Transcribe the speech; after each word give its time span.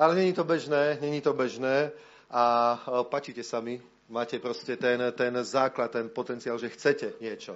Ale 0.00 0.16
není 0.16 0.32
to 0.32 0.44
bežné, 0.44 0.96
není 1.00 1.20
to 1.20 1.36
bežné 1.36 1.92
a 2.32 2.80
pačíte 3.12 3.44
sa 3.44 3.60
mi, 3.60 3.76
máte 4.08 4.40
proste 4.40 4.80
ten, 4.80 4.96
ten 5.12 5.36
základ, 5.44 5.92
ten 5.92 6.08
potenciál, 6.08 6.56
že 6.56 6.72
chcete 6.72 7.20
niečo. 7.20 7.52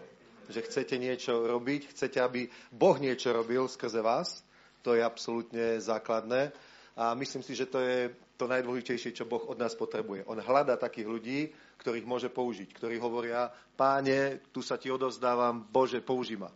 Že 0.52 0.60
chcete 0.68 0.94
niečo 1.00 1.40
robiť, 1.40 1.96
chcete, 1.96 2.20
aby 2.20 2.44
Boh 2.68 3.00
niečo 3.00 3.32
robil 3.32 3.64
skrze 3.64 4.04
vás. 4.04 4.44
To 4.84 4.92
je 4.92 5.00
absolútne 5.00 5.80
základné. 5.80 6.52
A 7.00 7.16
myslím 7.16 7.40
si, 7.40 7.56
že 7.56 7.64
to 7.64 7.80
je 7.80 8.12
to 8.36 8.44
najdôležitejšie, 8.44 9.16
čo 9.16 9.24
Boh 9.24 9.40
od 9.48 9.56
nás 9.56 9.72
potrebuje. 9.72 10.28
On 10.28 10.36
hľadá 10.36 10.76
takých 10.76 11.08
ľudí, 11.08 11.40
ktorých 11.80 12.04
môže 12.04 12.28
použiť, 12.28 12.76
ktorí 12.76 13.00
hovoria, 13.00 13.48
páne, 13.72 14.44
tu 14.52 14.60
sa 14.60 14.76
ti 14.76 14.92
odovzdávam, 14.92 15.64
Bože, 15.64 16.04
použij 16.04 16.36
ma. 16.36 16.52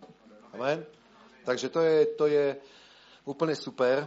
Amen? 0.52 0.84
Takže 1.48 1.72
to 1.72 1.80
je, 1.80 1.96
to 2.12 2.24
je 2.28 2.60
úplne 3.24 3.56
super. 3.56 4.04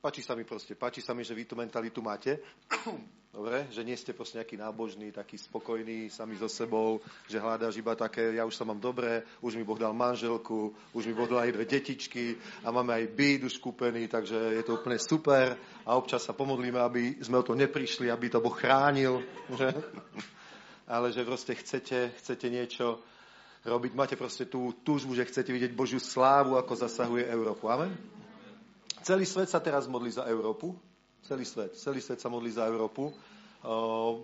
Páči 0.00 0.24
sa 0.24 0.32
mi 0.32 0.48
proste, 0.48 0.72
páči 0.72 1.04
sa 1.04 1.12
mi, 1.12 1.20
že 1.20 1.36
vy 1.36 1.44
tú 1.44 1.52
mentalitu 1.52 2.00
máte. 2.00 2.40
Dobre, 3.36 3.68
že 3.68 3.84
nie 3.84 3.92
ste 3.94 4.16
proste 4.16 4.40
nejaký 4.40 4.56
nábožný, 4.56 5.12
taký 5.12 5.36
spokojný 5.36 6.08
sami 6.08 6.40
so 6.40 6.48
sebou, 6.48 7.04
že 7.28 7.36
hľadáš 7.36 7.76
iba 7.78 7.92
také, 7.92 8.34
ja 8.34 8.42
už 8.42 8.58
sa 8.58 8.66
mám 8.66 8.82
dobre, 8.82 9.22
už 9.38 9.54
mi 9.54 9.62
Boh 9.62 9.78
dal 9.78 9.94
manželku, 9.94 10.74
už 10.90 11.06
mi 11.06 11.14
Boh 11.14 11.30
dal 11.30 11.46
aj 11.46 11.54
dve 11.54 11.62
detičky 11.62 12.34
a 12.66 12.74
máme 12.74 12.90
aj 12.90 13.06
byt 13.14 13.46
už 13.46 13.62
kúpený, 13.62 14.10
takže 14.10 14.34
je 14.34 14.62
to 14.66 14.82
úplne 14.82 14.98
super 14.98 15.54
a 15.86 15.94
občas 15.94 16.26
sa 16.26 16.34
pomodlíme, 16.34 16.82
aby 16.82 17.22
sme 17.22 17.38
o 17.38 17.46
to 17.46 17.54
neprišli, 17.54 18.10
aby 18.10 18.34
to 18.34 18.42
Boh 18.42 18.50
chránil. 18.50 19.22
Že? 19.54 19.78
Ale 20.98 21.14
že 21.14 21.22
proste 21.22 21.54
chcete, 21.54 22.18
chcete 22.18 22.50
niečo 22.50 22.98
robiť, 23.62 23.94
máte 23.94 24.18
proste 24.18 24.50
tú 24.50 24.74
túžbu, 24.82 25.14
že 25.14 25.30
chcete 25.30 25.54
vidieť 25.54 25.70
Božiu 25.70 26.02
slávu, 26.02 26.58
ako 26.58 26.82
zasahuje 26.82 27.30
Európu. 27.30 27.70
Amen? 27.70 27.94
Celý 29.00 29.24
svet 29.24 29.48
sa 29.48 29.64
teraz 29.64 29.88
modlí 29.88 30.12
za 30.12 30.28
Európu. 30.28 30.76
Celý 31.24 31.48
svet. 31.48 31.72
Celý 31.76 32.04
svet 32.04 32.20
sa 32.20 32.28
modlí 32.28 32.52
za 32.52 32.68
Európu. 32.68 33.08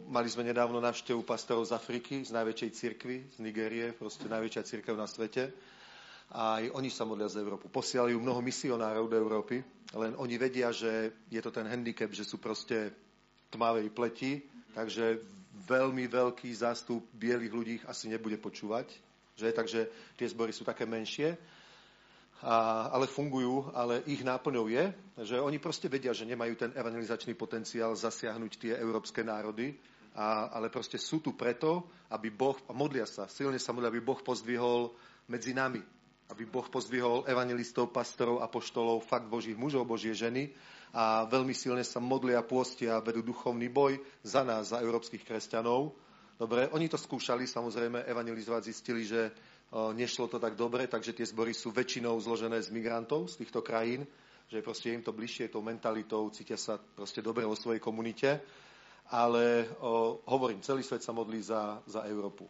Mali 0.08 0.28
sme 0.28 0.44
nedávno 0.44 0.80
návštevu 0.80 1.24
pastorov 1.24 1.68
z 1.68 1.76
Afriky, 1.76 2.24
z 2.24 2.32
najväčšej 2.32 2.70
cirkvy, 2.72 3.16
z 3.32 3.36
Nigérie, 3.40 3.92
proste 3.92 4.28
najväčšia 4.28 4.62
cirkev 4.64 4.96
na 4.96 5.08
svete. 5.08 5.52
Aj 6.32 6.64
oni 6.72 6.88
sa 6.88 7.04
modlia 7.04 7.28
za 7.28 7.40
Európu. 7.40 7.68
Posielajú 7.68 8.16
mnoho 8.16 8.40
misionárov 8.40 9.08
do 9.08 9.16
Európy, 9.16 9.60
len 9.94 10.12
oni 10.16 10.36
vedia, 10.36 10.72
že 10.72 11.12
je 11.28 11.40
to 11.40 11.48
ten 11.48 11.68
handicap, 11.68 12.10
že 12.10 12.26
sú 12.26 12.36
proste 12.36 12.90
tmavej 13.48 13.92
pleti, 13.92 14.42
takže 14.74 15.20
veľmi 15.64 16.04
veľký 16.04 16.50
zástup 16.52 17.00
bielých 17.14 17.52
ľudí 17.52 17.74
asi 17.86 18.10
nebude 18.10 18.36
počúvať. 18.36 18.92
Že? 19.36 19.48
Takže 19.52 19.80
tie 20.16 20.26
zbory 20.28 20.52
sú 20.52 20.64
také 20.64 20.84
menšie 20.84 21.36
a, 22.44 22.88
ale 22.92 23.08
fungujú, 23.08 23.72
ale 23.72 24.04
ich 24.04 24.20
náplňou 24.20 24.68
je, 24.68 24.84
že 25.24 25.36
oni 25.40 25.56
proste 25.56 25.88
vedia, 25.88 26.12
že 26.12 26.28
nemajú 26.28 26.54
ten 26.56 26.70
evangelizačný 26.76 27.32
potenciál 27.32 27.96
zasiahnuť 27.96 28.52
tie 28.60 28.72
európske 28.76 29.24
národy, 29.24 29.76
a, 30.12 30.52
ale 30.52 30.68
proste 30.68 31.00
sú 31.00 31.24
tu 31.24 31.32
preto, 31.32 31.88
aby 32.12 32.28
Boh, 32.28 32.56
a 32.68 32.72
modlia 32.76 33.08
sa, 33.08 33.24
silne 33.28 33.56
sa 33.56 33.72
modlia, 33.72 33.88
aby 33.88 34.04
Boh 34.04 34.20
pozdvihol 34.20 34.92
medzi 35.32 35.56
nami, 35.56 35.80
aby 36.28 36.44
Boh 36.44 36.66
pozdvihol 36.68 37.24
evangelistov, 37.24 37.88
pastorov, 37.94 38.44
apoštolov, 38.44 39.06
fakt 39.06 39.30
Božích 39.30 39.56
mužov, 39.56 39.88
Božie 39.88 40.12
ženy 40.12 40.52
a 40.96 41.28
veľmi 41.28 41.52
silne 41.52 41.84
sa 41.84 42.00
modlia, 42.00 42.40
pôstia 42.40 43.00
vedú 43.04 43.20
duchovný 43.20 43.68
boj 43.68 44.00
za 44.24 44.40
nás, 44.40 44.72
za 44.72 44.80
európskych 44.80 45.24
kresťanov. 45.28 45.92
Dobre, 46.36 46.68
oni 46.72 46.88
to 46.88 47.00
skúšali, 47.00 47.48
samozrejme, 47.48 48.04
evangelizovať, 48.04 48.62
zistili, 48.68 49.08
že 49.08 49.32
nešlo 49.72 50.30
to 50.30 50.38
tak 50.38 50.54
dobre, 50.54 50.86
takže 50.86 51.12
tie 51.12 51.26
zbory 51.26 51.50
sú 51.54 51.74
väčšinou 51.74 52.14
zložené 52.22 52.62
z 52.62 52.70
migrantov 52.70 53.28
z 53.32 53.42
týchto 53.42 53.60
krajín, 53.62 54.06
že 54.46 54.62
proste 54.62 54.94
im 54.94 55.02
to 55.02 55.10
bližšie 55.10 55.50
tou 55.50 55.62
mentalitou, 55.62 56.30
cítia 56.30 56.54
sa 56.54 56.78
proste 56.78 57.18
dobre 57.18 57.42
vo 57.42 57.58
svojej 57.58 57.82
komunite. 57.82 58.40
Ale 59.06 59.70
o, 59.78 60.18
hovorím, 60.26 60.62
celý 60.66 60.82
svet 60.82 61.02
sa 61.02 61.14
modlí 61.14 61.38
za, 61.38 61.78
za 61.86 62.02
Európu. 62.10 62.42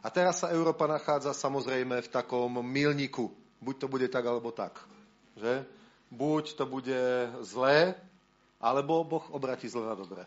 A 0.00 0.08
teraz 0.08 0.40
sa 0.40 0.48
Európa 0.48 0.88
nachádza 0.88 1.36
samozrejme 1.36 2.00
v 2.00 2.12
takom 2.12 2.64
milníku. 2.64 3.28
Buď 3.60 3.74
to 3.84 3.86
bude 3.88 4.08
tak, 4.08 4.24
alebo 4.24 4.52
tak. 4.56 4.80
Že? 5.36 5.68
Buď 6.08 6.56
to 6.56 6.64
bude 6.64 7.28
zlé, 7.44 7.92
alebo 8.56 9.04
Boh 9.04 9.24
obratí 9.36 9.68
zle 9.68 9.84
na 9.84 9.92
dobré. 9.92 10.24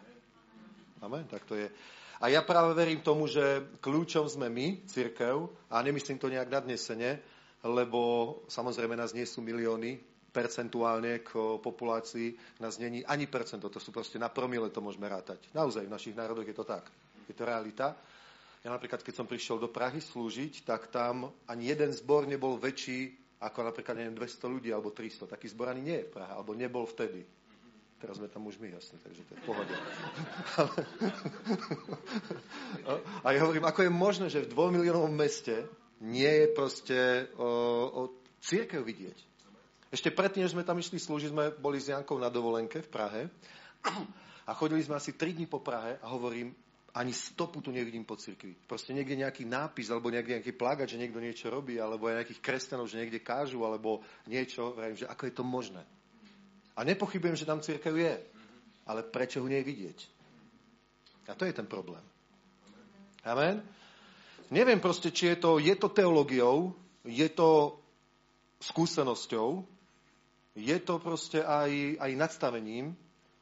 Amen? 1.01 1.25
Tak 1.25 1.45
to 1.49 1.55
je. 1.57 1.71
A 2.19 2.27
ja 2.27 2.43
práve 2.43 2.75
verím 2.75 2.99
tomu, 2.99 3.31
že 3.31 3.63
kľúčom 3.79 4.27
sme 4.27 4.51
my, 4.51 4.83
církev, 4.91 5.47
a 5.71 5.79
nemyslím 5.79 6.19
to 6.19 6.27
nejak 6.27 6.51
nadnesene, 6.51 7.19
lebo 7.63 7.99
samozrejme 8.51 8.95
nás 8.95 9.15
nie 9.15 9.23
sú 9.23 9.39
milióny, 9.39 9.99
percentuálne 10.29 11.25
k 11.25 11.31
populácii 11.57 12.61
nás 12.61 12.77
není 12.77 13.01
ani 13.01 13.25
percento, 13.25 13.65
to 13.67 13.81
sú 13.81 13.89
proste 13.89 14.21
na 14.21 14.29
promile 14.29 14.69
to 14.69 14.77
môžeme 14.77 15.09
rátať. 15.09 15.49
Naozaj 15.57 15.89
v 15.89 15.95
našich 15.95 16.15
národoch 16.15 16.45
je 16.45 16.53
to 16.53 16.65
tak. 16.67 16.85
Je 17.25 17.33
to 17.33 17.49
realita. 17.49 17.97
Ja 18.61 18.69
napríklad, 18.69 19.01
keď 19.01 19.13
som 19.15 19.25
prišiel 19.25 19.57
do 19.57 19.71
Prahy 19.71 20.03
slúžiť, 20.03 20.67
tak 20.67 20.91
tam 20.93 21.33
ani 21.49 21.71
jeden 21.71 21.89
zbor 21.95 22.29
nebol 22.29 22.59
väčší 22.59 23.15
ako 23.39 23.71
napríklad 23.71 23.95
neviem, 23.95 24.19
200 24.19 24.51
ľudí 24.51 24.69
alebo 24.75 24.91
300. 24.91 25.31
Taký 25.31 25.47
zbor 25.47 25.71
ani 25.71 25.81
nie 25.81 25.97
je 26.03 26.07
v 26.11 26.13
Prahe, 26.19 26.31
alebo 26.35 26.51
nebol 26.51 26.83
vtedy. 26.83 27.23
Teraz 27.99 28.15
sme 28.15 28.31
tam 28.31 28.47
už 28.47 28.63
my, 28.63 28.71
jasne, 28.71 28.95
takže 29.03 29.27
to 29.27 29.31
je 29.35 29.39
v 29.39 29.45
pohode. 29.45 29.75
a 33.23 33.27
ja 33.35 33.39
hovorím, 33.43 33.67
ako 33.67 33.83
je 33.83 33.91
možné, 33.91 34.25
že 34.31 34.47
v 34.47 34.51
dvojmiliónovom 34.55 35.11
meste 35.11 35.67
nie 35.99 36.31
je 36.31 36.47
proste 36.55 36.99
o, 37.35 37.43
o 37.91 38.01
církev 38.39 38.79
vidieť. 38.79 39.19
Ešte 39.91 40.15
predtým, 40.15 40.47
než 40.47 40.55
sme 40.55 40.63
tam 40.63 40.79
išli 40.79 40.95
slúžiť, 40.95 41.33
sme 41.35 41.51
boli 41.59 41.83
s 41.83 41.91
Jankou 41.91 42.15
na 42.15 42.31
dovolenke 42.31 42.79
v 42.79 42.87
Prahe 42.87 43.21
a 44.47 44.51
chodili 44.55 44.79
sme 44.79 44.95
asi 44.95 45.11
3 45.11 45.35
dní 45.35 45.51
po 45.51 45.59
Prahe 45.59 45.99
a 45.99 46.07
hovorím, 46.07 46.55
ani 46.95 47.13
stopu 47.13 47.61
tu 47.61 47.69
nevidím 47.69 48.07
po 48.07 48.15
cirkvi. 48.15 48.55
Proste 48.65 48.95
niekde 48.95 49.19
nejaký 49.19 49.45
nápis, 49.45 49.91
alebo 49.93 50.09
niekde 50.09 50.39
nejaký 50.39 50.57
plagať, 50.57 50.95
že 50.95 51.01
niekto 51.01 51.21
niečo 51.21 51.51
robí, 51.51 51.77
alebo 51.77 52.09
aj 52.09 52.23
nejakých 52.23 52.41
kresťanov, 52.41 52.89
že 52.89 52.97
niekde 52.97 53.21
kážu, 53.21 53.61
alebo 53.61 54.01
niečo. 54.25 54.73
Vrajím, 54.73 54.97
že 54.97 55.05
ako 55.05 55.23
je 55.29 55.33
to 55.33 55.43
možné. 55.45 55.83
A 56.79 56.87
nepochybujem, 56.87 57.35
že 57.35 57.43
tam 57.43 57.59
církev 57.59 57.91
je. 57.91 58.15
Ale 58.87 59.03
prečo 59.03 59.43
ho 59.43 59.47
nie 59.51 59.59
vidieť? 59.59 59.99
A 61.27 61.35
to 61.35 61.43
je 61.43 61.51
ten 61.51 61.67
problém. 61.67 62.01
Amen? 63.27 63.59
Neviem 64.47 64.79
proste, 64.79 65.11
či 65.11 65.35
je 65.35 65.37
to, 65.43 65.59
je 65.59 65.75
to 65.75 65.91
teológiou, 65.91 66.71
je 67.03 67.27
to 67.29 67.77
skúsenosťou, 68.63 69.67
je 70.55 70.77
to 70.81 70.95
proste 71.03 71.43
aj, 71.43 71.99
aj 71.99 72.11
nadstavením, 72.17 72.95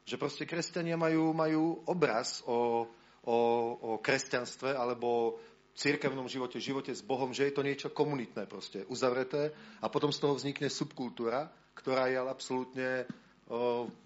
že 0.04 0.20
proste 0.20 0.44
kresťania 0.50 0.98
majú, 1.00 1.32
majú 1.32 1.86
obraz 1.88 2.42
o, 2.44 2.90
o, 3.24 3.38
o 3.80 3.92
kresťanstve 4.02 4.76
alebo 4.76 5.40
církevnom 5.78 6.26
živote, 6.26 6.58
živote 6.58 6.90
s 6.90 7.06
Bohom, 7.06 7.32
že 7.32 7.48
je 7.48 7.54
to 7.54 7.64
niečo 7.64 7.94
komunitné 7.94 8.50
proste, 8.50 8.84
uzavreté 8.90 9.54
a 9.80 9.88
potom 9.88 10.10
z 10.10 10.20
toho 10.20 10.34
vznikne 10.34 10.68
subkultúra, 10.74 11.48
ktorá 11.78 12.10
je 12.10 12.18
ale 12.18 12.34
absolútne 12.34 13.06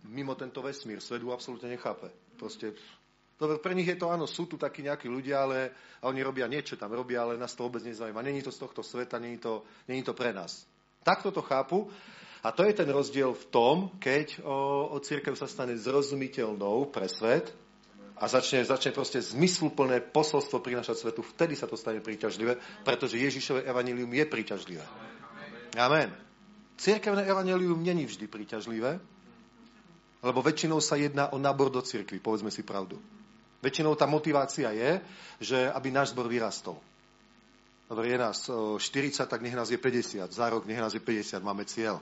mimo 0.09 0.33
tento 0.37 0.61
vesmír. 0.61 1.01
Svet 1.01 1.25
absolútne 1.25 1.73
nechápe. 1.73 2.13
Proste, 2.37 2.77
dobre, 3.37 3.57
pre 3.57 3.73
nich 3.73 3.89
je 3.89 3.97
to 3.97 4.13
áno, 4.13 4.29
sú 4.29 4.45
tu 4.45 4.57
takí 4.57 4.85
nejakí 4.85 5.09
ľudia, 5.09 5.45
ale 5.45 5.57
a 6.01 6.09
oni 6.09 6.21
robia 6.21 6.49
niečo 6.49 6.77
tam, 6.77 6.93
robia, 6.93 7.21
ale 7.25 7.37
nás 7.37 7.53
to 7.53 7.65
vôbec 7.65 7.85
nezaujíma. 7.85 8.21
Není 8.21 8.41
to 8.41 8.53
z 8.53 8.61
tohto 8.61 8.81
sveta, 8.81 9.21
není 9.21 9.37
to, 9.37 9.65
není 9.85 10.01
to 10.01 10.13
pre 10.13 10.33
nás. 10.33 10.65
Takto 11.01 11.33
to 11.33 11.41
chápu. 11.41 11.89
A 12.41 12.49
to 12.49 12.65
je 12.65 12.73
ten 12.73 12.89
rozdiel 12.89 13.37
v 13.37 13.45
tom, 13.53 13.75
keď 14.01 14.41
o, 14.41 14.89
o 14.93 14.97
církev 14.97 15.37
sa 15.37 15.45
stane 15.45 15.77
zrozumiteľnou 15.77 16.89
pre 16.89 17.05
svet 17.05 17.53
a 18.17 18.25
začne, 18.25 18.65
začne 18.65 18.89
proste 18.93 19.21
zmysluplné 19.21 20.01
posolstvo 20.09 20.57
prinašať 20.57 21.05
svetu, 21.05 21.21
vtedy 21.21 21.53
sa 21.53 21.69
to 21.69 21.77
stane 21.77 22.01
príťažlivé, 22.01 22.57
pretože 22.81 23.21
Ježišové 23.21 23.61
evanilium 23.69 24.09
je 24.09 24.25
príťažlivé. 24.25 24.85
Amen. 25.77 26.09
Církevné 26.81 27.29
evanilium 27.29 27.77
není 27.77 28.09
vždy 28.09 28.25
príťažlivé, 28.25 28.97
lebo 30.21 30.39
väčšinou 30.45 30.77
sa 30.77 30.97
jedná 30.97 31.33
o 31.33 31.41
nábor 31.41 31.73
do 31.73 31.81
cirkvi, 31.81 32.21
povedzme 32.21 32.53
si 32.53 32.61
pravdu. 32.61 33.01
Väčšinou 33.61 33.93
tá 33.93 34.09
motivácia 34.09 34.73
je, 34.73 35.01
že 35.41 35.57
aby 35.69 35.93
náš 35.93 36.13
zbor 36.13 36.25
vyrastol. 36.25 36.77
Dobre, 37.85 38.07
je 38.07 38.17
nás 38.17 38.39
40, 38.47 39.27
tak 39.27 39.41
nech 39.43 39.53
nás 39.53 39.67
je 39.67 39.77
50. 39.77 40.31
Za 40.31 40.47
rok 40.47 40.63
nech 40.65 40.79
nás 40.79 40.95
je 40.95 41.03
50, 41.03 41.43
máme 41.43 41.67
cieľ. 41.67 41.99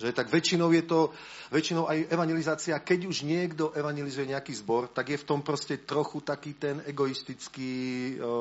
Že, 0.00 0.16
tak 0.16 0.32
väčšinou 0.32 0.72
je 0.72 0.80
to, 0.88 1.12
väčšinou 1.52 1.84
aj 1.84 2.08
evangelizácia, 2.08 2.78
keď 2.80 3.04
už 3.04 3.28
niekto 3.28 3.76
evangelizuje 3.76 4.32
nejaký 4.32 4.56
zbor, 4.56 4.88
tak 4.88 5.12
je 5.12 5.20
v 5.20 5.28
tom 5.28 5.44
proste 5.44 5.84
trochu 5.84 6.24
taký 6.24 6.56
ten 6.56 6.80
egoistický 6.88 8.16
o, 8.16 8.24
o, 8.24 8.36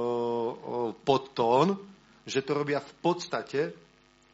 podtón, 1.04 1.76
že 2.24 2.48
to 2.48 2.56
robia 2.56 2.80
v 2.80 2.94
podstate 3.04 3.76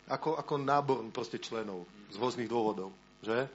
ako, 0.06 0.38
ako 0.38 0.54
nábor 0.62 1.02
proste 1.10 1.42
členov 1.42 1.90
z 2.14 2.22
rôznych 2.22 2.46
dôvodov. 2.46 2.94
Že? 3.26 3.50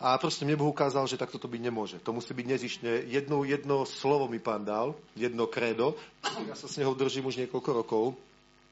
A 0.00 0.16
proste 0.16 0.48
mne 0.48 0.56
Boh 0.56 0.72
ukázal, 0.72 1.04
že 1.04 1.20
takto 1.20 1.36
to 1.36 1.44
byť 1.44 1.60
nemôže. 1.60 2.00
To 2.00 2.16
musí 2.16 2.32
byť 2.32 2.46
nezišne. 2.48 2.90
Jedno, 3.12 3.44
jedno 3.44 3.84
slovo 3.84 4.32
mi 4.32 4.40
pán 4.40 4.64
dal, 4.64 4.96
jedno 5.12 5.44
kredo. 5.44 5.92
Ja 6.48 6.56
sa 6.56 6.72
s 6.72 6.80
neho 6.80 6.96
držím 6.96 7.28
už 7.28 7.44
niekoľko 7.44 7.70
rokov. 7.84 8.04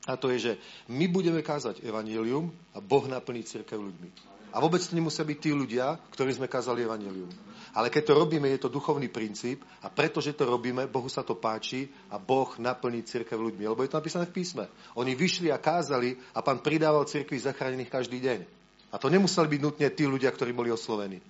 A 0.08 0.16
to 0.16 0.32
je, 0.32 0.38
že 0.40 0.52
my 0.88 1.04
budeme 1.04 1.44
kázať 1.44 1.84
evanílium 1.84 2.48
a 2.72 2.80
Boh 2.80 3.04
naplní 3.04 3.44
církev 3.44 3.76
ľuďmi. 3.76 4.08
A 4.56 4.64
vôbec 4.64 4.80
to 4.80 4.96
nemusia 4.96 5.28
byť 5.28 5.38
tí 5.44 5.52
ľudia, 5.52 6.00
ktorí 6.16 6.32
sme 6.32 6.48
kázali 6.48 6.88
evanelium. 6.88 7.28
Ale 7.76 7.92
keď 7.92 8.08
to 8.08 8.18
robíme, 8.24 8.48
je 8.48 8.64
to 8.64 8.72
duchovný 8.72 9.12
princíp 9.12 9.60
a 9.84 9.92
pretože 9.92 10.32
to 10.32 10.48
robíme, 10.48 10.88
Bohu 10.88 11.12
sa 11.12 11.20
to 11.20 11.36
páči 11.36 11.92
a 12.08 12.16
Boh 12.16 12.56
naplní 12.56 13.04
církev 13.04 13.36
ľuďmi. 13.36 13.68
Lebo 13.68 13.84
je 13.84 13.92
to 13.92 14.00
napísané 14.00 14.24
v 14.24 14.32
písme. 14.40 14.64
Oni 14.96 15.12
vyšli 15.12 15.52
a 15.52 15.60
kázali 15.60 16.16
a 16.32 16.40
pán 16.40 16.64
pridával 16.64 17.04
církvi 17.04 17.36
zachránených 17.36 17.92
každý 17.92 18.24
deň. 18.24 18.57
A 18.88 18.96
to 18.96 19.12
nemuseli 19.12 19.46
byť 19.46 19.60
nutne 19.60 19.86
tí 19.92 20.04
ľudia, 20.08 20.32
ktorí 20.32 20.56
boli 20.56 20.72
oslovení. 20.72 21.20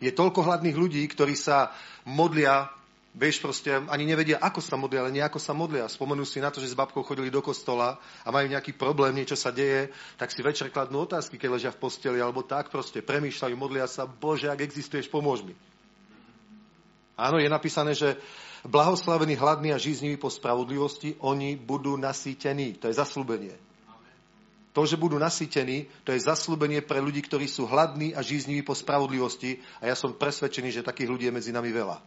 Je 0.00 0.12
toľko 0.12 0.44
hladných 0.44 0.76
ľudí, 0.76 1.04
ktorí 1.08 1.36
sa 1.36 1.72
modlia 2.08 2.68
Vieš, 3.10 3.42
proste 3.42 3.74
ani 3.90 4.06
nevedia, 4.06 4.38
ako 4.38 4.62
sa 4.62 4.78
modlia, 4.78 5.02
ale 5.02 5.10
nejako 5.10 5.42
sa 5.42 5.50
modlia. 5.50 5.90
Spomenú 5.90 6.22
si 6.22 6.38
na 6.38 6.54
to, 6.54 6.62
že 6.62 6.70
s 6.70 6.78
babkou 6.78 7.02
chodili 7.02 7.26
do 7.26 7.42
kostola 7.42 7.98
a 8.22 8.30
majú 8.30 8.46
nejaký 8.46 8.78
problém, 8.78 9.10
niečo 9.18 9.34
sa 9.34 9.50
deje, 9.50 9.90
tak 10.14 10.30
si 10.30 10.46
večer 10.46 10.70
kladnú 10.70 11.02
otázky, 11.10 11.34
keď 11.34 11.50
ležia 11.50 11.74
v 11.74 11.82
posteli, 11.82 12.22
alebo 12.22 12.46
tak 12.46 12.70
proste 12.70 13.02
premýšľajú, 13.02 13.54
modlia 13.58 13.90
sa, 13.90 14.06
Bože, 14.06 14.46
ak 14.46 14.62
existuješ, 14.62 15.10
pomôž 15.10 15.42
mi. 15.42 15.58
Áno, 17.18 17.42
je 17.42 17.50
napísané, 17.50 17.98
že 17.98 18.14
blahoslavení, 18.62 19.34
hladní 19.34 19.74
a 19.74 19.82
žízniví 19.82 20.14
po 20.14 20.30
spravodlivosti, 20.30 21.18
oni 21.18 21.58
budú 21.58 21.98
nasýtení. 21.98 22.78
To 22.78 22.86
je 22.86 22.94
zaslúbenie. 22.94 23.58
To, 24.70 24.86
že 24.86 24.94
budú 24.94 25.18
nasýtení, 25.18 25.90
to 26.06 26.14
je 26.14 26.22
zaslúbenie 26.22 26.78
pre 26.78 27.02
ľudí, 27.02 27.26
ktorí 27.26 27.50
sú 27.50 27.66
hladní 27.66 28.14
a 28.14 28.22
žízniví 28.22 28.62
po 28.62 28.78
spravodlivosti 28.78 29.58
a 29.82 29.90
ja 29.90 29.98
som 29.98 30.14
presvedčený, 30.14 30.70
že 30.70 30.86
takých 30.86 31.10
ľudí 31.10 31.26
je 31.26 31.34
medzi 31.34 31.50
nami 31.50 31.74
veľa. 31.74 31.98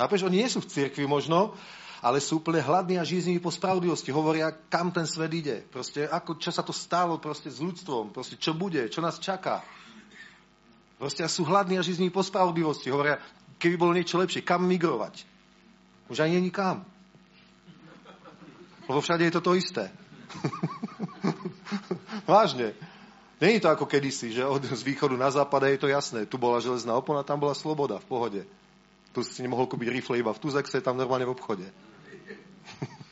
Chápeš, 0.00 0.24
oni 0.24 0.44
nie 0.44 0.48
sú 0.48 0.64
v 0.64 0.68
cirkvi 0.72 1.04
možno, 1.04 1.52
ale 2.00 2.20
sú 2.20 2.40
úplne 2.40 2.60
hladní 2.64 2.96
a 3.00 3.04
žízniví 3.04 3.40
po 3.40 3.52
spravodlivosti. 3.52 4.12
Hovoria, 4.12 4.52
kam 4.52 4.92
ten 4.92 5.08
svet 5.08 5.32
ide. 5.32 5.56
Proste, 5.68 6.08
ako, 6.08 6.36
čo 6.40 6.52
sa 6.52 6.60
to 6.64 6.72
stalo 6.72 7.16
proste 7.16 7.48
s 7.48 7.60
ľudstvom. 7.60 8.12
Proste, 8.12 8.36
čo 8.36 8.52
bude, 8.52 8.88
čo 8.92 9.00
nás 9.00 9.20
čaká. 9.20 9.64
Proste 10.96 11.24
sú 11.28 11.44
hladní 11.44 11.76
a 11.76 11.84
žízniví 11.84 12.12
po 12.12 12.24
spravodlivosti. 12.24 12.88
Hovoria, 12.92 13.20
keby 13.60 13.76
bolo 13.76 13.96
niečo 13.96 14.20
lepšie, 14.20 14.44
kam 14.44 14.64
migrovať. 14.68 15.24
Už 16.08 16.20
ani 16.20 16.40
není 16.40 16.52
kam. 16.52 16.84
Lebo 18.86 19.00
všade 19.00 19.26
je 19.26 19.34
to 19.34 19.42
to 19.42 19.52
isté. 19.58 19.90
Vážne. 22.26 22.74
Není 23.40 23.60
to 23.60 23.68
ako 23.68 23.86
kedysi, 23.86 24.32
že 24.32 24.42
od 24.42 24.64
z 24.64 24.82
východu 24.82 25.14
na 25.16 25.30
západe 25.30 25.70
je 25.70 25.78
to 25.78 25.88
jasné. 25.88 26.26
Tu 26.26 26.36
bola 26.40 26.60
železná 26.60 26.96
opona, 26.96 27.22
tam 27.22 27.40
bola 27.40 27.54
sloboda, 27.54 28.02
v 28.02 28.08
pohode. 28.08 28.42
Tu 29.12 29.22
si 29.24 29.40
nemohol 29.44 29.70
kúpiť 29.70 29.88
rifle 29.92 30.18
iba 30.18 30.32
v 30.32 30.42
Tuzexe, 30.42 30.80
tam 30.80 30.96
normálne 30.96 31.28
v 31.28 31.32
obchode. 31.36 31.66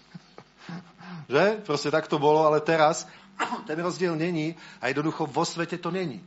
že? 1.33 1.61
Proste 1.63 1.93
tak 1.93 2.09
to 2.09 2.19
bolo, 2.19 2.45
ale 2.49 2.61
teraz 2.65 3.05
ten 3.69 3.79
rozdiel 3.79 4.17
není 4.17 4.57
a 4.81 4.89
jednoducho 4.89 5.29
vo 5.29 5.45
svete 5.45 5.77
to 5.79 5.93
není. 5.93 6.25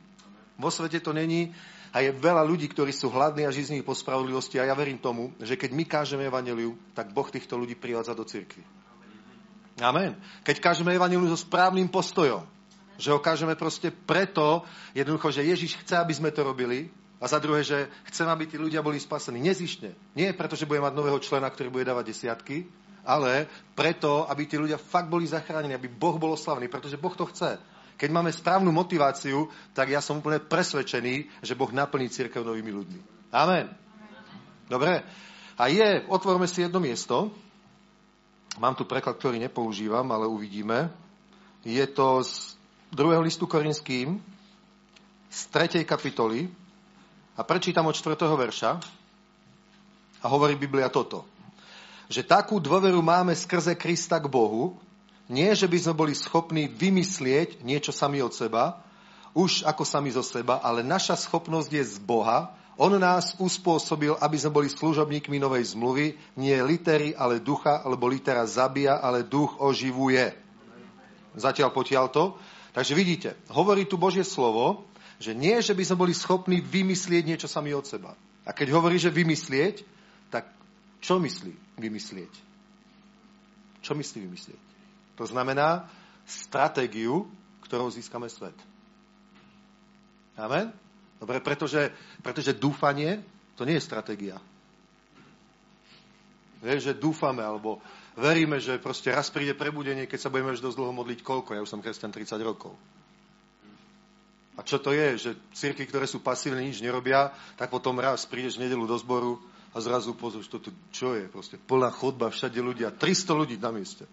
Vo 0.58 0.70
svete 0.70 1.02
to 1.02 1.14
není 1.14 1.54
a 1.94 2.06
je 2.06 2.14
veľa 2.14 2.46
ľudí, 2.46 2.70
ktorí 2.70 2.94
sú 2.94 3.10
hladní 3.10 3.50
a 3.50 3.54
žizní 3.54 3.82
po 3.82 3.98
spravodlivosti 3.98 4.62
a 4.62 4.70
ja 4.70 4.78
verím 4.78 5.02
tomu, 5.02 5.34
že 5.42 5.58
keď 5.58 5.74
my 5.74 5.84
kážeme 5.86 6.24
evaneliu, 6.30 6.78
tak 6.94 7.10
Boh 7.14 7.26
týchto 7.26 7.58
ľudí 7.58 7.74
privádza 7.74 8.14
do 8.14 8.26
cirkvi. 8.26 8.62
Amen. 9.82 10.18
Keď 10.46 10.58
kážeme 10.62 10.94
evaneliu 10.94 11.30
so 11.30 11.38
správnym 11.38 11.90
postojom, 11.90 12.57
že 12.98 13.14
ho 13.14 13.22
kážeme 13.22 13.54
proste 13.54 13.94
preto, 13.94 14.66
jednoducho, 14.98 15.32
že 15.32 15.48
Ježiš 15.48 15.78
chce, 15.86 15.96
aby 15.98 16.14
sme 16.14 16.30
to 16.34 16.42
robili, 16.44 16.90
a 17.18 17.26
za 17.26 17.42
druhé, 17.42 17.66
že 17.66 17.90
chcem, 18.14 18.30
aby 18.30 18.46
tí 18.46 18.62
ľudia 18.62 18.86
boli 18.86 19.02
spasení. 19.02 19.42
Nezištne. 19.42 19.98
Nie 20.14 20.38
preto, 20.38 20.54
že 20.54 20.70
bude 20.70 20.78
mať 20.78 20.94
nového 20.94 21.18
člena, 21.18 21.50
ktorý 21.50 21.74
bude 21.74 21.90
dávať 21.90 22.14
desiatky, 22.14 22.70
ale 23.02 23.50
preto, 23.74 24.30
aby 24.30 24.46
tí 24.46 24.60
ľudia 24.60 24.78
fakt 24.78 25.10
boli 25.10 25.26
zachránení, 25.26 25.74
aby 25.74 25.90
Boh 25.90 26.22
bol 26.22 26.38
oslavný, 26.38 26.70
pretože 26.70 27.00
Boh 27.00 27.16
to 27.18 27.26
chce. 27.34 27.58
Keď 27.98 28.10
máme 28.14 28.30
správnu 28.30 28.70
motiváciu, 28.70 29.50
tak 29.74 29.90
ja 29.90 29.98
som 29.98 30.22
úplne 30.22 30.38
presvedčený, 30.38 31.42
že 31.42 31.58
Boh 31.58 31.74
naplní 31.74 32.14
církev 32.14 32.46
novými 32.46 32.70
ľuďmi. 32.70 33.00
Amen. 33.34 33.74
Dobre. 34.70 35.02
A 35.58 35.64
je, 35.74 36.06
otvorme 36.06 36.46
si 36.46 36.62
jedno 36.62 36.78
miesto. 36.78 37.34
Mám 38.62 38.78
tu 38.78 38.86
preklad, 38.86 39.18
ktorý 39.18 39.42
nepoužívam, 39.42 40.06
ale 40.14 40.30
uvidíme. 40.30 40.94
Je 41.66 41.82
to 41.90 42.22
z 42.22 42.57
druhého 42.92 43.24
listu 43.24 43.48
Korinským, 43.48 44.20
z 45.28 45.42
tretej 45.52 45.84
kapitoly, 45.84 46.48
a 47.38 47.46
prečítam 47.46 47.86
od 47.86 47.94
4. 47.94 48.18
verša 48.18 48.82
a 50.24 50.26
hovorí 50.26 50.58
Biblia 50.58 50.90
toto. 50.90 51.22
Že 52.10 52.26
takú 52.26 52.58
dôveru 52.58 52.98
máme 53.06 53.38
skrze 53.38 53.78
Krista 53.78 54.18
k 54.18 54.26
Bohu, 54.26 54.74
nie, 55.30 55.52
že 55.54 55.70
by 55.70 55.78
sme 55.78 55.94
boli 55.94 56.14
schopní 56.18 56.66
vymyslieť 56.72 57.62
niečo 57.62 57.94
sami 57.94 58.24
od 58.24 58.34
seba, 58.34 58.82
už 59.38 59.68
ako 59.70 59.84
sami 59.86 60.10
zo 60.10 60.26
seba, 60.26 60.58
ale 60.66 60.82
naša 60.82 61.14
schopnosť 61.14 61.70
je 61.70 61.84
z 61.86 61.98
Boha. 62.02 62.58
On 62.74 62.90
nás 62.90 63.38
uspôsobil, 63.38 64.18
aby 64.18 64.38
sme 64.40 64.58
boli 64.58 64.68
služobníkmi 64.72 65.38
novej 65.38 65.78
zmluvy, 65.78 66.18
nie 66.40 66.58
litery, 66.64 67.14
ale 67.14 67.38
ducha, 67.38 67.86
alebo 67.86 68.10
litera 68.10 68.50
zabíja, 68.50 68.98
ale 68.98 69.22
duch 69.22 69.62
oživuje. 69.62 70.34
Zatiaľ 71.38 71.70
potiaľ 71.70 72.06
to. 72.10 72.24
Takže 72.78 72.94
vidíte, 72.94 73.34
hovorí 73.50 73.90
tu 73.90 73.98
Božie 73.98 74.22
slovo, 74.22 74.86
že 75.18 75.34
nie, 75.34 75.58
že 75.66 75.74
by 75.74 75.82
sme 75.82 75.98
boli 76.06 76.14
schopní 76.14 76.62
vymyslieť 76.62 77.26
niečo 77.26 77.50
sami 77.50 77.74
od 77.74 77.90
seba. 77.90 78.14
A 78.46 78.54
keď 78.54 78.78
hovorí, 78.78 79.02
že 79.02 79.10
vymyslieť, 79.10 79.82
tak 80.30 80.46
čo 81.02 81.18
myslí 81.18 81.82
vymyslieť? 81.82 82.30
Čo 83.82 83.98
myslí 83.98 84.30
vymyslieť? 84.30 84.62
To 85.18 85.26
znamená 85.26 85.90
stratégiu, 86.30 87.26
ktorou 87.66 87.90
získame 87.90 88.30
svet. 88.30 88.54
Amen? 90.38 90.70
Dobre, 91.18 91.42
pretože, 91.42 91.90
pretože 92.22 92.54
dúfanie 92.54 93.26
to 93.58 93.66
nie 93.66 93.82
je 93.82 93.88
stratégia. 93.90 94.38
Vieš, 96.62 96.94
že 96.94 96.94
dúfame, 96.94 97.42
alebo 97.42 97.82
veríme, 98.18 98.58
že 98.58 98.82
proste 98.82 99.14
raz 99.14 99.30
príde 99.30 99.54
prebudenie, 99.54 100.10
keď 100.10 100.28
sa 100.28 100.34
budeme 100.34 100.52
už 100.58 100.66
dosť 100.66 100.78
dlho 100.82 100.94
modliť 100.94 101.20
koľko. 101.22 101.54
Ja 101.54 101.62
už 101.62 101.70
som 101.70 101.86
kresťan 101.86 102.10
30 102.10 102.42
rokov. 102.42 102.74
A 104.58 104.66
čo 104.66 104.82
to 104.82 104.90
je, 104.90 105.22
že 105.22 105.32
cirky, 105.54 105.86
ktoré 105.86 106.10
sú 106.10 106.18
pasívne, 106.26 106.66
nič 106.66 106.82
nerobia, 106.82 107.30
tak 107.62 107.70
potom 107.70 108.02
raz 108.02 108.26
prídeš 108.26 108.58
v 108.58 108.66
nedelu 108.66 108.90
do 108.90 108.98
zboru 108.98 109.38
a 109.70 109.78
zrazu 109.78 110.18
pozrieš, 110.18 110.50
to 110.50 110.58
tu, 110.58 110.74
čo 110.90 111.14
je, 111.14 111.30
proste 111.30 111.62
plná 111.62 111.94
chodba, 111.94 112.34
všade 112.34 112.58
ľudia, 112.58 112.90
300 112.90 113.38
ľudí 113.38 113.56
na 113.62 113.70
mieste. 113.70 114.10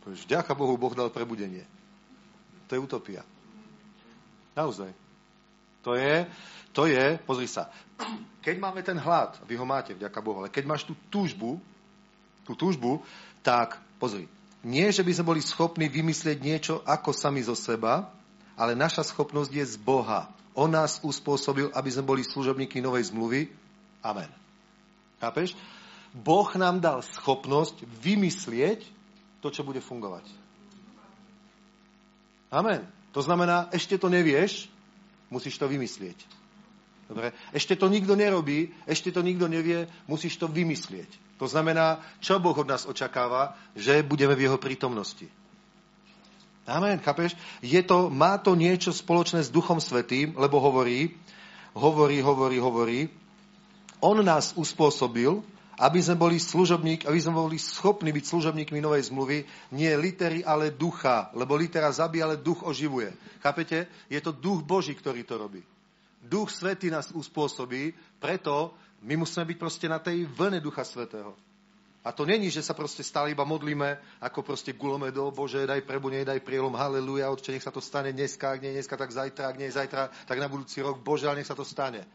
Povieš, 0.00 0.24
vďaka 0.24 0.56
Bohu, 0.56 0.80
Boh 0.80 0.96
dal 0.96 1.12
prebudenie. 1.12 1.68
To 2.72 2.72
je 2.72 2.80
utopia. 2.80 3.20
Naozaj. 4.56 4.88
To 5.84 5.92
je, 5.92 6.24
to 6.72 6.88
je, 6.88 7.20
pozri 7.28 7.44
sa, 7.44 7.68
keď 8.40 8.56
máme 8.56 8.80
ten 8.80 8.96
hlad, 8.96 9.36
vy 9.44 9.60
ho 9.60 9.66
máte, 9.68 9.92
vďaka 9.92 10.18
Bohu, 10.24 10.40
ale 10.40 10.48
keď 10.48 10.64
máš 10.64 10.88
tú 10.88 10.96
túžbu, 11.12 11.60
tú 12.48 12.56
túžbu, 12.56 13.04
tak 13.44 13.76
pozri, 14.00 14.24
nie, 14.64 14.88
že 14.90 15.04
by 15.04 15.12
sme 15.14 15.28
boli 15.36 15.42
schopní 15.44 15.86
vymyslieť 15.86 16.38
niečo 16.40 16.74
ako 16.82 17.14
sami 17.14 17.44
zo 17.44 17.54
seba, 17.54 18.10
ale 18.58 18.74
naša 18.74 19.06
schopnosť 19.06 19.52
je 19.54 19.64
z 19.64 19.76
Boha. 19.78 20.26
On 20.58 20.66
nás 20.66 20.98
uspôsobil, 21.06 21.70
aby 21.70 21.90
sme 21.92 22.08
boli 22.08 22.22
služobníky 22.26 22.82
novej 22.82 23.14
zmluvy. 23.14 23.46
Amen. 24.02 24.26
Chápeš? 25.22 25.54
Boh 26.10 26.48
nám 26.58 26.82
dal 26.82 27.06
schopnosť 27.06 27.86
vymyslieť 28.02 28.82
to, 29.38 29.54
čo 29.54 29.62
bude 29.62 29.78
fungovať. 29.78 30.26
Amen. 32.50 32.82
To 33.14 33.22
znamená, 33.22 33.70
ešte 33.70 33.94
to 33.94 34.10
nevieš, 34.10 34.66
musíš 35.30 35.54
to 35.60 35.70
vymyslieť. 35.70 36.18
Dobre? 37.06 37.30
Ešte 37.54 37.78
to 37.78 37.86
nikto 37.86 38.18
nerobí, 38.18 38.74
ešte 38.84 39.14
to 39.14 39.22
nikto 39.22 39.46
nevie, 39.46 39.86
musíš 40.10 40.36
to 40.36 40.50
vymyslieť. 40.50 41.27
To 41.38 41.46
znamená, 41.46 42.02
čo 42.18 42.42
Boh 42.42 42.54
od 42.54 42.66
nás 42.66 42.84
očakáva, 42.84 43.54
že 43.78 44.02
budeme 44.02 44.34
v 44.34 44.50
jeho 44.50 44.58
prítomnosti. 44.58 45.30
Amen, 46.68 47.00
chápeš? 47.00 47.32
Je 47.64 47.80
to, 47.80 48.12
má 48.12 48.36
to 48.36 48.52
niečo 48.52 48.92
spoločné 48.92 49.40
s 49.40 49.48
Duchom 49.48 49.80
Svetým, 49.80 50.36
lebo 50.36 50.60
hovorí, 50.60 51.16
hovorí, 51.72 52.20
hovorí, 52.20 52.58
hovorí, 52.60 53.00
on 54.04 54.20
nás 54.20 54.52
uspôsobil, 54.52 55.40
aby 55.78 55.98
sme 56.02 56.18
boli 56.18 56.42
služobník, 56.42 57.06
aby 57.06 57.18
sme 57.22 57.38
boli 57.38 57.56
schopní 57.56 58.10
byť 58.10 58.24
služobníkmi 58.26 58.82
novej 58.82 59.08
zmluvy, 59.08 59.46
nie 59.72 59.88
litery, 59.94 60.42
ale 60.42 60.74
ducha, 60.74 61.30
lebo 61.38 61.54
litera 61.54 61.88
zabíja, 61.94 62.26
ale 62.26 62.42
duch 62.42 62.66
oživuje. 62.66 63.14
Chápete? 63.38 63.86
Je 64.10 64.18
to 64.18 64.34
duch 64.34 64.66
Boží, 64.66 64.92
ktorý 64.92 65.22
to 65.22 65.38
robí. 65.38 65.62
Duch 66.18 66.50
Svetý 66.50 66.90
nás 66.90 67.14
uspôsobí, 67.14 67.94
preto 68.18 68.74
my 69.02 69.14
musíme 69.16 69.46
byť 69.46 69.58
proste 69.58 69.86
na 69.86 70.02
tej 70.02 70.26
vlne 70.26 70.58
Ducha 70.58 70.82
Svetého. 70.82 71.34
A 72.06 72.14
to 72.14 72.24
není, 72.24 72.48
že 72.48 72.62
sa 72.62 72.72
proste 72.72 73.02
stále 73.02 73.34
iba 73.34 73.44
modlíme, 73.44 73.98
ako 74.22 74.40
proste 74.40 74.72
gulome 74.72 75.12
do 75.12 75.28
Bože, 75.34 75.66
daj 75.66 75.82
prebunie, 75.82 76.24
daj 76.24 76.40
prielom, 76.40 76.72
haleluja, 76.72 77.28
odče, 77.28 77.52
nech 77.52 77.66
sa 77.66 77.74
to 77.74 77.82
stane 77.82 78.14
dneska, 78.14 78.54
ak 78.54 78.62
nie 78.62 78.72
dneska, 78.72 78.96
tak 78.96 79.10
zajtra, 79.12 79.50
ak 79.50 79.60
nie 79.60 79.68
zajtra, 79.68 80.08
tak 80.24 80.38
na 80.38 80.48
budúci 80.48 80.80
rok, 80.80 81.02
Bože, 81.02 81.26
ale 81.28 81.42
nech 81.42 81.50
sa 81.50 81.58
to 81.58 81.66
stane. 81.66 82.06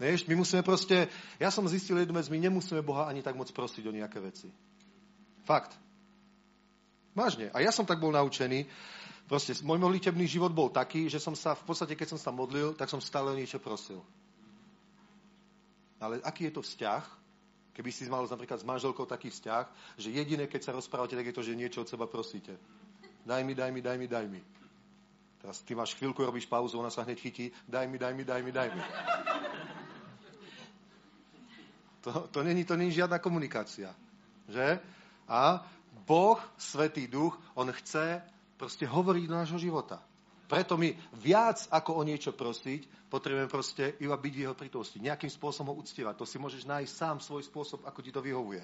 Vieš, 0.00 0.26
my 0.26 0.34
musíme 0.34 0.66
proste, 0.66 1.06
ja 1.38 1.52
som 1.52 1.68
zistil 1.68 2.02
jednu 2.02 2.18
vec, 2.18 2.26
my 2.26 2.40
nemusíme 2.40 2.82
Boha 2.82 3.06
ani 3.06 3.22
tak 3.22 3.38
moc 3.38 3.46
prosiť 3.52 3.84
o 3.86 3.92
nejaké 3.94 4.18
veci. 4.18 4.50
Fakt. 5.46 5.76
Vážne. 7.12 7.52
A 7.52 7.60
ja 7.60 7.70
som 7.70 7.84
tak 7.84 8.00
bol 8.00 8.10
naučený. 8.10 8.66
Proste 9.28 9.54
môj 9.62 9.78
modlitebný 9.78 10.26
život 10.26 10.50
bol 10.50 10.72
taký, 10.72 11.06
že 11.06 11.22
som 11.22 11.36
sa 11.36 11.54
v 11.54 11.62
podstate, 11.62 11.94
keď 11.94 12.16
som 12.16 12.20
sa 12.20 12.34
modlil, 12.34 12.74
tak 12.74 12.90
som 12.90 12.98
stále 12.98 13.30
o 13.30 13.38
niečo 13.38 13.62
prosil. 13.62 14.02
Ale 16.02 16.18
aký 16.26 16.50
je 16.50 16.58
to 16.58 16.66
vzťah, 16.66 17.02
keby 17.78 17.94
si 17.94 18.10
mal 18.10 18.26
napríklad 18.26 18.58
s 18.58 18.66
manželkou 18.66 19.06
taký 19.06 19.30
vzťah, 19.30 19.64
že 20.02 20.10
jediné, 20.10 20.50
keď 20.50 20.60
sa 20.66 20.72
rozprávate, 20.74 21.14
tak 21.14 21.30
je 21.30 21.36
to, 21.38 21.46
že 21.46 21.54
niečo 21.54 21.86
od 21.86 21.88
seba 21.88 22.10
prosíte. 22.10 22.58
Daj 23.22 23.46
mi, 23.46 23.54
daj 23.54 23.70
mi, 23.70 23.78
daj 23.78 23.96
mi, 23.98 24.06
daj 24.10 24.26
mi. 24.26 24.42
Teraz 25.38 25.62
ty 25.62 25.78
máš 25.78 25.94
chvíľku, 25.94 26.26
robíš 26.26 26.50
pauzu, 26.50 26.78
ona 26.78 26.90
sa 26.90 27.06
hneď 27.06 27.18
chytí. 27.22 27.46
Daj 27.70 27.86
mi, 27.86 27.98
daj 28.02 28.14
mi, 28.14 28.26
daj 28.26 28.42
mi, 28.42 28.50
daj 28.50 28.68
mi. 28.74 28.82
To, 32.02 32.26
to 32.34 32.42
není, 32.42 32.66
to 32.66 32.74
není 32.74 32.90
žiadna 32.90 33.22
komunikácia. 33.22 33.94
Že? 34.50 34.82
A 35.30 35.62
Boh, 36.06 36.38
Svetý 36.58 37.06
Duch, 37.06 37.38
On 37.54 37.70
chce 37.70 38.22
proste 38.58 38.86
hovoriť 38.86 39.24
do 39.30 39.34
nášho 39.38 39.58
života. 39.58 40.02
Preto 40.52 40.76
my 40.76 40.92
viac 41.16 41.64
ako 41.72 41.96
o 41.96 42.02
niečo 42.04 42.36
prosiť, 42.36 43.08
potrebujeme 43.08 43.48
proste 43.48 43.96
iba 44.04 44.12
byť 44.12 44.32
v 44.36 44.42
jeho 44.44 44.52
prítomnosti. 44.52 45.00
Nejakým 45.00 45.32
spôsobom 45.32 45.72
ho 45.72 45.80
uctievať. 45.80 46.12
To 46.20 46.28
si 46.28 46.36
môžeš 46.36 46.68
nájsť 46.68 46.92
sám 46.92 47.16
svoj 47.24 47.48
spôsob, 47.48 47.88
ako 47.88 48.04
ti 48.04 48.12
to 48.12 48.20
vyhovuje. 48.20 48.60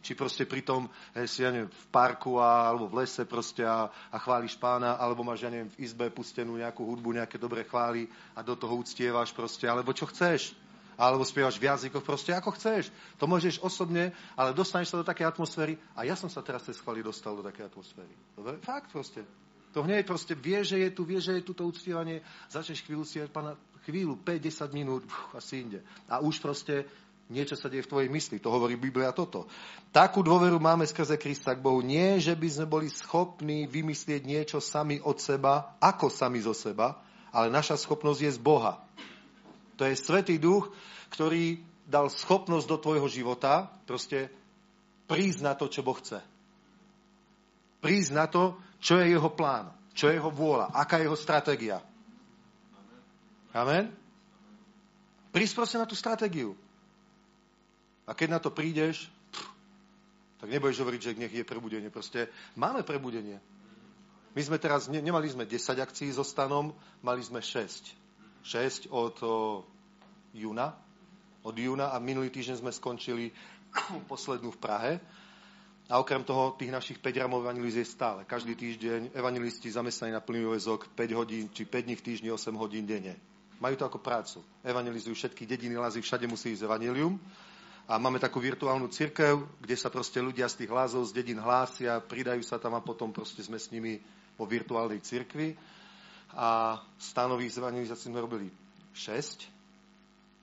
Či 0.00 0.16
proste 0.16 0.48
pri 0.48 0.64
tom, 0.64 0.88
hej, 1.12 1.28
si, 1.28 1.44
ja 1.44 1.52
neviem, 1.52 1.68
v 1.68 1.86
parku 1.92 2.40
a, 2.40 2.72
alebo 2.72 2.88
v 2.88 3.04
lese 3.04 3.28
proste 3.28 3.68
a, 3.68 3.92
a 4.08 4.16
chváliš 4.16 4.56
pána, 4.56 4.96
alebo 4.96 5.20
máš, 5.20 5.44
ja 5.44 5.52
neviem, 5.52 5.68
v 5.76 5.84
izbe 5.84 6.08
pustenú 6.08 6.56
nejakú 6.56 6.88
hudbu, 6.88 7.20
nejaké 7.20 7.36
dobré 7.36 7.68
chvály 7.68 8.08
a 8.32 8.40
do 8.40 8.56
toho 8.56 8.72
uctievaš 8.80 9.36
proste, 9.36 9.68
alebo 9.68 9.92
čo 9.92 10.08
chceš 10.08 10.56
alebo 10.94 11.26
spievaš 11.26 11.58
v 11.58 11.66
jazykoch, 11.66 12.06
proste 12.06 12.30
ako 12.30 12.54
chceš. 12.54 12.86
To 13.18 13.26
môžeš 13.26 13.58
osobne, 13.66 14.14
ale 14.38 14.54
dostaneš 14.54 14.94
sa 14.94 15.02
do 15.02 15.08
takej 15.10 15.26
atmosféry 15.26 15.74
a 15.98 16.06
ja 16.06 16.14
som 16.14 16.30
sa 16.30 16.38
teraz 16.38 16.62
cez 16.62 16.78
chvály 16.78 17.02
dostal 17.02 17.34
do 17.34 17.42
takej 17.42 17.66
atmosféry. 17.66 18.14
Dobre? 18.38 18.62
Fakt 18.62 18.94
proste. 18.94 19.26
To 19.74 19.82
hneď 19.82 20.06
proste 20.06 20.38
vie, 20.38 20.62
že 20.62 20.78
je 20.78 20.90
tu, 20.94 21.02
vie, 21.02 21.18
že 21.18 21.34
je 21.34 21.42
tu 21.42 21.52
to 21.52 21.66
uctievanie, 21.66 22.22
začneš 22.46 22.86
chvíľu 22.86 23.02
si 23.02 23.18
pána, 23.26 23.58
chvíľu, 23.82 24.14
5-10 24.22 24.70
minút, 24.70 25.02
uf, 25.02 25.34
asi 25.34 25.66
inde. 25.66 25.82
A 26.06 26.22
už 26.22 26.38
proste 26.38 26.86
niečo 27.26 27.58
sa 27.58 27.66
deje 27.66 27.82
v 27.82 27.90
tvojej 27.90 28.10
mysli. 28.12 28.38
To 28.38 28.54
hovorí 28.54 28.78
Biblia 28.78 29.10
toto. 29.10 29.50
Takú 29.90 30.22
dôveru 30.22 30.62
máme 30.62 30.86
skrze 30.86 31.18
Krista 31.18 31.58
k 31.58 31.64
Bohu. 31.64 31.82
Nie, 31.82 32.22
že 32.22 32.38
by 32.38 32.48
sme 32.48 32.66
boli 32.70 32.86
schopní 32.86 33.66
vymyslieť 33.66 34.22
niečo 34.22 34.58
sami 34.62 35.02
od 35.02 35.18
seba, 35.18 35.74
ako 35.82 36.06
sami 36.06 36.38
zo 36.38 36.54
seba, 36.54 37.02
ale 37.34 37.50
naša 37.50 37.74
schopnosť 37.74 38.20
je 38.20 38.30
z 38.30 38.40
Boha. 38.40 38.78
To 39.74 39.82
je 39.82 39.98
Svetý 39.98 40.38
Duch, 40.38 40.70
ktorý 41.10 41.58
dal 41.82 42.08
schopnosť 42.08 42.66
do 42.70 42.78
tvojho 42.78 43.08
života 43.10 43.74
proste 43.84 44.30
prísť 45.10 45.40
na 45.42 45.52
to, 45.58 45.66
čo 45.66 45.82
Boh 45.82 45.98
chce. 45.98 46.33
Prísť 47.84 48.16
na 48.16 48.24
to, 48.24 48.56
čo 48.80 48.96
je 48.96 49.12
jeho 49.12 49.28
plán, 49.36 49.68
čo 49.92 50.08
je 50.08 50.16
jeho 50.16 50.32
vôľa, 50.32 50.72
aká 50.72 50.96
je 50.96 51.04
jeho 51.04 51.20
stratégia. 51.20 51.84
Amen? 53.52 53.92
Prísť 55.28 55.52
proste 55.52 55.76
na 55.76 55.84
tú 55.84 55.92
stratégiu. 55.92 56.56
A 58.08 58.16
keď 58.16 58.28
na 58.32 58.40
to 58.40 58.48
prídeš, 58.48 59.12
tak 60.40 60.48
nebudeš 60.48 60.80
hovoriť, 60.80 61.00
že 61.00 61.16
nech 61.16 61.32
je 61.32 61.44
prebudenie. 61.44 61.92
Proste 61.92 62.32
máme 62.56 62.84
prebudenie. 62.84 63.40
My 64.34 64.42
sme 64.42 64.56
teraz, 64.56 64.88
ne, 64.88 64.98
nemali 64.98 65.28
sme 65.28 65.44
10 65.44 65.60
akcií 65.78 66.08
so 66.10 66.24
stanom, 66.24 66.72
mali 67.04 67.20
sme 67.20 67.44
6. 67.44 67.94
6 68.44 68.92
od 68.92 69.16
o, 69.24 69.32
júna. 70.32 70.74
Od 71.44 71.54
júna 71.54 71.92
a 71.92 72.00
minulý 72.00 72.32
týždeň 72.32 72.60
sme 72.64 72.72
skončili 72.72 73.30
poslednú 74.10 74.52
v 74.52 74.60
Prahe. 74.60 74.92
A 75.92 76.00
okrem 76.00 76.24
toho, 76.24 76.56
tých 76.56 76.72
našich 76.72 76.96
5 76.96 77.28
ramov 77.28 77.44
evangelist 77.44 77.76
je 77.76 77.84
stále. 77.84 78.24
Každý 78.24 78.56
týždeň 78.56 79.12
evangelisti 79.12 79.68
zamestnaní 79.68 80.16
na 80.16 80.24
plný 80.24 80.48
úvezok 80.48 80.88
5 80.96 81.12
hodín, 81.12 81.52
či 81.52 81.68
5 81.68 81.84
dní 81.84 81.94
v 82.00 82.04
týždni, 82.04 82.28
8 82.32 82.56
hodín 82.56 82.88
denne. 82.88 83.20
Majú 83.60 83.76
to 83.76 83.84
ako 83.84 84.00
prácu. 84.00 84.40
Evangelizujú 84.64 85.12
všetky 85.12 85.44
dediny, 85.44 85.76
lazy, 85.76 86.00
všade 86.00 86.24
musí 86.24 86.56
ísť 86.56 86.64
evangelium. 86.64 87.20
A 87.84 88.00
máme 88.00 88.16
takú 88.16 88.40
virtuálnu 88.40 88.88
cirkev, 88.88 89.44
kde 89.60 89.76
sa 89.76 89.92
proste 89.92 90.24
ľudia 90.24 90.48
z 90.48 90.64
tých 90.64 90.72
lázov, 90.72 91.04
z 91.04 91.20
dedín 91.20 91.36
hlásia, 91.36 92.00
pridajú 92.00 92.40
sa 92.40 92.56
tam 92.56 92.72
a 92.72 92.80
potom 92.80 93.12
proste 93.12 93.44
sme 93.44 93.60
s 93.60 93.68
nimi 93.68 94.00
vo 94.40 94.48
virtuálnej 94.48 95.04
cirkvi 95.04 95.52
a 96.32 96.80
stanových 96.96 97.60
zvanizácií 97.60 98.08
sme 98.08 98.24
robili 98.24 98.48
6. 98.96 99.52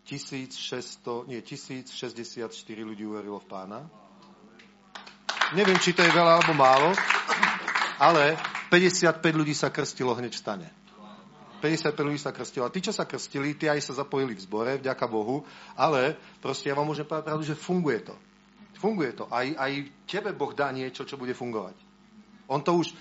1600, 0.05 1.29
nie, 1.29 1.41
1064 1.41 2.53
ľudí 2.85 3.09
uverilo 3.09 3.41
v 3.41 3.47
pána. 3.49 4.00
Neviem, 5.51 5.75
či 5.83 5.91
to 5.91 5.99
je 5.99 6.15
veľa 6.15 6.39
alebo 6.39 6.55
málo, 6.55 6.95
ale 7.99 8.39
55 8.71 9.19
ľudí 9.35 9.51
sa 9.51 9.67
krstilo 9.67 10.15
hneď 10.15 10.31
v 10.31 10.39
stane. 10.39 10.67
55 11.59 12.07
ľudí 12.07 12.15
sa 12.15 12.31
krstilo. 12.31 12.63
A 12.63 12.73
tí, 12.73 12.79
čo 12.79 12.95
sa 12.95 13.03
krstili, 13.03 13.59
tí 13.59 13.67
aj 13.67 13.83
sa 13.83 13.99
zapojili 13.99 14.31
v 14.31 14.41
zbore, 14.47 14.71
vďaka 14.79 15.05
Bohu, 15.11 15.43
ale 15.75 16.15
proste 16.39 16.71
ja 16.71 16.75
vám 16.79 16.87
môžem 16.87 17.03
povedať 17.03 17.27
pravdu, 17.27 17.43
že 17.43 17.59
funguje 17.59 17.99
to. 17.99 18.15
Funguje 18.79 19.11
to. 19.11 19.27
Aj, 19.27 19.43
aj 19.43 19.71
tebe 20.07 20.31
Boh 20.31 20.55
dá 20.55 20.71
niečo, 20.71 21.03
čo 21.03 21.19
bude 21.19 21.35
fungovať. 21.35 21.75
On 22.47 22.63
to 22.63 22.79
už, 22.79 22.95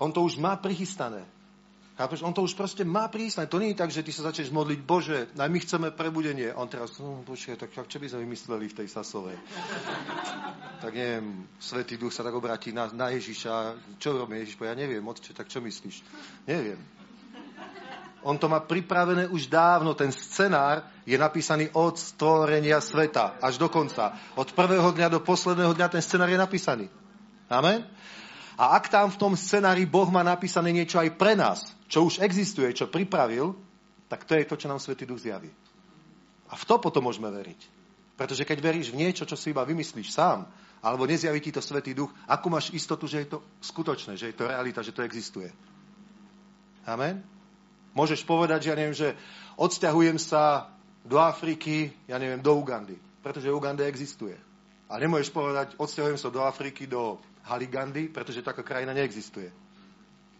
on 0.00 0.08
to 0.08 0.24
už 0.24 0.40
má 0.40 0.56
prichystané. 0.56 1.22
Chápeš? 2.00 2.24
On 2.24 2.32
to 2.32 2.40
už 2.40 2.56
proste 2.56 2.80
má 2.80 3.12
prísť. 3.12 3.44
To 3.44 3.60
nie 3.60 3.76
je 3.76 3.80
tak, 3.84 3.92
že 3.92 4.00
ty 4.00 4.08
sa 4.08 4.32
začneš 4.32 4.48
modliť, 4.48 4.80
Bože, 4.80 5.28
aj 5.36 5.50
my 5.52 5.58
chceme 5.60 5.88
prebudenie. 5.92 6.48
A 6.48 6.56
on 6.56 6.64
teraz, 6.64 6.96
no 6.96 7.20
počkaj, 7.28 7.60
tak 7.60 7.76
čo 7.76 8.00
by 8.00 8.08
sme 8.08 8.24
vymysleli 8.24 8.72
v 8.72 8.76
tej 8.80 8.88
Sasovej? 8.88 9.36
tak 10.80 10.96
neviem, 10.96 11.44
Svetý 11.60 12.00
Duch 12.00 12.16
sa 12.16 12.24
tak 12.24 12.32
obratí 12.32 12.72
na, 12.72 12.88
na 12.88 13.12
Ježiša. 13.12 13.76
Čo 14.00 14.16
robí 14.16 14.40
Ježiš? 14.40 14.56
Ja 14.64 14.72
neviem, 14.72 15.04
otče, 15.04 15.36
tak 15.36 15.52
čo 15.52 15.60
myslíš? 15.60 16.00
Neviem. 16.48 16.80
On 18.24 18.40
to 18.40 18.48
má 18.48 18.64
pripravené 18.64 19.28
už 19.28 19.52
dávno. 19.52 19.92
Ten 19.92 20.08
scenár 20.08 20.88
je 21.04 21.20
napísaný 21.20 21.68
od 21.76 22.00
stvorenia 22.00 22.80
sveta 22.80 23.36
až 23.44 23.60
do 23.60 23.68
konca. 23.68 24.16
Od 24.40 24.48
prvého 24.56 24.88
dňa 24.88 25.12
do 25.12 25.20
posledného 25.20 25.76
dňa 25.76 25.92
ten 25.92 26.00
scenár 26.00 26.32
je 26.32 26.40
napísaný. 26.40 26.88
Amen? 27.52 27.84
A 28.60 28.76
ak 28.76 28.92
tam 28.92 29.08
v 29.08 29.16
tom 29.16 29.32
scenári 29.32 29.88
Boh 29.88 30.12
má 30.12 30.20
napísané 30.20 30.68
niečo 30.68 31.00
aj 31.00 31.16
pre 31.16 31.32
nás, 31.32 31.72
čo 31.88 32.04
už 32.04 32.20
existuje, 32.20 32.68
čo 32.76 32.92
pripravil, 32.92 33.56
tak 34.04 34.28
to 34.28 34.36
je 34.36 34.44
to, 34.44 34.60
čo 34.60 34.68
nám 34.68 34.76
Svetý 34.76 35.08
Duch 35.08 35.24
zjaví. 35.24 35.48
A 36.52 36.60
v 36.60 36.66
to 36.68 36.76
potom 36.76 37.08
môžeme 37.08 37.32
veriť. 37.32 37.56
Pretože 38.20 38.44
keď 38.44 38.58
veríš 38.60 38.92
v 38.92 39.00
niečo, 39.00 39.24
čo 39.24 39.32
si 39.32 39.56
iba 39.56 39.64
vymyslíš 39.64 40.12
sám, 40.12 40.44
alebo 40.84 41.08
nezjaví 41.08 41.40
ti 41.40 41.56
to 41.56 41.64
Svetý 41.64 41.96
Duch, 41.96 42.12
ako 42.28 42.52
máš 42.52 42.68
istotu, 42.76 43.08
že 43.08 43.24
je 43.24 43.32
to 43.32 43.38
skutočné, 43.64 44.20
že 44.20 44.28
je 44.28 44.36
to 44.36 44.44
realita, 44.44 44.84
že 44.84 44.92
to 44.92 45.00
existuje. 45.08 45.48
Amen? 46.84 47.24
Môžeš 47.96 48.28
povedať, 48.28 48.68
že 48.68 48.70
ja 48.72 48.76
neviem, 48.76 48.96
že 48.96 49.16
odsťahujem 49.56 50.20
sa 50.20 50.68
do 51.00 51.16
Afriky, 51.16 51.96
ja 52.04 52.20
neviem, 52.20 52.44
do 52.44 52.52
Ugandy, 52.60 53.00
pretože 53.24 53.48
Uganda 53.48 53.88
existuje. 53.88 54.36
A 54.90 55.00
nemôžeš 55.00 55.32
povedať, 55.32 55.80
odsťahujem 55.80 56.20
sa 56.20 56.28
do 56.28 56.44
Afriky, 56.44 56.84
do 56.84 57.16
Haligandy, 57.50 58.06
pretože 58.06 58.46
taká 58.46 58.62
krajina 58.62 58.94
neexistuje. 58.94 59.50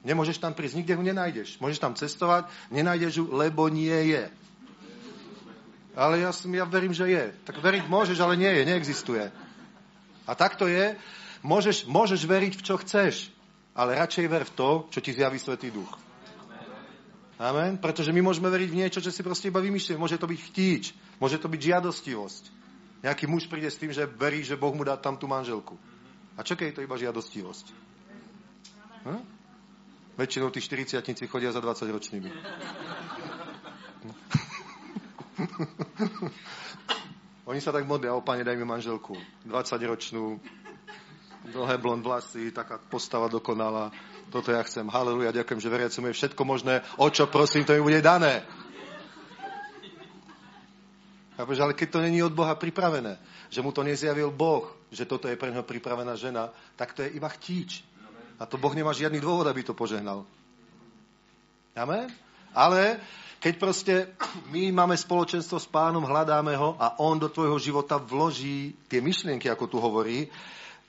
Nemôžeš 0.06 0.40
tam 0.40 0.56
prísť, 0.56 0.80
nikde 0.80 0.96
ho 0.96 1.02
nenájdeš. 1.04 1.60
Môžeš 1.60 1.82
tam 1.82 1.92
cestovať, 1.92 2.48
nenájdeš 2.72 3.20
ju, 3.20 3.24
lebo 3.34 3.68
nie 3.68 4.16
je. 4.16 4.24
Ale 5.92 6.22
ja, 6.22 6.30
som, 6.30 6.48
ja 6.54 6.64
verím, 6.64 6.94
že 6.94 7.10
je. 7.10 7.34
Tak 7.44 7.58
veriť 7.60 7.84
môžeš, 7.90 8.16
ale 8.22 8.38
nie 8.38 8.48
je, 8.48 8.62
neexistuje. 8.64 9.28
A 10.24 10.32
takto 10.38 10.70
je. 10.70 10.94
Môžeš, 11.42 11.84
môžeš 11.90 12.24
veriť 12.24 12.52
v 12.56 12.64
čo 12.64 12.78
chceš, 12.80 13.28
ale 13.74 13.98
radšej 13.98 14.26
ver 14.30 14.44
v 14.46 14.54
to, 14.54 14.70
čo 14.88 15.00
ti 15.02 15.10
zjaví 15.12 15.36
Svetý 15.36 15.68
Duch. 15.74 15.90
Amen? 17.40 17.80
Pretože 17.80 18.12
my 18.12 18.20
môžeme 18.20 18.52
veriť 18.52 18.68
v 18.68 18.78
niečo, 18.84 19.00
čo 19.00 19.08
si 19.08 19.24
proste 19.24 19.48
iba 19.48 19.64
vymýšľame. 19.64 19.96
Môže 19.96 20.20
to 20.20 20.28
byť 20.28 20.40
chtíč, 20.52 20.92
môže 21.16 21.40
to 21.40 21.48
byť 21.48 21.60
žiadostivosť. 21.60 22.44
Nejaký 23.00 23.24
muž 23.24 23.48
príde 23.48 23.72
s 23.72 23.80
tým, 23.80 23.88
že 23.88 24.04
verí, 24.04 24.44
že 24.44 24.60
Boh 24.60 24.76
mu 24.76 24.84
dá 24.84 25.00
tam 25.00 25.16
tú 25.16 25.24
manželku. 25.24 25.80
A 26.36 26.46
čo 26.46 26.54
keď 26.54 26.66
je 26.70 26.76
to 26.78 26.86
iba 26.86 26.96
žiadostivosť? 27.00 27.66
Hm? 29.06 29.22
Väčšinou 30.20 30.52
tí 30.52 30.60
40 30.60 31.00
chodia 31.30 31.54
za 31.54 31.60
20 31.64 31.88
ročnými. 31.88 32.30
Oni 37.50 37.58
sa 37.58 37.72
tak 37.72 37.88
modlia, 37.88 38.14
o 38.14 38.20
pane, 38.20 38.44
daj 38.44 38.56
mi 38.56 38.64
manželku. 38.68 39.16
20 39.48 39.80
ročnú, 39.88 40.40
dlhé 41.48 41.80
blond 41.80 42.04
vlasy, 42.04 42.52
taká 42.52 42.76
postava 42.78 43.32
dokonalá. 43.32 43.90
Toto 44.30 44.54
ja 44.54 44.62
chcem. 44.62 44.86
Haleluja, 44.86 45.34
ďakujem, 45.34 45.58
že 45.58 45.72
veriacom 45.72 46.06
je 46.06 46.14
všetko 46.14 46.42
možné. 46.46 46.86
O 47.02 47.10
čo 47.10 47.26
prosím, 47.26 47.66
to 47.66 47.74
mi 47.74 47.82
bude 47.82 47.98
dané. 48.04 48.46
Ale 51.44 51.74
keď 51.74 51.88
to 51.90 52.00
není 52.04 52.22
od 52.22 52.36
Boha 52.36 52.54
pripravené, 52.54 53.16
že 53.48 53.62
mu 53.64 53.72
to 53.72 53.86
nezjavil 53.86 54.28
Boh, 54.34 54.68
že 54.92 55.06
toto 55.06 55.28
je 55.28 55.38
pre 55.38 55.48
neho 55.48 55.64
pripravená 55.64 56.16
žena, 56.18 56.52
tak 56.76 56.92
to 56.92 57.06
je 57.06 57.14
iba 57.16 57.28
chtíč. 57.28 57.86
A 58.40 58.48
to 58.48 58.56
Boh 58.56 58.72
nemá 58.72 58.92
žiadny 58.92 59.20
dôvod, 59.20 59.46
aby 59.46 59.64
to 59.64 59.76
požehnal. 59.76 60.24
Amen? 61.76 62.10
Ale 62.52 62.98
keď 63.40 63.54
proste 63.56 63.94
my 64.54 64.72
máme 64.72 64.96
spoločenstvo 64.96 65.56
s 65.56 65.68
pánom, 65.68 66.04
hľadáme 66.04 66.56
ho 66.56 66.76
a 66.76 67.00
on 67.00 67.16
do 67.16 67.32
tvojho 67.32 67.56
života 67.56 67.96
vloží 67.96 68.76
tie 68.90 69.00
myšlienky, 69.00 69.48
ako 69.48 69.64
tu 69.68 69.76
hovorí, 69.80 70.28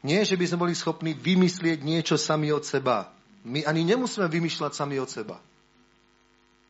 nie, 0.01 0.25
že 0.25 0.33
by 0.33 0.45
sme 0.49 0.61
boli 0.65 0.73
schopní 0.73 1.13
vymyslieť 1.13 1.85
niečo 1.85 2.17
sami 2.17 2.49
od 2.49 2.65
seba, 2.65 3.13
My 3.41 3.65
ani 3.65 3.81
nemusíme 3.81 4.29
vymýšľať 4.29 4.71
sami 4.77 5.01
od 5.01 5.09
seba. 5.09 5.41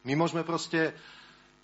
My 0.07 0.15
môžeme 0.15 0.47
proste 0.47 0.95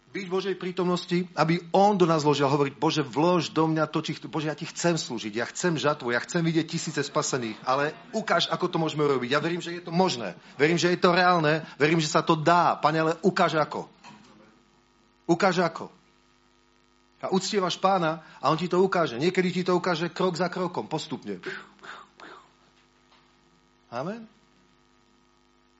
byť 0.07 0.25
v 0.25 0.33
Božej 0.33 0.55
prítomnosti, 0.55 1.27
aby 1.35 1.59
On 1.75 1.93
do 1.99 2.07
nás 2.07 2.23
vložil 2.23 2.47
a 2.47 2.53
hovoriť, 2.53 2.79
Bože, 2.79 3.03
vlož 3.03 3.51
do 3.51 3.67
mňa 3.67 3.91
to, 3.91 3.99
či, 3.99 4.15
Bože, 4.25 4.47
ja 4.47 4.55
ti 4.55 4.63
chcem 4.63 4.95
slúžiť, 4.95 5.33
ja 5.35 5.45
chcem 5.51 5.75
žatvu, 5.75 6.15
ja 6.15 6.23
chcem 6.23 6.39
vidieť 6.41 6.65
tisíce 6.65 7.01
spasených, 7.03 7.59
ale 7.67 7.91
ukáž, 8.15 8.47
ako 8.47 8.71
to 8.71 8.77
môžeme 8.79 9.03
robiť. 9.03 9.35
Ja 9.35 9.43
verím, 9.43 9.59
že 9.59 9.75
je 9.75 9.83
to 9.83 9.91
možné, 9.91 10.39
verím, 10.55 10.79
že 10.79 10.95
je 10.95 10.99
to 10.99 11.11
reálne, 11.11 11.61
verím, 11.75 11.99
že 11.99 12.07
sa 12.07 12.23
to 12.23 12.39
dá. 12.39 12.79
Pane, 12.79 12.97
ale 13.03 13.13
ukáž 13.19 13.59
ako. 13.59 13.91
Ukáž 15.27 15.59
ako. 15.59 15.91
A 17.19 17.33
uctievaš 17.33 17.75
pána 17.75 18.23
a 18.39 18.47
on 18.47 18.57
ti 18.57 18.71
to 18.71 18.79
ukáže. 18.79 19.19
Niekedy 19.19 19.49
ti 19.51 19.61
to 19.67 19.75
ukáže 19.75 20.13
krok 20.13 20.39
za 20.39 20.47
krokom, 20.47 20.87
postupne. 20.87 21.43
Amen. 23.91 24.36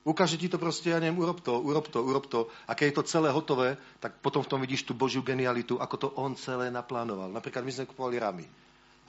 Ukáže 0.08 0.40
ti 0.40 0.48
to 0.48 0.56
proste, 0.56 0.88
ja 0.88 1.04
neviem, 1.04 1.20
urob 1.20 1.44
to, 1.44 1.60
urob 1.60 1.92
to, 1.92 2.00
urob 2.00 2.32
to. 2.32 2.48
A 2.64 2.80
keď 2.80 2.86
je 2.88 2.96
to 2.96 3.10
celé 3.12 3.28
hotové, 3.28 3.76
tak 4.00 4.24
potom 4.24 4.40
v 4.40 4.48
tom 4.48 4.64
vidíš 4.64 4.88
tú 4.88 4.96
Božiu 4.96 5.20
genialitu, 5.20 5.76
ako 5.76 5.96
to 6.00 6.08
on 6.16 6.32
celé 6.40 6.72
naplánoval. 6.72 7.28
Napríklad 7.28 7.68
my 7.68 7.72
sme 7.76 7.92
kupovali 7.92 8.16
ramy. 8.16 8.48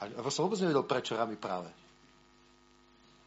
A 0.02 0.10
som 0.34 0.50
vôbec 0.50 0.58
nevedel, 0.58 0.82
prečo 0.82 1.14
ramy 1.14 1.38
práve. 1.38 1.70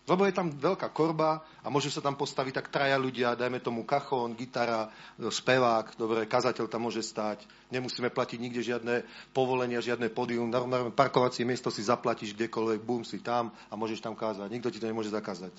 Lebo 0.03 0.27
je 0.27 0.35
tam 0.35 0.51
veľká 0.51 0.91
korba 0.91 1.39
a 1.63 1.71
môžu 1.71 1.87
sa 1.93 2.03
tam 2.03 2.19
postaviť 2.19 2.59
tak 2.59 2.67
traja 2.73 2.99
ľudia, 2.99 3.39
dajme 3.39 3.63
tomu 3.63 3.87
kachón, 3.87 4.35
gitara, 4.35 4.91
spevák, 5.15 5.95
dobre, 5.95 6.27
kazateľ 6.27 6.67
tam 6.67 6.89
môže 6.89 7.05
stať, 7.05 7.45
nemusíme 7.71 8.11
platiť 8.11 8.41
nikde 8.41 8.65
žiadne 8.65 9.07
povolenia, 9.31 9.79
žiadne 9.79 10.11
pódium, 10.11 10.51
normálne 10.51 10.91
parkovacie 10.91 11.47
miesto 11.47 11.71
si 11.71 11.85
zaplatíš 11.85 12.33
kdekoľvek, 12.35 12.81
bum, 12.81 13.05
si 13.07 13.23
tam 13.23 13.53
a 13.69 13.77
môžeš 13.77 14.03
tam 14.03 14.17
kázať. 14.17 14.49
Nikto 14.49 14.73
ti 14.73 14.81
to 14.81 14.89
nemôže 14.89 15.13
zakázať. 15.13 15.53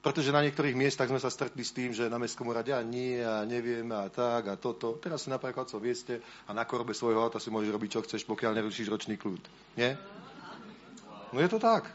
Pretože 0.00 0.32
na 0.32 0.40
niektorých 0.40 0.72
miestach 0.72 1.12
sme 1.12 1.20
sa 1.20 1.28
stretli 1.28 1.60
s 1.60 1.76
tým, 1.76 1.92
že 1.92 2.08
na 2.08 2.16
mestskom 2.16 2.48
úrade 2.48 2.72
a 2.72 2.80
nie 2.80 3.20
a 3.20 3.44
neviem 3.44 3.84
a 3.92 4.08
tak 4.08 4.48
a 4.48 4.56
toto. 4.56 4.96
Teraz 4.96 5.24
si 5.24 5.28
napríklad 5.28 5.68
co 5.68 5.76
vieste 5.76 6.24
a 6.48 6.56
na 6.56 6.64
korbe 6.64 6.96
svojho 6.96 7.20
auta 7.20 7.36
si 7.36 7.52
môžeš 7.52 7.68
robiť, 7.68 7.90
čo 7.92 8.04
chceš, 8.08 8.24
pokiaľ 8.24 8.56
nerušíš 8.56 8.88
ročný 8.88 9.20
kľud. 9.20 9.44
Nie? 9.76 10.00
No 11.36 11.36
je 11.36 11.48
to 11.52 11.60
tak. 11.60 11.92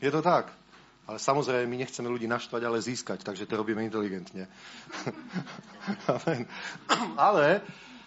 Je 0.00 0.08
to 0.08 0.24
tak. 0.24 0.48
Ale 1.04 1.20
samozrejme, 1.20 1.68
my 1.68 1.84
nechceme 1.84 2.08
ľudí 2.08 2.24
naštvať, 2.24 2.64
ale 2.64 2.80
získať, 2.80 3.20
takže 3.20 3.44
to 3.44 3.60
robíme 3.60 3.84
inteligentne. 3.84 4.48
ale 7.28 7.60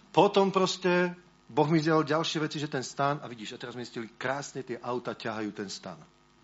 potom 0.09 0.49
proste 0.49 1.13
Boh 1.45 1.69
mi 1.69 1.77
zdel 1.77 2.01
ďalšie 2.01 2.41
veci, 2.41 2.57
že 2.57 2.73
ten 2.73 2.81
stan, 2.81 3.21
a 3.21 3.29
vidíš, 3.29 3.53
a 3.53 3.61
teraz 3.61 3.77
mi 3.77 3.85
zistili, 3.85 4.09
krásne 4.17 4.65
tie 4.65 4.81
auta 4.81 5.13
ťahajú 5.13 5.53
ten 5.53 5.69
stan. 5.69 6.01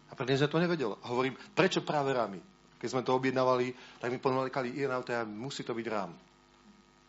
A 0.07 0.13
predtým 0.13 0.45
sme 0.45 0.53
to 0.53 0.62
nevedel. 0.62 0.93
A 1.01 1.09
hovorím, 1.09 1.33
prečo 1.57 1.81
práve 1.81 2.13
ramy? 2.13 2.52
Keď 2.84 3.00
sme 3.00 3.08
to 3.08 3.16
objednávali, 3.16 3.72
tak 4.04 4.12
mi 4.12 4.20
pomalikali 4.20 4.75
Ian 4.75 5.00
auto 5.00 5.16
a 5.16 5.24
musí 5.24 5.63
to 5.63 5.72
byť 5.72 5.88
rám. 5.88 6.12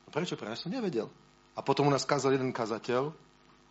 A 0.06 0.08
prečo? 0.14 0.38
Prečo? 0.38 0.54
Ja 0.54 0.54
som 0.54 0.70
nevedel. 0.70 1.10
A 1.58 1.66
potom 1.66 1.90
u 1.90 1.90
nás 1.90 2.06
kázal 2.06 2.38
jeden 2.38 2.54
kazateľ 2.54 3.10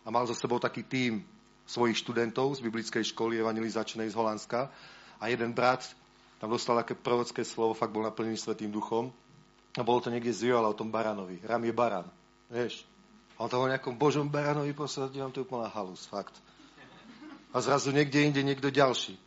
a 0.04 0.08
mal 0.12 0.28
za 0.28 0.36
sebou 0.36 0.60
taký 0.60 0.84
tím 0.84 1.24
svojich 1.64 1.96
študentov 2.04 2.52
z 2.52 2.60
biblickej 2.60 3.08
školy 3.08 3.40
evangelizačnej 3.40 4.12
z 4.12 4.18
Holandska 4.20 4.68
a 5.16 5.24
jeden 5.32 5.56
brat 5.56 5.80
tam 6.44 6.52
dostal 6.52 6.76
také 6.76 6.92
prorocké 6.92 7.40
slovo, 7.40 7.72
fakt 7.72 7.96
bol 7.96 8.04
naplnený 8.04 8.36
Svetým 8.36 8.68
duchom 8.68 9.08
a 9.72 9.80
bolo 9.80 10.04
to 10.04 10.12
niekde 10.12 10.28
z 10.28 10.52
Joala 10.52 10.68
o 10.68 10.76
tom 10.76 10.92
baranovi. 10.92 11.40
Ram 11.40 11.64
je 11.64 11.72
baran. 11.72 12.04
Vieš? 12.52 12.84
A 13.40 13.48
on 13.48 13.48
tam 13.48 13.64
o 13.64 13.72
nejakom 13.72 13.96
božom 13.96 14.28
baranovi 14.28 14.76
posadil, 14.76 15.24
to 15.32 15.40
je 15.40 15.46
úplná 15.48 15.72
halus, 15.72 16.04
fakt. 16.04 16.36
A 17.48 17.64
zrazu 17.64 17.96
niekde 17.96 18.28
inde 18.28 18.44
niekto 18.44 18.68
ďalší 18.68 19.23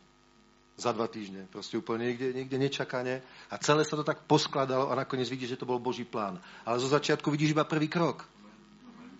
za 0.78 0.94
dva 0.94 1.10
týždne. 1.10 1.50
Proste 1.50 1.74
úplne 1.74 2.14
niekde, 2.14 2.30
niekde 2.30 2.56
nečakane. 2.56 3.18
A 3.50 3.54
celé 3.58 3.82
sa 3.82 3.98
to 3.98 4.06
tak 4.06 4.22
poskladalo 4.30 4.88
a 4.88 4.94
nakoniec 4.94 5.26
vidíš, 5.26 5.58
že 5.58 5.60
to 5.60 5.66
bol 5.66 5.82
Boží 5.82 6.06
plán. 6.06 6.38
Ale 6.62 6.78
zo 6.78 6.86
začiatku 6.86 7.26
vidíš 7.34 7.52
iba 7.58 7.66
prvý 7.66 7.90
krok. 7.90 8.22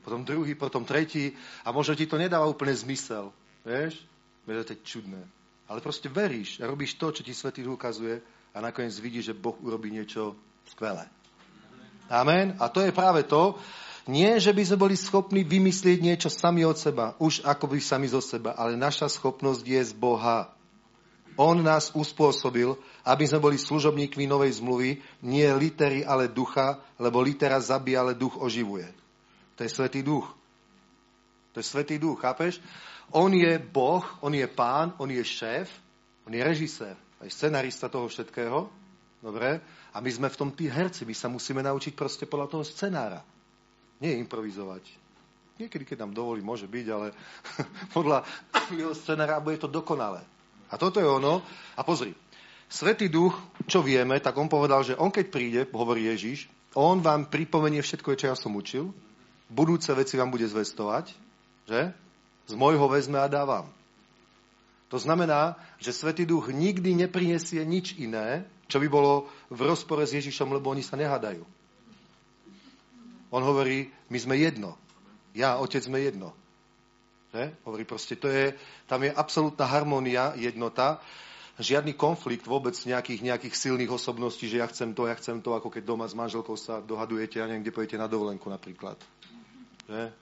Potom 0.07 0.23
druhý, 0.23 0.55
potom 0.55 0.87
tretí. 0.87 1.35
A 1.67 1.75
možno 1.75 1.99
ti 1.99 2.07
to 2.07 2.15
nedáva 2.15 2.47
úplne 2.47 2.73
zmysel. 2.73 3.35
Vieš? 3.67 3.99
Vieš, 4.47 4.65
to 4.71 4.75
je 4.79 4.87
čudné. 4.87 5.21
Ale 5.69 5.83
proste 5.83 6.07
veríš 6.09 6.63
a 6.63 6.71
robíš 6.71 6.97
to, 6.97 7.11
čo 7.13 7.27
ti 7.27 7.35
Svetý 7.35 7.67
ukazuje 7.67 8.23
a 8.55 8.59
nakoniec 8.63 8.95
vidíš, 8.97 9.35
že 9.35 9.37
Boh 9.37 9.59
urobí 9.61 9.93
niečo 9.93 10.39
skvelé. 10.65 11.05
Amen. 12.09 12.57
A 12.57 12.73
to 12.73 12.81
je 12.81 12.95
práve 12.95 13.29
to, 13.29 13.61
nie, 14.09 14.41
že 14.41 14.57
by 14.57 14.65
sme 14.65 14.89
boli 14.89 14.97
schopní 14.97 15.45
vymyslieť 15.45 16.01
niečo 16.01 16.33
sami 16.33 16.65
od 16.65 16.81
seba, 16.81 17.13
už 17.21 17.45
ako 17.45 17.69
by 17.69 17.77
sami 17.77 18.09
zo 18.09 18.25
seba, 18.25 18.57
ale 18.57 18.81
naša 18.81 19.13
schopnosť 19.13 19.61
je 19.61 19.83
z 19.85 19.93
Boha. 19.93 20.49
On 21.39 21.55
nás 21.55 21.95
uspôsobil, 21.95 22.75
aby 23.07 23.25
sme 23.31 23.39
boli 23.39 23.57
služobníkmi 23.63 24.27
novej 24.27 24.59
zmluvy, 24.59 24.99
nie 25.23 25.47
litery, 25.55 26.03
ale 26.03 26.27
ducha, 26.27 26.83
lebo 26.99 27.23
litera 27.23 27.63
zabíja, 27.63 28.03
ale 28.03 28.19
duch 28.19 28.35
oživuje. 28.43 28.91
To 29.55 29.63
je 29.63 29.71
Svetý 29.71 30.03
duch. 30.03 30.27
To 31.55 31.63
je 31.63 31.67
Svetý 31.67 32.03
duch, 32.03 32.19
chápeš? 32.19 32.59
On 33.15 33.31
je 33.31 33.55
Boh, 33.63 34.03
on 34.19 34.35
je 34.35 34.45
pán, 34.51 34.99
on 34.99 35.07
je 35.07 35.23
šéf, 35.23 35.71
on 36.27 36.35
je 36.35 36.43
režisér, 36.43 36.99
aj 37.23 37.31
scenarista 37.31 37.87
toho 37.87 38.11
všetkého. 38.11 38.67
Dobre? 39.23 39.63
A 39.95 40.03
my 40.03 40.11
sme 40.11 40.29
v 40.31 40.39
tom 40.39 40.51
tí 40.51 40.67
herci, 40.67 41.07
my 41.07 41.15
sa 41.15 41.31
musíme 41.31 41.63
naučiť 41.63 41.95
proste 41.95 42.27
podľa 42.27 42.51
toho 42.51 42.65
scenára. 42.67 43.23
Nie 44.03 44.19
improvizovať. 44.19 44.91
Niekedy, 45.59 45.87
keď 45.87 46.07
nám 46.07 46.15
dovolí, 46.15 46.43
môže 46.43 46.67
byť, 46.67 46.87
ale 46.91 47.15
podľa 47.97 48.27
jeho 48.79 48.95
scenára 48.95 49.39
bude 49.39 49.59
to 49.59 49.71
dokonalé. 49.71 50.23
A 50.69 50.75
toto 50.77 51.01
je 51.01 51.09
ono. 51.09 51.41
A 51.77 51.81
pozri, 51.83 52.13
Svetý 52.69 53.09
duch, 53.09 53.33
čo 53.65 53.81
vieme, 53.81 54.21
tak 54.21 54.37
on 54.37 54.53
povedal, 54.53 54.85
že 54.85 54.93
on 54.93 55.09
keď 55.09 55.27
príde, 55.33 55.61
hovorí 55.73 56.05
Ježiš, 56.05 56.53
on 56.77 57.01
vám 57.01 57.33
pripomenie 57.33 57.81
všetko, 57.81 58.13
čo 58.13 58.29
ja 58.29 58.37
som 58.37 58.53
učil, 58.53 58.93
budúce 59.49 59.89
veci 59.97 60.21
vám 60.21 60.29
bude 60.29 60.45
zvestovať, 60.45 61.17
že? 61.65 61.97
Z 62.49 62.53
môjho 62.57 62.85
vezme 62.93 63.17
a 63.17 63.29
dávam. 63.29 63.73
To 64.93 65.01
znamená, 65.01 65.57
že 65.81 65.97
Svetý 65.97 66.29
duch 66.29 66.53
nikdy 66.53 66.97
neprinesie 66.97 67.65
nič 67.65 67.97
iné, 67.97 68.45
čo 68.69 68.81
by 68.81 68.89
bolo 68.89 69.29
v 69.49 69.65
rozpore 69.65 70.05
s 70.05 70.17
Ježišom, 70.17 70.53
lebo 70.53 70.69
oni 70.69 70.85
sa 70.85 70.97
nehadajú. 70.97 71.45
On 73.29 73.43
hovorí, 73.45 73.93
my 74.09 74.19
sme 74.21 74.41
jedno. 74.41 74.77
Ja, 75.37 75.61
otec, 75.61 75.85
sme 75.85 76.01
jedno. 76.01 76.33
Že? 77.29 77.53
Hovorí 77.69 77.85
proste, 77.85 78.17
to 78.17 78.29
je, 78.33 78.57
tam 78.89 79.05
je 79.05 79.13
absolútna 79.13 79.69
harmónia, 79.69 80.33
jednota, 80.37 80.97
žiadny 81.59 81.93
konflikt 81.99 82.47
vôbec 82.47 82.73
nejakých, 82.87 83.21
nejakých 83.21 83.55
silných 83.59 83.91
osobností, 83.91 84.47
že 84.47 84.63
ja 84.63 84.67
chcem 84.71 84.95
to, 84.95 85.11
ja 85.11 85.19
chcem 85.19 85.43
to, 85.43 85.53
ako 85.53 85.69
keď 85.69 85.83
doma 85.85 86.07
s 86.07 86.15
manželkou 86.15 86.55
sa 86.55 86.79
dohadujete 86.79 87.37
a 87.39 87.45
ja 87.45 87.49
neviem, 87.51 87.67
kde 87.67 87.75
pojete 87.75 87.97
na 87.99 88.07
dovolenku 88.07 88.47
napríklad. 88.49 88.97
Že? 89.91 90.15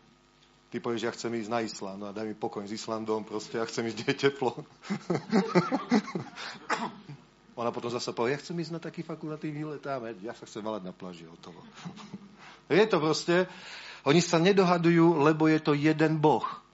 Ty 0.66 0.76
povieš, 0.82 1.02
ja 1.06 1.14
chcem 1.14 1.30
ísť 1.38 1.50
na 1.52 1.62
Island, 1.62 1.98
no 2.02 2.06
a 2.10 2.16
daj 2.16 2.26
mi 2.26 2.34
pokoj 2.34 2.66
s 2.66 2.74
Islandom, 2.74 3.22
proste, 3.22 3.60
ja 3.60 3.68
chcem 3.68 3.86
ísť, 3.86 3.96
kde 4.02 4.10
je 4.10 4.18
teplo. 4.18 4.50
Ona 7.60 7.70
potom 7.70 7.88
zase 7.88 8.10
povie, 8.10 8.34
ja 8.34 8.42
chcem 8.42 8.58
ísť 8.58 8.72
na 8.74 8.80
taký 8.82 9.06
fakultatívny 9.06 9.62
let, 9.62 9.86
ja 10.26 10.34
sa 10.34 10.44
chcem 10.44 10.64
valať 10.64 10.82
na 10.82 10.92
pláži, 10.92 11.30
hotovo. 11.30 11.62
je 12.72 12.86
to 12.90 12.98
proste, 12.98 13.46
oni 14.02 14.18
sa 14.18 14.42
nedohadujú, 14.42 15.22
lebo 15.22 15.46
je 15.46 15.60
to 15.62 15.76
jeden 15.76 16.18
Boh. 16.18 16.65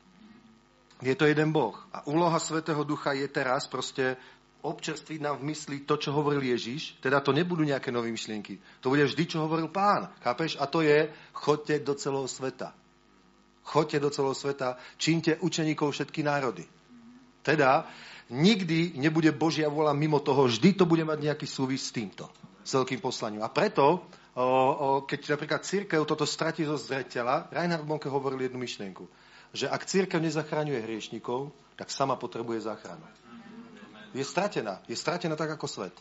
Je 1.03 1.19
to 1.19 1.27
jeden 1.27 1.51
Boh. 1.51 1.75
A 1.91 2.07
úloha 2.07 2.39
Svetého 2.39 2.87
Ducha 2.87 3.11
je 3.19 3.27
teraz 3.27 3.67
proste 3.67 4.15
občerstviť 4.63 5.19
nám 5.19 5.43
v 5.43 5.51
mysli 5.51 5.83
to, 5.83 5.99
čo 5.99 6.15
hovoril 6.15 6.47
Ježiš. 6.47 7.03
Teda 7.03 7.19
to 7.19 7.35
nebudú 7.35 7.67
nejaké 7.67 7.91
nové 7.91 8.15
myšlienky. 8.15 8.63
To 8.87 8.95
bude 8.95 9.03
vždy, 9.11 9.27
čo 9.27 9.43
hovoril 9.43 9.67
pán. 9.67 10.15
Chápeš? 10.23 10.55
A 10.63 10.71
to 10.71 10.87
je, 10.87 11.11
chodte 11.35 11.75
do 11.83 11.99
celého 11.99 12.31
sveta. 12.31 12.71
Chodte 13.67 13.99
do 13.99 14.11
celého 14.11 14.35
sveta, 14.35 14.79
čínte 14.99 15.39
učeníkov 15.43 15.91
všetky 15.91 16.23
národy. 16.23 16.67
Teda 17.43 17.87
nikdy 18.31 18.95
nebude 18.99 19.35
Božia 19.35 19.67
vôľa 19.67 19.95
mimo 19.99 20.23
toho, 20.23 20.47
vždy 20.47 20.79
to 20.79 20.87
bude 20.87 21.03
mať 21.03 21.19
nejaký 21.19 21.47
súvis 21.47 21.83
s 21.83 21.95
týmto, 21.95 22.31
s 22.63 22.71
veľkým 22.75 23.03
poslaním. 23.03 23.43
A 23.43 23.51
preto, 23.51 24.07
o, 24.35 24.43
o, 24.43 24.89
keď 25.07 25.35
napríklad 25.39 25.63
církev 25.67 26.03
toto 26.07 26.27
stratí 26.27 26.67
zo 26.67 26.75
zreteľa, 26.75 27.55
Reinhard 27.55 27.87
Bonke 27.87 28.11
hovoril 28.11 28.47
jednu 28.47 28.63
myšlienku 28.63 29.07
že 29.53 29.69
ak 29.69 29.85
církev 29.85 30.21
nezachraňuje 30.21 30.81
hriešnikov, 30.81 31.53
tak 31.77 31.93
sama 31.93 32.17
potrebuje 32.17 32.65
záchranu. 32.65 33.05
Je 34.13 34.25
stratená. 34.25 34.81
Je 34.89 34.97
stratená 34.97 35.37
tak 35.37 35.57
ako 35.57 35.69
svet. 35.69 35.97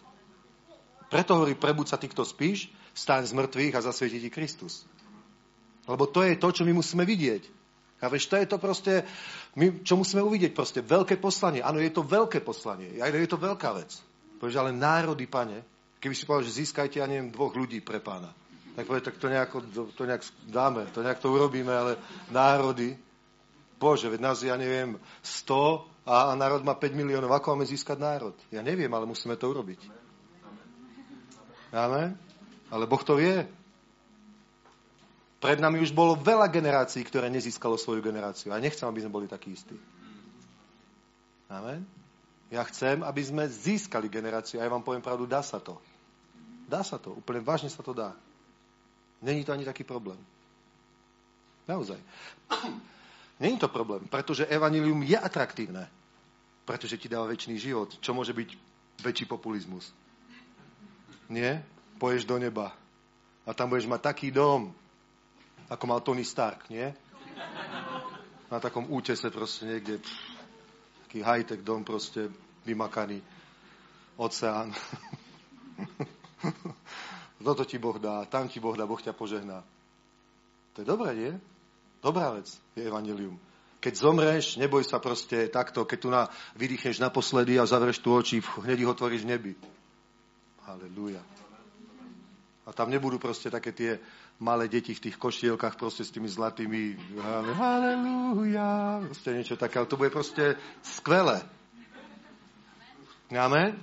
Preto 1.11 1.35
hovorí, 1.35 1.55
prebud 1.55 1.87
sa 1.87 1.99
ty, 1.99 2.07
kto 2.07 2.23
spíš, 2.23 2.71
stáň 2.95 3.27
z 3.27 3.35
mŕtvych 3.35 3.75
a 3.75 3.83
zasvieti 3.83 4.23
ti 4.23 4.29
Kristus. 4.31 4.87
Lebo 5.87 6.07
to 6.07 6.23
je 6.23 6.39
to, 6.39 6.51
čo 6.51 6.63
my 6.63 6.71
musíme 6.75 7.03
vidieť. 7.03 7.43
A 8.01 8.09
vieš, 8.09 8.31
to 8.31 8.39
je 8.39 8.49
to 8.49 8.57
proste, 8.57 9.05
my, 9.53 9.85
čo 9.85 9.93
musíme 9.93 10.25
uvidieť 10.25 10.55
proste, 10.57 10.79
veľké 10.81 11.21
poslanie. 11.21 11.61
Áno, 11.61 11.77
je 11.77 11.91
to 11.93 12.01
veľké 12.01 12.41
poslanie, 12.41 12.97
aj 12.97 13.13
je 13.13 13.29
to 13.29 13.37
veľká 13.37 13.69
vec. 13.77 13.93
Povieš, 14.41 14.57
ale 14.57 14.73
národy, 14.73 15.29
pane, 15.29 15.61
keby 16.01 16.15
si 16.17 16.25
povedal, 16.25 16.49
že 16.49 16.65
získajte, 16.65 16.97
ja 16.97 17.05
neviem, 17.05 17.29
dvoch 17.29 17.53
ľudí 17.53 17.77
pre 17.85 18.01
pána. 18.01 18.33
Tak 18.73 18.89
povie, 18.89 19.05
tak 19.05 19.21
to, 19.21 19.29
nejako, 19.29 19.57
to 19.93 20.03
nejak 20.09 20.23
dáme, 20.49 20.89
to 20.89 21.05
nejak 21.05 21.21
to 21.21 21.29
urobíme, 21.29 21.69
ale 21.69 21.93
národy, 22.33 22.97
Bože, 23.81 24.13
veď 24.13 24.21
nás, 24.21 24.37
ja 24.45 24.53
neviem, 24.53 25.01
100 25.25 26.05
a, 26.05 26.29
a 26.29 26.37
národ 26.37 26.61
má 26.61 26.77
5 26.77 26.93
miliónov. 26.93 27.33
Ako 27.33 27.57
máme 27.57 27.65
získať 27.65 27.97
národ? 27.97 28.37
Ja 28.53 28.61
neviem, 28.61 28.93
ale 28.93 29.09
musíme 29.09 29.33
to 29.33 29.49
urobiť. 29.49 29.81
Amen? 31.73 32.13
Ale 32.69 32.85
Boh 32.85 33.01
to 33.01 33.17
vie. 33.17 33.41
Pred 35.41 35.57
nami 35.57 35.81
už 35.81 35.97
bolo 35.97 36.13
veľa 36.13 36.45
generácií, 36.53 37.01
ktoré 37.01 37.25
nezískalo 37.33 37.73
svoju 37.73 38.05
generáciu. 38.05 38.53
A 38.53 38.61
nechcem, 38.61 38.85
aby 38.85 39.01
sme 39.01 39.09
boli 39.17 39.25
takí 39.25 39.57
istí. 39.57 39.73
Amen? 41.49 41.81
Ja 42.53 42.61
chcem, 42.69 43.01
aby 43.01 43.25
sme 43.25 43.49
získali 43.49 44.05
generáciu. 44.05 44.61
A 44.61 44.69
ja 44.69 44.69
vám 44.69 44.85
poviem 44.85 45.01
pravdu, 45.01 45.25
dá 45.25 45.41
sa 45.41 45.57
to. 45.57 45.81
Dá 46.69 46.85
sa 46.85 47.01
to. 47.01 47.17
Úplne 47.17 47.41
vážne 47.41 47.73
sa 47.73 47.81
to 47.81 47.97
dá. 47.97 48.13
Není 49.25 49.41
to 49.41 49.57
ani 49.57 49.65
taký 49.65 49.81
problém. 49.81 50.21
Naozaj. 51.65 51.97
Není 53.41 53.57
to 53.57 53.73
problém, 53.73 54.05
pretože 54.05 54.45
evanilium 54.45 55.01
je 55.01 55.17
atraktívne. 55.17 55.89
Pretože 56.61 57.01
ti 57.01 57.09
dáva 57.09 57.25
väčší 57.25 57.57
život. 57.57 57.97
Čo 57.97 58.13
môže 58.13 58.37
byť 58.37 58.53
väčší 59.01 59.25
populizmus? 59.25 59.89
Nie? 61.25 61.65
Poješ 61.97 62.29
do 62.29 62.37
neba. 62.37 62.77
A 63.41 63.57
tam 63.57 63.73
budeš 63.73 63.89
mať 63.89 64.13
taký 64.13 64.29
dom, 64.29 64.69
ako 65.73 65.83
mal 65.89 66.05
Tony 66.05 66.21
Stark, 66.21 66.69
nie? 66.69 66.93
Na 68.53 68.61
takom 68.61 68.85
útese 68.93 69.33
proste 69.33 69.65
niekde. 69.65 69.97
Taký 71.09 71.25
high-tech 71.25 71.65
dom 71.65 71.81
proste 71.81 72.29
vymakaný. 72.61 73.25
Oceán. 74.21 74.69
Toto 77.41 77.65
ti 77.65 77.81
Boh 77.81 77.97
dá, 77.97 78.21
tam 78.29 78.45
ti 78.45 78.61
Boh 78.61 78.77
dá, 78.77 78.85
Boh 78.85 79.01
ťa 79.01 79.17
požehná. 79.17 79.65
To 80.77 80.83
je 80.83 80.85
dobré, 80.85 81.17
nie? 81.17 81.33
Dobrá 82.01 82.33
vec 82.33 82.49
je 82.73 82.81
evanilium. 82.81 83.37
Keď 83.81 83.93
zomreš, 83.97 84.57
neboj 84.61 84.85
sa 84.85 85.01
proste 85.01 85.49
takto, 85.49 85.85
keď 85.85 85.97
tu 85.97 86.09
na, 86.09 86.29
vydýchneš 86.57 87.01
naposledy 87.01 87.57
a 87.57 87.65
zavreš 87.65 88.01
tu 88.01 88.13
oči, 88.13 88.41
hneď 88.41 88.77
ich 88.85 88.89
otvoríš 88.89 89.25
v 89.25 89.31
nebi. 89.33 89.53
Halelúja. 90.65 91.21
A 92.65 92.69
tam 92.73 92.93
nebudú 92.93 93.17
proste 93.17 93.49
také 93.49 93.73
tie 93.73 93.97
malé 94.37 94.69
deti 94.69 94.93
v 94.93 95.09
tých 95.09 95.17
košielkách 95.17 95.77
proste 95.77 96.05
s 96.05 96.13
tými 96.13 96.29
zlatými 96.29 96.97
halelúja, 97.57 99.01
proste 99.05 99.33
niečo 99.37 99.57
také, 99.57 99.81
ale 99.81 99.89
to 99.89 99.97
bude 99.97 100.13
proste 100.13 100.57
skvelé. 100.81 101.41
Amen? 103.33 103.77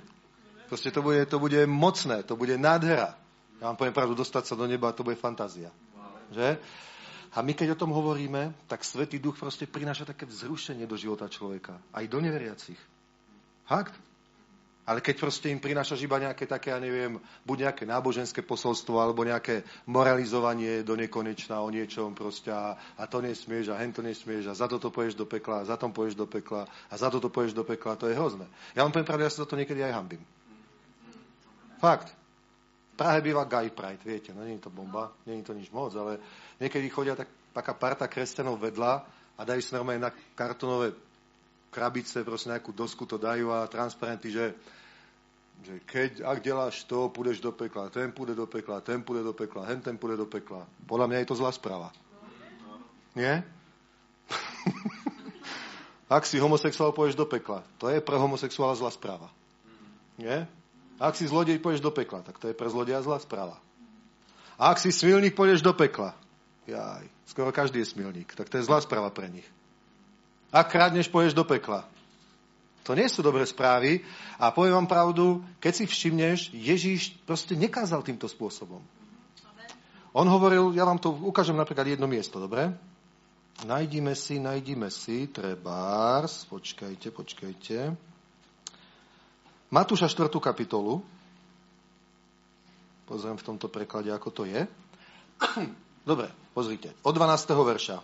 Proste 0.67 0.91
to 0.91 1.01
bude, 1.01 1.25
to 1.25 1.39
bude 1.39 1.59
mocné, 1.67 2.23
to 2.23 2.39
bude 2.39 2.55
nádhera. 2.55 3.19
Ja 3.59 3.67
vám 3.71 3.75
poviem 3.75 3.95
pravdu, 3.95 4.15
dostať 4.15 4.43
sa 4.47 4.55
do 4.55 4.63
neba, 4.63 4.95
to 4.95 5.03
bude 5.03 5.19
fantázia. 5.19 5.71
Že? 6.31 6.55
A 7.29 7.45
my, 7.45 7.53
keď 7.53 7.77
o 7.77 7.81
tom 7.85 7.93
hovoríme, 7.93 8.57
tak 8.65 8.81
Svetý 8.81 9.21
Duch 9.21 9.37
proste 9.37 9.69
prináša 9.69 10.09
také 10.09 10.25
vzrušenie 10.25 10.89
do 10.89 10.97
života 10.97 11.29
človeka. 11.29 11.77
Aj 11.93 12.05
do 12.09 12.17
neveriacich. 12.17 12.79
Fakt? 13.69 13.93
Ale 14.89 15.05
keď 15.05 15.21
proste 15.21 15.53
im 15.53 15.61
prinášaš 15.61 16.01
iba 16.01 16.17
nejaké 16.17 16.49
také, 16.49 16.73
ja 16.73 16.81
neviem, 16.81 17.21
buď 17.45 17.69
nejaké 17.69 17.85
náboženské 17.85 18.41
posolstvo, 18.41 18.97
alebo 18.97 19.21
nejaké 19.21 19.61
moralizovanie 19.85 20.81
do 20.81 20.97
nekonečna 20.97 21.61
o 21.61 21.69
niečom 21.69 22.17
proste 22.17 22.49
a, 22.49 22.73
a 22.97 23.05
to 23.05 23.21
nesmieš 23.21 23.69
a 23.69 23.77
hen 23.77 23.93
to 23.93 24.01
nesmieš 24.01 24.49
a 24.49 24.57
za 24.57 24.65
toto 24.65 24.89
poješ 24.89 25.13
do 25.13 25.29
pekla 25.29 25.61
a 25.61 25.67
za 25.69 25.77
tom 25.77 25.93
poješ 25.93 26.17
do 26.17 26.25
pekla 26.25 26.65
a 26.65 26.93
za 26.97 27.13
toto 27.13 27.29
poješ 27.29 27.53
do 27.53 27.61
pekla, 27.61 28.01
to 28.01 28.09
je 28.09 28.17
hrozné. 28.17 28.49
Ja 28.73 28.81
vám 28.81 28.89
poviem 28.89 29.05
pravdu, 29.05 29.29
ja 29.29 29.29
sa 29.29 29.45
to 29.45 29.53
niekedy 29.53 29.85
aj 29.85 29.93
hambím. 29.93 30.25
Fakt. 31.77 32.18
Prahe 32.99 33.23
býva 33.23 33.47
Guy 33.47 33.71
Pride, 33.71 34.03
viete, 34.03 34.35
no 34.35 34.43
nie 34.43 34.59
je 34.59 34.67
to 34.67 34.75
bomba, 34.75 35.15
nie 35.23 35.39
je 35.39 35.47
to 35.47 35.55
nič 35.55 35.71
moc, 35.71 35.95
ale 35.95 36.19
niekedy 36.59 36.91
chodia 36.91 37.15
tak, 37.15 37.31
taká 37.55 37.71
parta 37.71 38.11
kresťanov 38.11 38.59
vedľa 38.59 39.07
a 39.39 39.41
dajú 39.47 39.61
si 39.63 39.71
normálne 39.71 40.03
na 40.03 40.11
kartonové 40.35 40.91
krabice, 41.71 42.27
proste 42.27 42.51
nejakú 42.51 42.75
dosku 42.75 43.07
to 43.07 43.15
dajú 43.15 43.55
a 43.55 43.71
transparenty, 43.71 44.35
že, 44.35 44.51
že 45.63 45.79
keď, 45.87 46.27
ak 46.27 46.43
deláš 46.43 46.83
to, 46.83 47.07
pôjdeš 47.07 47.39
do 47.39 47.55
pekla, 47.55 47.87
ten 47.87 48.11
pôjde 48.11 48.35
do 48.35 48.51
pekla, 48.51 48.83
ten 48.83 48.99
pôjde 48.99 49.23
do 49.23 49.31
pekla, 49.31 49.71
hen 49.71 49.79
ten 49.79 49.95
pôjde 49.95 50.19
do 50.19 50.27
pekla. 50.27 50.67
Podľa 50.83 51.07
mňa 51.07 51.17
je 51.23 51.29
to 51.31 51.39
zlá 51.39 51.55
správa. 51.55 51.95
Nie? 53.15 53.47
ak 56.19 56.27
si 56.27 56.35
homosexuál, 56.35 56.91
pôjdeš 56.91 57.15
do 57.15 57.23
pekla. 57.23 57.63
To 57.79 57.87
je 57.87 58.03
pre 58.03 58.19
homosexuála 58.19 58.75
zlá 58.75 58.91
správa. 58.91 59.31
Nie? 60.19 60.51
Ak 60.99 61.15
si 61.15 61.25
zlodej, 61.25 61.63
pôjdeš 61.63 61.79
do 61.79 61.95
pekla, 61.95 62.19
tak 62.19 62.35
to 62.37 62.51
je 62.51 62.57
pre 62.57 62.67
zlodeja 62.67 62.99
zlá 62.99 63.23
správa. 63.23 63.55
A 64.59 64.75
ak 64.75 64.83
si 64.83 64.91
smilník, 64.91 65.39
pôjdeš 65.39 65.63
do 65.63 65.71
pekla. 65.71 66.11
Jaj, 66.67 67.07
skoro 67.23 67.55
každý 67.55 67.79
je 67.79 67.95
smilník, 67.95 68.35
tak 68.35 68.51
to 68.51 68.59
je 68.59 68.67
zlá 68.67 68.83
správa 68.83 69.07
pre 69.07 69.31
nich. 69.31 69.47
Ak 70.51 70.67
krádneš, 70.67 71.07
pôjdeš 71.07 71.31
do 71.31 71.47
pekla. 71.47 71.87
To 72.83 72.97
nie 72.97 73.07
sú 73.07 73.23
dobré 73.23 73.45
správy. 73.45 74.01
A 74.41 74.51
poviem 74.51 74.75
vám 74.75 74.89
pravdu, 74.89 75.45
keď 75.61 75.73
si 75.77 75.85
všimneš, 75.85 76.39
Ježíš 76.51 77.15
proste 77.23 77.53
nekázal 77.53 78.01
týmto 78.01 78.25
spôsobom. 78.25 78.81
On 80.09 80.25
hovoril, 80.25 80.73
ja 80.73 80.89
vám 80.89 80.97
to 80.97 81.13
ukážem 81.13 81.53
napríklad 81.53 81.85
jedno 81.85 82.09
miesto, 82.09 82.41
dobre? 82.41 82.73
Najdime 83.61 84.17
si, 84.17 84.41
najdime 84.41 84.89
si, 84.89 85.29
trebárs, 85.29 86.49
počkajte, 86.49 87.13
počkajte. 87.13 88.08
Matúša 89.69 90.09
4. 90.09 90.33
kapitolu. 90.41 91.05
Pozriem 93.05 93.37
v 93.37 93.45
tomto 93.45 93.69
preklade, 93.69 94.09
ako 94.09 94.29
to 94.33 94.43
je. 94.49 94.65
Dobre, 96.09 96.33
pozrite. 96.57 96.89
Od 97.05 97.13
12. 97.13 97.53
verša. 97.53 98.01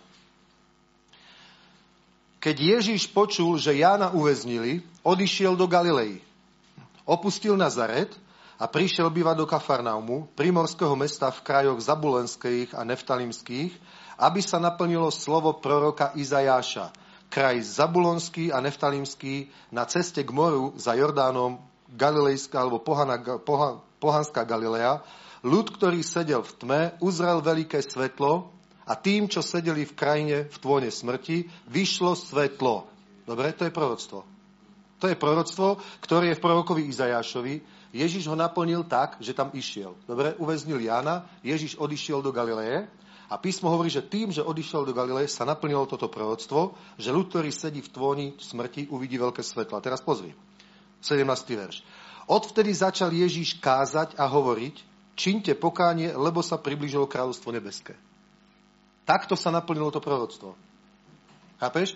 Keď 2.38 2.56
Ježíš 2.62 3.10
počul, 3.10 3.58
že 3.58 3.74
Jána 3.74 4.14
uväznili, 4.14 4.86
odišiel 5.02 5.58
do 5.58 5.66
Galilei. 5.66 6.22
Opustil 7.02 7.58
Nazaret 7.58 8.14
a 8.62 8.70
prišiel 8.70 9.10
bývať 9.10 9.42
do 9.42 9.46
Kafarnaumu, 9.50 10.30
primorského 10.38 10.94
mesta 10.94 11.34
v 11.34 11.42
krajoch 11.42 11.82
zabulenských 11.82 12.78
a 12.78 12.86
neftalimských, 12.86 13.74
aby 14.22 14.38
sa 14.38 14.62
naplnilo 14.62 15.10
slovo 15.10 15.58
proroka 15.58 16.14
Izajáša– 16.14 16.94
kraj 17.30 17.60
Zabulonský 17.62 18.54
a 18.54 18.62
Neftalimský 18.62 19.50
na 19.74 19.84
ceste 19.84 20.22
k 20.22 20.30
moru 20.30 20.74
za 20.78 20.94
Jordánom 20.94 21.58
Galilejská 21.90 22.62
alebo 22.62 22.82
pohana, 22.82 23.18
poha, 23.38 23.78
pohanská 24.02 24.42
Galilea, 24.42 25.02
ľud, 25.46 25.70
ktorý 25.70 26.02
sedel 26.02 26.42
v 26.42 26.52
tme, 26.58 26.80
uzrel 26.98 27.38
veľké 27.38 27.78
svetlo 27.82 28.50
a 28.86 28.92
tým, 28.94 29.30
čo 29.30 29.42
sedeli 29.42 29.86
v 29.86 29.96
krajine 29.96 30.36
v 30.46 30.56
tvone 30.58 30.90
smrti, 30.90 31.46
vyšlo 31.70 32.18
svetlo. 32.18 32.86
Dobre, 33.26 33.54
to 33.54 33.66
je 33.66 33.74
proroctvo. 33.74 34.22
To 34.96 35.06
je 35.10 35.18
proroctvo, 35.18 35.82
ktoré 36.00 36.32
je 36.32 36.38
v 36.38 36.44
prorokovi 36.44 36.88
Izajášovi. 36.88 37.54
Ježiš 37.92 38.30
ho 38.30 38.36
naplnil 38.38 38.86
tak, 38.88 39.20
že 39.20 39.36
tam 39.36 39.52
išiel. 39.52 39.92
Dobre, 40.08 40.34
uväznil 40.40 40.80
Jána, 40.80 41.28
Ježiš 41.44 41.76
odišiel 41.76 42.22
do 42.24 42.32
Galileje 42.32 42.88
a 43.26 43.34
písmo 43.42 43.66
hovorí, 43.74 43.90
že 43.90 44.06
tým, 44.06 44.30
že 44.30 44.44
odišiel 44.44 44.86
do 44.86 44.94
Galileje, 44.94 45.34
sa 45.34 45.42
naplnilo 45.42 45.82
toto 45.90 46.06
proroctvo, 46.06 46.78
že 46.94 47.10
ľud, 47.10 47.26
ktorý 47.26 47.50
sedí 47.50 47.82
v 47.82 47.90
tvoni 47.90 48.26
smrti, 48.38 48.86
uvidí 48.86 49.18
veľké 49.18 49.42
svetlo. 49.42 49.74
A 49.78 49.82
teraz 49.82 49.98
pozri. 49.98 50.30
17. 51.02 51.26
verš. 51.58 51.82
Odvtedy 52.30 52.70
začal 52.70 53.10
Ježíš 53.10 53.58
kázať 53.58 54.14
a 54.18 54.30
hovoriť, 54.30 54.82
činte 55.18 55.54
pokánie, 55.58 56.14
lebo 56.14 56.42
sa 56.42 56.58
priblížilo 56.58 57.10
kráľovstvo 57.10 57.50
nebeské. 57.50 57.98
Takto 59.06 59.34
sa 59.38 59.50
naplnilo 59.54 59.90
to 59.90 60.02
proroctvo. 60.02 60.58
Chápeš? 61.58 61.94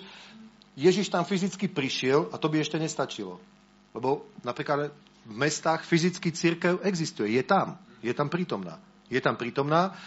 Ježiš 0.79 1.11
tam 1.11 1.27
fyzicky 1.27 1.67
prišiel 1.67 2.31
a 2.31 2.39
to 2.39 2.47
by 2.47 2.63
ešte 2.63 2.79
nestačilo. 2.79 3.43
Lebo 3.91 4.27
napríklad 4.47 4.95
v 5.27 5.35
mestách 5.35 5.83
fyzicky 5.83 6.31
církev 6.31 6.79
existuje. 6.87 7.35
Je 7.35 7.43
tam. 7.43 7.77
Je 8.01 8.15
tam 8.15 8.31
prítomná. 8.31 8.79
Je 9.11 9.19
tam 9.19 9.35
prítomná 9.35 9.99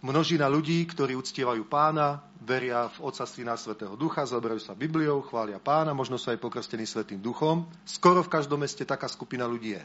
množina 0.00 0.48
ľudí, 0.48 0.84
ktorí 0.88 1.16
uctievajú 1.16 1.64
pána, 1.68 2.24
veria 2.40 2.88
v 2.88 3.04
Otca, 3.04 3.28
Syna, 3.28 3.54
Svetého 3.60 3.94
Ducha, 3.96 4.24
zaberajú 4.24 4.60
sa 4.60 4.72
Bibliou, 4.72 5.20
chvália 5.20 5.60
pána, 5.60 5.92
možno 5.92 6.16
sú 6.16 6.32
aj 6.32 6.40
pokrstení 6.40 6.88
Svetým 6.88 7.20
Duchom. 7.20 7.68
Skoro 7.84 8.24
v 8.24 8.32
každom 8.32 8.64
meste 8.64 8.88
taká 8.88 9.06
skupina 9.06 9.44
ľudí 9.44 9.76
je. 9.76 9.84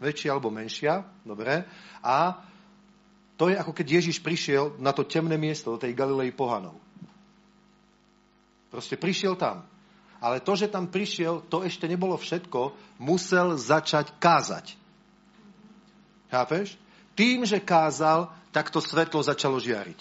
Väčšia 0.00 0.32
alebo 0.32 0.48
menšia, 0.48 1.04
dobre. 1.26 1.66
A 2.00 2.40
to 3.36 3.50
je 3.50 3.58
ako 3.58 3.74
keď 3.74 4.00
Ježiš 4.00 4.22
prišiel 4.22 4.78
na 4.78 4.94
to 4.94 5.04
temné 5.04 5.36
miesto, 5.36 5.74
do 5.74 5.82
tej 5.82 5.92
Galilei 5.92 6.30
pohanov. 6.32 6.78
Proste 8.70 8.94
prišiel 8.94 9.34
tam. 9.34 9.66
Ale 10.20 10.44
to, 10.44 10.52
že 10.54 10.70
tam 10.70 10.86
prišiel, 10.86 11.42
to 11.48 11.66
ešte 11.66 11.88
nebolo 11.88 12.14
všetko. 12.14 12.76
Musel 13.00 13.56
začať 13.56 14.14
kázať. 14.20 14.76
Chápeš? 16.30 16.76
Tým, 17.18 17.42
že 17.42 17.58
kázal, 17.58 18.30
tak 18.50 18.70
to 18.70 18.82
svetlo 18.82 19.22
začalo 19.22 19.58
žiariť. 19.58 20.00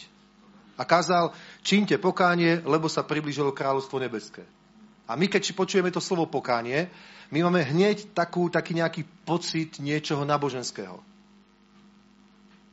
A 0.79 0.87
kázal, 0.87 1.35
čínte 1.59 1.99
pokánie, 1.99 2.63
lebo 2.63 2.87
sa 2.87 3.03
priblížilo 3.03 3.51
kráľovstvo 3.51 3.99
nebeské. 3.99 4.47
A 5.09 5.17
my, 5.17 5.27
keď 5.27 5.51
počujeme 5.51 5.91
to 5.91 5.99
slovo 5.99 6.29
pokánie, 6.29 6.87
my 7.33 7.43
máme 7.45 7.61
hneď 7.65 8.13
takú, 8.15 8.47
taký 8.47 8.77
nejaký 8.77 9.03
pocit 9.25 9.81
niečoho 9.81 10.23
náboženského. 10.23 11.01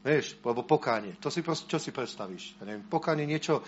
Vieš, 0.07 0.39
lebo 0.47 0.63
pokánie. 0.63 1.19
To 1.19 1.35
si 1.35 1.43
proste, 1.43 1.67
čo 1.67 1.83
si 1.83 1.91
predstavíš? 1.91 2.63
Ja 2.63 2.71
neviem, 2.71 2.87
pokánie 2.87 3.27
niečo, 3.27 3.67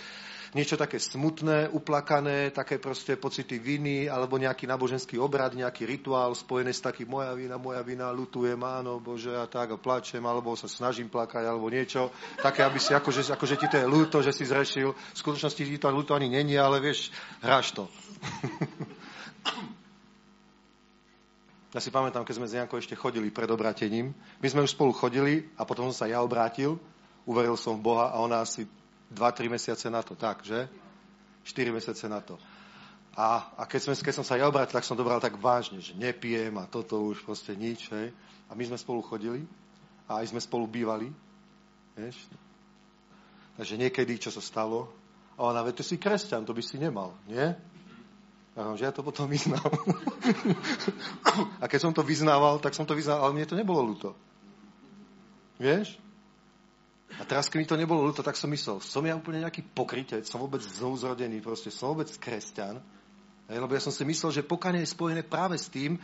niečo 0.54 0.78
také 0.78 1.02
smutné, 1.02 1.66
uplakané, 1.66 2.54
také 2.54 2.78
proste 2.78 3.18
pocity 3.18 3.58
viny, 3.58 4.06
alebo 4.06 4.38
nejaký 4.38 4.70
náboženský 4.70 5.18
obrad, 5.18 5.58
nejaký 5.58 5.82
rituál 5.82 6.38
spojený 6.38 6.70
s 6.70 6.86
takým 6.86 7.10
moja 7.10 7.34
vina, 7.34 7.58
moja 7.58 7.82
vina, 7.82 8.14
lutujem, 8.14 8.62
áno, 8.62 9.02
Bože, 9.02 9.34
a 9.34 9.50
tak, 9.50 9.74
a 9.74 9.82
plačem, 9.82 10.22
alebo 10.22 10.54
sa 10.54 10.70
snažím 10.70 11.10
plakať, 11.10 11.42
alebo 11.42 11.66
niečo. 11.66 12.14
Také, 12.38 12.62
aby 12.62 12.78
si, 12.78 12.94
akože, 12.94 13.34
akože 13.34 13.58
ti 13.58 13.66
to 13.66 13.82
je 13.82 13.90
ľúto, 13.90 14.22
že 14.22 14.30
si 14.30 14.46
zrešil. 14.46 14.94
V 14.94 15.18
skutočnosti 15.18 15.58
ti 15.58 15.74
to 15.74 15.90
ľúto 15.90 16.14
ani 16.14 16.30
není, 16.30 16.54
ale 16.54 16.78
vieš, 16.78 17.10
hráš 17.42 17.74
to. 17.74 17.90
Ja 21.78 21.86
si 21.86 21.94
pamätám, 21.94 22.26
keď 22.26 22.34
sme 22.42 22.50
s 22.50 22.58
Jankou 22.58 22.74
ešte 22.82 22.98
chodili 22.98 23.30
pred 23.30 23.46
obratením. 23.54 24.10
My 24.42 24.50
sme 24.50 24.66
už 24.66 24.74
spolu 24.74 24.90
chodili 24.90 25.46
a 25.54 25.62
potom 25.62 25.86
som 25.94 26.02
sa 26.02 26.10
ja 26.10 26.18
obrátil, 26.18 26.74
uveril 27.22 27.54
som 27.54 27.78
v 27.78 27.86
Boha 27.86 28.10
a 28.10 28.18
ona 28.18 28.42
asi 28.42 28.66
2-3 29.14 29.46
mesiace 29.46 29.86
na 29.86 30.02
to, 30.02 30.18
tak, 30.18 30.42
že? 30.42 30.66
4 31.46 31.70
mesiace 31.70 32.10
na 32.10 32.18
to. 32.18 32.34
A, 33.14 33.54
a 33.54 33.62
keď, 33.70 33.86
sme, 33.86 33.94
keď 33.94 34.10
som 34.10 34.26
sa 34.26 34.34
ja 34.34 34.50
obrátil, 34.50 34.74
tak 34.74 34.82
som 34.82 34.98
to 34.98 35.06
bral 35.06 35.22
tak 35.22 35.38
vážne, 35.38 35.78
že 35.78 35.94
nepijem 35.94 36.58
a 36.58 36.66
toto 36.66 36.98
už 36.98 37.22
proste 37.22 37.54
nič. 37.54 37.86
Hej. 37.94 38.10
A 38.50 38.58
my 38.58 38.66
sme 38.66 38.74
spolu 38.74 38.98
chodili 38.98 39.46
a 40.10 40.18
aj 40.18 40.34
sme 40.34 40.42
spolu 40.42 40.66
bývali. 40.66 41.14
Vieš? 41.94 42.26
Takže 43.54 43.78
niekedy, 43.78 44.18
čo 44.18 44.34
sa 44.34 44.42
stalo, 44.42 44.90
a 45.38 45.46
ona, 45.46 45.62
veď 45.62 45.78
ty 45.78 45.94
si 45.94 45.96
kresťan, 46.02 46.42
to 46.42 46.50
by 46.50 46.62
si 46.66 46.74
nemal, 46.74 47.14
nie? 47.30 47.54
Že 48.58 48.90
ja 48.90 48.92
to 48.92 49.06
potom 49.06 49.30
vyznal. 49.30 49.62
a 51.62 51.64
keď 51.70 51.78
som 51.78 51.92
to 51.94 52.02
vyznával, 52.02 52.58
tak 52.58 52.74
som 52.74 52.82
to 52.82 52.98
vyznával, 52.98 53.30
ale 53.30 53.34
mne 53.38 53.46
to 53.46 53.54
nebolo 53.54 53.86
ľúto. 53.86 54.18
Vieš? 55.62 55.94
A 57.18 57.22
teraz, 57.22 57.46
keď 57.46 57.58
mi 57.62 57.70
to 57.70 57.78
nebolo 57.78 58.02
ľúto, 58.02 58.26
tak 58.26 58.34
som 58.34 58.50
myslel, 58.50 58.82
som 58.82 59.06
ja 59.06 59.14
úplne 59.14 59.46
nejaký 59.46 59.62
pokrytec, 59.62 60.26
som 60.26 60.42
vôbec 60.42 60.60
znovu 60.60 60.98
zrodený, 60.98 61.38
proste 61.38 61.70
som 61.70 61.94
vôbec 61.94 62.10
kresťan. 62.18 62.82
Lebo 63.48 63.72
ja 63.72 63.80
som 63.80 63.94
si 63.94 64.04
myslel, 64.04 64.42
že 64.42 64.44
pokanie 64.44 64.84
je 64.84 64.92
spojené 64.92 65.24
práve 65.24 65.56
s 65.56 65.72
tým, 65.72 65.96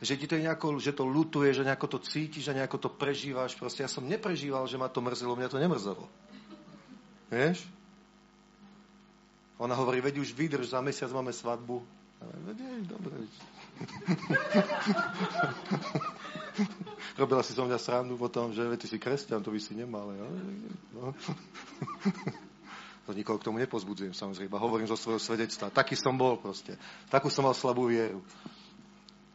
že 0.00 0.16
ti 0.16 0.24
to 0.24 0.40
je 0.40 0.48
nejako, 0.48 0.80
že 0.80 0.96
to 0.96 1.04
lutuje, 1.04 1.52
že 1.52 1.62
nejako 1.62 1.86
to 1.86 1.98
cítiš 2.00 2.48
a 2.50 2.56
nejako 2.56 2.80
to 2.80 2.90
prežívaš. 2.90 3.54
Proste 3.54 3.84
ja 3.84 3.90
som 3.92 4.08
neprežíval, 4.08 4.64
že 4.64 4.80
ma 4.80 4.88
to 4.88 5.04
mrzelo, 5.04 5.36
mňa 5.36 5.52
to 5.52 5.60
nemrzelo. 5.60 6.04
Vieš? 7.28 7.60
Ona 9.60 9.76
hovorí, 9.76 10.00
veď 10.00 10.24
už 10.24 10.32
vydrž, 10.32 10.72
za 10.72 10.80
mesiac 10.80 11.12
máme 11.12 11.36
svadbu. 11.36 11.84
Veď 12.48 12.88
dobre. 12.88 13.12
Robila 17.20 17.44
si 17.44 17.52
so 17.52 17.68
mňa 17.68 17.76
srandu 17.76 18.16
potom, 18.16 18.52
že 18.56 18.64
ty 18.80 18.88
si 18.88 18.96
kresťan, 18.96 19.44
to 19.44 19.52
by 19.52 19.60
si 19.60 19.76
nemal. 19.76 20.08
Ja? 20.16 20.24
No. 20.96 21.12
To 23.08 23.16
nikoho 23.16 23.42
k 23.42 23.48
tomu 23.50 23.58
nepozbudzujem, 23.58 24.14
samozrejme. 24.14 24.54
Hovorím 24.54 24.86
zo 24.86 24.94
svojho 24.94 25.18
svedectva. 25.18 25.72
Taký 25.74 25.98
som 25.98 26.14
bol 26.14 26.38
proste. 26.38 26.78
Takú 27.10 27.26
som 27.26 27.42
mal 27.42 27.58
slabú 27.58 27.90
vieru. 27.90 28.22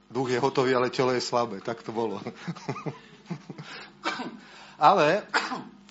Duch 0.08 0.32
je 0.32 0.40
hotový, 0.40 0.72
ale 0.72 0.94
telo 0.94 1.12
je 1.12 1.20
slabé. 1.20 1.60
Tak 1.60 1.84
to 1.84 1.92
bolo. 1.92 2.24
ale 4.80 5.28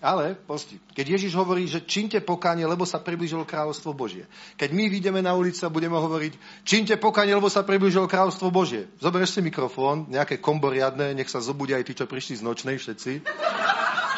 ale, 0.05 0.37
posti, 0.37 0.77
keď 0.93 1.17
Ježiš 1.17 1.33
hovorí, 1.33 1.65
že 1.65 1.81
činte 1.89 2.21
pokánie, 2.21 2.69
lebo 2.69 2.85
sa 2.85 3.01
približilo 3.01 3.49
kráľovstvo 3.49 3.97
Božie. 3.97 4.29
Keď 4.61 4.69
my 4.77 4.93
vyjdeme 4.93 5.25
na 5.25 5.33
ulicu 5.33 5.65
a 5.65 5.73
budeme 5.73 5.97
hovoriť, 5.97 6.37
činte 6.61 6.93
pokánie, 7.01 7.33
lebo 7.33 7.49
sa 7.49 7.65
približilo 7.65 8.05
kráľovstvo 8.05 8.53
Božie. 8.53 8.93
Zoberieš 9.01 9.33
si 9.33 9.41
mikrofón, 9.41 10.05
nejaké 10.13 10.45
kombo 10.45 10.69
riadne, 10.69 11.17
nech 11.17 11.33
sa 11.33 11.41
zobudia 11.41 11.81
aj 11.81 11.89
tí, 11.89 11.97
čo 11.97 12.05
prišli 12.05 12.37
z 12.37 12.45
nočnej 12.45 12.77
všetci. 12.77 13.25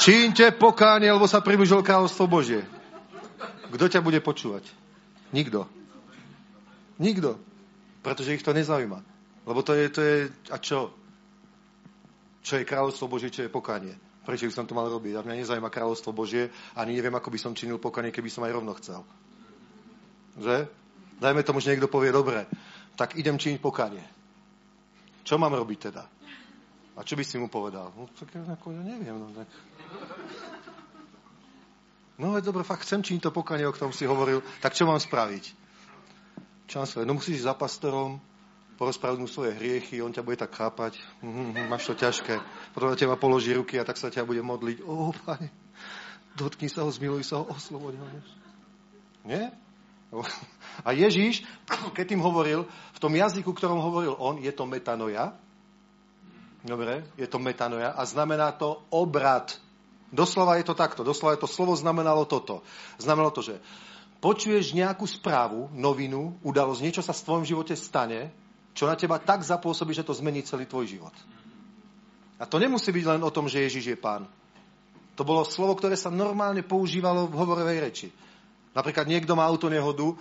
Činte 0.03 0.51
pokánie, 0.59 1.07
lebo 1.07 1.31
sa 1.31 1.39
približilo 1.39 1.87
kráľovstvo 1.87 2.27
Božie. 2.27 2.67
Kto 3.71 3.87
ťa 3.87 4.03
bude 4.03 4.19
počúvať? 4.19 4.67
Nikto. 5.31 5.71
Nikto. 6.99 7.39
Pretože 8.03 8.35
ich 8.35 8.43
to 8.43 8.51
nezaujíma. 8.51 8.99
Lebo 9.47 9.63
to 9.63 9.71
je, 9.71 9.85
to 9.95 10.01
je, 10.03 10.17
a 10.51 10.59
čo? 10.59 10.91
Čo 12.43 12.59
je 12.59 12.67
kráľovstvo 12.67 13.07
Božie, 13.07 13.31
čo 13.31 13.47
je 13.47 13.51
pokánie? 13.51 13.95
Prečo 14.27 14.51
by 14.51 14.55
som 14.59 14.67
to 14.67 14.75
mal 14.75 14.91
robiť? 14.91 15.15
A 15.15 15.23
mňa 15.23 15.47
nezajíma 15.47 15.71
kráľovstvo 15.71 16.11
Božie, 16.11 16.51
ani 16.75 16.99
neviem, 16.99 17.15
ako 17.15 17.31
by 17.31 17.39
som 17.39 17.55
činil 17.55 17.79
pokanie, 17.79 18.11
keby 18.11 18.27
som 18.27 18.43
aj 18.43 18.59
rovno 18.59 18.75
chcel. 18.75 19.07
Že? 20.43 20.67
Dajme 21.23 21.47
tomu, 21.47 21.63
že 21.63 21.71
niekto 21.71 21.87
povie, 21.87 22.11
dobre, 22.11 22.51
tak 22.99 23.15
idem 23.15 23.39
činiť 23.39 23.63
pokanie. 23.63 24.03
Čo 25.23 25.39
mám 25.39 25.55
robiť 25.55 25.79
teda? 25.79 26.05
A 26.99 27.07
čo 27.07 27.15
by 27.15 27.23
si 27.23 27.39
mu 27.39 27.47
povedal? 27.47 27.95
No, 27.95 28.11
tak 28.19 28.35
ako, 28.35 28.75
ja 28.75 28.83
neviem. 28.83 29.15
No, 29.15 29.31
tak... 29.31 29.47
no 32.19 32.35
veď 32.35 32.51
dobre, 32.51 32.67
fakt 32.67 32.83
chcem 32.83 33.07
činiť 33.07 33.31
to 33.31 33.31
pokanie, 33.31 33.63
o 33.63 33.71
ktorom 33.71 33.95
si 33.95 34.11
hovoril, 34.11 34.43
tak 34.59 34.75
čo 34.75 34.91
mám 34.91 34.99
spraviť? 34.99 35.45
Čo 36.67 36.83
mám 36.83 36.89
spraviť? 36.91 37.07
No 37.07 37.15
musíš 37.15 37.47
ísť 37.47 37.47
za 37.47 37.55
pastorom, 37.55 38.19
porozprávať 38.77 39.19
mu 39.21 39.29
svoje 39.29 39.57
hriechy, 39.57 40.05
on 40.05 40.13
ťa 40.13 40.23
bude 40.23 40.37
tak 40.37 40.53
chápať, 40.53 41.01
mm-hmm, 41.25 41.69
máš 41.73 41.89
to 41.89 41.95
ťažké. 41.97 42.37
Potom 42.77 42.93
na 42.93 42.97
teba 42.97 43.17
položí 43.17 43.57
ruky 43.57 43.81
a 43.81 43.85
tak 43.89 43.97
sa 43.97 44.13
ťa 44.13 44.29
bude 44.29 44.45
modliť. 44.45 44.85
Ó, 44.85 45.17
pane, 45.25 45.49
dotkni 46.37 46.69
sa 46.69 46.85
ho, 46.85 46.91
zmiluj 46.93 47.25
sa 47.25 47.41
ho, 47.41 47.49
osloboď 47.49 47.97
ho. 47.97 48.07
Nie? 49.25 49.51
A 50.85 50.93
Ježíš, 50.93 51.43
keď 51.97 52.15
tým 52.15 52.23
hovoril, 52.23 52.69
v 52.69 53.03
tom 53.03 53.11
jazyku, 53.11 53.51
ktorom 53.51 53.81
hovoril 53.83 54.15
on, 54.21 54.39
je 54.39 54.53
to 54.53 54.69
metanoja. 54.69 55.35
Dobre, 56.63 57.07
je 57.17 57.27
to 57.27 57.41
metanoja 57.41 57.95
a 57.97 58.03
znamená 58.05 58.53
to 58.55 58.87
obrad. 58.93 59.51
Doslova 60.13 60.61
je 60.61 60.65
to 60.67 60.75
takto. 60.79 61.03
Doslova 61.03 61.35
je 61.35 61.43
to 61.43 61.51
slovo 61.51 61.75
znamenalo 61.75 62.27
toto. 62.27 62.63
Znamenalo 62.99 63.35
to, 63.35 63.43
že 63.43 63.59
počuješ 64.23 64.75
nejakú 64.75 65.07
správu, 65.07 65.71
novinu, 65.75 66.39
udalosť, 66.43 66.81
niečo 66.83 67.03
sa 67.03 67.15
v 67.15 67.25
tvojom 67.27 67.45
živote 67.47 67.75
stane 67.75 68.31
čo 68.77 68.85
na 68.85 68.93
teba 68.93 69.17
tak 69.17 69.41
zapôsobí, 69.41 69.97
že 69.97 70.05
to 70.05 70.13
zmení 70.13 70.45
celý 70.45 70.69
tvoj 70.69 70.85
život. 70.85 71.17
A 72.37 72.45
to 72.45 72.61
nemusí 72.61 72.93
byť 72.93 73.05
len 73.17 73.21
o 73.25 73.33
tom, 73.33 73.49
že 73.49 73.65
Ježiš 73.65 73.97
je 73.97 73.99
pán. 73.99 74.29
To 75.17 75.25
bolo 75.25 75.49
slovo, 75.49 75.73
ktoré 75.73 75.97
sa 75.97 76.13
normálne 76.13 76.61
používalo 76.61 77.25
v 77.25 77.41
hovorovej 77.41 77.79
reči. 77.81 78.09
Napríklad 78.77 79.09
niekto 79.09 79.33
má 79.33 79.49
autonehodu, 79.49 80.13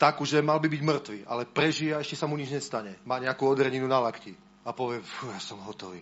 takú, 0.00 0.24
že 0.24 0.40
mal 0.40 0.56
by 0.56 0.72
byť 0.72 0.80
mŕtvy, 0.80 1.18
ale 1.28 1.44
prežije 1.44 1.92
a 1.92 2.00
ešte 2.00 2.16
sa 2.16 2.24
mu 2.24 2.40
nič 2.40 2.48
nestane. 2.48 2.96
Má 3.04 3.20
nejakú 3.20 3.44
odreninu 3.44 3.84
na 3.84 4.00
lakti 4.00 4.32
a 4.64 4.72
povie, 4.72 5.04
ja 5.04 5.36
som 5.36 5.60
hotový. 5.60 6.00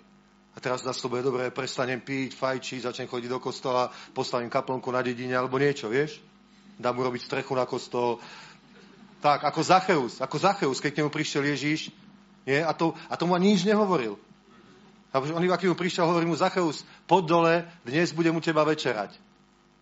A 0.55 0.63
teraz 0.63 0.87
na 0.87 0.95
bude 0.95 1.23
dobre, 1.27 1.51
prestanem 1.51 1.99
piť, 1.99 2.39
fajčiť, 2.39 2.87
začnem 2.87 3.11
chodiť 3.11 3.31
do 3.31 3.43
kostola, 3.43 3.91
postavím 4.15 4.51
kaplnku 4.51 4.91
na 4.95 5.03
dedine 5.03 5.35
alebo 5.35 5.59
niečo, 5.59 5.91
vieš? 5.91 6.23
Dám 6.79 6.95
mu 6.95 7.03
robiť 7.03 7.27
strechu 7.27 7.59
na 7.59 7.67
kostol, 7.67 8.23
tak, 9.19 9.43
ako 9.43 9.61
Zacheus. 9.63 10.23
Ako 10.23 10.39
Zacheus, 10.39 10.79
keď 10.79 10.91
k 10.95 10.99
nemu 11.03 11.11
prišiel 11.11 11.43
Ježíš. 11.51 11.91
Nie? 12.47 12.63
A, 12.63 12.71
to, 12.71 12.95
a 13.11 13.15
tomu 13.19 13.35
ani 13.35 13.55
nič 13.55 13.67
nehovoril. 13.67 14.15
A 15.11 15.19
on 15.19 15.43
iba, 15.43 15.57
keď 15.57 15.73
mu 15.73 15.79
prišiel, 15.79 16.07
hovorí 16.07 16.29
mu 16.29 16.37
Zacheus, 16.37 16.85
pod 17.09 17.25
dole, 17.27 17.65
dnes 17.83 18.13
budem 18.13 18.37
u 18.37 18.45
teba 18.45 18.63
večerať. 18.63 19.17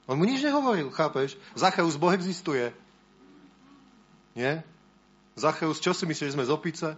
On 0.07 0.15
mu 0.15 0.25
nič 0.25 0.41
nehovoril, 0.41 0.89
chápeš? 0.95 1.35
Zacheus, 1.59 1.99
Boh 1.99 2.15
existuje. 2.15 2.71
Nie? 4.39 4.63
Zacheus, 5.35 5.83
čo 5.83 5.91
si 5.93 6.07
myslíš, 6.07 6.33
že 6.33 6.37
sme 6.39 6.47
z 6.47 6.55
opice? 6.55 6.89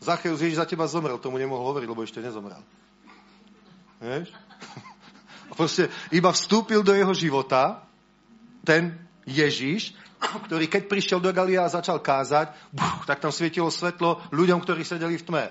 Zacheus, 0.00 0.40
Ježiš 0.40 0.58
za 0.58 0.66
teba 0.66 0.88
zomrel, 0.88 1.20
tomu 1.20 1.36
nemohol 1.36 1.76
hovoriť, 1.76 1.88
lebo 1.92 2.02
ešte 2.02 2.24
nezomrel. 2.24 2.64
Vieš? 4.00 4.32
A 5.50 5.52
proste 5.52 5.92
iba 6.08 6.32
vstúpil 6.32 6.80
do 6.80 6.96
jeho 6.96 7.12
života 7.12 7.84
ten 8.64 8.96
Ježiš, 9.28 9.96
ktorý 10.20 10.68
keď 10.68 10.82
prišiel 10.88 11.18
do 11.20 11.32
Galia 11.32 11.64
a 11.64 11.72
začal 11.72 12.00
kázať, 12.00 12.52
buch, 12.72 13.08
tak 13.08 13.24
tam 13.24 13.32
svietilo 13.32 13.72
svetlo 13.72 14.20
ľuďom, 14.32 14.60
ktorí 14.60 14.84
sedeli 14.84 15.16
v 15.16 15.26
tme. 15.26 15.44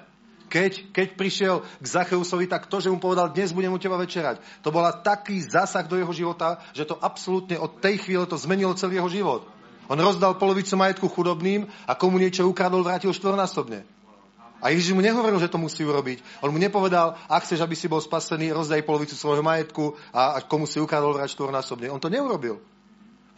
Keď, 0.50 0.94
keď 0.94 1.08
prišiel 1.14 1.62
k 1.62 1.86
Zacheusovi, 1.86 2.50
tak 2.50 2.66
to, 2.66 2.82
že 2.82 2.90
mu 2.90 2.98
povedal, 2.98 3.30
dnes 3.30 3.54
budem 3.54 3.70
u 3.70 3.78
teba 3.78 4.02
večerať, 4.02 4.42
to 4.66 4.74
bola 4.74 4.90
taký 4.90 5.46
zásah 5.46 5.86
do 5.86 5.94
jeho 5.94 6.10
života, 6.10 6.58
že 6.74 6.90
to 6.90 6.98
absolútne 6.98 7.54
od 7.62 7.78
tej 7.78 8.02
chvíle 8.02 8.26
to 8.26 8.34
zmenilo 8.34 8.74
celý 8.74 8.98
jeho 8.98 9.10
život. 9.14 9.42
On 9.90 9.98
rozdal 9.98 10.38
polovicu 10.38 10.74
majetku 10.78 11.06
chudobným 11.10 11.70
a 11.86 11.94
komu 11.94 12.18
niečo 12.18 12.46
ukradol, 12.46 12.86
vrátil 12.86 13.14
štvornásobne. 13.14 13.86
A 14.60 14.70
Ježiš 14.76 14.92
mu 14.92 15.02
nehovoril, 15.02 15.40
že 15.40 15.50
to 15.50 15.62
musí 15.62 15.88
urobiť. 15.88 16.20
On 16.44 16.52
mu 16.52 16.60
nepovedal, 16.60 17.16
ak 17.32 17.48
chceš, 17.48 17.64
aby 17.64 17.74
si 17.80 17.88
bol 17.88 18.04
spasený, 18.04 18.52
rozdaj 18.52 18.84
polovicu 18.84 19.16
svojho 19.16 19.40
majetku 19.40 19.96
a 20.12 20.44
komu 20.44 20.68
si 20.68 20.84
ukradol, 20.84 21.16
vráť 21.16 21.34
štvornásobne. 21.38 21.88
On 21.88 22.02
to 22.02 22.12
neurobil. 22.12 22.60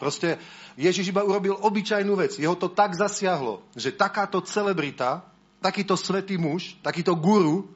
Proste 0.01 0.41
Ježiš 0.81 1.13
iba 1.13 1.21
urobil 1.21 1.53
obyčajnú 1.53 2.17
vec. 2.17 2.41
Jeho 2.41 2.57
to 2.57 2.73
tak 2.73 2.97
zasiahlo, 2.97 3.61
že 3.77 3.93
takáto 3.93 4.41
celebrita, 4.41 5.21
takýto 5.61 5.93
svetý 5.93 6.41
muž, 6.41 6.73
takýto 6.81 7.13
guru, 7.13 7.69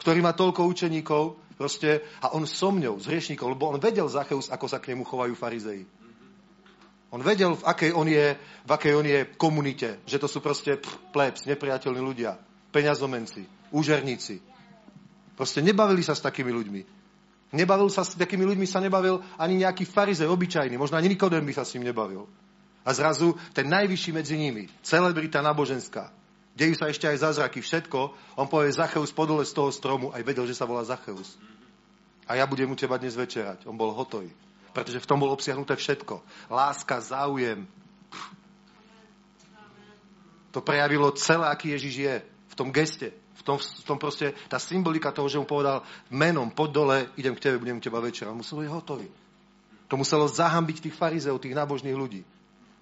ktorý 0.00 0.24
má 0.24 0.32
toľko 0.32 0.64
učeníkov, 0.64 1.36
proste, 1.60 2.00
a 2.24 2.32
on 2.32 2.48
so 2.48 2.72
mňou, 2.72 3.04
z 3.04 3.12
hriešníkov, 3.12 3.52
lebo 3.52 3.68
on 3.68 3.76
vedel 3.76 4.08
Zacheus, 4.08 4.48
ako 4.48 4.64
sa 4.64 4.80
k 4.80 4.96
nemu 4.96 5.04
chovajú 5.04 5.36
farizei. 5.36 5.84
On 7.12 7.20
vedel, 7.20 7.52
v 7.52 7.62
akej 7.68 7.92
on 7.92 8.08
je, 8.08 8.34
v 8.64 8.70
akej 8.72 8.92
on 8.96 9.06
je 9.06 9.20
komunite, 9.36 10.00
že 10.08 10.16
to 10.16 10.24
sú 10.24 10.40
proste 10.40 10.80
plebs, 11.12 11.44
nepriateľní 11.44 12.00
ľudia, 12.00 12.40
peňazomenci, 12.72 13.44
úžerníci. 13.76 14.40
Proste 15.36 15.60
nebavili 15.60 16.00
sa 16.00 16.16
s 16.16 16.24
takými 16.24 16.48
ľuďmi. 16.48 17.03
Nebavil 17.54 17.86
sa 17.86 18.02
s 18.02 18.18
takými 18.18 18.42
ľuďmi, 18.42 18.66
sa 18.66 18.82
nebavil 18.82 19.22
ani 19.38 19.62
nejaký 19.62 19.86
farizej 19.86 20.26
obyčajný, 20.26 20.74
možno 20.74 20.98
ani 20.98 21.14
Nikodem 21.14 21.46
by 21.46 21.54
sa 21.54 21.62
s 21.62 21.78
ním 21.78 21.86
nebavil. 21.86 22.26
A 22.82 22.90
zrazu 22.92 23.38
ten 23.54 23.70
najvyšší 23.70 24.10
medzi 24.10 24.34
nimi, 24.34 24.66
celebrita 24.82 25.38
náboženská, 25.40 26.10
dejú 26.58 26.74
sa 26.74 26.90
ešte 26.90 27.06
aj 27.06 27.22
zázraky, 27.22 27.62
všetko, 27.62 28.12
on 28.36 28.50
povie 28.50 28.74
Zacheus 28.74 29.14
podole 29.14 29.46
z 29.46 29.54
toho 29.54 29.70
stromu, 29.70 30.10
aj 30.10 30.26
vedel, 30.26 30.44
že 30.50 30.58
sa 30.58 30.66
volá 30.66 30.82
Zacheus. 30.82 31.38
A 32.26 32.34
ja 32.34 32.44
budem 32.48 32.68
u 32.72 32.76
teba 32.76 32.96
dnes 32.96 33.14
večerať. 33.14 33.68
On 33.68 33.76
bol 33.76 33.92
hotový. 33.92 34.32
Pretože 34.72 34.96
v 34.96 35.08
tom 35.08 35.20
bol 35.20 35.28
obsiahnuté 35.28 35.76
všetko. 35.76 36.24
Láska, 36.48 37.04
záujem. 37.04 37.68
To 40.56 40.64
prejavilo 40.64 41.12
celé, 41.20 41.44
aký 41.52 41.76
Ježiš 41.76 41.94
je. 42.00 42.16
V 42.24 42.54
tom 42.56 42.72
geste 42.72 43.12
tom, 43.44 43.60
v 43.60 43.84
tom 43.84 44.00
proste, 44.00 44.32
tá 44.48 44.56
symbolika 44.56 45.12
toho, 45.12 45.28
že 45.28 45.36
mu 45.36 45.44
povedal 45.44 45.84
menom, 46.08 46.48
poď 46.48 46.70
dole, 46.72 46.96
idem 47.20 47.36
k 47.36 47.44
tebe, 47.44 47.60
budem 47.60 47.76
k 47.78 47.92
teba 47.92 48.00
večer. 48.00 48.24
On 48.32 48.40
musel 48.40 48.64
byť 48.64 48.72
hotový. 48.72 49.08
To 49.92 50.00
muselo 50.00 50.24
zahambiť 50.24 50.88
tých 50.88 50.96
farizeov, 50.96 51.44
tých 51.44 51.52
nábožných 51.52 51.92
ľudí. 51.92 52.24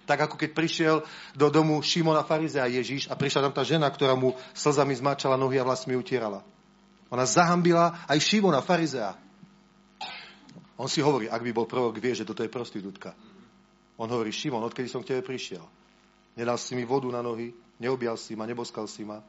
Tak 0.07 0.27
ako 0.27 0.35
keď 0.39 0.49
prišiel 0.55 0.95
do 1.35 1.47
domu 1.51 1.83
Šimona 1.83 2.23
farizea 2.23 2.67
Ježiš 2.67 3.11
a 3.11 3.15
prišla 3.19 3.47
tam 3.47 3.53
tá 3.55 3.63
žena, 3.67 3.91
ktorá 3.91 4.15
mu 4.15 4.35
slzami 4.55 4.95
zmáčala 4.95 5.35
nohy 5.35 5.59
a 5.59 5.67
vlastmi 5.67 5.95
utierala. 5.99 6.43
Ona 7.11 7.27
zahambila 7.27 7.99
aj 8.07 8.19
Šimona 8.23 8.63
farizea. 8.63 9.15
On 10.79 10.87
si 10.87 11.03
hovorí, 11.03 11.27
ak 11.27 11.43
by 11.43 11.51
bol 11.51 11.67
prorok, 11.67 11.99
vie, 11.99 12.15
že 12.15 12.27
toto 12.27 12.43
je 12.43 12.51
prostitútka. 12.51 13.15
On 13.99 14.09
hovorí, 14.09 14.33
Šimon, 14.33 14.63
odkedy 14.65 14.89
som 14.89 15.03
k 15.05 15.15
tebe 15.15 15.21
prišiel? 15.23 15.63
Nedal 16.33 16.57
si 16.57 16.73
mi 16.73 16.83
vodu 16.83 17.07
na 17.13 17.21
nohy, 17.21 17.53
neobjal 17.77 18.17
si 18.17 18.33
ma, 18.33 18.49
neboskal 18.49 18.89
si 18.89 19.05
ma 19.05 19.21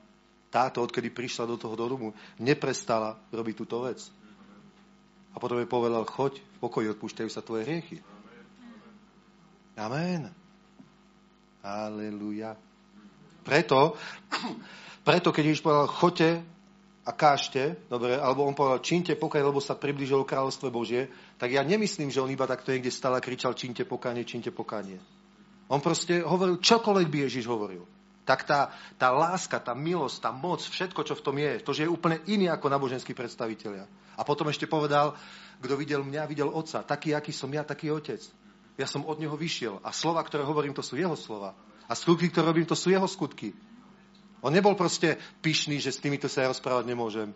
táto, 0.55 0.87
odkedy 0.87 1.11
prišla 1.11 1.51
do 1.51 1.59
toho 1.59 1.75
domu, 1.75 2.15
neprestala 2.39 3.19
robiť 3.35 3.55
túto 3.59 3.83
vec. 3.83 3.99
A 5.35 5.43
potom 5.43 5.59
jej 5.59 5.67
povedal, 5.67 6.07
choď, 6.07 6.39
v 6.39 6.59
pokoji 6.63 6.87
odpúšťajú 6.95 7.27
sa 7.27 7.43
tvoje 7.43 7.67
hriechy. 7.67 7.99
Amen. 9.75 10.31
Aleluja. 11.59 12.55
Preto, 13.43 13.99
preto 15.09 15.35
keď 15.35 15.43
Ježiš 15.51 15.67
povedal, 15.67 15.91
choďte 15.91 16.31
a 17.03 17.11
kážte, 17.11 17.75
dobre, 17.91 18.15
alebo 18.15 18.47
on 18.47 18.55
povedal, 18.55 18.79
čínte 18.79 19.19
pokaj, 19.19 19.43
lebo 19.43 19.59
sa 19.59 19.75
priblížilo 19.75 20.23
kráľovstvo 20.23 20.71
Božie, 20.71 21.11
tak 21.35 21.51
ja 21.51 21.67
nemyslím, 21.67 22.15
že 22.15 22.23
on 22.23 22.31
iba 22.31 22.47
takto 22.47 22.71
niekde 22.71 22.95
stále 22.95 23.19
kričal, 23.19 23.59
čínte 23.59 23.83
pokanie, 23.83 24.23
čínte 24.23 24.55
pokanie. 24.55 25.03
On 25.67 25.83
proste 25.83 26.23
hovoril, 26.23 26.63
čokoľvek 26.63 27.09
by 27.11 27.19
Ježiš 27.27 27.51
hovoril 27.51 27.83
tak 28.25 28.49
tá, 28.49 28.73
tá 28.97 29.13
láska, 29.13 29.61
tá 29.61 29.77
milosť, 29.77 30.17
tá 30.25 30.31
moc, 30.33 30.65
všetko, 30.65 31.01
čo 31.05 31.15
v 31.15 31.25
tom 31.25 31.37
je, 31.37 31.61
to, 31.61 31.77
že 31.77 31.85
je 31.85 31.93
úplne 31.93 32.25
iný 32.25 32.49
ako 32.49 32.73
náboženskí 32.73 33.13
predstavitelia. 33.13 33.85
A 34.17 34.25
potom 34.25 34.49
ešte 34.49 34.65
povedal, 34.65 35.13
kto 35.61 35.75
videl 35.77 36.01
mňa, 36.01 36.25
videl 36.25 36.49
otca. 36.49 36.81
Taký, 36.81 37.13
aký 37.13 37.37
som 37.37 37.53
ja, 37.53 37.61
taký 37.63 37.93
otec. 37.93 38.21
Ja 38.81 38.89
som 38.89 39.05
od 39.05 39.21
neho 39.21 39.37
vyšiel. 39.37 39.79
A 39.85 39.93
slova, 39.93 40.25
ktoré 40.25 40.43
hovorím, 40.43 40.73
to 40.73 40.83
sú 40.83 40.97
jeho 40.97 41.15
slova. 41.15 41.53
A 41.85 41.93
skutky, 41.93 42.33
ktoré 42.33 42.49
robím, 42.49 42.67
to 42.67 42.75
sú 42.75 42.91
jeho 42.91 43.07
skutky. 43.07 43.53
On 44.41 44.53
nebol 44.53 44.77
proste 44.77 45.21
pyšný, 45.45 45.81
že 45.81 45.93
s 45.93 46.01
týmito 46.01 46.29
sa 46.29 46.45
ja 46.45 46.53
rozprávať 46.53 46.85
nemôžem. 46.89 47.33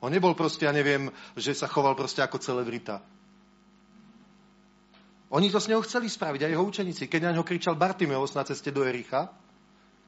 On 0.00 0.08
nebol 0.08 0.32
proste, 0.32 0.64
ja 0.64 0.72
neviem, 0.72 1.12
že 1.36 1.52
sa 1.52 1.68
choval 1.68 1.92
proste 1.92 2.24
ako 2.24 2.40
celebrita. 2.40 3.04
Oni 5.30 5.52
to 5.52 5.62
s 5.62 5.70
neho 5.70 5.84
chceli 5.86 6.10
spraviť, 6.10 6.48
aj 6.48 6.52
jeho 6.56 6.64
učeníci. 6.66 7.06
Keď 7.06 7.20
na 7.30 7.32
ňo 7.36 7.46
kričal 7.46 7.78
Bartimeus 7.78 8.34
na 8.34 8.42
ceste 8.42 8.74
do 8.74 8.82
Ericha, 8.82 9.30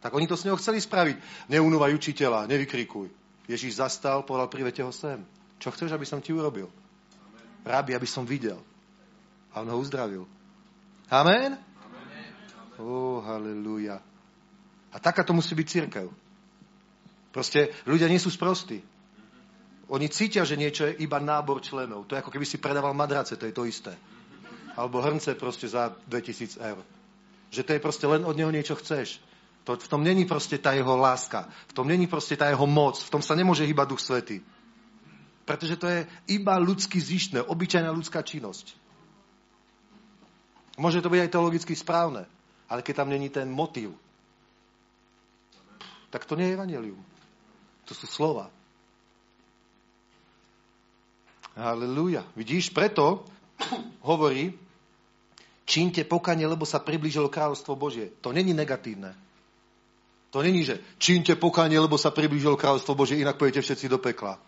tak 0.03 0.11
oni 0.11 0.27
to 0.27 0.35
s 0.35 0.43
neho 0.43 0.59
chceli 0.59 0.83
spraviť. 0.83 1.47
Neunúvaj 1.47 1.95
učiteľa, 1.95 2.51
nevykrikuj. 2.51 3.07
Ježíš 3.47 3.79
zastal, 3.79 4.27
povedal, 4.27 4.51
privete 4.51 4.83
ho 4.83 4.91
sem. 4.91 5.23
Čo 5.63 5.71
chceš, 5.71 5.95
aby 5.95 6.03
som 6.03 6.19
ti 6.19 6.35
urobil? 6.35 6.67
Rabi, 7.63 7.95
aby 7.95 8.09
som 8.11 8.27
videl. 8.27 8.59
A 9.55 9.63
on 9.63 9.71
ho 9.71 9.79
uzdravil. 9.79 10.27
Amen? 11.07 11.55
Ó, 12.83 12.83
oh, 12.83 13.17
halleluja. 13.23 14.03
A 14.91 14.97
taká 14.99 15.23
to 15.23 15.31
musí 15.31 15.55
byť 15.55 15.67
církev. 15.71 16.11
Proste 17.31 17.71
ľudia 17.87 18.11
nie 18.11 18.19
sú 18.19 18.29
sprostí. 18.29 18.83
Oni 19.87 20.11
cítia, 20.11 20.43
že 20.43 20.59
niečo 20.59 20.89
je 20.91 20.99
iba 21.05 21.23
nábor 21.23 21.63
členov. 21.63 22.11
To 22.11 22.19
je 22.19 22.21
ako 22.21 22.33
keby 22.35 22.47
si 22.49 22.59
predával 22.59 22.97
madrace, 22.97 23.39
to 23.39 23.47
je 23.47 23.55
to 23.55 23.69
isté. 23.69 23.95
Alebo 24.75 24.99
hrnce 24.99 25.37
proste 25.39 25.69
za 25.69 25.95
2000 26.11 26.59
eur. 26.59 26.83
Že 27.53 27.63
to 27.63 27.71
je 27.77 27.85
proste 27.85 28.07
len 28.09 28.25
od 28.25 28.35
neho 28.35 28.49
niečo 28.49 28.75
chceš. 28.75 29.21
To, 29.65 29.79
v 29.79 29.89
tom 29.89 30.03
není 30.03 30.27
proste 30.27 30.59
tá 30.59 30.75
jeho 30.75 30.97
láska. 30.99 31.47
V 31.71 31.73
tom 31.73 31.87
není 31.87 32.11
proste 32.11 32.35
tá 32.35 32.51
jeho 32.51 32.67
moc. 32.67 32.99
V 32.99 33.11
tom 33.11 33.23
sa 33.23 33.39
nemôže 33.39 33.63
hýbať 33.63 33.87
Duch 33.95 34.03
Svety. 34.03 34.43
Pretože 35.47 35.79
to 35.79 35.87
je 35.87 36.07
iba 36.35 36.59
ľudsky 36.59 36.99
zištné, 36.99 37.43
obyčajná 37.47 37.91
ľudská 37.91 38.23
činnosť. 38.23 38.75
Môže 40.79 41.03
to 41.03 41.13
byť 41.13 41.21
aj 41.29 41.33
teologicky 41.35 41.75
správne, 41.77 42.27
ale 42.67 42.81
keď 42.81 43.05
tam 43.05 43.13
není 43.13 43.29
ten 43.29 43.47
motív, 43.51 43.95
tak 46.11 46.25
to 46.25 46.35
nie 46.35 46.49
je 46.51 46.57
evanelium. 46.57 47.01
To 47.87 47.93
sú 47.93 48.07
slova. 48.07 48.49
Halleluja. 51.53 52.25
Vidíš, 52.33 52.73
preto 52.73 53.29
hovorí, 54.01 54.57
čínte 55.69 56.01
pokanie, 56.09 56.49
lebo 56.49 56.65
sa 56.65 56.81
priblížilo 56.81 57.29
kráľovstvo 57.29 57.77
Božie. 57.77 58.09
To 58.25 58.33
není 58.33 58.57
negatívne. 58.57 59.13
To 60.33 60.41
není, 60.41 60.65
že 60.65 60.81
čínte 60.97 61.37
pokánie, 61.37 61.77
lebo 61.77 62.01
sa 62.01 62.09
priblížilo 62.09 62.57
kráľovstvo 62.57 62.97
Bože, 62.97 63.21
inak 63.21 63.37
pojete 63.37 63.61
všetci 63.61 63.87
do 63.93 64.01
pekla. 64.01 64.41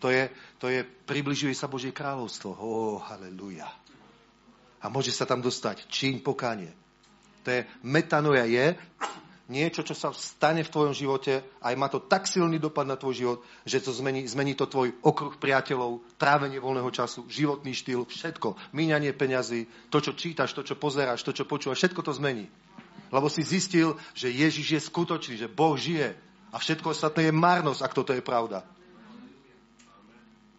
To 0.00 0.08
je, 0.08 0.32
to 0.56 0.72
je 0.72 0.80
približuje 0.84 1.52
sa 1.52 1.68
Božie 1.68 1.92
kráľovstvo. 1.92 2.56
Ó, 2.56 2.64
oh, 2.64 2.96
halleluja. 3.04 3.68
A 4.80 4.88
môže 4.88 5.12
sa 5.12 5.28
tam 5.28 5.44
dostať 5.44 5.84
číň 5.88 6.24
pokánie. 6.24 6.72
To 7.44 7.52
je, 7.52 7.68
metanoja 7.84 8.48
je 8.48 8.72
niečo, 9.52 9.84
čo 9.84 9.92
sa 9.92 10.16
stane 10.16 10.64
v 10.64 10.72
tvojom 10.72 10.96
živote 10.96 11.44
a 11.60 11.68
má 11.76 11.92
to 11.92 12.00
tak 12.00 12.24
silný 12.24 12.56
dopad 12.56 12.88
na 12.88 12.96
tvoj 12.96 13.14
život, 13.16 13.38
že 13.68 13.84
to 13.84 13.92
zmení, 13.92 14.24
zmení 14.24 14.56
to 14.56 14.64
tvoj 14.64 14.96
okruh 15.04 15.36
priateľov, 15.36 16.00
trávenie 16.16 16.56
voľného 16.56 16.88
času, 16.88 17.28
životný 17.28 17.76
štýl, 17.76 18.08
všetko. 18.08 18.56
Míňanie 18.72 19.12
peňazí, 19.12 19.68
to, 19.92 20.00
čo 20.00 20.16
čítaš, 20.16 20.56
to, 20.56 20.64
čo 20.64 20.80
pozeráš, 20.80 21.20
to, 21.20 21.36
čo 21.36 21.44
počúvaš, 21.44 21.84
všetko 21.84 22.00
to 22.00 22.16
zmení. 22.16 22.48
Lebo 23.14 23.30
si 23.30 23.46
zistil, 23.46 23.94
že 24.10 24.26
Ježiš 24.26 24.66
je 24.74 24.80
skutočný, 24.90 25.38
že 25.38 25.46
Boh 25.46 25.78
žije. 25.78 26.18
A 26.50 26.58
všetko 26.58 26.90
ostatné 26.90 27.30
je 27.30 27.34
marnosť, 27.34 27.80
ak 27.86 27.94
toto 27.94 28.10
je 28.10 28.18
pravda. 28.18 28.66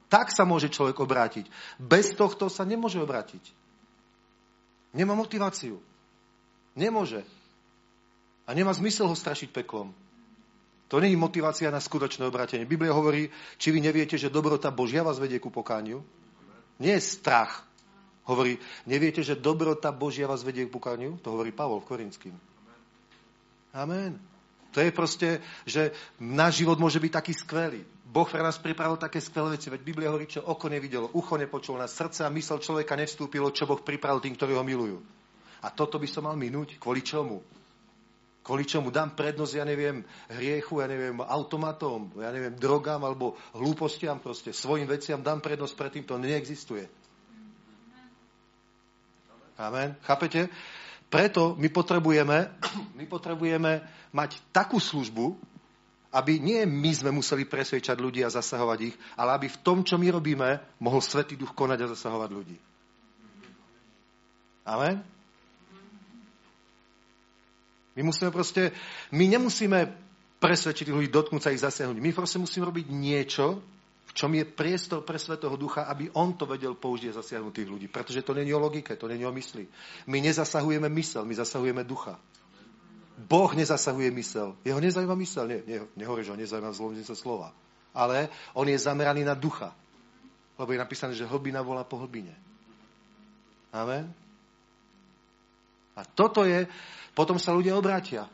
Tak 0.07 0.31
sa 0.31 0.47
môže 0.47 0.71
človek 0.71 0.95
obrátiť. 0.95 1.51
Bez 1.75 2.15
tohto 2.15 2.47
sa 2.47 2.63
nemôže 2.63 2.95
obrátiť. 3.03 3.43
Nemá 4.95 5.19
motiváciu. 5.19 5.83
Nemôže. 6.79 7.27
A 8.47 8.55
nemá 8.55 8.71
zmysel 8.71 9.11
ho 9.11 9.15
strašiť 9.19 9.51
peklom. 9.51 9.91
To 10.87 11.03
není 11.03 11.19
motivácia 11.19 11.67
na 11.67 11.83
skutočné 11.83 12.23
obrátenie. 12.23 12.63
Biblia 12.63 12.95
hovorí, 12.95 13.27
či 13.59 13.75
vy 13.75 13.83
neviete, 13.83 14.15
že 14.15 14.31
dobrota 14.31 14.71
Božia 14.71 15.03
vás 15.03 15.19
vedie 15.19 15.43
ku 15.43 15.51
pokániu. 15.51 16.07
Nie 16.79 17.03
je 17.03 17.19
strach, 17.19 17.67
Hovorí, 18.25 18.57
neviete, 18.89 19.21
že 19.21 19.37
dobrota 19.37 19.93
Božia 19.93 20.25
vás 20.25 20.41
vedie 20.41 20.65
k 20.65 20.73
bukaniu? 20.73 21.21
To 21.21 21.37
hovorí 21.37 21.53
Pavol 21.53 21.81
v 21.85 21.89
Korinským. 21.93 22.35
Amen. 23.77 24.17
To 24.73 24.81
je 24.81 24.91
proste, 24.91 25.39
že 25.63 25.93
náš 26.19 26.65
život 26.65 26.81
môže 26.81 26.99
byť 26.99 27.11
taký 27.13 27.33
skvelý. 27.37 27.85
Boh 28.03 28.27
pre 28.27 28.43
nás 28.43 28.59
pripravil 28.59 28.97
také 28.97 29.21
skvelé 29.21 29.55
veci. 29.55 29.69
Veď 29.69 29.81
Biblia 29.85 30.09
hovorí, 30.11 30.27
čo 30.27 30.43
oko 30.43 30.67
nevidelo, 30.67 31.13
ucho 31.15 31.37
nepočul, 31.37 31.79
na 31.79 31.87
srdce 31.87 32.25
a 32.25 32.33
mysel 32.33 32.59
človeka 32.59 32.97
nevstúpilo, 32.97 33.53
čo 33.53 33.69
Boh 33.69 33.79
pripravil 33.79 34.19
tým, 34.19 34.35
ktorí 34.35 34.51
ho 34.57 34.65
milujú. 34.65 34.99
A 35.63 35.71
toto 35.71 36.01
by 36.01 36.07
som 36.09 36.27
mal 36.27 36.35
minúť. 36.35 36.81
Kvôli 36.81 37.05
čomu? 37.05 37.45
Kvôli 38.45 38.65
čomu 38.65 38.93
dám 38.93 39.17
prednosť, 39.17 39.53
ja 39.57 39.65
neviem, 39.65 40.05
hriechu, 40.29 40.77
ja 40.77 40.85
neviem, 40.85 41.17
automatom, 41.17 42.13
ja 42.21 42.29
neviem, 42.29 42.53
drogám 42.53 43.01
alebo 43.01 43.33
hlúpostiam 43.57 44.21
proste, 44.21 44.53
svojim 44.53 44.85
veciam 44.85 45.17
dám 45.17 45.41
prednosť, 45.41 45.73
predtým 45.73 46.05
to 46.05 46.21
neexistuje. 46.21 46.85
Amen. 49.55 49.95
Chápete? 50.03 50.51
Preto 51.07 51.55
my 51.55 51.69
potrebujeme, 51.71 52.51
my 52.99 53.05
potrebujeme 53.07 53.79
mať 54.11 54.39
takú 54.51 54.79
službu, 54.79 55.35
aby 56.15 56.39
nie 56.39 56.63
my 56.63 56.91
sme 56.95 57.11
museli 57.11 57.43
presvedčať 57.43 57.99
ľudí 57.99 58.23
a 58.23 58.31
zasahovať 58.31 58.79
ich, 58.87 58.95
ale 59.19 59.35
aby 59.35 59.47
v 59.51 59.61
tom, 59.63 59.83
čo 59.83 59.99
my 59.99 60.07
robíme, 60.15 60.63
mohol 60.79 61.03
Svetý 61.03 61.35
Duch 61.35 61.51
konať 61.51 61.83
a 61.83 61.91
zasahovať 61.91 62.29
ľudí. 62.31 62.57
Amen? 64.63 65.03
My 67.95 68.01
musíme 68.03 68.31
proste, 68.31 68.75
my 69.11 69.27
nemusíme 69.27 69.91
presvedčiť 70.39 70.91
ľudí, 70.91 71.07
dotknúť 71.11 71.41
sa 71.43 71.53
ich, 71.55 71.63
zasiahnuť. 71.63 71.99
My 71.99 72.11
proste 72.11 72.39
musíme 72.39 72.67
robiť 72.67 72.91
niečo, 72.91 73.63
čom 74.15 74.31
je 74.31 74.47
priestor 74.47 75.03
pre 75.03 75.19
Svetého 75.19 75.51
Ducha, 75.59 75.91
aby 75.91 76.07
on 76.15 76.39
to 76.39 76.47
vedel 76.47 76.79
použiť 76.79 77.11
a 77.11 77.21
ľudí. 77.43 77.91
Pretože 77.91 78.23
to 78.23 78.31
není 78.31 78.55
o 78.55 78.63
logike, 78.63 78.95
to 78.95 79.11
není 79.11 79.27
o 79.27 79.35
mysli. 79.35 79.67
My 80.07 80.23
nezasahujeme 80.23 80.87
mysel, 80.87 81.27
my 81.27 81.35
zasahujeme 81.35 81.83
ducha. 81.83 82.15
Boh 83.19 83.51
nezasahuje 83.51 84.11
mysel. 84.11 84.55
Jeho 84.63 84.79
nezaujíma 84.79 85.15
mysel. 85.15 85.47
Nie, 85.47 85.59
nie, 85.67 85.79
nehovorí, 85.99 86.23
že 86.23 86.31
ho 86.31 86.39
nezaujíma 86.39 86.71
zlovnice 86.71 87.15
slova. 87.15 87.51
ale 87.95 88.27
on 88.55 88.67
je 88.67 88.75
zameraný 88.79 89.23
na 89.23 89.35
ducha. 89.35 89.71
Lebo 90.59 90.71
je 90.71 90.79
napísané, 90.79 91.11
že 91.15 91.27
hlbina 91.27 91.63
volá 91.63 91.83
po 91.83 91.99
hlbine. 91.99 92.35
Amen. 93.71 94.11
A 95.95 96.03
toto 96.03 96.43
je, 96.43 96.67
potom 97.15 97.39
sa 97.39 97.55
ľudia 97.55 97.75
obrátia. 97.75 98.27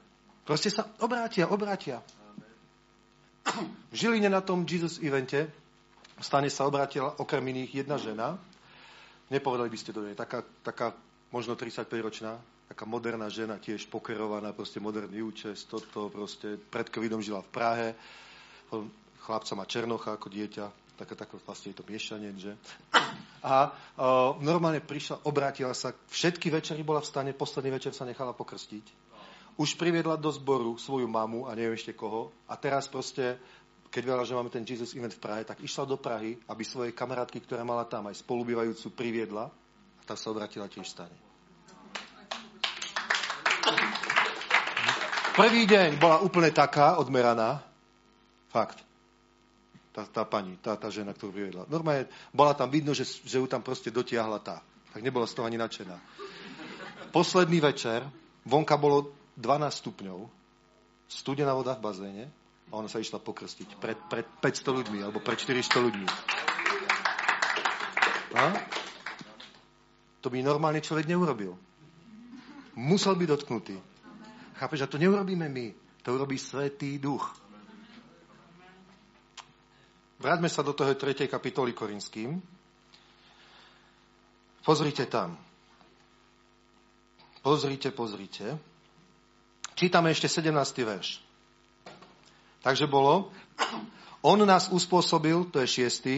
Proste 0.46 0.74
sa 0.74 0.90
obrátia, 1.02 1.50
obrátia. 1.50 2.02
V 3.90 3.96
Žiline 3.98 4.30
na 4.30 4.42
tom 4.42 4.66
Jesus 4.66 4.98
evente 5.02 5.61
stane 6.22 6.50
sa 6.50 6.70
obrátila 6.70 7.18
okrem 7.18 7.44
iných 7.52 7.86
jedna 7.86 7.98
žena. 7.98 8.38
Nepovedali 9.30 9.70
by 9.70 9.78
ste 9.78 9.96
do 9.96 10.06
nej. 10.06 10.16
Taká, 10.16 10.44
taká 10.62 10.94
možno 11.32 11.56
35-ročná, 11.56 12.38
taká 12.72 12.84
moderná 12.88 13.28
žena, 13.28 13.60
tiež 13.60 13.88
pokerovaná, 13.92 14.56
proste 14.56 14.80
moderný 14.80 15.24
účes, 15.24 15.68
toto 15.68 16.08
proste 16.08 16.56
pred 16.56 16.88
covidom 16.88 17.20
žila 17.20 17.44
v 17.44 17.52
Prahe. 17.52 17.88
Chlapca 19.24 19.54
má 19.56 19.68
Černocha 19.68 20.16
ako 20.16 20.32
dieťa, 20.32 20.66
taká, 20.96 21.14
taká 21.16 21.36
vlastne 21.44 21.76
je 21.76 21.78
to 21.80 21.86
miešanec, 21.88 22.36
že? 22.38 22.54
A 23.42 23.74
o, 23.98 24.38
normálne 24.40 24.80
prišla, 24.80 25.26
obrátila 25.26 25.74
sa, 25.74 25.92
všetky 25.92 26.54
večery 26.54 26.86
bola 26.86 27.02
v 27.02 27.10
stane, 27.10 27.32
posledný 27.34 27.76
večer 27.76 27.92
sa 27.92 28.06
nechala 28.06 28.38
pokrstiť. 28.38 28.86
Už 29.60 29.76
priviedla 29.76 30.16
do 30.16 30.32
zboru 30.32 30.80
svoju 30.80 31.12
mamu 31.12 31.46
a 31.46 31.58
neviem 31.58 31.76
ešte 31.76 31.92
koho. 31.92 32.32
A 32.48 32.56
teraz 32.56 32.88
proste, 32.88 33.36
keď 33.92 34.04
veľa, 34.08 34.24
že 34.24 34.34
máme 34.34 34.48
ten 34.48 34.64
Jesus 34.64 34.96
event 34.96 35.12
v 35.12 35.20
Prahe, 35.20 35.44
tak 35.44 35.60
išla 35.60 35.84
do 35.84 36.00
Prahy, 36.00 36.40
aby 36.48 36.64
svojej 36.64 36.96
kamarátky, 36.96 37.44
ktorá 37.44 37.68
mala 37.68 37.84
tam 37.84 38.08
aj 38.08 38.24
spolubývajúcu, 38.24 38.88
priviedla 38.96 39.52
a 39.52 40.02
tá 40.08 40.16
sa 40.16 40.32
obrátila 40.32 40.72
tiež 40.72 40.88
stane. 40.88 41.14
Prvý 45.36 45.68
deň 45.68 46.00
bola 46.00 46.24
úplne 46.24 46.56
taká 46.56 46.96
odmeraná. 47.00 47.64
Fakt 48.52 48.84
tá, 49.92 50.08
tá 50.08 50.24
pani, 50.24 50.56
tá, 50.64 50.80
tá 50.80 50.88
žena, 50.88 51.12
ktorú 51.12 51.36
priviedla. 51.36 51.68
Normálne 51.68 52.08
bola 52.32 52.56
tam 52.56 52.72
vidno, 52.72 52.96
že, 52.96 53.04
že 53.04 53.44
ju 53.44 53.48
tam 53.48 53.60
proste 53.60 53.92
dotiahla 53.92 54.40
tá. 54.40 54.64
Tak 54.96 55.04
nebola 55.04 55.28
z 55.28 55.36
toho 55.36 55.48
ani 55.48 55.60
nadšená. 55.60 55.96
Posledný 57.12 57.60
večer, 57.60 58.08
vonka 58.48 58.80
bolo 58.80 59.12
12 59.36 59.84
stupňov, 59.84 60.20
studená 61.12 61.52
voda 61.52 61.76
v 61.76 61.84
bazéne 61.84 62.26
a 62.72 62.80
ona 62.80 62.88
sa 62.88 63.04
išla 63.04 63.20
pokrstiť 63.20 63.76
pred, 63.78 64.00
pred 64.08 64.24
500 64.40 64.78
ľuďmi 64.80 65.00
alebo 65.04 65.20
pred 65.20 65.36
400 65.36 65.86
ľuďmi. 65.92 66.08
A? 68.32 68.46
To 70.24 70.32
by 70.32 70.40
normálne 70.40 70.80
človek 70.80 71.04
neurobil. 71.12 71.52
Musel 72.80 73.20
byť 73.20 73.28
dotknutý. 73.28 73.76
Chápeš? 74.56 74.88
A 74.88 74.92
to 74.92 74.96
neurobíme 74.96 75.52
my. 75.52 75.76
To 76.08 76.16
urobí 76.16 76.40
Svetý 76.40 76.96
Duch. 76.96 77.28
Vráťme 80.22 80.48
sa 80.48 80.64
do 80.64 80.72
toho 80.72 80.94
3. 80.96 81.28
kapitoly 81.28 81.74
Korinským. 81.76 82.40
Pozrite 84.62 85.10
tam. 85.10 85.36
Pozrite, 87.42 87.90
pozrite. 87.90 88.54
Čítame 89.74 90.14
ešte 90.14 90.30
17. 90.30 90.54
verš. 90.86 91.31
Takže 92.62 92.86
bolo, 92.86 93.34
on 94.22 94.38
nás 94.46 94.70
uspôsobil, 94.70 95.50
to 95.50 95.58
je 95.66 95.82
šiestý, 95.82 96.16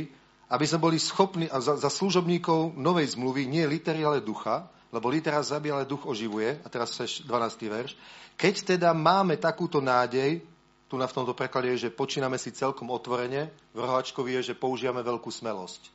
aby 0.51 0.67
sme 0.67 0.91
boli 0.91 0.97
schopní, 0.99 1.47
a 1.47 1.63
za, 1.63 1.79
za 1.79 1.89
služobníkov 1.89 2.75
novej 2.75 3.15
zmluvy, 3.15 3.47
nie 3.47 3.63
litery, 3.63 4.03
ale 4.03 4.21
ducha, 4.21 4.67
lebo 4.93 5.09
litera 5.09 5.41
zabíja, 5.41 5.81
ale 5.81 5.89
duch 5.89 6.05
oživuje. 6.05 6.61
A 6.61 6.67
teraz 6.69 6.93
12. 6.93 7.25
verš. 7.65 7.97
Keď 8.37 8.77
teda 8.77 8.93
máme 8.93 9.39
takúto 9.41 9.81
nádej, 9.81 10.45
tu 10.85 11.01
na 11.01 11.09
v 11.09 11.15
tomto 11.17 11.33
preklade 11.33 11.73
je, 11.73 11.89
že 11.89 11.95
počíname 11.95 12.37
si 12.37 12.53
celkom 12.53 12.93
otvorene, 12.93 13.49
v 13.73 13.77
rohačkovi 13.81 14.37
je, 14.37 14.53
že 14.53 14.59
používame 14.59 15.01
veľkú 15.01 15.33
smelosť. 15.33 15.89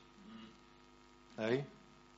Hej? 1.38 1.62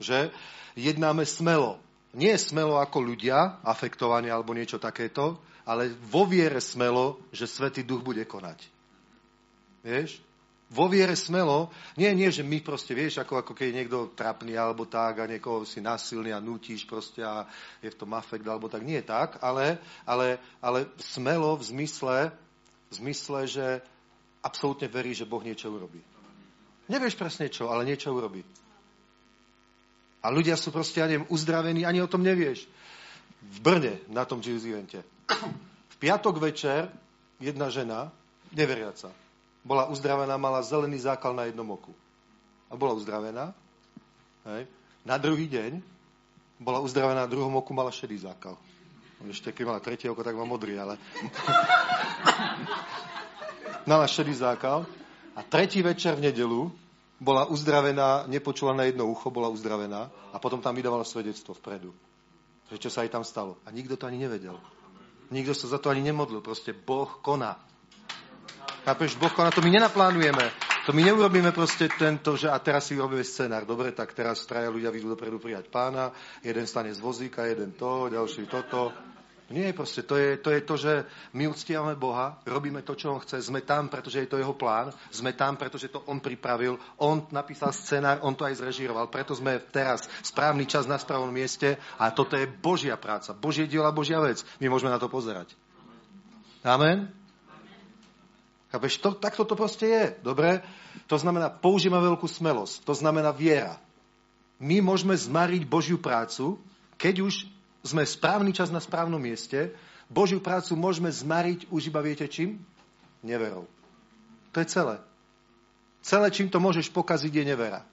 Že 0.00 0.32
jednáme 0.80 1.28
smelo. 1.28 1.76
Nie 2.16 2.40
smelo 2.40 2.80
ako 2.80 3.04
ľudia, 3.04 3.60
afektovanie 3.60 4.32
alebo 4.32 4.56
niečo 4.56 4.80
takéto, 4.80 5.36
ale 5.70 5.94
vo 6.10 6.26
viere 6.26 6.58
smelo, 6.58 7.22
že 7.30 7.46
Svetý 7.46 7.86
Duch 7.86 8.02
bude 8.02 8.26
konať. 8.26 8.66
Vieš? 9.86 10.18
Vo 10.70 10.90
viere 10.90 11.14
smelo, 11.14 11.70
nie, 11.98 12.10
nie, 12.14 12.30
že 12.30 12.46
my 12.46 12.62
proste, 12.62 12.94
vieš, 12.94 13.22
ako, 13.22 13.42
ako 13.42 13.52
keď 13.54 13.66
je 13.70 13.78
niekto 13.78 13.98
trapný 14.14 14.54
alebo 14.54 14.86
tak 14.86 15.22
a 15.22 15.30
niekoho 15.30 15.66
si 15.66 15.82
nasilný 15.82 16.30
a 16.30 16.42
nutíš 16.42 16.86
proste 16.86 17.22
a 17.22 17.46
je 17.82 17.90
v 17.90 17.98
tom 17.98 18.10
afekt 18.14 18.46
alebo 18.46 18.70
tak. 18.70 18.86
Nie 18.86 19.02
tak, 19.02 19.38
ale, 19.42 19.82
ale, 20.06 20.38
ale 20.62 20.90
smelo 20.98 21.58
v 21.58 21.62
zmysle, 21.74 22.30
v 22.90 22.94
zmysle, 22.94 23.50
že 23.50 23.66
absolútne 24.42 24.86
verí, 24.90 25.14
že 25.14 25.26
Boh 25.26 25.42
niečo 25.42 25.70
urobí. 25.70 26.02
Nevieš 26.86 27.14
presne 27.18 27.50
čo, 27.50 27.70
ale 27.70 27.86
niečo 27.86 28.10
urobí. 28.14 28.42
A 30.22 30.30
ľudia 30.30 30.54
sú 30.54 30.70
proste, 30.74 31.02
ja 31.02 31.06
neviem, 31.06 31.30
uzdravení, 31.30 31.86
ani 31.86 32.02
o 32.02 32.10
tom 32.10 32.22
nevieš. 32.22 32.66
V 33.40 33.58
Brne, 33.58 34.02
na 34.06 34.22
tom 34.22 34.38
Jesus. 34.38 34.66
V 35.88 35.96
piatok 35.96 36.38
večer 36.38 36.90
jedna 37.40 37.70
žena, 37.70 38.12
neveriaca, 38.52 39.12
bola 39.64 39.88
uzdravená, 39.88 40.36
mala 40.36 40.64
zelený 40.64 41.04
zákal 41.04 41.36
na 41.36 41.48
jednom 41.48 41.68
oku. 41.70 41.92
A 42.70 42.76
bola 42.76 42.96
uzdravená. 42.96 43.52
Hej. 44.46 44.66
Na 45.04 45.16
druhý 45.20 45.48
deň 45.48 45.80
bola 46.60 46.80
uzdravená, 46.80 47.24
na 47.24 47.30
druhom 47.30 47.52
oku 47.56 47.72
mala 47.72 47.92
šedý 47.92 48.18
zákal. 48.20 48.56
Ešte 49.28 49.52
keď 49.52 49.64
mala 49.68 49.84
tretie 49.84 50.08
oko, 50.08 50.24
tak 50.24 50.32
má 50.32 50.48
modrý, 50.48 50.80
ale... 50.80 50.96
mala 53.90 54.08
šedý 54.08 54.32
zákal. 54.32 54.88
A 55.36 55.44
tretí 55.44 55.84
večer 55.84 56.16
v 56.16 56.32
nedelu 56.32 56.72
bola 57.20 57.44
uzdravená, 57.44 58.24
nepočula 58.32 58.72
na 58.72 58.88
jedno 58.88 59.12
ucho, 59.12 59.28
bola 59.28 59.52
uzdravená 59.52 60.08
a 60.32 60.40
potom 60.40 60.64
tam 60.64 60.72
vydávala 60.72 61.04
svedectvo 61.04 61.52
vpredu. 61.52 61.92
Že 62.72 62.76
čo 62.80 62.88
sa 62.88 63.04
aj 63.04 63.12
tam 63.12 63.24
stalo. 63.28 63.60
A 63.68 63.70
nikto 63.72 64.00
to 64.00 64.08
ani 64.08 64.24
nevedel. 64.24 64.56
Nikto 65.30 65.54
sa 65.54 65.66
za 65.70 65.78
to 65.78 65.90
ani 65.90 66.02
nemodlil. 66.02 66.42
Proste 66.42 66.74
Boh 66.74 67.08
koná. 67.22 67.58
Chápeš, 68.84 69.14
Boh 69.16 69.30
koná, 69.30 69.54
to 69.54 69.62
my 69.62 69.70
nenaplánujeme. 69.70 70.50
To 70.88 70.96
my 70.96 71.04
neurobíme 71.04 71.52
proste 71.52 71.86
tento, 71.92 72.34
že 72.34 72.48
a 72.50 72.58
teraz 72.58 72.88
si 72.88 72.96
urobíme 72.96 73.22
scenár. 73.22 73.68
Dobre, 73.68 73.92
tak 73.92 74.16
teraz 74.16 74.42
traja 74.48 74.72
ľudia 74.72 74.88
vyjdú 74.90 75.12
dopredu 75.12 75.36
prijať 75.38 75.68
pána, 75.68 76.10
jeden 76.40 76.64
stane 76.66 76.90
z 76.90 76.98
vozíka, 76.98 77.44
jeden 77.46 77.76
to, 77.76 78.08
ďalší 78.08 78.48
toto. 78.48 78.90
Nie, 79.50 79.74
proste 79.74 80.06
to 80.06 80.14
je, 80.14 80.38
to 80.38 80.54
je 80.54 80.62
to, 80.62 80.74
že 80.78 80.92
my 81.34 81.50
uctievame 81.50 81.98
Boha, 81.98 82.38
robíme 82.46 82.86
to, 82.86 82.94
čo 82.94 83.10
On 83.10 83.18
chce, 83.18 83.42
sme 83.42 83.66
tam, 83.66 83.90
pretože 83.90 84.22
je 84.22 84.30
to 84.30 84.38
Jeho 84.38 84.54
plán, 84.54 84.94
sme 85.10 85.34
tam, 85.34 85.58
pretože 85.58 85.90
to 85.90 86.06
On 86.06 86.22
pripravil, 86.22 86.78
On 87.02 87.26
napísal 87.34 87.74
scenár, 87.74 88.22
On 88.22 88.30
to 88.30 88.46
aj 88.46 88.62
zrežíroval, 88.62 89.10
preto 89.10 89.34
sme 89.34 89.58
teraz 89.58 90.06
správny 90.22 90.70
čas 90.70 90.86
na 90.86 91.02
správnom 91.02 91.34
mieste 91.34 91.82
a 91.98 92.14
toto 92.14 92.38
je 92.38 92.46
Božia 92.46 92.94
práca, 92.94 93.34
Božie 93.34 93.66
diela, 93.66 93.90
Božia 93.90 94.22
vec. 94.22 94.46
My 94.62 94.70
môžeme 94.70 94.94
na 94.94 95.02
to 95.02 95.10
pozerať. 95.10 95.58
Amen? 96.62 97.10
Chápeš, 98.70 99.02
to, 99.02 99.18
takto 99.18 99.42
to 99.42 99.58
proste 99.58 99.82
je. 99.82 100.04
Dobre? 100.22 100.62
To 101.10 101.18
znamená, 101.18 101.50
použijeme 101.50 101.98
veľkú 101.98 102.30
smelosť. 102.30 102.86
To 102.86 102.94
znamená 102.94 103.34
viera. 103.34 103.82
My 104.62 104.78
môžeme 104.78 105.18
zmariť 105.18 105.66
Božiu 105.66 105.98
prácu, 105.98 106.62
keď 106.94 107.26
už 107.26 107.50
sme 107.80 108.04
správny 108.04 108.52
čas 108.52 108.68
na 108.68 108.80
správnom 108.80 109.20
mieste. 109.20 109.72
Božiu 110.10 110.42
prácu 110.42 110.76
môžeme 110.76 111.08
zmariť 111.08 111.70
už 111.72 111.88
iba 111.88 112.00
viete 112.04 112.28
čím? 112.28 112.60
Neverou. 113.24 113.64
To 114.52 114.58
je 114.60 114.66
celé. 114.68 114.96
Celé, 116.00 116.32
čím 116.32 116.48
to 116.48 116.60
môžeš 116.60 116.88
pokaziť, 116.90 117.32
je 117.32 117.44
nevera. 117.44 117.84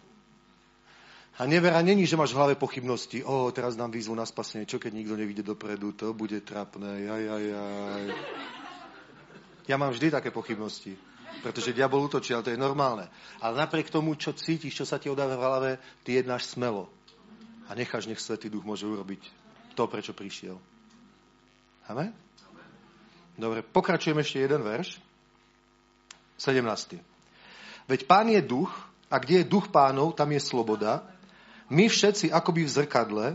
A 1.37 1.45
nevera 1.45 1.77
není, 1.85 2.09
že 2.09 2.17
máš 2.17 2.33
v 2.33 2.39
hlave 2.41 2.55
pochybnosti. 2.57 3.21
O, 3.21 3.51
teraz 3.53 3.77
dám 3.77 3.93
výzvu 3.93 4.17
na 4.17 4.25
spasenie. 4.25 4.65
Čo 4.65 4.81
keď 4.81 4.91
nikto 4.97 5.13
nevíde 5.13 5.45
dopredu? 5.45 5.93
To 5.93 6.09
bude 6.15 6.41
trapné. 6.41 7.05
Jaj, 7.05 7.21
jaj, 7.21 7.43
jaj. 7.53 8.05
Ja 9.69 9.75
mám 9.77 9.93
vždy 9.93 10.09
také 10.09 10.31
pochybnosti, 10.31 10.95
pretože 11.43 11.75
diabol 11.75 12.07
útočí, 12.07 12.33
ale 12.33 12.41
to 12.41 12.55
je 12.55 12.57
normálne. 12.57 13.05
Ale 13.43 13.59
napriek 13.59 13.91
tomu, 13.91 14.17
čo 14.17 14.33
cítiš, 14.33 14.81
čo 14.81 14.85
sa 14.87 14.97
ti 14.97 15.11
odáva 15.11 15.37
v 15.37 15.43
hlave, 15.45 15.71
ty 16.01 16.17
jednáš 16.17 16.49
smelo. 16.49 16.89
A 17.69 17.75
necháš, 17.75 18.07
nech 18.07 18.23
Svetý 18.23 18.49
Duch 18.49 18.65
môže 18.65 18.87
urobiť 18.87 19.36
to, 19.77 19.85
prečo 19.85 20.17
prišiel. 20.17 20.57
Amen? 21.85 22.09
Dobre, 23.37 23.61
pokračujeme 23.61 24.25
ešte 24.25 24.41
jeden 24.41 24.65
verš. 24.65 24.97
17. 26.41 26.97
Veď 27.85 28.01
pán 28.09 28.25
je 28.33 28.41
duch, 28.41 28.73
a 29.07 29.21
kde 29.21 29.45
je 29.45 29.51
duch 29.53 29.69
pánov, 29.69 30.17
tam 30.17 30.33
je 30.33 30.41
sloboda. 30.41 31.05
My 31.69 31.87
všetci, 31.87 32.33
akoby 32.33 32.65
v 32.65 32.73
zrkadle, 32.73 33.27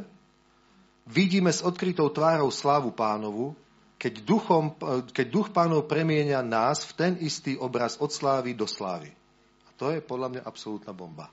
vidíme 1.07 1.49
s 1.49 1.63
odkrytou 1.63 2.11
tvárou 2.11 2.51
slávu 2.51 2.91
pánovu, 2.93 3.57
keď, 3.97 4.27
duchom, 4.27 4.75
keď 5.15 5.27
duch 5.31 5.49
pánov 5.55 5.87
premienia 5.87 6.43
nás 6.43 6.83
v 6.83 6.93
ten 6.99 7.13
istý 7.23 7.55
obraz 7.55 7.97
od 8.03 8.11
slávy 8.11 8.53
do 8.53 8.67
slávy. 8.67 9.15
A 9.65 9.71
to 9.79 9.95
je 9.95 10.03
podľa 10.03 10.29
mňa 10.37 10.43
absolútna 10.43 10.91
bomba. 10.91 11.31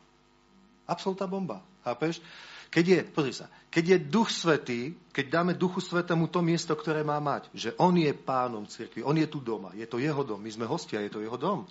Absolútna 0.85 1.25
bomba. 1.25 1.57
Chápeš? 1.81 2.21
Keď 2.69 2.85
je, 2.85 2.99
pozri 3.09 3.33
sa, 3.33 3.49
keď 3.73 3.83
je 3.85 3.97
duch 4.13 4.29
svetý, 4.29 4.93
keď 5.09 5.25
dáme 5.41 5.53
duchu 5.57 5.81
svetému 5.81 6.29
to 6.29 6.45
miesto, 6.45 6.77
ktoré 6.77 7.01
má 7.01 7.17
mať, 7.17 7.49
že 7.53 7.73
on 7.81 7.97
je 7.97 8.13
pánom 8.13 8.65
cirkvi, 8.69 9.01
on 9.01 9.17
je 9.17 9.25
tu 9.25 9.41
doma, 9.41 9.73
je 9.73 9.89
to 9.89 9.97
jeho 9.97 10.21
dom, 10.21 10.37
my 10.37 10.51
sme 10.53 10.69
hostia, 10.69 11.01
je 11.01 11.09
to 11.09 11.21
jeho 11.21 11.37
dom. 11.37 11.65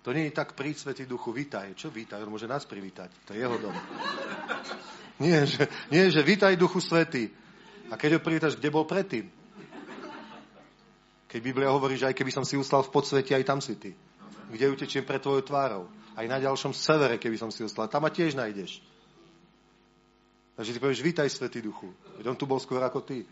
To 0.00 0.16
nie 0.16 0.32
je 0.32 0.32
tak 0.32 0.56
príď, 0.56 0.80
Svetý 0.80 1.04
Duchu, 1.04 1.28
vítaj. 1.28 1.76
Čo 1.76 1.92
vítaj? 1.92 2.24
On 2.24 2.32
môže 2.32 2.48
nás 2.48 2.64
privítať. 2.64 3.12
To 3.28 3.36
je 3.36 3.44
jeho 3.44 3.60
dom. 3.60 3.76
Nie, 5.20 5.44
že, 5.44 5.68
nie, 5.92 6.08
že 6.08 6.24
vítaj 6.24 6.56
Duchu 6.56 6.80
Svetý. 6.80 7.28
A 7.92 8.00
keď 8.00 8.16
ho 8.16 8.24
privítaš, 8.24 8.56
kde 8.56 8.72
bol 8.72 8.88
predtým? 8.88 9.28
Keď 11.28 11.40
Biblia 11.44 11.68
hovorí, 11.68 12.00
že 12.00 12.08
aj 12.08 12.16
keby 12.16 12.32
som 12.32 12.40
si 12.40 12.56
ustal 12.56 12.80
v 12.80 12.88
podsvete, 12.88 13.36
aj 13.36 13.44
tam 13.44 13.60
si 13.60 13.76
ty. 13.76 13.92
Kde 14.48 14.72
utečiem 14.72 15.04
pre 15.04 15.20
tvojou 15.20 15.44
tvárou? 15.44 15.92
Aj 16.16 16.24
na 16.24 16.40
ďalšom 16.40 16.72
severe, 16.72 17.20
keby 17.20 17.36
som 17.36 17.52
si 17.52 17.60
ustal. 17.60 17.84
Tam 17.92 18.00
ma 18.00 18.08
tiež 18.08 18.32
nájdeš. 18.32 18.80
Takže 20.56 20.72
ty 20.74 20.78
povieš, 20.78 21.02
vítaj 21.02 21.30
Svetý 21.30 21.62
Duchu. 21.62 21.94
Veď 22.18 22.26
on 22.34 22.36
tu 22.36 22.46
bol 22.46 22.60
skôr 22.60 22.82
ako 22.82 23.00
ty. 23.00 23.22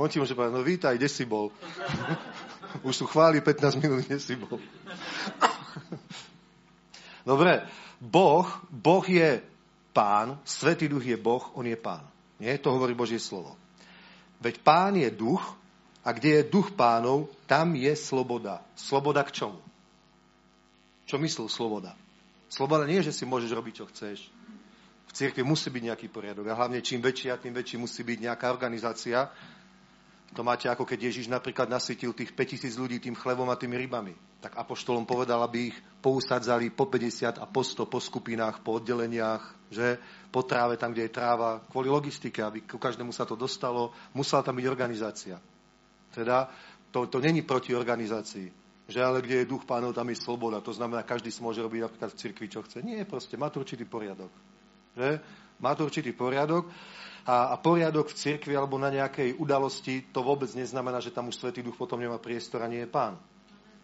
on 0.00 0.08
ti 0.08 0.18
môže 0.20 0.34
povedať, 0.36 0.54
no 0.54 0.62
vítaj, 0.62 0.96
kde 0.96 1.08
si 1.08 1.24
bol? 1.24 1.50
Už 2.88 2.96
tu 3.00 3.06
chváli 3.08 3.40
15 3.40 3.76
minút, 3.80 4.04
kde 4.04 4.20
si 4.20 4.36
bol. 4.36 4.58
Dobre, 7.28 7.66
Boh, 8.00 8.46
Boh 8.70 9.08
je 9.08 9.42
pán, 9.92 10.38
Svetý 10.44 10.88
duch 10.88 11.04
je 11.04 11.16
Boh, 11.18 11.50
on 11.58 11.66
je 11.66 11.76
pán. 11.76 12.06
Nie, 12.38 12.58
to 12.62 12.70
hovorí 12.70 12.94
Božie 12.94 13.18
slovo. 13.18 13.58
Veď 14.38 14.62
pán 14.62 14.94
je 14.94 15.10
duch 15.10 15.42
a 16.06 16.14
kde 16.14 16.40
je 16.40 16.46
duch 16.46 16.70
pánov, 16.70 17.26
tam 17.50 17.74
je 17.74 17.90
sloboda. 17.98 18.62
Sloboda 18.78 19.26
k 19.26 19.42
čomu? 19.42 19.58
Čo 21.08 21.18
myslel 21.18 21.50
sloboda? 21.50 21.98
Sloboda 22.48 22.88
nie 22.88 23.00
je, 23.00 23.12
že 23.12 23.22
si 23.22 23.24
môžeš 23.28 23.52
robiť, 23.52 23.74
čo 23.78 23.84
chceš. 23.92 24.18
V 25.08 25.12
cirkvi 25.12 25.44
musí 25.44 25.68
byť 25.72 25.82
nejaký 25.92 26.06
poriadok. 26.12 26.48
A 26.48 26.58
hlavne 26.58 26.84
čím 26.84 27.00
väčšia, 27.00 27.40
tým 27.40 27.56
väčší 27.56 27.80
musí 27.80 28.04
byť 28.04 28.18
nejaká 28.28 28.48
organizácia. 28.52 29.28
To 30.36 30.44
máte 30.44 30.68
ako 30.68 30.84
keď 30.84 31.08
Ježiš 31.08 31.32
napríklad 31.32 31.68
nasytil 31.72 32.12
tých 32.12 32.36
5000 32.36 32.76
ľudí 32.76 33.00
tým 33.00 33.16
chlebom 33.16 33.48
a 33.48 33.56
tými 33.56 33.80
rybami 33.80 34.12
tak 34.38 34.54
apoštolom 34.54 35.02
povedal, 35.02 35.42
aby 35.42 35.74
ich 35.74 35.78
pousadzali 35.98 36.70
po 36.70 36.86
50 36.86 37.42
a 37.42 37.46
po 37.46 37.66
100 37.66 37.90
po 37.90 37.98
skupinách, 37.98 38.62
po 38.62 38.78
oddeleniach, 38.78 39.42
že 39.66 39.98
po 40.30 40.46
tráve, 40.46 40.78
tam, 40.78 40.94
kde 40.94 41.10
je 41.10 41.16
tráva, 41.18 41.58
kvôli 41.66 41.90
logistike, 41.90 42.38
aby 42.38 42.62
ku 42.62 42.78
každému 42.78 43.10
sa 43.10 43.26
to 43.26 43.34
dostalo, 43.34 43.90
musela 44.14 44.46
tam 44.46 44.54
byť 44.54 44.66
organizácia. 44.70 45.42
Teda 46.14 46.46
to, 46.94 47.10
to 47.10 47.18
není 47.18 47.42
proti 47.42 47.74
organizácii. 47.74 48.67
Že 48.88 49.04
ale 49.04 49.20
kde 49.20 49.44
je 49.44 49.50
duch 49.52 49.68
pánov, 49.68 49.92
tam 49.92 50.08
je 50.08 50.16
sloboda. 50.16 50.64
To 50.64 50.72
znamená, 50.72 51.04
každý 51.04 51.28
si 51.28 51.44
môže 51.44 51.60
robiť 51.60 51.84
napríklad 51.84 52.08
v 52.08 52.20
cirkvi, 52.24 52.46
čo 52.48 52.64
chce. 52.64 52.80
Nie, 52.80 53.04
proste 53.04 53.36
má 53.36 53.52
to 53.52 53.60
určitý 53.60 53.84
poriadok. 53.84 54.32
Že? 54.96 55.20
Má 55.60 55.76
to 55.76 55.84
určitý 55.84 56.16
poriadok. 56.16 56.72
A, 57.28 57.52
a 57.52 57.54
poriadok 57.60 58.08
v 58.08 58.16
cirkvi 58.16 58.56
alebo 58.56 58.80
na 58.80 58.88
nejakej 58.88 59.36
udalosti, 59.36 60.08
to 60.08 60.24
vôbec 60.24 60.48
neznamená, 60.56 61.04
že 61.04 61.12
tam 61.12 61.28
už 61.28 61.36
Svetý 61.36 61.60
duch 61.60 61.76
potom 61.76 62.00
nemá 62.00 62.16
priestor 62.16 62.64
a 62.64 62.72
nie 62.72 62.80
je 62.80 62.88
pán. 62.88 63.20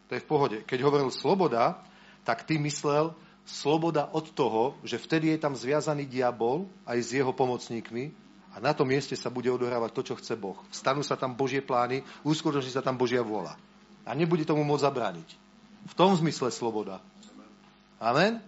To 0.09 0.17
je 0.17 0.25
v 0.25 0.29
pohode. 0.29 0.59
Keď 0.65 0.81
hovoril 0.81 1.13
sloboda, 1.13 1.85
tak 2.25 2.49
ty 2.49 2.57
myslel 2.57 3.13
sloboda 3.45 4.09
od 4.09 4.33
toho, 4.33 4.81
že 4.89 4.97
vtedy 4.97 5.37
je 5.37 5.39
tam 5.45 5.53
zviazaný 5.53 6.09
diabol 6.09 6.65
aj 6.89 6.99
s 7.05 7.13
jeho 7.13 7.37
pomocníkmi 7.37 8.17
a 8.57 8.65
na 8.65 8.73
tom 8.73 8.89
mieste 8.89 9.13
sa 9.21 9.29
bude 9.29 9.53
odohrávať 9.53 9.91
to, 9.93 10.03
čo 10.09 10.15
chce 10.17 10.33
Boh. 10.41 10.57
Vstanú 10.73 11.05
sa 11.05 11.21
tam 11.21 11.37
Božie 11.37 11.61
plány, 11.61 12.01
uskutoční 12.25 12.73
sa 12.73 12.81
tam 12.81 12.97
Božia 12.97 13.21
vôľa. 13.21 13.61
A 14.05 14.13
nebude 14.13 14.45
tomu 14.45 14.65
môcť 14.65 14.85
zabrániť. 14.85 15.29
V 15.85 15.95
tom 15.97 16.17
zmysle 16.17 16.53
sloboda. 16.53 17.01
Amen? 18.01 18.41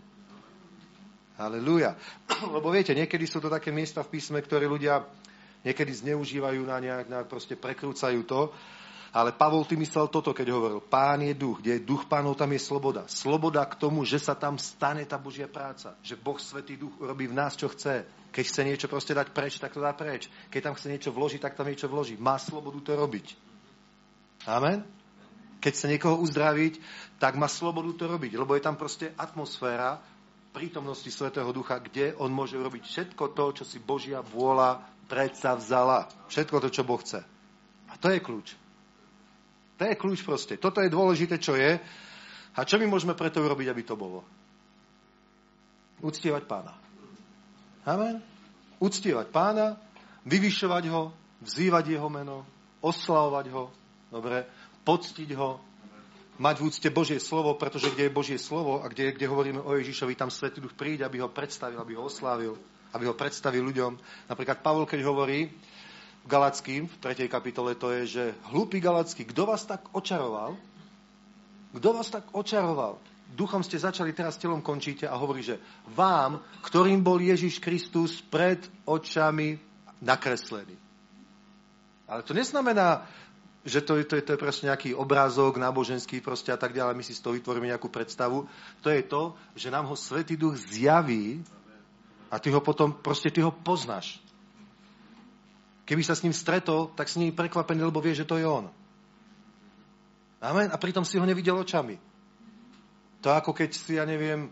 Halelúja. 1.37 1.97
Lebo 2.57 2.73
viete, 2.73 2.97
niekedy 2.97 3.25
sú 3.29 3.41
to 3.41 3.53
také 3.53 3.73
miesta 3.73 4.05
v 4.05 4.17
písme, 4.17 4.41
ktoré 4.41 4.65
ľudia 4.69 5.05
niekedy 5.65 5.93
zneužívajú 5.93 6.61
na 6.65 6.77
nejak, 6.81 7.07
na 7.09 7.21
proste 7.25 7.57
prekrúcajú 7.57 8.21
to. 8.25 8.41
Ale 9.17 9.33
Pavol 9.33 9.65
ty 9.65 9.81
myslel 9.81 10.13
toto, 10.13 10.37
keď 10.37 10.53
hovoril, 10.53 10.85
pán 10.85 11.25
je 11.25 11.33
duch, 11.33 11.65
kde 11.65 11.81
je 11.81 11.87
duch 11.89 12.05
pánov, 12.05 12.37
tam 12.37 12.53
je 12.53 12.61
sloboda. 12.61 13.09
Sloboda 13.09 13.65
k 13.65 13.81
tomu, 13.81 14.05
že 14.05 14.21
sa 14.21 14.37
tam 14.37 14.61
stane 14.61 15.09
tá 15.09 15.17
Božia 15.17 15.49
práca. 15.49 15.97
Že 16.05 16.21
Boh 16.21 16.37
Svetý 16.37 16.77
duch 16.77 16.93
robí 17.01 17.25
v 17.25 17.33
nás, 17.33 17.57
čo 17.57 17.73
chce. 17.73 18.05
Keď 18.29 18.45
chce 18.45 18.61
niečo 18.69 18.87
proste 18.93 19.17
dať 19.17 19.33
preč, 19.33 19.57
tak 19.57 19.73
to 19.73 19.81
dá 19.81 19.97
preč. 19.97 20.29
Keď 20.53 20.61
tam 20.61 20.77
chce 20.77 20.93
niečo 20.93 21.17
vložiť, 21.17 21.41
tak 21.41 21.57
tam 21.57 21.65
niečo 21.65 21.89
vloží. 21.89 22.21
Má 22.21 22.37
slobodu 22.37 22.77
to 22.85 22.93
robiť. 22.93 23.27
Amen? 24.45 24.85
Keď 25.67 25.73
chce 25.75 25.91
niekoho 25.91 26.23
uzdraviť, 26.23 26.79
tak 27.19 27.35
má 27.35 27.51
slobodu 27.51 27.91
to 27.99 28.05
robiť. 28.07 28.39
Lebo 28.39 28.55
je 28.55 28.63
tam 28.63 28.79
proste 28.79 29.11
atmosféra 29.19 29.99
prítomnosti 30.55 31.11
Svetého 31.11 31.51
Ducha, 31.51 31.83
kde 31.83 32.15
on 32.23 32.31
môže 32.31 32.55
robiť 32.55 32.87
všetko 32.87 33.35
to, 33.35 33.45
čo 33.51 33.65
si 33.67 33.83
Božia 33.83 34.23
vôľa 34.23 34.79
predsa 35.11 35.59
vzala. 35.59 36.07
Všetko 36.31 36.63
to, 36.63 36.69
čo 36.71 36.87
Boh 36.87 37.03
chce. 37.03 37.19
A 37.91 37.99
to 37.99 38.15
je 38.15 38.23
kľúč. 38.23 38.55
To 39.77 39.83
je 39.91 39.99
kľúč 39.99 40.23
proste. 40.23 40.55
Toto 40.55 40.79
je 40.79 40.87
dôležité, 40.87 41.43
čo 41.43 41.59
je. 41.59 41.83
A 42.55 42.61
čo 42.63 42.79
my 42.79 42.87
môžeme 42.87 43.19
preto 43.19 43.43
urobiť, 43.43 43.67
aby 43.67 43.83
to 43.83 43.99
bolo? 43.99 44.23
Uctievať 45.99 46.47
pána. 46.47 46.79
Amen? 47.91 48.23
Uctievať 48.79 49.35
pána, 49.35 49.75
vyvyšovať 50.31 50.85
ho, 50.95 51.11
vzývať 51.43 51.99
jeho 51.99 52.07
meno, 52.07 52.47
oslavovať 52.87 53.47
ho, 53.51 53.75
dobre, 54.15 54.47
poctiť 54.87 55.35
ho, 55.35 55.59
mať 56.39 56.55
v 56.63 56.65
úcte 56.71 56.89
Božie 56.95 57.19
slovo, 57.19 57.59
pretože 57.59 57.91
kde 57.91 58.07
je 58.07 58.17
Božie 58.17 58.39
slovo 58.39 58.79
a 58.79 58.87
kde, 58.87 59.11
kde 59.19 59.27
hovoríme 59.27 59.59
o 59.59 59.75
Ježišovi, 59.75 60.15
tam 60.15 60.31
Svetý 60.31 60.63
Duch 60.63 60.79
príde, 60.79 61.03
aby 61.03 61.19
ho 61.19 61.33
predstavil, 61.33 61.81
aby 61.83 61.99
ho 61.99 62.07
oslávil, 62.07 62.55
aby 62.95 63.05
ho 63.11 63.19
predstavil 63.19 63.67
ľuďom. 63.67 63.99
Napríklad 64.31 64.63
Pavol, 64.63 64.87
keď 64.87 65.03
hovorí, 65.03 65.51
Galackým, 66.27 66.91
v 66.91 66.97
3. 66.99 67.31
kapitole, 67.31 67.79
to 67.79 67.91
je, 67.91 68.03
že 68.07 68.25
hlupý 68.51 68.83
Galacký, 68.83 69.27
kto 69.27 69.43
vás 69.47 69.63
tak 69.63 69.91
očaroval? 69.95 70.59
Kto 71.75 71.89
vás 71.95 72.09
tak 72.11 72.31
očaroval? 72.35 72.99
Duchom 73.27 73.63
ste 73.63 73.79
začali, 73.79 74.15
teraz 74.15 74.39
telom 74.39 74.63
končíte 74.63 75.07
a 75.07 75.19
hovorí, 75.19 75.43
že 75.43 75.59
vám, 75.95 76.39
ktorým 76.63 77.03
bol 77.03 77.19
Ježiš 77.19 77.59
Kristus 77.59 78.23
pred 78.23 78.63
očami 78.87 79.59
nakreslený. 80.03 80.79
Ale 82.07 82.23
to 82.23 82.35
neznamená, 82.35 83.03
že 83.67 83.83
to, 83.83 83.99
to, 84.07 84.23
to 84.23 84.31
je 84.33 84.39
proste 84.39 84.71
nejaký 84.71 84.95
obrázok 84.95 85.59
náboženský 85.59 86.23
proste 86.23 86.55
a 86.55 86.59
tak 86.59 86.71
ďalej, 86.71 86.95
my 86.95 87.03
si 87.03 87.19
z 87.19 87.21
toho 87.21 87.35
vytvoríme 87.35 87.67
nejakú 87.67 87.91
predstavu. 87.91 88.47
To 88.87 88.89
je 88.89 89.03
to, 89.03 89.35
že 89.59 89.75
nám 89.75 89.91
ho 89.91 89.99
Svetý 89.99 90.39
Duch 90.39 90.55
zjaví 90.71 91.43
a 92.31 92.39
ty 92.39 92.55
ho 92.55 92.63
potom, 92.63 92.95
proste 92.95 93.27
ty 93.27 93.43
ho 93.43 93.51
poznáš. 93.51 94.23
Keby 95.83 96.03
sa 96.07 96.15
s 96.15 96.23
ním 96.23 96.31
stretol, 96.31 96.95
tak 96.95 97.11
s 97.11 97.19
ním 97.19 97.35
prekvapený, 97.35 97.83
lebo 97.83 97.99
vie, 97.99 98.15
že 98.15 98.27
to 98.27 98.39
je 98.39 98.47
on. 98.47 98.71
Amen. 100.39 100.71
A 100.71 100.79
pritom 100.79 101.03
si 101.03 101.19
ho 101.19 101.27
nevidel 101.27 101.59
očami. 101.59 101.99
To 103.27 103.35
ako 103.35 103.51
keď 103.51 103.71
si, 103.75 103.99
ja 103.99 104.07
neviem, 104.07 104.47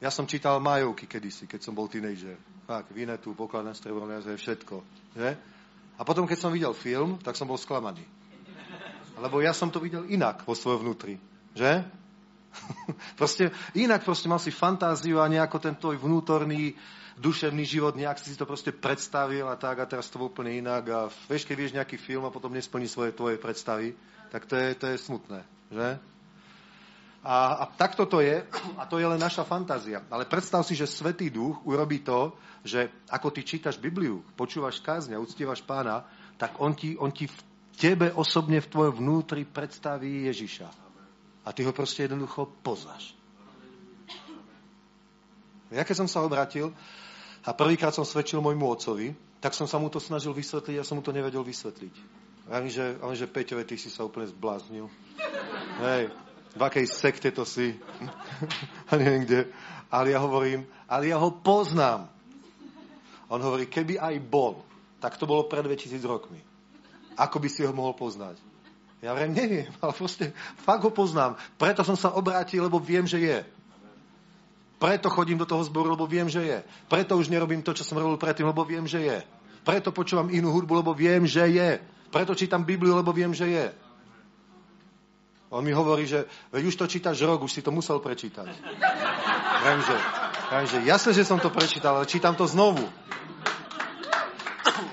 ja 0.00 0.08
som 0.08 0.24
čítal 0.24 0.56
Majovky 0.60 1.04
kedysi, 1.04 1.44
keď 1.44 1.60
som 1.64 1.76
bol 1.76 1.88
tínejdžer. 1.88 2.36
Tak, 2.64 2.92
Vinetu, 2.92 3.36
poklad 3.36 3.64
na 3.64 3.76
strebrom 3.76 4.08
jaze, 4.08 4.32
všetko. 4.36 4.80
Že? 5.16 5.55
A 5.96 6.04
potom, 6.04 6.28
keď 6.28 6.38
som 6.38 6.52
videl 6.52 6.76
film, 6.76 7.16
tak 7.24 7.36
som 7.36 7.48
bol 7.48 7.56
sklamaný. 7.56 8.04
Lebo 9.16 9.40
ja 9.40 9.56
som 9.56 9.72
to 9.72 9.80
videl 9.80 10.04
inak 10.12 10.44
vo 10.44 10.52
svojom 10.52 10.84
vnútri. 10.84 11.16
Že? 11.56 11.88
proste 13.20 13.48
inak 13.72 14.04
proste 14.04 14.28
mal 14.28 14.40
si 14.40 14.52
fantáziu 14.52 15.20
a 15.20 15.28
nejako 15.28 15.56
ten 15.60 15.74
tvoj 15.76 15.96
vnútorný 16.00 16.76
duševný 17.16 17.64
život, 17.64 17.96
nejak 17.96 18.20
si 18.20 18.36
to 18.36 18.44
proste 18.44 18.76
predstavil 18.76 19.48
a 19.48 19.56
tak 19.56 19.80
a 19.80 19.88
teraz 19.88 20.12
to 20.12 20.20
úplne 20.20 20.52
inak 20.52 20.84
a 20.92 21.00
vieš, 21.32 21.48
keď 21.48 21.56
vieš 21.56 21.72
nejaký 21.72 21.96
film 21.96 22.28
a 22.28 22.34
potom 22.34 22.52
nesplní 22.52 22.84
svoje 22.84 23.16
tvoje 23.16 23.40
predstavy, 23.40 23.96
tak 24.28 24.44
to 24.44 24.52
je, 24.52 24.76
to 24.76 24.84
je 24.92 24.96
smutné, 25.00 25.40
že? 25.72 25.96
A, 27.26 27.58
a 27.58 27.64
takto 27.66 28.06
to 28.06 28.22
je, 28.22 28.38
a 28.78 28.86
to 28.86 29.02
je 29.02 29.06
len 29.06 29.18
naša 29.18 29.42
fantázia. 29.42 30.06
Ale 30.06 30.30
predstav 30.30 30.62
si, 30.62 30.78
že 30.78 30.86
Svetý 30.86 31.26
Duch 31.26 31.58
urobí 31.66 32.06
to, 32.06 32.38
že 32.62 32.86
ako 33.10 33.34
ty 33.34 33.42
čítaš 33.42 33.82
Bibliu, 33.82 34.22
počúvaš 34.38 34.78
kázňa, 34.78 35.18
uctievaš 35.18 35.66
pána, 35.66 36.06
tak 36.38 36.62
on 36.62 36.78
ti, 36.78 36.94
on 36.94 37.10
ti 37.10 37.26
v 37.26 37.38
tebe 37.74 38.14
osobne 38.14 38.62
v 38.62 38.70
tvojom 38.70 39.02
vnútri 39.02 39.42
predstaví 39.42 40.30
Ježiša. 40.30 40.70
A 41.42 41.50
ty 41.50 41.66
ho 41.66 41.74
proste 41.74 42.06
jednoducho 42.06 42.46
poznáš. 42.62 43.18
Ja 45.74 45.82
keď 45.82 46.06
som 46.06 46.08
sa 46.08 46.22
obratil, 46.22 46.70
a 47.46 47.50
prvýkrát 47.54 47.94
som 47.94 48.02
svedčil 48.02 48.42
môjmu 48.42 48.66
otcovi, 48.70 49.14
tak 49.38 49.54
som 49.54 49.70
sa 49.70 49.78
mu 49.78 49.86
to 49.86 50.02
snažil 50.02 50.34
vysvetliť 50.34 50.82
a 50.82 50.86
som 50.86 50.98
mu 50.98 51.02
to 51.02 51.14
nevedel 51.14 51.46
vysvetliť. 51.46 51.94
A 52.50 52.62
že, 52.66 52.98
a 52.98 53.06
že 53.14 53.26
Peťove, 53.30 53.66
ty 53.66 53.78
si 53.78 53.90
sa 53.90 54.02
úplne 54.06 54.26
zbláznil. 54.30 54.86
Hej, 55.82 56.10
v 56.56 56.62
akej 56.64 56.86
sekte 56.88 57.28
to 57.28 57.44
si. 57.44 57.76
a 58.88 58.92
neviem 58.96 59.28
kde. 59.28 59.40
Ale 59.92 60.16
ja 60.16 60.18
hovorím, 60.18 60.64
ale 60.88 61.12
ja 61.12 61.20
ho 61.20 61.30
poznám. 61.30 62.08
On 63.28 63.38
hovorí, 63.42 63.68
keby 63.68 64.00
aj 64.00 64.16
bol, 64.24 64.64
tak 64.98 65.20
to 65.20 65.28
bolo 65.28 65.44
pred 65.46 65.62
2000 65.62 66.00
rokmi. 66.08 66.40
Ako 67.16 67.36
by 67.38 67.48
si 67.52 67.62
ho 67.62 67.72
mohol 67.76 67.92
poznať? 67.92 68.40
Ja 69.04 69.12
hovorím, 69.12 69.36
neviem, 69.36 69.70
ale 69.84 69.92
proste 69.92 70.32
fakt 70.64 70.82
ho 70.82 70.90
poznám. 70.90 71.36
Preto 71.60 71.84
som 71.84 71.94
sa 71.94 72.16
obrátil, 72.16 72.64
lebo 72.64 72.80
viem, 72.80 73.04
že 73.04 73.20
je. 73.20 73.38
Preto 74.76 75.08
chodím 75.08 75.40
do 75.40 75.48
toho 75.48 75.64
zboru, 75.64 75.96
lebo 75.96 76.04
viem, 76.04 76.28
že 76.28 76.44
je. 76.44 76.58
Preto 76.88 77.16
už 77.16 77.32
nerobím 77.32 77.64
to, 77.64 77.72
čo 77.72 77.84
som 77.84 77.96
robil 77.96 78.20
predtým, 78.20 78.44
lebo 78.44 78.60
viem, 78.64 78.84
že 78.84 79.00
je. 79.00 79.18
Preto 79.64 79.88
počúvam 79.88 80.28
inú 80.28 80.52
hudbu, 80.52 80.84
lebo 80.84 80.92
viem, 80.92 81.24
že 81.24 81.48
je. 81.48 81.80
Preto 82.12 82.36
čítam 82.36 82.62
Bibliu, 82.62 82.92
lebo 82.92 83.10
viem, 83.10 83.32
že 83.32 83.48
je. 83.48 83.66
On 85.50 85.62
mi 85.62 85.70
hovorí, 85.70 86.10
že 86.10 86.26
veď 86.50 86.62
už 86.66 86.74
to 86.74 86.86
čítaš 86.90 87.22
rok, 87.22 87.42
už 87.42 87.52
si 87.52 87.62
to 87.62 87.70
musel 87.70 88.02
prečítať. 88.02 88.50
Viem, 89.62 89.80
že, 89.82 89.96
viem, 90.50 90.66
že 90.66 90.78
jasne, 90.82 91.12
že 91.14 91.22
som 91.22 91.38
to 91.38 91.54
prečítal, 91.54 92.02
ale 92.02 92.10
čítam 92.10 92.34
to 92.34 92.46
znovu. 92.50 92.82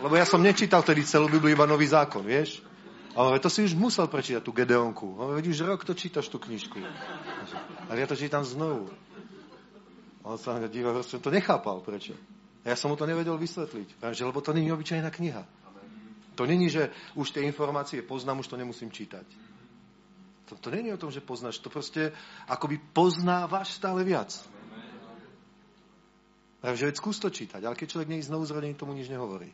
Lebo 0.03 0.13
ja 0.13 0.27
som 0.27 0.43
nečítal 0.43 0.85
tedy 0.85 1.01
celú 1.07 1.25
Bibliu, 1.31 1.57
iba 1.57 1.65
nový 1.65 1.89
zákon, 1.89 2.21
vieš? 2.21 2.61
Ale 3.13 3.37
to 3.37 3.49
si 3.49 3.65
už 3.65 3.77
musel 3.77 4.09
prečítať, 4.09 4.41
tú 4.41 4.53
Gedeonku. 4.53 5.21
Ale 5.21 5.41
veď 5.41 5.45
už 5.53 5.57
rok 5.65 5.85
to 5.85 5.93
čítaš, 5.93 6.29
tú 6.29 6.41
knižku. 6.41 6.81
Ale 7.89 7.97
ja 8.01 8.07
to 8.09 8.17
čítam 8.17 8.41
znovu. 8.45 8.89
On 10.23 10.37
sa 10.37 10.57
na 10.57 10.69
díva, 10.69 10.95
som 11.03 11.21
to 11.21 11.29
nechápal, 11.29 11.81
prečo. 11.81 12.13
A 12.63 12.73
ja 12.73 12.77
som 12.79 12.89
mu 12.89 12.95
to 12.97 13.05
nevedel 13.05 13.35
vysvetliť. 13.37 13.99
Že, 13.99 14.23
lebo 14.29 14.39
to 14.39 14.55
není 14.55 14.71
obyčajná 14.71 15.11
kniha. 15.11 15.43
To 16.33 16.49
není, 16.49 16.69
že 16.69 16.89
už 17.13 17.29
tie 17.29 17.45
informácie 17.45 18.01
poznám, 18.01 18.41
už 18.41 18.49
to 18.49 18.57
nemusím 18.57 18.89
čítať. 18.89 19.52
To, 20.49 20.59
to 20.59 20.71
není 20.71 20.91
o 20.91 20.99
tom, 20.99 21.11
že 21.11 21.23
poznáš, 21.23 21.63
to 21.63 21.71
proste 21.71 22.11
akoby 22.47 22.79
poznávaš 22.91 23.79
stále 23.79 24.03
viac. 24.03 24.35
Takže 26.63 26.87
veď 26.87 26.95
skús 26.95 27.19
to 27.19 27.27
čítať, 27.27 27.59
ale 27.63 27.75
keď 27.75 27.87
človek 27.91 28.07
nie 28.07 28.23
je 28.23 28.31
znovu 28.31 28.47
zrodený, 28.47 28.75
tomu 28.75 28.95
nič 28.95 29.11
nehovorí. 29.11 29.51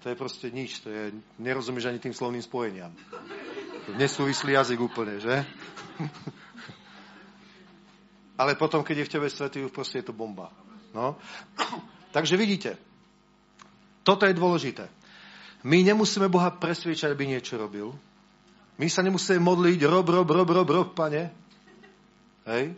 To 0.00 0.08
je 0.08 0.16
proste 0.16 0.48
nič, 0.48 0.80
to 0.80 0.88
je, 0.88 1.12
nerozumieš 1.36 1.92
ani 1.92 2.00
tým 2.00 2.16
slovným 2.16 2.40
spojeniam. 2.40 2.88
Nesúvislý 4.00 4.56
jazyk 4.56 4.80
úplne, 4.80 5.20
že? 5.20 5.44
ale 8.40 8.56
potom, 8.56 8.80
keď 8.80 9.04
je 9.04 9.08
v 9.08 9.12
tebe 9.12 9.28
svetý, 9.28 9.60
proste 9.68 10.00
je 10.00 10.08
to 10.08 10.16
bomba. 10.16 10.48
No. 10.96 11.20
Takže 12.16 12.40
vidíte, 12.40 12.80
toto 14.00 14.24
je 14.24 14.32
dôležité. 14.32 14.88
My 15.68 15.84
nemusíme 15.84 16.32
Boha 16.32 16.48
presviečať, 16.48 17.12
aby 17.12 17.28
niečo 17.28 17.60
robil. 17.60 17.92
My 18.80 18.88
sa 18.88 19.04
nemusíme 19.04 19.44
modliť, 19.44 19.84
rob, 19.84 20.08
rob, 20.08 20.24
rob, 20.24 20.48
rob, 20.48 20.68
rob, 20.72 20.88
pane. 20.96 21.28
Hej? 22.48 22.72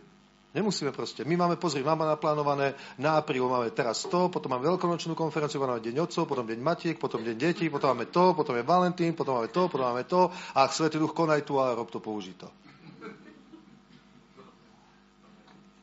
Nemusíme 0.53 0.91
proste. 0.91 1.23
My 1.23 1.33
máme, 1.39 1.55
pozri, 1.55 1.79
máme 1.79 2.05
naplánované 2.05 2.75
na 2.99 3.17
apríl, 3.17 3.47
máme 3.47 3.71
teraz 3.71 4.05
to, 4.05 4.27
potom 4.27 4.51
máme 4.51 4.67
veľkonočnú 4.69 5.15
konferenciu, 5.15 5.63
máme 5.63 5.79
deň 5.79 6.03
otcov, 6.03 6.29
potom 6.29 6.45
deň 6.45 6.59
matiek, 6.61 6.99
potom 6.99 7.23
deň 7.23 7.35
detí, 7.39 7.71
potom 7.71 7.95
máme 7.95 8.11
to, 8.11 8.35
potom 8.35 8.53
je 8.53 8.67
Valentín, 8.67 9.17
potom 9.17 9.39
máme 9.39 9.49
to, 9.49 9.65
potom 9.71 9.87
máme 9.89 10.03
to 10.05 10.29
a 10.53 10.67
Svetý 10.69 10.99
Duch 11.01 11.15
konaj 11.15 11.41
tu 11.47 11.57
a 11.57 11.73
rob 11.73 11.89
to, 11.89 11.97
použij. 11.97 12.37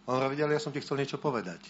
On 0.06 0.20
hovorí, 0.20 0.38
ale 0.38 0.54
ja 0.54 0.62
som 0.62 0.70
ti 0.70 0.84
chcel 0.84 1.02
niečo 1.02 1.18
povedať. 1.18 1.64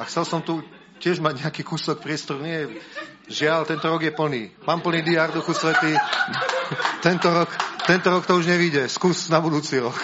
A 0.00 0.08
chcel 0.08 0.24
som 0.24 0.40
tu 0.40 0.64
tiež 1.02 1.18
mať 1.18 1.44
nejaký 1.44 1.66
kúsok 1.66 1.98
priestoru. 1.98 2.40
Nie, 2.40 2.80
žiaľ, 3.26 3.66
tento 3.66 3.90
rok 3.90 4.06
je 4.06 4.14
plný. 4.14 4.54
Mám 4.64 4.80
plný 4.80 5.02
diár, 5.02 5.34
Duchu 5.34 5.50
Svetý. 5.52 5.92
Tento 7.06 7.28
rok, 7.34 7.50
tento 7.86 8.08
rok 8.10 8.26
to 8.26 8.38
už 8.38 8.46
nevíde. 8.46 8.86
Skús 8.86 9.26
na 9.28 9.42
budúci 9.42 9.82
rok. 9.82 9.96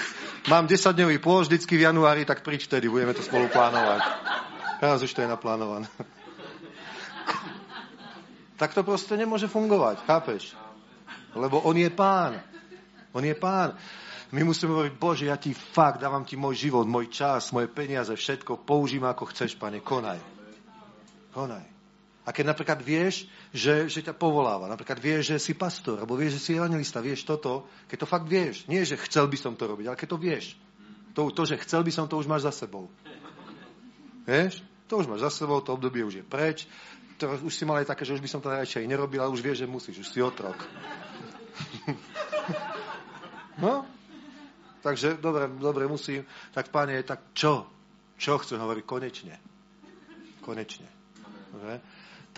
Mám 0.49 0.67
10-dňový 0.67 1.21
pôž 1.21 1.47
vždycky 1.47 1.77
v 1.77 1.87
januári, 1.87 2.25
tak 2.25 2.41
príď 2.41 2.65
vtedy, 2.67 2.89
budeme 2.89 3.13
to 3.13 3.23
spolu 3.23 3.53
plánovať. 3.53 4.01
Teraz 4.81 5.03
už 5.03 5.13
to 5.13 5.21
je 5.21 5.29
naplánované. 5.29 5.87
tak 8.61 8.73
to 8.73 8.81
proste 8.87 9.13
nemôže 9.19 9.51
fungovať, 9.51 10.07
chápeš? 10.09 10.57
Lebo 11.37 11.61
on 11.63 11.77
je 11.77 11.91
pán. 11.93 12.41
On 13.13 13.25
je 13.25 13.35
pán. 13.37 13.77
My 14.33 14.45
musíme 14.45 14.73
hovoriť, 14.73 14.95
Bože, 15.01 15.25
ja 15.29 15.41
ti 15.41 15.57
fakt 15.57 16.05
dávam 16.05 16.25
ti 16.25 16.37
môj 16.37 16.69
život, 16.69 16.85
môj 16.85 17.09
čas, 17.09 17.49
moje 17.53 17.69
peniaze, 17.73 18.13
všetko, 18.13 18.61
použím 18.61 19.09
ako 19.09 19.33
chceš, 19.33 19.57
pane, 19.57 19.81
konaj. 19.81 20.21
Konaj. 21.33 21.78
A 22.29 22.33
keď 22.37 22.53
napríklad 22.53 22.85
vieš, 22.85 23.25
že, 23.57 23.89
že 23.89 24.05
ťa 24.05 24.13
povoláva, 24.13 24.69
napríklad 24.69 25.01
vieš, 25.01 25.33
že 25.33 25.37
si 25.41 25.57
pastor, 25.57 25.97
alebo 25.97 26.13
vieš, 26.13 26.37
že 26.37 26.45
si 26.45 26.51
evangelista, 26.61 27.01
vieš 27.01 27.25
toto, 27.25 27.65
keď 27.89 28.05
to 28.05 28.07
fakt 28.07 28.29
vieš, 28.29 28.69
nie, 28.69 28.85
že 28.85 29.01
chcel 29.01 29.33
by 29.33 29.41
som 29.41 29.57
to 29.57 29.65
robiť, 29.65 29.89
ale 29.89 29.97
keď 29.97 30.09
to 30.13 30.19
vieš, 30.21 30.47
to, 31.17 31.33
to 31.33 31.43
že 31.49 31.57
chcel 31.65 31.81
by 31.81 31.89
som, 31.89 32.05
to 32.05 32.21
už 32.21 32.29
máš 32.29 32.45
za 32.45 32.53
sebou. 32.53 32.93
Vieš? 34.29 34.61
To 34.93 35.01
už 35.01 35.09
máš 35.09 35.25
za 35.25 35.41
sebou, 35.41 35.65
to 35.65 35.73
obdobie 35.73 36.05
už 36.05 36.21
je 36.21 36.25
preč, 36.29 36.69
to, 37.17 37.33
už 37.49 37.49
si 37.49 37.65
mal 37.65 37.81
aj 37.81 37.89
také, 37.97 38.05
že 38.05 38.21
už 38.21 38.21
by 38.21 38.29
som 38.29 38.45
to 38.45 38.53
najradšej 38.53 38.85
nerobil, 38.85 39.25
ale 39.25 39.33
už 39.33 39.41
vieš, 39.41 39.65
že 39.65 39.67
musíš, 39.67 40.05
už 40.05 40.09
si 40.13 40.21
otrok. 40.21 40.61
no? 43.65 43.89
Takže, 44.85 45.17
dobre, 45.17 45.49
dobre, 45.49 45.89
musím. 45.89 46.29
Tak, 46.53 46.69
páne, 46.69 47.01
tak 47.09 47.33
čo? 47.33 47.65
Čo 48.21 48.37
chcem 48.37 48.61
hovoriť? 48.61 48.85
Konečne. 48.85 49.35
Konečne. 50.45 50.87
Dobre? 51.57 51.81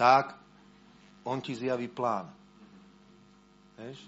Tak 0.01 0.33
on 1.29 1.45
ti 1.45 1.53
zjaví 1.53 1.85
plán. 1.93 2.33
Vieš? 3.77 4.01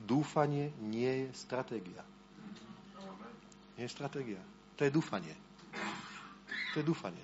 Dúfanie 0.00 0.72
nie 0.80 1.28
je 1.28 1.28
stratégia. 1.36 2.00
Nie 3.76 3.84
je 3.84 3.92
stratégia. 3.92 4.40
To 4.80 4.88
je 4.88 4.90
dúfanie. 4.90 5.36
To 6.72 6.80
je 6.80 6.84
dúfanie. 6.88 7.20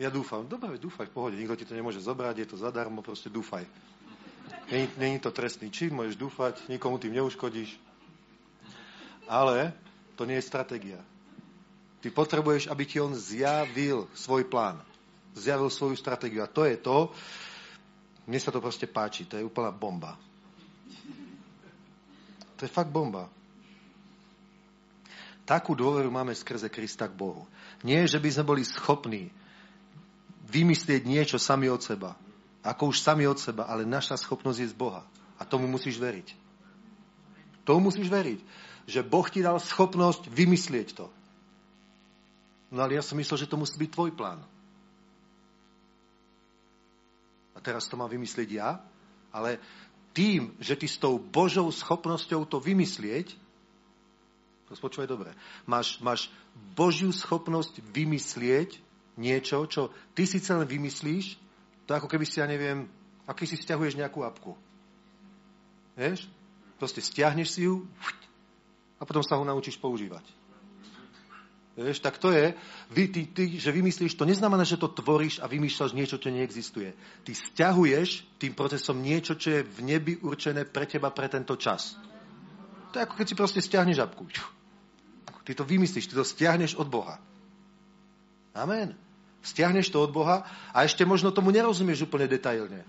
Ja 0.00 0.08
dúfam. 0.08 0.48
Dobre, 0.48 0.80
dúfaj, 0.80 1.12
v 1.12 1.14
pohode. 1.14 1.36
Nikto 1.36 1.60
ti 1.60 1.68
to 1.68 1.76
nemôže 1.76 2.00
zobrať, 2.00 2.34
je 2.40 2.48
to 2.48 2.56
zadarmo, 2.56 3.04
proste 3.04 3.28
dúfaj. 3.28 3.68
Není, 4.72 4.88
není 4.96 5.18
to 5.20 5.28
trestný 5.28 5.68
čin, 5.68 5.92
môžeš 5.92 6.16
dúfať, 6.16 6.64
nikomu 6.72 6.96
tým 6.96 7.12
neuškodíš. 7.20 7.76
Ale 9.28 9.76
to 10.16 10.24
nie 10.24 10.40
je 10.40 10.48
stratégia. 10.48 11.00
Ty 12.00 12.08
potrebuješ, 12.08 12.72
aby 12.72 12.82
ti 12.88 12.96
on 13.04 13.12
zjavil 13.12 14.08
svoj 14.16 14.48
plán 14.48 14.80
zjavil 15.34 15.70
svoju 15.70 15.98
stratégiu. 15.98 16.42
A 16.42 16.50
to 16.50 16.64
je 16.64 16.78
to, 16.78 17.10
mne 18.24 18.40
sa 18.40 18.54
to 18.54 18.62
proste 18.62 18.88
páči, 18.88 19.28
to 19.28 19.36
je 19.36 19.44
úplná 19.44 19.68
bomba. 19.74 20.16
To 22.56 22.62
je 22.64 22.70
fakt 22.70 22.88
bomba. 22.88 23.28
Takú 25.44 25.76
dôveru 25.76 26.08
máme 26.08 26.32
skrze 26.32 26.72
Krista 26.72 27.04
k 27.04 27.18
Bohu. 27.18 27.44
Nie, 27.84 28.08
že 28.08 28.16
by 28.16 28.28
sme 28.32 28.44
boli 28.48 28.62
schopní 28.64 29.28
vymyslieť 30.48 31.04
niečo 31.04 31.36
sami 31.36 31.68
od 31.68 31.84
seba. 31.84 32.16
Ako 32.64 32.96
už 32.96 33.04
sami 33.04 33.28
od 33.28 33.36
seba, 33.36 33.68
ale 33.68 33.84
naša 33.84 34.16
schopnosť 34.16 34.58
je 34.64 34.72
z 34.72 34.76
Boha. 34.76 35.04
A 35.36 35.44
tomu 35.44 35.68
musíš 35.68 36.00
veriť. 36.00 36.32
Tomu 37.68 37.92
musíš 37.92 38.08
veriť. 38.08 38.40
Že 38.88 39.00
Boh 39.04 39.26
ti 39.28 39.44
dal 39.44 39.60
schopnosť 39.60 40.32
vymyslieť 40.32 40.96
to. 40.96 41.12
No 42.72 42.80
ale 42.80 42.96
ja 42.96 43.04
som 43.04 43.20
myslel, 43.20 43.44
že 43.44 43.50
to 43.50 43.60
musí 43.60 43.76
byť 43.76 43.90
tvoj 43.92 44.16
plán. 44.16 44.40
Teraz 47.64 47.88
to 47.88 47.96
mám 47.96 48.12
vymyslieť 48.12 48.48
ja, 48.52 48.76
ale 49.32 49.56
tým, 50.12 50.54
že 50.62 50.76
ty 50.76 50.86
s 50.86 51.00
tou 51.00 51.16
Božou 51.18 51.66
schopnosťou 51.72 52.46
to 52.46 52.60
vymyslieť, 52.60 53.34
to 54.68 55.06
dobre, 55.08 55.32
máš, 55.66 55.98
máš 56.04 56.28
Božiu 56.76 57.10
schopnosť 57.10 57.82
vymyslieť 57.94 58.78
niečo, 59.16 59.64
čo 59.66 59.90
ty 60.12 60.28
si 60.28 60.38
len 60.50 60.66
vymyslíš, 60.66 61.40
to 61.84 61.90
ako 61.94 62.08
keby 62.08 62.24
si, 62.24 62.40
ja 62.40 62.46
neviem, 62.48 62.88
aký 63.28 63.44
si 63.44 63.56
stiahuješ 63.56 63.98
nejakú 63.98 64.24
apku. 64.24 64.56
Vieš? 65.94 66.26
Proste 66.80 67.00
stiahneš 67.04 67.54
si 67.54 67.70
ju 67.70 67.86
a 68.98 69.02
potom 69.06 69.22
sa 69.22 69.38
ho 69.38 69.44
naučíš 69.46 69.78
používať. 69.78 70.43
Vieš, 71.74 71.98
tak 71.98 72.22
to 72.22 72.30
je, 72.30 72.54
vy, 72.94 73.10
ty, 73.10 73.26
ty, 73.26 73.58
že 73.58 73.74
vymyslíš, 73.74 74.14
to 74.14 74.22
neznamená, 74.22 74.62
že 74.62 74.78
to 74.78 74.86
tvoríš 74.86 75.42
a 75.42 75.50
vymýšľaš 75.50 75.90
niečo, 75.90 76.22
čo 76.22 76.30
neexistuje. 76.30 76.94
Ty 77.26 77.32
stiahuješ 77.34 78.38
tým 78.38 78.54
procesom 78.54 79.02
niečo, 79.02 79.34
čo 79.34 79.58
je 79.58 79.66
v 79.66 79.78
nebi 79.82 80.14
určené 80.22 80.62
pre 80.70 80.86
teba 80.86 81.10
pre 81.10 81.26
tento 81.26 81.58
čas. 81.58 81.98
To 82.94 83.02
je 83.02 83.02
ako 83.02 83.18
keď 83.18 83.26
si 83.26 83.34
proste 83.34 83.58
stiahneš 83.58 84.06
žabku. 84.06 84.22
Ty 85.42 85.50
to 85.50 85.66
vymyslíš, 85.66 86.06
ty 86.06 86.14
to 86.14 86.22
stiahneš 86.22 86.78
od 86.78 86.86
Boha. 86.86 87.18
Amen. 88.54 88.94
Stiahneš 89.42 89.90
to 89.90 89.98
od 89.98 90.14
Boha 90.14 90.46
a 90.70 90.86
ešte 90.86 91.02
možno 91.02 91.34
tomu 91.34 91.50
nerozumieš 91.50 92.06
úplne 92.06 92.30
detailne. 92.30 92.86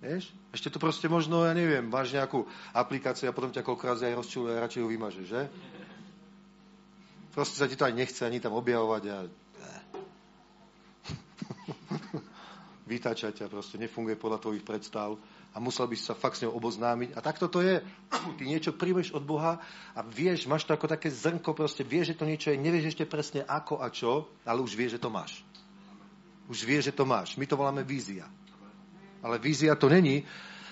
Vieš? 0.00 0.32
Ešte 0.48 0.72
to 0.72 0.80
proste 0.80 1.12
možno, 1.12 1.44
ja 1.44 1.52
neviem, 1.52 1.84
máš 1.84 2.16
nejakú 2.16 2.48
aplikáciu 2.72 3.28
a 3.28 3.36
potom 3.36 3.52
ťa 3.52 3.60
koľkokrát 3.60 4.00
aj 4.00 4.16
rozčuluje 4.16 4.56
a 4.56 4.64
radšej 4.64 4.80
ju 4.80 4.88
vymažeš, 4.88 5.26
že? 5.28 5.42
Proste 7.34 7.58
sa 7.58 7.66
ti 7.66 7.74
to 7.74 7.82
aj 7.82 7.98
nechce 7.98 8.22
ani 8.22 8.38
tam 8.38 8.54
objavovať 8.54 9.02
a 9.10 9.16
vytačať 12.90 13.42
ťa, 13.42 13.50
proste 13.50 13.74
nefunguje 13.74 14.14
podľa 14.14 14.38
tvojich 14.38 14.62
predstav 14.62 15.18
a 15.54 15.58
musel 15.58 15.90
by 15.90 15.98
si 15.98 16.06
sa 16.06 16.14
fakt 16.14 16.38
s 16.38 16.46
ňou 16.46 16.54
oboznámiť. 16.54 17.14
A 17.14 17.22
takto 17.22 17.50
to 17.50 17.62
je. 17.62 17.82
Ty 18.10 18.42
niečo 18.42 18.74
príjmeš 18.74 19.14
od 19.14 19.26
Boha 19.26 19.58
a 19.94 20.00
vieš, 20.02 20.46
máš 20.46 20.66
to 20.66 20.74
ako 20.74 20.86
také 20.86 21.10
zrnko, 21.10 21.54
proste 21.58 21.82
vieš, 21.82 22.14
že 22.14 22.18
to 22.18 22.24
niečo 22.26 22.50
je, 22.54 22.58
nevieš 22.58 22.94
ešte 22.94 23.06
presne 23.06 23.42
ako 23.42 23.82
a 23.82 23.90
čo, 23.90 24.30
ale 24.46 24.62
už 24.62 24.78
vieš, 24.78 24.98
že 24.98 25.02
to 25.02 25.10
máš. 25.10 25.42
Už 26.46 26.62
vieš, 26.62 26.92
že 26.92 26.94
to 26.94 27.02
máš. 27.02 27.34
My 27.34 27.50
to 27.50 27.58
voláme 27.58 27.82
vízia. 27.82 28.30
Ale 29.24 29.40
vízia 29.40 29.74
to 29.74 29.88
není, 29.88 30.22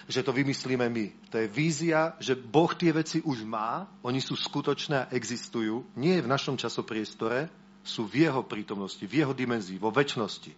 že 0.09 0.23
to 0.23 0.35
vymyslíme 0.35 0.87
my. 0.89 1.07
To 1.31 1.37
je 1.39 1.49
vízia, 1.49 2.15
že 2.19 2.35
Boh 2.35 2.71
tie 2.75 2.91
veci 2.91 3.23
už 3.23 3.47
má, 3.47 3.87
oni 4.03 4.19
sú 4.19 4.35
skutočné 4.35 4.97
a 4.97 5.11
existujú, 5.15 5.87
nie 5.99 6.19
v 6.19 6.31
našom 6.31 6.59
časopriestore, 6.59 7.51
sú 7.83 8.07
v 8.07 8.27
jeho 8.27 8.47
prítomnosti, 8.47 9.03
v 9.03 9.23
jeho 9.23 9.35
dimenzii, 9.35 9.79
vo 9.79 9.91
väčšnosti. 9.91 10.53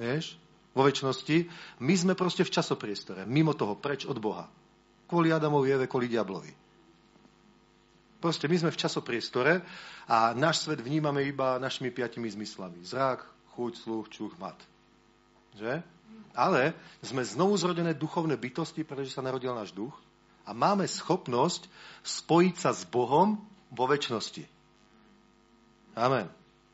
Vieš? 0.00 0.40
Vo 0.72 0.88
väčšnosti. 0.88 1.36
My 1.84 1.94
sme 1.96 2.16
proste 2.16 2.48
v 2.48 2.52
časopriestore, 2.52 3.28
mimo 3.28 3.52
toho, 3.52 3.76
preč 3.76 4.08
od 4.08 4.16
Boha. 4.16 4.48
Kvôli 5.04 5.28
Adamovi, 5.28 5.68
Eve, 5.68 5.84
kvôli 5.84 6.08
diablovi. 6.08 6.48
Proste 8.22 8.46
my 8.46 8.56
sme 8.56 8.70
v 8.72 8.80
časopriestore 8.80 9.52
a 10.06 10.30
náš 10.32 10.64
svet 10.64 10.80
vnímame 10.80 11.26
iba 11.26 11.58
našimi 11.58 11.90
piatimi 11.90 12.30
zmyslami. 12.30 12.80
Zrak, 12.86 13.26
chuť, 13.52 13.72
sluch, 13.76 14.06
čuch, 14.08 14.32
mat. 14.38 14.56
Že? 15.58 15.82
Ale 16.32 16.72
sme 17.04 17.26
znovu 17.26 17.58
zrodené 17.58 17.92
duchovné 17.92 18.38
bytosti, 18.38 18.86
pretože 18.86 19.12
sa 19.12 19.24
narodil 19.24 19.52
náš 19.52 19.74
duch 19.74 19.92
a 20.46 20.50
máme 20.56 20.86
schopnosť 20.88 21.66
spojiť 22.02 22.54
sa 22.58 22.70
s 22.74 22.82
Bohom 22.86 23.38
vo 23.70 23.84
väčšnosti. 23.86 24.44
Amen. 25.94 26.26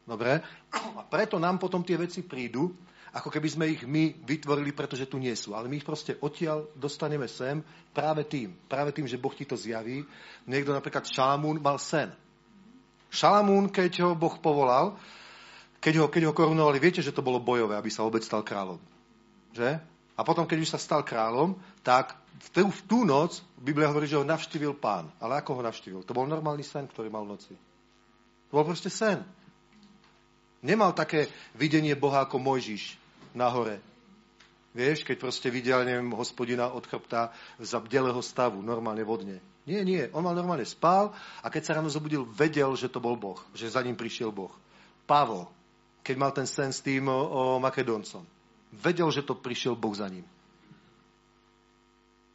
Dobre? 0.08 0.40
A 0.72 1.04
preto 1.04 1.36
nám 1.36 1.60
potom 1.60 1.84
tie 1.84 2.00
veci 2.00 2.24
prídu, 2.24 2.72
ako 3.12 3.28
keby 3.28 3.48
sme 3.48 3.66
ich 3.72 3.82
my 3.84 4.14
vytvorili, 4.24 4.72
pretože 4.72 5.08
tu 5.08 5.20
nie 5.20 5.32
sú. 5.36 5.52
Ale 5.52 5.68
my 5.68 5.80
ich 5.80 5.84
proste 5.84 6.16
odtiaľ 6.20 6.68
dostaneme 6.76 7.28
sem 7.28 7.60
práve 7.92 8.24
tým. 8.24 8.56
Práve 8.68 8.92
tým, 8.92 9.08
že 9.08 9.20
Boh 9.20 9.32
ti 9.32 9.44
to 9.44 9.56
zjaví. 9.56 10.04
Niekto 10.48 10.72
napríklad 10.72 11.08
Šalamún 11.08 11.60
mal 11.60 11.76
sen. 11.80 12.12
Šalamún, 13.08 13.72
keď 13.72 14.04
ho 14.04 14.10
Boh 14.12 14.36
povolal, 14.40 14.96
keď 15.80 16.04
ho, 16.04 16.06
keď 16.12 16.22
ho 16.28 16.36
korunovali, 16.36 16.82
viete, 16.82 17.00
že 17.00 17.14
to 17.14 17.24
bolo 17.24 17.40
bojové, 17.40 17.76
aby 17.80 17.88
sa 17.88 18.04
obec 18.04 18.20
stal 18.20 18.44
kráľom. 18.44 18.80
Že? 19.52 19.80
A 20.18 20.20
potom, 20.26 20.44
keď 20.44 20.58
už 20.64 20.72
sa 20.74 20.80
stal 20.82 21.06
kráľom, 21.06 21.54
tak 21.86 22.18
v 22.38 22.48
tú, 22.50 22.62
v 22.70 22.80
tú 22.86 22.98
noc 23.06 23.42
Biblia 23.58 23.90
hovorí, 23.90 24.06
že 24.06 24.18
ho 24.18 24.26
navštívil 24.26 24.74
pán. 24.78 25.10
Ale 25.18 25.38
ako 25.38 25.58
ho 25.58 25.62
navštívil? 25.62 26.02
To 26.06 26.16
bol 26.16 26.26
normálny 26.26 26.62
sen, 26.62 26.86
ktorý 26.86 27.10
mal 27.10 27.26
v 27.26 27.38
noci. 27.38 27.54
To 28.50 28.52
bol 28.58 28.66
proste 28.66 28.90
sen. 28.90 29.22
Nemal 30.58 30.90
také 30.94 31.30
videnie 31.54 31.94
Boha 31.94 32.26
ako 32.26 32.42
Mojžiš 32.42 32.98
na 33.30 33.46
hore. 33.46 33.78
Vieš, 34.74 35.02
keď 35.06 35.16
proste 35.18 35.48
videl, 35.50 35.82
neviem, 35.86 36.10
hospodina 36.14 36.70
od 36.70 36.86
chrbta 36.86 37.34
za 37.58 37.78
bdelého 37.82 38.18
stavu, 38.22 38.62
normálne 38.62 39.02
vodne. 39.02 39.42
Nie, 39.68 39.84
nie, 39.84 40.08
on 40.16 40.24
mal 40.24 40.32
normálne 40.32 40.64
spál 40.64 41.12
a 41.42 41.46
keď 41.52 41.62
sa 41.62 41.74
ráno 41.76 41.92
zobudil, 41.92 42.24
vedel, 42.24 42.72
že 42.78 42.88
to 42.88 43.02
bol 43.02 43.18
Boh, 43.18 43.36
že 43.52 43.68
za 43.68 43.84
ním 43.84 43.98
prišiel 43.98 44.32
Boh. 44.32 44.52
Pavol, 45.04 45.44
keď 46.00 46.16
mal 46.16 46.32
ten 46.32 46.48
sen 46.48 46.72
s 46.72 46.80
tým 46.80 47.04
o, 47.04 47.20
o 47.20 47.42
Makedóncom, 47.60 48.24
vedel, 48.72 49.08
že 49.10 49.24
to 49.24 49.34
prišiel 49.34 49.76
Boh 49.76 49.94
za 49.94 50.08
ním. 50.08 50.24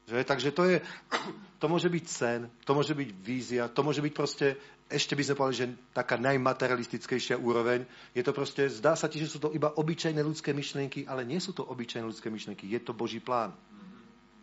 Že? 0.08 0.24
Takže 0.24 0.50
to, 0.52 0.64
je, 0.68 0.78
to 1.62 1.66
môže 1.72 1.88
byť 1.88 2.06
sen, 2.08 2.40
to 2.68 2.72
môže 2.76 2.92
byť 2.92 3.10
vízia, 3.24 3.72
to 3.72 3.82
môže 3.84 4.04
byť 4.04 4.14
proste, 4.14 4.60
ešte 4.92 5.16
by 5.16 5.24
sme 5.24 5.36
povedali, 5.40 5.62
že 5.64 5.68
taká 5.96 6.20
najmaterialistickejšia 6.20 7.40
úroveň. 7.40 7.88
Je 8.12 8.24
to 8.24 8.36
proste, 8.36 8.68
zdá 8.68 9.00
sa 9.00 9.08
ti, 9.08 9.24
že 9.24 9.32
sú 9.32 9.40
to 9.40 9.56
iba 9.56 9.72
obyčajné 9.72 10.20
ľudské 10.20 10.52
myšlienky, 10.52 11.08
ale 11.08 11.24
nie 11.24 11.40
sú 11.40 11.56
to 11.56 11.64
obyčajné 11.64 12.04
ľudské 12.04 12.28
myšlienky, 12.28 12.68
je 12.68 12.80
to 12.84 12.92
Boží 12.92 13.24
plán. 13.24 13.56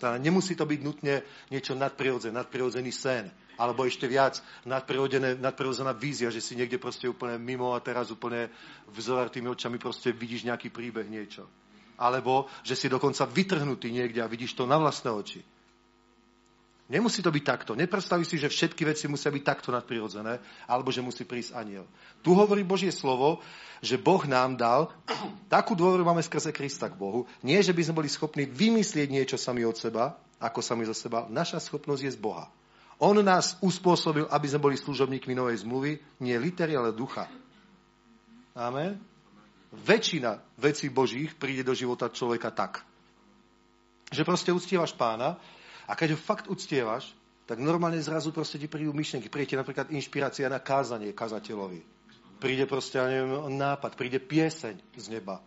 Tá, 0.01 0.17
nemusí 0.17 0.57
to 0.57 0.65
byť 0.65 0.81
nutne 0.81 1.21
niečo 1.53 1.77
nadprirodzené, 1.77 2.33
nadprirodzený 2.33 2.89
sen, 2.89 3.29
alebo 3.61 3.85
ešte 3.85 4.09
viac 4.09 4.41
nadprirodzená 4.65 5.93
vízia, 5.93 6.33
že 6.33 6.41
si 6.41 6.57
niekde 6.57 6.81
proste 6.81 7.05
úplne 7.05 7.37
mimo 7.37 7.77
a 7.77 7.85
teraz 7.85 8.09
úplne 8.09 8.49
vzoratými 8.97 9.53
očami 9.53 9.77
proste 9.77 10.17
vidíš 10.17 10.49
nejaký 10.49 10.73
príbeh, 10.73 11.05
niečo 11.05 11.45
alebo 12.01 12.49
že 12.65 12.73
si 12.73 12.89
dokonca 12.89 13.29
vytrhnutý 13.29 13.93
niekde 13.93 14.25
a 14.25 14.31
vidíš 14.33 14.57
to 14.57 14.65
na 14.65 14.81
vlastné 14.81 15.13
oči. 15.13 15.45
Nemusí 16.91 17.23
to 17.23 17.31
byť 17.31 17.45
takto. 17.47 17.79
Nepredstaví 17.79 18.27
si, 18.27 18.35
že 18.35 18.51
všetky 18.51 18.83
veci 18.83 19.07
musia 19.07 19.31
byť 19.31 19.45
takto 19.47 19.71
nadprirodzené, 19.71 20.43
alebo 20.67 20.91
že 20.91 20.99
musí 20.99 21.23
prísť 21.23 21.55
aniel. 21.55 21.87
Tu 22.19 22.35
hovorí 22.35 22.67
Božie 22.67 22.91
slovo, 22.91 23.39
že 23.79 23.95
Boh 23.95 24.19
nám 24.27 24.59
dal, 24.59 24.91
takú 25.55 25.79
dôveru 25.79 26.03
máme 26.03 26.19
skrze 26.19 26.51
Krista 26.51 26.91
k 26.91 26.99
Bohu. 26.99 27.31
Nie, 27.47 27.63
že 27.63 27.71
by 27.71 27.87
sme 27.87 28.03
boli 28.03 28.11
schopní 28.11 28.43
vymyslieť 28.43 29.07
niečo 29.07 29.39
sami 29.39 29.63
od 29.63 29.79
seba, 29.79 30.19
ako 30.43 30.59
sami 30.59 30.83
zo 30.83 30.97
seba. 30.97 31.31
Naša 31.31 31.63
schopnosť 31.63 32.03
je 32.11 32.17
z 32.17 32.19
Boha. 32.19 32.51
On 32.99 33.15
nás 33.23 33.55
uspôsobil, 33.63 34.27
aby 34.27 34.47
sme 34.51 34.59
boli 34.59 34.75
služobníkmi 34.75 35.31
novej 35.31 35.63
zmluvy, 35.63 35.95
nie 36.27 36.35
litery, 36.43 36.75
ale 36.75 36.91
ducha. 36.91 37.31
Amen 38.59 39.10
väčšina 39.71 40.43
vecí 40.59 40.91
Božích 40.91 41.39
príde 41.39 41.63
do 41.63 41.75
života 41.75 42.11
človeka 42.11 42.51
tak. 42.51 42.83
Že 44.11 44.27
proste 44.27 44.51
uctievaš 44.51 44.91
pána 44.99 45.39
a 45.87 45.95
keď 45.95 46.15
ho 46.15 46.19
fakt 46.19 46.51
uctievaš, 46.51 47.15
tak 47.47 47.63
normálne 47.63 47.99
zrazu 48.03 48.31
proste 48.31 48.59
ti 48.59 48.67
prídu 48.71 48.95
myšlenky. 48.95 49.31
Príde 49.31 49.59
napríklad 49.59 49.91
inšpirácia 49.91 50.51
na 50.51 50.63
kázanie 50.63 51.15
kazateľovi. 51.15 51.83
Príde 52.39 52.67
proste, 52.67 52.99
ja 52.99 53.07
neviem, 53.11 53.59
nápad, 53.59 53.95
príde 53.95 54.23
pieseň 54.23 54.79
z 54.97 55.07
neba. 55.11 55.43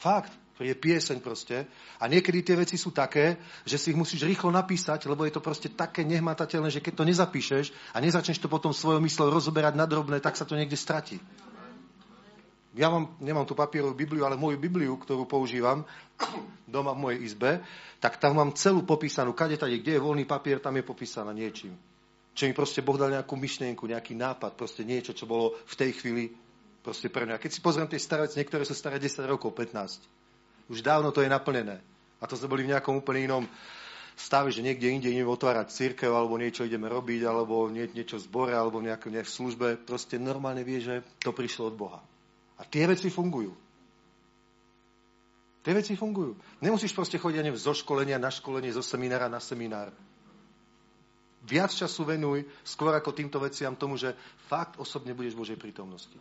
Fakt, 0.00 0.32
príde 0.56 0.76
pieseň 0.76 1.20
proste. 1.20 1.68
A 2.00 2.08
niekedy 2.08 2.44
tie 2.44 2.56
veci 2.56 2.76
sú 2.76 2.92
také, 2.92 3.40
že 3.64 3.76
si 3.76 3.92
ich 3.92 3.98
musíš 4.00 4.24
rýchlo 4.24 4.52
napísať, 4.52 5.08
lebo 5.08 5.24
je 5.24 5.32
to 5.36 5.44
proste 5.44 5.72
také 5.72 6.04
nehmatateľné, 6.04 6.68
že 6.72 6.84
keď 6.84 6.92
to 7.00 7.08
nezapíšeš 7.08 7.66
a 7.92 8.00
nezačneš 8.00 8.40
to 8.40 8.48
potom 8.48 8.72
svojou 8.72 9.00
myslou 9.00 9.32
rozoberať 9.32 9.76
na 9.76 9.88
drobné, 9.88 10.20
tak 10.20 10.36
sa 10.36 10.48
to 10.48 10.56
niekde 10.56 10.76
stratí 10.76 11.20
ja 12.76 12.92
mám, 12.92 13.16
nemám 13.18 13.48
tú 13.48 13.56
papierovú 13.56 13.96
Bibliu, 13.96 14.28
ale 14.28 14.36
moju 14.36 14.60
Bibliu, 14.60 15.00
ktorú 15.00 15.24
používam 15.24 15.82
doma 16.68 16.92
v 16.92 17.02
mojej 17.02 17.18
izbe, 17.24 17.64
tak 17.98 18.20
tam 18.20 18.36
mám 18.36 18.52
celú 18.52 18.84
popísanú, 18.84 19.32
kade 19.32 19.56
tady, 19.56 19.80
kde 19.80 19.96
je 19.96 20.04
voľný 20.04 20.28
papier, 20.28 20.60
tam 20.60 20.76
je 20.76 20.84
popísaná 20.84 21.32
niečím. 21.32 21.72
Čo 22.36 22.44
mi 22.44 22.52
proste 22.52 22.84
Boh 22.84 23.00
dal 23.00 23.16
nejakú 23.16 23.32
myšlienku, 23.32 23.88
nejaký 23.88 24.12
nápad, 24.12 24.60
proste 24.60 24.84
niečo, 24.84 25.16
čo 25.16 25.24
bolo 25.24 25.56
v 25.64 25.74
tej 25.74 25.90
chvíli 25.96 26.24
proste 26.84 27.08
pre 27.08 27.24
mňa. 27.24 27.40
Keď 27.40 27.50
si 27.50 27.64
pozriem 27.64 27.88
tie 27.88 27.96
staré 27.96 28.28
veci, 28.28 28.36
niektoré 28.36 28.68
sú 28.68 28.76
staré 28.76 29.00
10 29.00 29.24
rokov, 29.24 29.56
15. 29.56 30.68
Už 30.68 30.84
dávno 30.84 31.16
to 31.16 31.24
je 31.24 31.32
naplnené. 31.32 31.80
A 32.20 32.28
to 32.28 32.36
sme 32.36 32.52
boli 32.52 32.68
v 32.68 32.76
nejakom 32.76 33.00
úplne 33.00 33.24
inom 33.24 33.44
stave, 34.16 34.52
že 34.52 34.64
niekde 34.64 34.88
inde 34.88 35.08
ideme 35.12 35.28
otvárať 35.28 35.72
církev, 35.72 36.12
alebo 36.12 36.40
niečo 36.40 36.64
ideme 36.64 36.88
robiť, 36.88 37.20
alebo 37.24 37.68
nie, 37.72 37.88
niečo 37.92 38.20
v 38.20 38.24
zbore, 38.28 38.52
alebo 38.56 38.80
v 38.80 38.92
nejakej 38.92 39.24
službe. 39.24 39.80
Proste 39.84 40.20
normálne 40.20 40.64
vie, 40.64 40.80
že 40.80 41.04
to 41.24 41.32
prišlo 41.32 41.72
od 41.72 41.76
Boha. 41.76 42.00
A 42.56 42.62
tie 42.64 42.88
veci 42.88 43.12
fungujú. 43.12 43.52
Tie 45.66 45.74
veci 45.74 45.98
fungujú. 45.98 46.38
Nemusíš 46.62 46.94
proste 46.94 47.18
chodiť 47.18 47.42
ani 47.42 47.50
zo 47.58 47.74
školenia 47.74 48.22
na 48.22 48.30
školenie, 48.30 48.70
zo 48.70 48.86
seminára 48.86 49.26
na 49.26 49.42
seminár. 49.42 49.90
Viac 51.46 51.70
času 51.74 52.06
venuj 52.06 52.46
skôr 52.62 52.94
ako 52.94 53.14
týmto 53.14 53.38
veciam 53.42 53.74
tomu, 53.74 53.98
že 53.98 54.14
fakt 54.50 54.78
osobne 54.78 55.14
budeš 55.14 55.34
v 55.34 55.40
Božej 55.42 55.58
prítomnosti. 55.58 56.18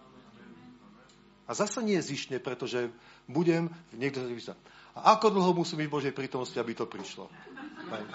A 1.46 1.54
zase 1.54 1.86
nie 1.86 1.98
zišne, 2.02 2.42
pretože 2.42 2.90
budem, 3.30 3.70
niekto 3.94 4.22
sa 4.22 4.30
vysa, 4.30 4.56
a 4.96 5.14
ako 5.20 5.30
dlho 5.36 5.52
musím 5.54 5.84
byť 5.84 5.90
v 5.92 5.96
Božej 6.00 6.14
prítomnosti, 6.16 6.58
aby 6.58 6.72
to 6.74 6.88
prišlo? 6.88 7.28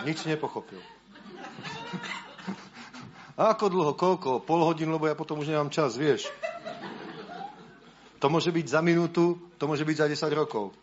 Nič 0.02 0.24
nepochopil. 0.24 0.80
A 3.40 3.56
ako 3.56 3.72
dlho, 3.72 3.92
koľko? 3.96 4.44
Pol 4.44 4.60
hodinu, 4.68 5.00
lebo 5.00 5.08
ja 5.08 5.16
potom 5.16 5.40
už 5.40 5.48
nemám 5.48 5.72
čas, 5.72 5.96
vieš. 5.96 6.28
To 8.20 8.28
môže 8.28 8.52
byť 8.52 8.66
za 8.68 8.80
minútu, 8.84 9.40
to 9.56 9.64
môže 9.64 9.84
byť 9.84 9.96
za 9.96 10.06
10 10.28 10.36
rokov. 10.36 10.76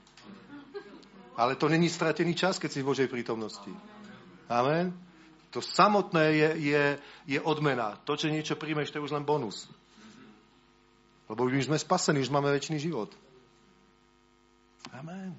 Ale 1.37 1.53
to 1.53 1.69
není 1.69 1.85
stratený 1.85 2.33
čas, 2.33 2.57
keď 2.57 2.69
si 2.73 2.81
v 2.81 2.89
Božej 2.89 3.07
prítomnosti. 3.13 3.69
Amen. 4.49 4.89
To 5.53 5.61
samotné 5.61 6.33
je, 6.33 6.49
je, 6.73 6.83
je 7.37 7.39
odmena. 7.39 8.01
To, 8.09 8.17
čo 8.17 8.33
niečo 8.33 8.57
príjmeš, 8.57 8.89
to 8.89 8.97
je 8.97 9.05
už 9.05 9.13
len 9.13 9.21
bonus. 9.21 9.69
Lebo 11.29 11.45
už 11.45 11.69
sme 11.69 11.77
spasení, 11.77 12.25
už 12.25 12.33
máme 12.33 12.49
väčší 12.49 12.81
život. 12.81 13.13
Amen. 14.97 15.37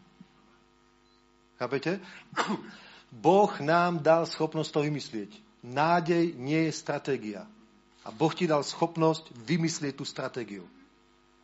Chápete? 1.58 1.98
Boh 3.10 3.50
nám 3.58 3.98
dal 3.98 4.28
schopnosť 4.28 4.70
to 4.70 4.80
vymyslieť. 4.86 5.30
Nádej 5.66 6.38
nie 6.38 6.70
je 6.70 6.72
stratégia. 6.72 7.42
A 8.06 8.14
Boh 8.14 8.30
ti 8.30 8.46
dal 8.46 8.62
schopnosť 8.62 9.34
vymyslieť 9.34 9.98
tú 9.98 10.06
stratégiu. 10.06 10.62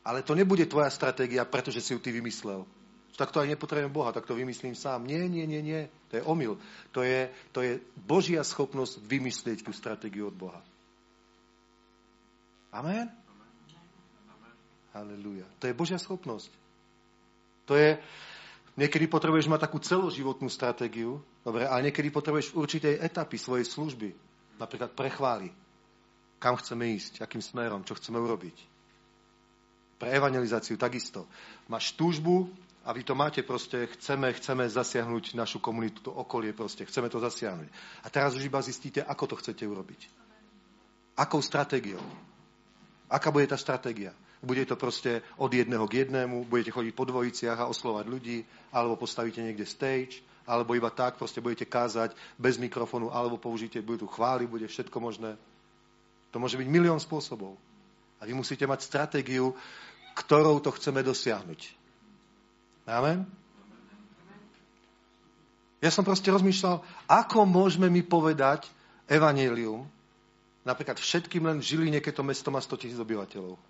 Ale 0.05 0.21
to 0.21 0.37
nebude 0.37 0.69
tvoja 0.69 0.93
stratégia, 0.93 1.49
pretože 1.49 1.81
si 1.81 1.97
ju 1.97 1.99
ty 1.99 2.13
vymyslel. 2.13 2.69
Tak 3.17 3.33
to 3.33 3.41
aj 3.41 3.49
nepotrebujem 3.49 3.95
Boha, 3.95 4.13
tak 4.13 4.29
to 4.29 4.37
vymyslím 4.37 4.77
sám. 4.77 5.09
Nie, 5.09 5.25
nie, 5.25 5.49
nie, 5.49 5.65
nie. 5.65 5.89
To 6.13 6.21
je 6.21 6.23
omyl. 6.29 6.61
To 6.93 7.01
je, 7.01 7.33
to 7.57 7.65
je 7.65 7.81
Božia 7.97 8.45
schopnosť 8.45 9.01
vymyslieť 9.01 9.65
tú 9.65 9.73
stratégiu 9.73 10.29
od 10.29 10.37
Boha. 10.37 10.61
Amen? 12.75 13.09
Halelúja. 14.93 15.47
To 15.63 15.71
je 15.71 15.79
Božia 15.79 15.97
schopnosť. 15.97 16.51
To 17.71 17.79
je, 17.79 17.97
niekedy 18.77 19.09
potrebuješ 19.09 19.49
mať 19.49 19.71
takú 19.71 19.79
celoživotnú 19.81 20.51
stratégiu, 20.53 21.23
dobre, 21.47 21.65
ale 21.65 21.89
niekedy 21.89 22.13
potrebuješ 22.13 22.53
v 22.53 22.61
určitej 22.61 22.95
etapy 23.01 23.41
svojej 23.41 23.65
služby, 23.65 24.13
napríklad 24.59 24.93
prechváli, 24.93 25.49
kam 26.43 26.59
chceme 26.61 26.93
ísť, 26.99 27.25
akým 27.25 27.41
smerom, 27.41 27.87
čo 27.87 27.97
chceme 27.97 28.21
urobiť 28.21 28.74
pre 30.05 30.21
evangelizáciu 30.21 30.77
takisto. 30.77 31.25
Máš 31.73 31.97
túžbu 31.97 32.53
a 32.85 32.93
vy 32.93 33.09
to 33.09 33.17
máte 33.17 33.41
proste, 33.41 33.89
chceme, 33.97 34.29
chceme 34.37 34.69
zasiahnuť 34.69 35.33
našu 35.33 35.65
komunitu, 35.65 36.05
to 36.05 36.13
okolie 36.13 36.53
proste, 36.53 36.85
chceme 36.85 37.09
to 37.09 37.17
zasiahnuť. 37.25 37.69
A 38.05 38.13
teraz 38.13 38.37
už 38.37 38.45
iba 38.45 38.61
zistíte, 38.61 39.01
ako 39.01 39.33
to 39.33 39.41
chcete 39.41 39.65
urobiť. 39.65 40.13
Akou 41.17 41.41
stratégiou. 41.41 42.05
Aká 43.09 43.33
bude 43.33 43.49
tá 43.49 43.57
stratégia? 43.57 44.13
Bude 44.45 44.69
to 44.69 44.77
proste 44.77 45.25
od 45.41 45.49
jedného 45.49 45.89
k 45.89 46.05
jednému, 46.05 46.45
budete 46.45 46.77
chodiť 46.77 46.93
po 46.93 47.09
dvojiciach 47.09 47.65
a 47.65 47.71
oslovať 47.73 48.05
ľudí, 48.05 48.45
alebo 48.77 49.01
postavíte 49.01 49.41
niekde 49.41 49.65
stage, 49.65 50.21
alebo 50.45 50.77
iba 50.77 50.93
tak 50.93 51.17
proste 51.17 51.41
budete 51.41 51.65
kázať 51.65 52.13
bez 52.37 52.61
mikrofónu, 52.61 53.09
alebo 53.09 53.41
použite, 53.41 53.81
budú 53.81 54.05
chváli, 54.05 54.45
bude 54.45 54.69
všetko 54.69 55.01
možné. 55.01 55.41
To 56.29 56.37
môže 56.37 56.61
byť 56.61 56.69
milión 56.69 57.01
spôsobov. 57.01 57.57
A 58.21 58.29
vy 58.29 58.37
musíte 58.37 58.69
mať 58.69 58.85
stratégiu, 58.85 59.57
ktorou 60.15 60.63
to 60.63 60.71
chceme 60.75 61.03
dosiahnuť. 61.03 61.61
Amen? 62.87 63.27
Ja 65.85 65.93
som 65.93 66.07
proste 66.07 66.33
rozmýšľal, 66.33 66.81
ako 67.11 67.45
môžeme 67.45 67.93
mi 67.93 68.01
povedať 68.01 68.73
evanelium, 69.05 69.85
napríklad 70.65 70.97
všetkým 70.97 71.45
len 71.45 71.61
v 71.61 71.69
Žiline, 71.69 72.01
keď 72.01 72.23
to 72.23 72.25
mesto 72.25 72.49
má 72.49 72.57
100 72.63 72.81
tisíc 72.81 72.97
obyvateľov. 72.97 73.61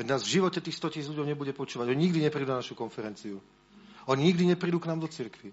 Veď 0.00 0.16
nás 0.16 0.24
v 0.24 0.40
živote 0.40 0.64
tých 0.64 0.80
100 0.80 0.96
tisíc 0.96 1.08
ľuďov 1.12 1.28
nebude 1.28 1.52
počúvať. 1.52 1.92
Oni 1.92 2.08
nikdy 2.08 2.24
neprídu 2.24 2.48
na 2.48 2.64
našu 2.64 2.72
konferenciu. 2.72 3.36
Oni 4.08 4.32
nikdy 4.32 4.48
neprídu 4.48 4.80
k 4.80 4.88
nám 4.88 5.04
do 5.04 5.08
cirkvi. 5.12 5.52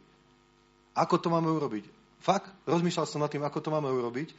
Ako 0.96 1.20
to 1.20 1.28
máme 1.28 1.52
urobiť? 1.52 1.84
Fakt, 2.24 2.48
rozmýšľal 2.64 3.06
som 3.06 3.20
nad 3.20 3.28
tým, 3.28 3.44
ako 3.44 3.60
to 3.60 3.70
máme 3.76 3.92
urobiť. 3.92 4.32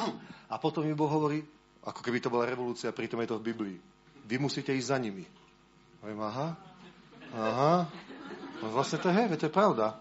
A 0.52 0.56
potom 0.56 0.88
mi 0.88 0.96
Boh 0.96 1.12
hovorí, 1.12 1.44
ako 1.84 2.00
keby 2.00 2.24
to 2.24 2.32
bola 2.32 2.48
revolúcia, 2.48 2.88
pritom 2.88 3.20
je 3.20 3.28
to 3.30 3.36
v 3.36 3.46
Biblii. 3.52 3.76
Vy 4.26 4.36
musíte 4.38 4.74
ísť 4.74 4.90
za 4.90 4.98
nimi. 4.98 5.24
Hovorím, 6.00 6.20
aha, 6.24 6.48
aha. 7.36 7.74
No 8.60 8.66
vlastne 8.72 9.00
to 9.00 9.08
je, 9.08 9.36
to 9.36 9.48
je 9.48 9.52
pravda. 9.52 9.96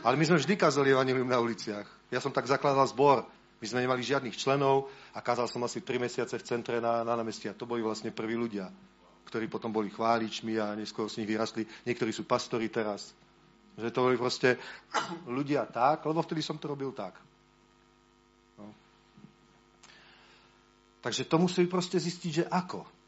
Ale 0.00 0.16
my 0.16 0.24
sme 0.24 0.40
vždy 0.40 0.56
kázali 0.56 0.96
evanilium 0.96 1.28
na 1.28 1.40
uliciach. 1.40 1.84
Ja 2.08 2.20
som 2.20 2.32
tak 2.32 2.48
zakladal 2.48 2.88
zbor. 2.88 3.28
My 3.60 3.66
sme 3.68 3.84
nemali 3.84 4.00
žiadnych 4.00 4.40
členov 4.40 4.88
a 5.12 5.20
kázal 5.20 5.44
som 5.44 5.60
asi 5.68 5.84
3 5.84 6.00
mesiace 6.00 6.40
v 6.40 6.46
centre 6.48 6.80
na, 6.80 7.04
na 7.04 7.12
námestí. 7.12 7.44
A 7.44 7.56
to 7.56 7.68
boli 7.68 7.84
vlastne 7.84 8.08
prví 8.08 8.32
ľudia, 8.32 8.72
ktorí 9.28 9.52
potom 9.52 9.68
boli 9.68 9.92
chváličmi 9.92 10.56
a 10.56 10.72
neskôr 10.72 11.12
z 11.12 11.20
nich 11.20 11.28
vyrastli. 11.28 11.68
Niektorí 11.84 12.08
sú 12.08 12.24
pastori 12.24 12.72
teraz. 12.72 13.12
Že 13.76 13.92
to 13.92 14.00
boli 14.00 14.16
proste 14.16 14.56
ľudia 15.28 15.68
tak, 15.68 16.08
lebo 16.08 16.24
vtedy 16.24 16.40
som 16.40 16.56
to 16.56 16.72
robil 16.72 16.96
tak. 16.96 17.20
No. 18.56 18.72
Takže 21.04 21.28
to 21.28 21.36
musí 21.36 21.68
proste 21.68 22.00
zistiť, 22.00 22.32
že 22.32 22.44
ako. 22.48 22.99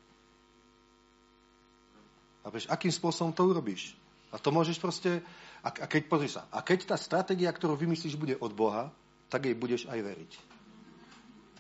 A 2.43 2.51
vieš, 2.51 2.67
akým 2.67 2.91
spôsobom 2.91 3.31
to 3.31 3.47
urobíš. 3.47 3.95
A 4.33 4.41
to 4.41 4.51
môžeš 4.51 4.81
proste 4.81 5.23
a, 5.63 5.69
a 5.71 5.87
keď, 5.87 6.03
pozri 6.11 6.27
sa, 6.27 6.49
a 6.51 6.59
keď 6.65 6.95
tá 6.95 6.97
stratégia, 6.99 7.55
ktorú 7.55 7.79
vymyslíš, 7.79 8.19
bude 8.19 8.35
od 8.35 8.51
Boha, 8.51 8.91
tak 9.31 9.47
jej 9.47 9.55
budeš 9.55 9.87
aj 9.87 10.01
veriť. 10.03 10.33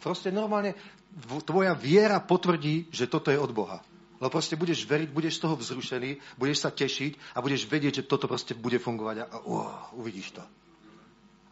Proste 0.03 0.35
normálne 0.35 0.74
tvoja 1.47 1.78
viera 1.78 2.18
potvrdí, 2.18 2.91
že 2.91 3.07
toto 3.07 3.30
je 3.30 3.39
od 3.39 3.55
Boha. 3.55 3.78
Lebo 4.18 4.39
proste 4.39 4.59
budeš 4.59 4.83
veriť, 4.87 5.11
budeš 5.11 5.39
z 5.39 5.43
toho 5.47 5.55
vzrušený, 5.55 6.39
budeš 6.39 6.59
sa 6.66 6.70
tešiť 6.74 7.35
a 7.35 7.43
budeš 7.43 7.66
vedieť, 7.70 8.03
že 8.03 8.09
toto 8.11 8.26
proste 8.26 8.55
bude 8.55 8.78
fungovať 8.83 9.16
a, 9.22 9.24
uh, 9.47 9.99
uvidíš 9.99 10.35
to. 10.35 10.43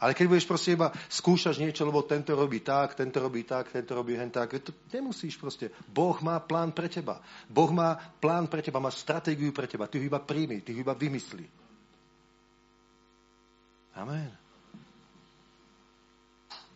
Ale 0.01 0.17
keď 0.17 0.27
budeš 0.33 0.49
proste 0.49 0.73
iba 0.73 0.89
skúšaš 1.13 1.61
niečo, 1.61 1.85
lebo 1.85 2.01
tento 2.09 2.33
robí 2.33 2.65
tak, 2.65 2.97
tento 2.97 3.21
robí 3.21 3.45
tak, 3.45 3.69
tento 3.69 3.93
robí 3.93 4.17
hen 4.17 4.33
tak, 4.33 4.57
to 4.65 4.73
nemusíš 4.97 5.37
proste. 5.37 5.69
Boh 5.93 6.17
má 6.25 6.41
plán 6.41 6.73
pre 6.73 6.89
teba. 6.89 7.21
Boh 7.53 7.69
má 7.69 8.01
plán 8.17 8.49
pre 8.49 8.65
teba, 8.65 8.81
má 8.81 8.89
stratégiu 8.89 9.53
pre 9.53 9.69
teba. 9.69 9.85
Ty 9.85 10.01
ho 10.01 10.09
iba 10.09 10.17
príjmi, 10.17 10.65
ty 10.65 10.73
ho 10.73 10.81
iba 10.81 10.97
vymyslí. 10.97 11.45
Amen. 14.01 14.33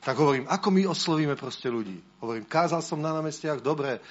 Tak 0.05 0.21
hovorím, 0.21 0.45
ako 0.45 0.69
my 0.69 0.83
oslovíme 0.85 1.33
proste 1.33 1.73
ľudí? 1.73 1.97
Hovorím, 2.21 2.45
kázal 2.45 2.85
som 2.85 3.01
na 3.01 3.17
námestiach, 3.17 3.65
dobre, 3.65 4.05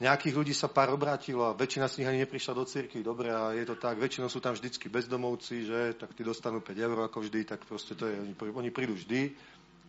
nejakých 0.00 0.34
ľudí 0.34 0.54
sa 0.56 0.72
pár 0.72 0.90
obrátilo 0.96 1.44
a 1.44 1.56
väčšina 1.56 1.86
z 1.86 2.00
nich 2.00 2.08
ani 2.08 2.18
neprišla 2.24 2.56
do 2.56 2.64
cirkvi, 2.64 3.04
dobre, 3.04 3.28
a 3.28 3.52
je 3.52 3.68
to 3.68 3.76
tak, 3.76 4.00
väčšinou 4.00 4.32
sú 4.32 4.40
tam 4.40 4.56
vždycky 4.56 4.88
bezdomovci, 4.88 5.68
že, 5.68 5.80
tak 6.00 6.16
tí 6.16 6.24
dostanú 6.24 6.64
5 6.64 6.72
eur 6.72 6.98
ako 7.04 7.20
vždy, 7.20 7.44
tak 7.44 7.68
proste 7.68 7.92
to 7.92 8.08
je, 8.08 8.16
oni, 8.16 8.32
oni 8.32 8.70
prídu 8.72 8.96
vždy, 8.96 9.36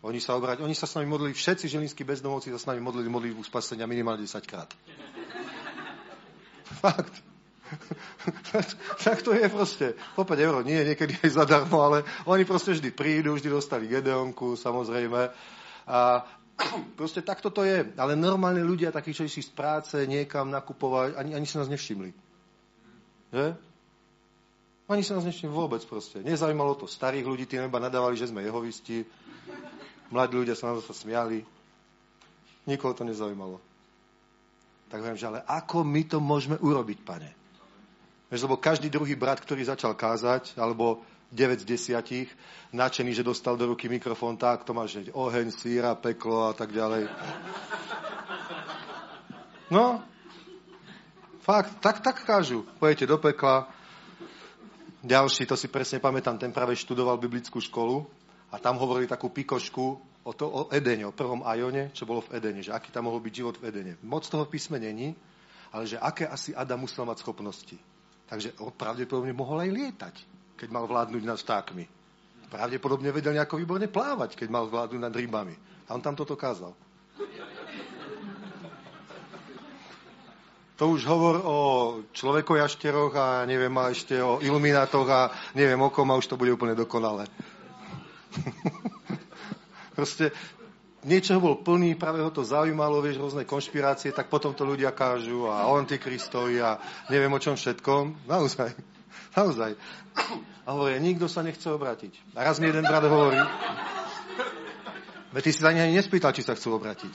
oni 0.03 0.19
sa 0.19 0.35
obráť, 0.35 0.61
oni 0.61 0.75
sa 0.75 0.83
s 0.83 0.99
nami 0.99 1.07
modlili, 1.07 1.31
všetci 1.31 1.71
žilinskí 1.71 2.03
bezdomovci 2.03 2.51
sa 2.51 2.59
s 2.59 2.67
nami 2.67 2.83
modlili 2.83 3.07
modlitbu 3.07 3.41
spasenia 3.47 3.87
minimálne 3.87 4.27
10 4.27 4.43
krát. 4.43 4.69
Fakt 6.83 7.31
tak 9.03 9.21
to 9.21 9.33
je 9.33 9.49
proste. 9.49 9.87
Po 10.15 10.23
5 10.23 10.39
eur 10.39 10.55
nie, 10.65 10.83
niekedy 10.83 11.17
aj 11.23 11.31
zadarmo, 11.43 11.81
ale 11.81 12.03
oni 12.27 12.43
proste 12.43 12.75
vždy 12.75 12.91
prídu, 12.91 13.35
vždy 13.35 13.49
dostali 13.49 13.87
Gedeonku, 13.87 14.59
samozrejme. 14.59 15.31
A 15.87 15.99
proste 16.99 17.21
takto 17.21 17.49
to 17.49 17.65
je. 17.65 17.87
Ale 17.97 18.13
normálne 18.15 18.61
ľudia, 18.63 18.93
takí, 18.93 19.11
čo 19.11 19.25
išli 19.25 19.43
z 19.43 19.51
práce 19.51 19.95
niekam 20.05 20.49
nakupovať, 20.49 21.17
ani, 21.17 21.31
ani 21.35 21.47
sa 21.47 21.63
nás 21.63 21.69
nevšimli. 21.71 22.11
Že? 23.31 23.47
Ani 24.91 25.03
sa 25.07 25.15
nás 25.15 25.25
nevšimli 25.25 25.51
vôbec 25.55 25.81
proste. 25.87 26.19
Nezaujímalo 26.19 26.75
to 26.75 26.85
starých 26.85 27.23
ľudí, 27.23 27.47
tým 27.47 27.71
iba 27.71 27.79
nadávali, 27.79 28.19
že 28.19 28.27
sme 28.27 28.43
jehovisti. 28.43 29.07
Mladí 30.11 30.35
ľudia 30.35 30.59
sa 30.59 30.75
nás 30.75 30.83
sa 30.83 30.91
smiali. 30.91 31.47
Nikoho 32.67 32.91
to 32.91 33.07
nezaujímalo. 33.07 33.57
Tak 34.91 34.99
hovorím, 34.99 35.17
že 35.17 35.29
ale 35.31 35.39
ako 35.47 35.87
my 35.87 36.01
to 36.03 36.19
môžeme 36.19 36.59
urobiť, 36.59 36.99
pane? 37.07 37.40
Vieš, 38.31 38.47
lebo 38.47 38.55
každý 38.55 38.87
druhý 38.87 39.19
brat, 39.19 39.43
ktorý 39.43 39.67
začal 39.67 39.91
kázať, 39.91 40.55
alebo 40.55 41.03
9 41.35 41.63
z 41.63 41.91
10, 41.99 42.31
nadšený, 42.71 43.11
že 43.11 43.27
dostal 43.27 43.59
do 43.59 43.75
ruky 43.75 43.91
mikrofón, 43.91 44.39
tak 44.39 44.63
to 44.63 44.71
máš 44.71 45.03
oheň, 45.11 45.51
síra, 45.51 45.99
peklo 45.99 46.47
a 46.47 46.53
tak 46.55 46.71
ďalej. 46.71 47.11
No, 49.67 49.99
fakt, 51.43 51.79
tak, 51.83 51.99
tak 51.99 52.23
kážu. 52.23 52.63
Pojete 52.79 53.07
do 53.07 53.19
pekla. 53.19 53.67
Ďalší, 55.03 55.43
to 55.47 55.59
si 55.59 55.67
presne 55.67 55.99
pamätám, 55.99 56.39
ten 56.39 56.55
práve 56.55 56.75
študoval 56.79 57.19
biblickú 57.19 57.59
školu 57.59 58.07
a 58.47 58.59
tam 58.59 58.79
hovorili 58.79 59.11
takú 59.11 59.27
pikošku 59.27 59.83
o, 60.23 60.31
to, 60.31 60.45
o 60.47 60.61
Edene, 60.71 61.03
o 61.03 61.15
prvom 61.15 61.43
Ajone, 61.43 61.91
čo 61.91 62.07
bolo 62.07 62.23
v 62.23 62.39
Edene, 62.39 62.63
že 62.63 62.71
aký 62.71 62.95
tam 62.95 63.11
mohol 63.11 63.19
byť 63.19 63.33
život 63.33 63.55
v 63.59 63.71
Edene. 63.71 63.93
Moc 64.05 64.23
toho 64.23 64.47
písme 64.47 64.79
není, 64.79 65.15
ale 65.71 65.87
že 65.87 65.99
aké 65.99 66.27
asi 66.27 66.55
Adam 66.55 66.85
musel 66.85 67.03
mať 67.03 67.23
schopnosti. 67.23 67.90
Takže 68.31 68.55
on 68.63 68.71
pravdepodobne 68.71 69.35
mohol 69.35 69.67
aj 69.67 69.69
lietať, 69.75 70.15
keď 70.55 70.67
mal 70.71 70.87
vládnuť 70.87 71.23
nad 71.27 71.35
vtákmi. 71.35 71.83
Pravdepodobne 72.47 73.11
vedel 73.11 73.35
nejako 73.35 73.59
výborne 73.59 73.91
plávať, 73.91 74.39
keď 74.39 74.47
mal 74.47 74.71
vládnuť 74.71 75.01
nad 75.03 75.11
rybami. 75.11 75.55
A 75.91 75.99
on 75.99 76.03
tam 76.03 76.15
toto 76.15 76.39
kázal. 76.39 76.71
To 80.79 80.83
už 80.95 81.05
hovor 81.05 81.35
o 81.43 81.57
človekojašteroch 82.15 83.13
a 83.13 83.43
neviem, 83.45 83.75
a 83.77 83.91
ešte 83.91 84.17
o 84.17 84.39
iluminátoch 84.41 85.07
a 85.11 85.29
neviem 85.53 85.77
o 85.77 85.91
kom 85.91 86.09
a 86.09 86.17
už 86.17 86.31
to 86.31 86.39
bude 86.39 86.55
úplne 86.55 86.73
dokonalé. 86.73 87.27
Proste 89.95 90.31
niečo 91.05 91.41
bol 91.41 91.61
plný, 91.61 91.97
práve 91.97 92.21
ho 92.21 92.29
to 92.29 92.45
zaujímalo, 92.45 93.01
vieš, 93.01 93.21
rôzne 93.21 93.43
konšpirácie, 93.45 94.13
tak 94.13 94.29
potom 94.29 94.53
to 94.53 94.61
ľudia 94.61 94.93
kážu 94.93 95.49
a 95.49 95.65
Antikristovi 95.65 96.61
a 96.61 96.77
neviem 97.09 97.31
o 97.33 97.41
čom 97.41 97.57
všetkom. 97.57 98.29
Naozaj. 98.29 98.69
Naozaj. 99.37 99.71
A 100.65 100.69
hovorí, 100.75 101.01
nikto 101.01 101.25
sa 101.25 101.41
nechce 101.41 101.65
obrátiť. 101.65 102.37
A 102.37 102.45
raz 102.45 102.61
mi 102.61 102.69
jeden 102.69 102.85
brat 102.85 103.05
hovorí, 103.07 103.41
veď 105.33 105.41
ty 105.41 105.51
si 105.51 105.59
sa 105.63 105.73
ani 105.73 105.95
nespýtal, 105.95 106.35
či 106.35 106.45
sa 106.45 106.53
chcú 106.53 106.77
obrátiť. 106.77 107.13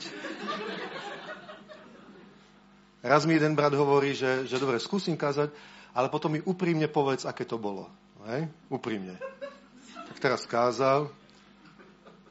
Raz 3.07 3.23
mi 3.23 3.39
jeden 3.39 3.55
brat 3.55 3.71
hovorí, 3.71 4.11
že, 4.11 4.43
že 4.49 4.59
dobre, 4.59 4.83
skúsim 4.83 5.15
kázať, 5.15 5.53
ale 5.95 6.11
potom 6.11 6.33
mi 6.33 6.43
úprimne 6.43 6.91
povedz, 6.91 7.23
aké 7.23 7.47
to 7.47 7.55
bolo. 7.55 7.87
Hej? 8.27 8.51
Úprimne. 8.67 9.15
Tak 10.11 10.17
teraz 10.19 10.43
kázal, 10.43 11.07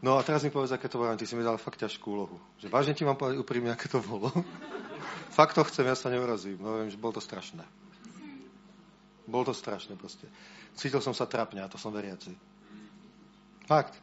No 0.04 0.20
a 0.20 0.22
teraz 0.22 0.44
mi 0.44 0.52
povedz, 0.52 0.72
aké 0.76 0.92
to 0.92 1.00
bolo. 1.00 1.16
Ty 1.16 1.24
si 1.24 1.36
mi 1.36 1.46
dal 1.46 1.56
fakt 1.56 1.80
ťažkú 1.80 2.06
úlohu. 2.12 2.36
Že 2.60 2.68
vážne 2.68 2.92
ti 2.92 3.04
mám 3.08 3.16
povedať 3.16 3.40
úprimne, 3.40 3.72
aké 3.72 3.88
to 3.88 4.04
bolo. 4.04 4.28
fakt 5.38 5.56
to 5.56 5.64
chcem, 5.64 5.88
ja 5.88 5.96
sa 5.96 6.12
neurazím. 6.12 6.60
No 6.60 6.80
viem, 6.80 6.92
že 6.92 7.00
bolo 7.00 7.16
to 7.16 7.22
strašné. 7.24 7.64
Bolo 9.26 9.50
to 9.50 9.54
strašné 9.56 9.96
proste. 9.96 10.28
Cítil 10.76 11.00
som 11.00 11.16
sa 11.16 11.24
trapne 11.24 11.64
a 11.64 11.70
to 11.72 11.80
som 11.80 11.90
veriaci. 11.90 12.36
Fakt. 13.66 13.96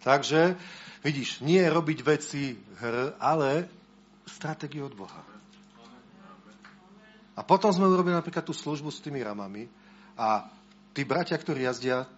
Takže, 0.00 0.54
vidíš, 1.02 1.42
nie 1.42 1.60
robiť 1.66 1.98
veci 2.06 2.54
hr, 2.78 3.18
ale 3.18 3.66
stratégiu 4.24 4.86
od 4.86 4.94
Boha. 4.94 5.22
A 7.36 7.44
potom 7.44 7.68
sme 7.68 7.90
urobili 7.90 8.16
napríklad 8.16 8.48
tú 8.48 8.56
službu 8.56 8.88
s 8.88 9.04
tými 9.04 9.20
ramami 9.20 9.68
a 10.16 10.48
tí 10.96 11.04
bratia, 11.04 11.36
ktorí 11.36 11.68
jazdia, 11.68 12.08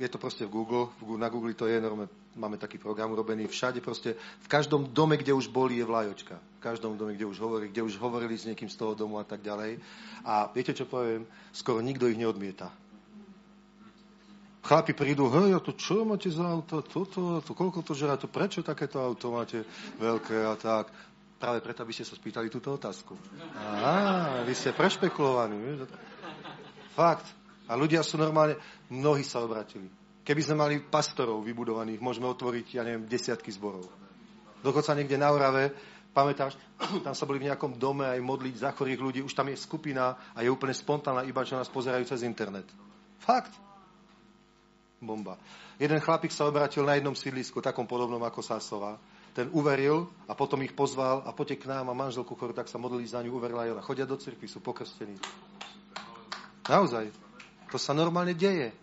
je 0.00 0.08
to 0.08 0.16
proste 0.16 0.48
v 0.48 0.50
Google, 0.50 0.88
na 1.20 1.28
Google 1.28 1.52
to 1.52 1.68
je 1.68 1.76
normálne, 1.76 2.08
máme 2.32 2.56
taký 2.56 2.80
program 2.80 3.12
urobený, 3.12 3.44
všade 3.44 3.84
proste, 3.84 4.16
v 4.16 4.48
každom 4.48 4.88
dome, 4.96 5.20
kde 5.20 5.36
už 5.36 5.52
boli, 5.52 5.76
je 5.76 5.84
vlajočka. 5.84 6.40
V 6.40 6.60
každom 6.64 6.96
dome, 6.96 7.12
kde 7.12 7.28
už 7.28 7.36
hovorili, 7.36 7.68
kde 7.68 7.84
už 7.84 8.00
hovorili 8.00 8.32
s 8.32 8.48
niekým 8.48 8.72
z 8.72 8.80
toho 8.80 8.96
domu 8.96 9.20
a 9.20 9.24
tak 9.28 9.44
ďalej. 9.44 9.76
A 10.24 10.48
viete, 10.56 10.72
čo 10.72 10.88
poviem? 10.88 11.28
Skoro 11.52 11.84
nikto 11.84 12.08
ich 12.08 12.16
neodmieta. 12.16 12.72
Chlapi 14.64 14.92
prídu, 14.96 15.28
hej, 15.28 15.56
a 15.56 15.60
to 15.60 15.76
čo 15.76 16.04
máte 16.04 16.32
za 16.32 16.44
auto, 16.44 16.80
toto, 16.84 17.40
to, 17.44 17.52
koľko 17.52 17.80
to 17.84 17.92
žerá, 17.92 18.16
to 18.16 18.28
prečo 18.28 18.60
takéto 18.64 19.00
auto 19.00 19.32
máte 19.32 19.64
veľké 20.00 20.36
a 20.48 20.56
tak. 20.56 20.88
Práve 21.40 21.64
preto, 21.64 21.80
aby 21.80 21.96
ste 21.96 22.04
sa 22.04 22.12
spýtali 22.12 22.52
túto 22.52 22.68
otázku. 22.68 23.16
Á, 23.56 24.44
vy 24.44 24.52
ste 24.52 24.76
prešpekulovaní. 24.76 25.80
Fakt. 26.92 27.39
A 27.70 27.78
ľudia 27.78 28.02
sú 28.02 28.18
normálne, 28.18 28.58
mnohí 28.90 29.22
sa 29.22 29.38
obratili. 29.46 29.86
Keby 30.26 30.40
sme 30.42 30.56
mali 30.58 30.82
pastorov 30.82 31.46
vybudovaných, 31.46 32.02
môžeme 32.02 32.26
otvoriť, 32.26 32.66
ja 32.74 32.82
neviem, 32.82 33.06
desiatky 33.06 33.54
zborov. 33.54 33.86
Dokonca 34.60 34.92
niekde 34.98 35.16
na 35.16 35.30
Orave, 35.30 35.72
pamätáš, 36.10 36.58
tam 37.06 37.14
sa 37.14 37.24
boli 37.24 37.38
v 37.38 37.48
nejakom 37.48 37.78
dome 37.78 38.10
aj 38.10 38.20
modliť 38.20 38.54
za 38.58 38.70
chorých 38.74 39.00
ľudí, 39.00 39.20
už 39.22 39.32
tam 39.32 39.48
je 39.48 39.56
skupina 39.56 40.18
a 40.34 40.42
je 40.42 40.50
úplne 40.50 40.74
spontánna, 40.74 41.24
iba 41.24 41.46
čo 41.46 41.56
nás 41.56 41.70
pozerajú 41.70 42.04
cez 42.04 42.26
internet. 42.26 42.66
Fakt. 43.22 43.54
Bomba. 45.00 45.40
Jeden 45.80 45.96
chlapík 45.96 46.28
sa 46.28 46.44
obratil 46.44 46.84
na 46.84 46.98
jednom 46.98 47.16
sídlisku, 47.16 47.64
takom 47.64 47.88
podobnom 47.88 48.20
ako 48.20 48.44
Sásova. 48.44 49.00
Ten 49.32 49.48
uveril 49.54 50.10
a 50.28 50.36
potom 50.36 50.60
ich 50.60 50.76
pozval 50.76 51.22
a 51.24 51.30
poďte 51.32 51.64
k 51.64 51.70
nám 51.72 51.88
a 51.88 51.96
manželku 51.96 52.36
chorú, 52.36 52.52
tak 52.52 52.68
sa 52.68 52.76
modlili 52.76 53.08
za 53.08 53.22
ňu, 53.24 53.32
uverila 53.32 53.64
aj 53.64 53.72
ona. 53.78 53.86
Chodia 53.86 54.04
do 54.04 54.18
cirkvi, 54.18 54.50
sú 54.50 54.60
pokrstení. 54.60 55.16
Naozaj. 56.68 57.29
To 57.70 57.78
sa 57.78 57.94
normálne 57.94 58.34
deje. 58.34 58.74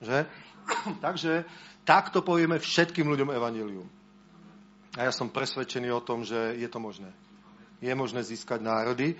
Že? 0.00 0.26
Takže 1.04 1.44
takto 1.82 2.22
povieme 2.22 2.62
všetkým 2.62 3.06
ľuďom 3.06 3.34
evanelium. 3.34 3.88
A 4.98 5.06
ja 5.06 5.12
som 5.14 5.30
presvedčený 5.30 5.90
o 5.94 6.02
tom, 6.02 6.26
že 6.26 6.58
je 6.58 6.66
to 6.66 6.82
možné. 6.82 7.10
Je 7.78 7.94
možné 7.94 8.26
získať 8.26 8.58
národy, 8.58 9.14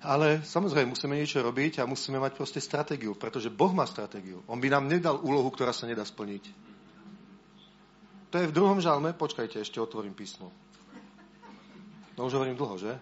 ale 0.00 0.40
samozrejme 0.44 0.92
musíme 0.96 1.16
niečo 1.16 1.44
robiť 1.44 1.80
a 1.80 1.88
musíme 1.88 2.20
mať 2.20 2.32
proste 2.36 2.60
stratégiu, 2.60 3.16
pretože 3.16 3.52
Boh 3.52 3.72
má 3.72 3.84
stratégiu. 3.84 4.40
On 4.48 4.60
by 4.60 4.68
nám 4.72 4.88
nedal 4.88 5.20
úlohu, 5.20 5.48
ktorá 5.52 5.72
sa 5.76 5.84
nedá 5.84 6.04
splniť. 6.04 6.44
To 8.32 8.42
je 8.42 8.50
v 8.50 8.56
druhom 8.56 8.80
žalme. 8.82 9.14
Počkajte, 9.14 9.62
ešte 9.62 9.78
otvorím 9.78 10.16
písmo. 10.16 10.50
No 12.18 12.26
už 12.26 12.34
hovorím 12.34 12.58
dlho, 12.58 12.74
že? 12.80 12.92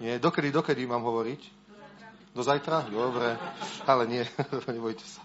Nie, 0.00 0.18
dokedy, 0.18 0.50
dokedy 0.50 0.88
mám 0.88 1.04
hovoriť? 1.06 1.59
Do 2.30 2.42
zajtra? 2.46 2.86
Dobre. 2.86 3.34
Ale 3.86 4.06
nie, 4.06 4.22
nebojte 4.74 5.02
sa. 5.02 5.22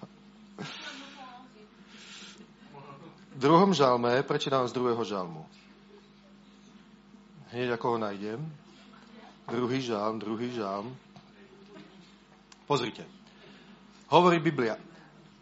V 3.36 3.38
druhom 3.38 3.76
žalme, 3.76 4.24
prečítam 4.24 4.64
z 4.66 4.74
druhého 4.74 5.04
žalmu. 5.04 5.44
Hneď 7.52 7.78
ako 7.78 7.86
ho 7.96 7.98
nájdem. 8.00 8.40
Druhý 9.46 9.84
žalm, 9.84 10.18
druhý 10.18 10.50
žalm. 10.56 10.96
Pozrite. 12.66 13.06
Hovorí 14.10 14.42
Biblia. 14.42 14.80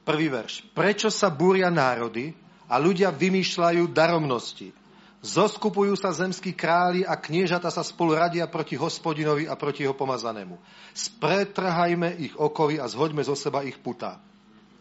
Prvý 0.04 0.28
verš. 0.28 0.68
Prečo 0.76 1.08
sa 1.08 1.32
búria 1.32 1.72
národy 1.72 2.36
a 2.68 2.76
ľudia 2.76 3.14
vymýšľajú 3.16 3.88
daromnosti? 3.96 4.83
Zoskupujú 5.24 5.96
sa 5.96 6.12
zemskí 6.12 6.52
králi 6.52 7.08
a 7.08 7.16
kniežata 7.16 7.72
sa 7.72 7.80
spolu 7.80 8.20
radia 8.20 8.44
proti 8.52 8.76
hospodinovi 8.76 9.48
a 9.48 9.56
proti 9.56 9.88
jeho 9.88 9.96
pomazanému. 9.96 10.60
Spretrhajme 10.92 12.20
ich 12.20 12.36
okovy 12.36 12.76
a 12.76 12.92
zhoďme 12.92 13.24
zo 13.24 13.32
seba 13.32 13.64
ich 13.64 13.80
puta. 13.80 14.20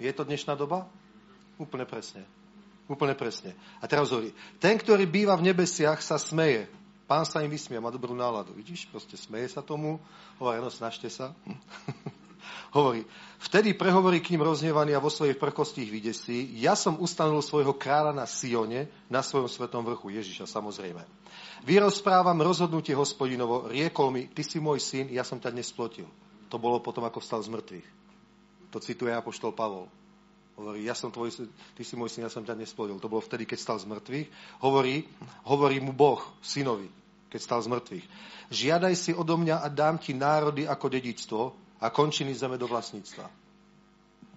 Je 0.02 0.10
to 0.10 0.26
dnešná 0.26 0.58
doba? 0.58 0.90
Úplne 1.62 1.86
presne. 1.86 2.26
Úplne 2.90 3.14
presne. 3.14 3.54
A 3.78 3.86
teraz 3.86 4.10
hovorí, 4.10 4.34
ten, 4.58 4.74
ktorý 4.74 5.06
býva 5.06 5.38
v 5.38 5.54
nebesiach, 5.54 6.02
sa 6.02 6.18
smeje. 6.18 6.66
Pán 7.06 7.22
sa 7.22 7.38
im 7.46 7.50
vysmie, 7.54 7.78
má 7.78 7.94
dobrú 7.94 8.10
náladu. 8.10 8.50
Vidíš, 8.58 8.90
proste 8.90 9.14
smeje 9.14 9.54
sa 9.54 9.62
tomu, 9.62 10.02
hovorí, 10.42 10.58
no 10.58 10.74
snažte 10.74 11.06
sa. 11.06 11.30
hovorí, 12.72 13.04
vtedy 13.42 13.74
prehovorí 13.76 14.22
k 14.22 14.34
ním 14.34 14.46
rozhnevaný 14.46 14.96
a 14.96 15.02
vo 15.02 15.12
svojej 15.12 15.36
prkosti 15.36 15.86
ich 15.86 15.92
vydesí. 15.92 16.56
Ja 16.58 16.78
som 16.78 17.00
ustanovil 17.00 17.42
svojho 17.42 17.74
kráľa 17.76 18.12
na 18.14 18.26
Sione, 18.28 18.88
na 19.06 19.20
svojom 19.20 19.50
svetom 19.50 19.82
vrchu 19.82 20.14
Ježiša, 20.14 20.48
samozrejme. 20.48 21.04
Vyrozprávam 21.62 22.38
rozhodnutie 22.42 22.96
hospodinovo, 22.96 23.70
riekol 23.70 24.10
mi, 24.10 24.26
ty 24.30 24.42
si 24.42 24.58
môj 24.58 24.82
syn, 24.82 25.06
ja 25.10 25.22
som 25.22 25.38
ťa 25.38 25.54
dnes 25.54 25.70
splotil. 25.70 26.06
To 26.50 26.60
bolo 26.60 26.82
potom, 26.82 27.06
ako 27.06 27.22
vstal 27.22 27.40
z 27.40 27.48
mŕtvych. 27.54 27.88
To 28.72 28.78
cituje 28.80 29.12
apoštol 29.12 29.52
Pavol. 29.52 29.88
Hovorí, 30.52 30.84
ja 30.84 30.92
som 30.92 31.08
tvoj, 31.08 31.32
ty 31.72 31.82
si 31.82 31.96
môj 31.96 32.12
syn, 32.12 32.28
ja 32.28 32.32
som 32.32 32.44
ťa 32.44 32.52
dnes 32.52 32.68
splodil. 32.68 33.00
To 33.00 33.08
bolo 33.08 33.24
vtedy, 33.24 33.48
keď 33.48 33.58
stal 33.60 33.78
z 33.80 33.88
mŕtvych. 33.88 34.28
Hovorí, 34.60 35.08
hovorí 35.48 35.80
mu 35.80 35.96
Boh, 35.96 36.20
synovi, 36.44 36.92
keď 37.32 37.40
stal 37.40 37.60
z 37.64 37.72
mŕtvych. 37.72 38.06
Žiadaj 38.52 38.92
si 38.92 39.10
odo 39.16 39.40
mňa 39.40 39.64
a 39.64 39.68
dám 39.72 39.96
ti 39.96 40.12
národy 40.12 40.68
ako 40.68 40.86
dedičstvo 40.92 41.42
a 41.82 41.90
končiny 41.90 42.30
zeme 42.30 42.54
do 42.54 42.70
vlastníctva. 42.70 43.26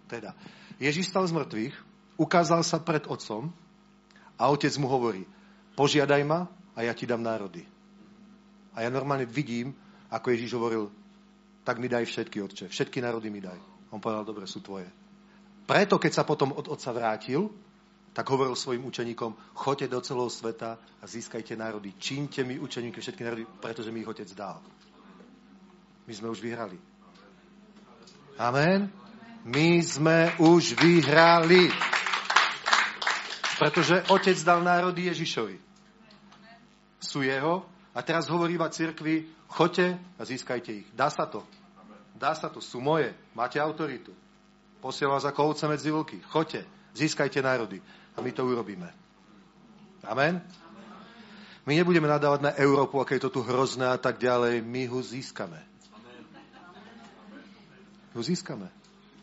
Teda, 0.09 0.33
Ježiš 0.81 1.13
stal 1.13 1.29
z 1.29 1.37
mŕtvych, 1.37 1.75
ukázal 2.17 2.65
sa 2.65 2.81
pred 2.81 3.05
otcom 3.05 3.53
a 4.35 4.49
otec 4.49 4.73
mu 4.81 4.89
hovorí, 4.89 5.29
požiadaj 5.77 6.25
ma 6.25 6.49
a 6.73 6.81
ja 6.81 6.97
ti 6.97 7.05
dám 7.05 7.21
národy. 7.21 7.61
A 8.73 8.81
ja 8.81 8.89
normálne 8.89 9.29
vidím, 9.29 9.77
ako 10.09 10.33
Ježiš 10.33 10.57
hovoril, 10.57 10.89
tak 11.61 11.77
mi 11.77 11.85
daj 11.85 12.09
všetky, 12.09 12.37
otče, 12.41 12.65
všetky 12.73 12.99
národy 12.99 13.29
mi 13.29 13.39
daj. 13.39 13.57
On 13.93 14.01
povedal, 14.01 14.25
dobre, 14.25 14.49
sú 14.49 14.59
tvoje. 14.59 14.89
Preto, 15.65 15.97
keď 15.97 16.11
sa 16.11 16.23
potom 16.27 16.53
od 16.53 16.65
otca 16.69 16.91
vrátil, 16.93 17.49
tak 18.15 18.29
hovoril 18.31 18.55
svojim 18.55 18.85
učeníkom, 18.85 19.35
choďte 19.57 19.91
do 19.91 19.99
celého 19.99 20.31
sveta 20.31 20.77
a 20.79 21.03
získajte 21.03 21.57
národy. 21.57 21.95
Čínte 21.99 22.47
mi 22.47 22.55
učeníky 22.55 23.01
všetky 23.01 23.21
národy, 23.23 23.43
pretože 23.59 23.91
mi 23.91 24.05
ich 24.05 24.07
otec 24.07 24.29
dal. 24.31 24.61
My 26.05 26.13
sme 26.13 26.29
už 26.29 26.39
vyhrali. 26.39 26.94
Amen. 28.35 28.91
My 29.47 29.79
sme 29.79 30.35
už 30.41 30.75
vyhrali. 30.75 31.71
Pretože 33.55 34.03
otec 34.11 34.35
dal 34.43 34.59
národy 34.59 35.07
Ježišovi. 35.07 35.55
Sú 36.99 37.23
jeho 37.23 37.63
a 37.95 38.03
teraz 38.03 38.27
hovorí 38.27 38.59
iba 38.59 38.67
cirkvi, 38.67 39.31
choďte 39.47 39.95
a 40.19 40.21
získajte 40.27 40.71
ich. 40.83 40.87
Dá 40.91 41.07
sa 41.07 41.23
to. 41.29 41.47
Dá 42.11 42.35
sa 42.35 42.51
to. 42.51 42.59
Sú 42.59 42.83
moje. 42.83 43.15
Máte 43.31 43.55
autoritu. 43.55 44.11
Posielam 44.83 45.15
vás 45.15 45.23
ako 45.23 45.55
ovce 45.55 45.65
medzi 45.71 45.87
vlky. 45.87 46.19
Choďte, 46.27 46.67
získajte 46.91 47.39
národy. 47.39 47.79
A 48.15 48.19
my 48.19 48.31
to 48.35 48.43
urobíme. 48.43 48.91
Amen? 50.03 50.43
My 51.65 51.73
nebudeme 51.73 52.05
nadávať 52.05 52.39
na 52.45 52.51
Európu, 52.59 53.01
aké 53.01 53.17
je 53.17 53.25
to 53.25 53.39
tu 53.39 53.41
hrozné 53.41 53.89
a 53.89 53.97
tak 53.97 54.21
ďalej. 54.21 54.61
My 54.61 54.85
ho 54.91 54.99
získame. 55.01 55.57
Ho 58.15 58.23
získame. 58.23 58.71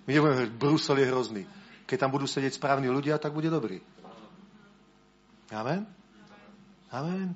My 0.05 0.11
nebudeme 0.13 0.37
hovoriť, 0.37 0.53
Brusel 0.53 1.01
je 1.01 1.09
hrozný. 1.09 1.43
Keď 1.89 1.97
tam 1.97 2.13
budú 2.13 2.29
sedieť 2.29 2.61
správni 2.61 2.93
ľudia, 2.93 3.17
tak 3.17 3.33
bude 3.33 3.49
dobrý. 3.49 3.81
Amen? 5.53 5.89
Amen. 6.93 7.33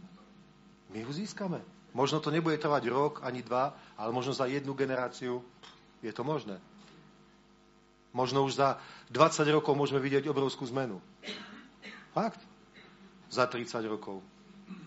My 0.93 1.01
ho 1.01 1.13
získame. 1.13 1.65
Možno 1.97 2.21
to 2.21 2.29
nebude 2.29 2.61
trvať 2.61 2.93
rok 2.93 3.25
ani 3.25 3.41
dva, 3.41 3.73
ale 3.97 4.13
možno 4.13 4.37
za 4.37 4.45
jednu 4.45 4.77
generáciu 4.77 5.41
je 6.05 6.13
to 6.13 6.21
možné. 6.21 6.61
Možno 8.13 8.45
už 8.45 8.61
za 8.61 8.77
20 9.13 9.49
rokov 9.53 9.73
môžeme 9.77 10.01
vidieť 10.01 10.29
obrovskú 10.29 10.69
zmenu. 10.69 11.01
Fakt. 12.13 12.41
Za 13.33 13.49
30 13.49 13.81
rokov. 13.89 14.21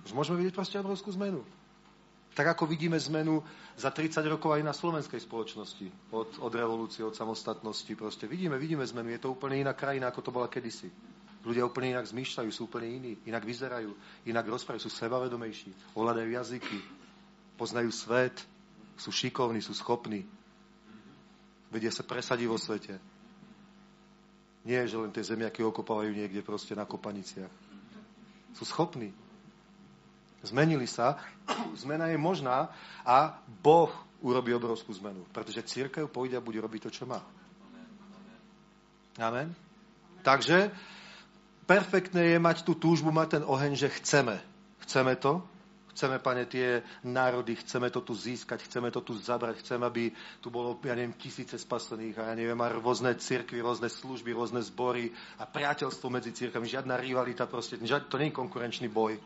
Už 0.06 0.14
môžeme 0.14 0.42
vidieť 0.42 0.54
proste 0.54 0.78
obrovskú 0.82 1.14
zmenu. 1.18 1.46
Tak 2.40 2.56
ako 2.56 2.72
vidíme 2.72 2.96
zmenu 2.96 3.44
za 3.76 3.92
30 3.92 4.24
rokov 4.32 4.56
aj 4.56 4.64
na 4.64 4.72
slovenskej 4.72 5.20
spoločnosti. 5.20 5.92
Od, 6.16 6.40
od 6.40 6.54
revolúcie, 6.56 7.04
od 7.04 7.12
samostatnosti. 7.12 7.92
Proste 8.00 8.32
vidíme, 8.32 8.56
vidíme 8.56 8.88
zmenu. 8.88 9.12
Je 9.12 9.20
to 9.20 9.36
úplne 9.36 9.60
iná 9.60 9.76
krajina, 9.76 10.08
ako 10.08 10.24
to 10.24 10.32
bola 10.32 10.48
kedysi. 10.48 10.88
Ľudia 11.44 11.68
úplne 11.68 12.00
inak 12.00 12.08
zmýšľajú, 12.08 12.48
sú 12.48 12.72
úplne 12.72 12.96
iní, 12.96 13.12
inak 13.28 13.44
vyzerajú, 13.44 13.92
inak 14.24 14.48
rozprávajú, 14.48 14.88
sú 14.88 14.92
sebavedomejší, 14.92 15.72
ovládajú 16.00 16.32
jazyky, 16.32 16.80
poznajú 17.60 17.92
svet, 17.92 18.40
sú 18.96 19.12
šikovní, 19.12 19.60
sú 19.60 19.72
schopní, 19.76 20.28
vedia 21.72 21.92
sa 21.96 22.04
presadiť 22.04 22.48
vo 22.48 22.60
svete. 22.60 23.00
Nie, 24.68 24.84
že 24.88 25.00
len 25.00 25.16
tie 25.16 25.24
zemiaky 25.24 25.64
okopávajú 25.64 26.12
niekde 26.12 26.44
proste 26.44 26.76
na 26.76 26.84
kopaniciach. 26.84 27.52
Sú 28.56 28.64
schopní. 28.68 29.16
Zmenili 30.44 30.88
sa. 30.88 31.20
Zmena 31.76 32.08
je 32.08 32.18
možná 32.18 32.72
a 33.04 33.40
Boh 33.64 33.92
urobí 34.24 34.56
obrovskú 34.56 34.94
zmenu. 35.00 35.28
Pretože 35.32 35.68
církev 35.68 36.08
pôjde 36.08 36.40
a 36.40 36.44
bude 36.44 36.60
robiť 36.60 36.88
to, 36.88 36.92
čo 36.92 37.04
má. 37.08 37.20
Amen. 39.20 39.52
Takže 40.24 40.72
perfektné 41.68 42.36
je 42.36 42.40
mať 42.40 42.64
tú 42.64 42.76
túžbu, 42.76 43.12
mať 43.12 43.40
ten 43.40 43.44
oheň, 43.44 43.76
že 43.76 43.92
chceme. 44.00 44.40
Chceme 44.80 45.20
to, 45.20 45.44
Chceme, 46.00 46.24
pane, 46.24 46.48
tie 46.48 46.80
národy, 47.04 47.60
chceme 47.60 47.92
to 47.92 48.00
tu 48.00 48.16
získať, 48.16 48.64
chceme 48.64 48.88
to 48.88 49.04
tu 49.04 49.20
zabrať, 49.20 49.60
chceme, 49.60 49.84
aby 49.84 50.08
tu 50.40 50.48
bolo, 50.48 50.80
ja 50.86 50.96
neviem, 50.96 51.12
tisíce 51.20 51.60
spasených 51.60 52.16
a 52.24 52.32
ja 52.32 52.40
neviem, 52.40 52.56
a 52.56 52.72
rôzne 52.72 53.20
cirkvy, 53.20 53.60
rôzne 53.60 53.92
služby, 53.92 54.32
rôzne 54.32 54.64
zbory 54.64 55.12
a 55.36 55.44
priateľstvo 55.44 56.08
medzi 56.08 56.32
cirkvami, 56.32 56.72
žiadna 56.72 56.96
rivalita 56.96 57.52
proste, 57.52 57.76
to 57.84 58.16
nie 58.16 58.32
je 58.32 58.40
konkurenčný 58.40 58.88
boj. 58.88 59.20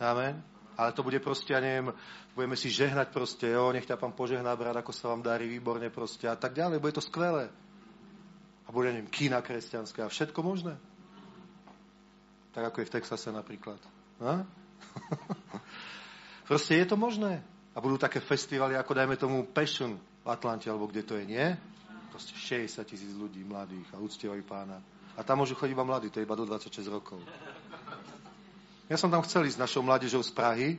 Amen. 0.00 0.40
Ale 0.80 0.96
to 0.96 1.04
bude 1.04 1.20
proste, 1.20 1.52
ja 1.52 1.60
neviem, 1.60 1.92
budeme 2.32 2.56
si 2.56 2.72
žehnať 2.72 3.12
proste, 3.12 3.52
jo, 3.52 3.68
nech 3.68 3.84
ťa 3.84 4.00
pán 4.00 4.16
požehná, 4.16 4.48
brat, 4.56 4.80
ako 4.80 4.96
sa 4.96 5.12
vám 5.12 5.20
darí 5.20 5.44
výborne 5.44 5.92
proste 5.92 6.24
a 6.24 6.40
tak 6.40 6.56
ďalej, 6.56 6.80
bude 6.80 6.96
to 6.96 7.04
skvelé. 7.04 7.52
A 8.64 8.68
bude, 8.72 8.88
neviem, 8.88 9.12
kína 9.12 9.44
kresťanská 9.44 10.08
a 10.08 10.12
všetko 10.12 10.40
možné. 10.40 10.80
Tak 12.56 12.72
ako 12.72 12.80
je 12.80 12.88
v 12.88 12.94
Texase 12.96 13.28
napríklad. 13.28 13.76
A? 14.24 14.42
Proste 16.48 16.80
je 16.80 16.86
to 16.88 16.96
možné. 16.96 17.44
A 17.74 17.78
budú 17.78 18.00
také 18.00 18.18
festivaly, 18.18 18.74
ako 18.74 18.96
dajme 18.96 19.14
tomu 19.20 19.46
Passion 19.46 20.00
v 20.24 20.28
Atlante, 20.32 20.66
alebo 20.66 20.90
kde 20.90 21.02
to 21.06 21.14
je, 21.14 21.24
nie? 21.28 21.46
Proste 22.10 22.34
60 22.34 22.82
tisíc 22.88 23.12
ľudí 23.14 23.46
mladých 23.46 23.86
a 23.94 24.02
uctievajú 24.02 24.42
pána. 24.42 24.82
A 25.14 25.22
tam 25.22 25.44
môžu 25.44 25.54
chodiť 25.54 25.76
iba 25.76 25.86
mladí, 25.86 26.10
to 26.10 26.18
je 26.18 26.26
iba 26.26 26.34
do 26.34 26.48
26 26.48 26.88
rokov. 26.90 27.22
Ja 28.90 28.98
som 28.98 29.06
tam 29.06 29.22
chcel 29.22 29.46
ísť 29.46 29.56
s 29.56 29.62
našou 29.62 29.86
mládežou 29.86 30.18
z 30.18 30.34
Prahy, 30.34 30.74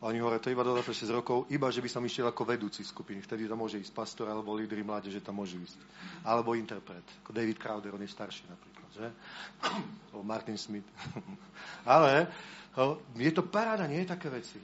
a 0.00 0.08
oni 0.08 0.16
hovoria, 0.16 0.40
to 0.40 0.48
iba 0.48 0.64
do 0.64 0.72
26 0.72 1.12
rokov, 1.12 1.44
iba 1.52 1.68
že 1.68 1.84
by 1.84 1.92
som 1.92 2.00
išiel 2.00 2.24
ako 2.32 2.48
vedúci 2.48 2.80
skupiny. 2.80 3.20
Vtedy 3.20 3.44
tam 3.44 3.60
môže 3.60 3.76
ísť 3.76 3.92
pastor 3.92 4.32
alebo 4.32 4.56
lídry 4.56 4.80
mládeže 4.80 5.20
tam 5.20 5.44
môžu 5.44 5.60
ísť. 5.60 5.76
Alebo 6.24 6.56
interpret, 6.56 7.04
ako 7.20 7.36
David 7.36 7.60
Crowder, 7.60 7.92
on 7.92 8.00
je 8.00 8.08
starší 8.08 8.48
napríklad, 8.48 8.88
že? 8.96 9.06
O 10.16 10.24
Martin 10.24 10.56
Smith. 10.56 10.88
Ale 11.84 12.32
je 13.20 13.28
to 13.28 13.44
paráda, 13.44 13.84
nie 13.84 14.08
je 14.08 14.12
také 14.16 14.32
veci. 14.32 14.56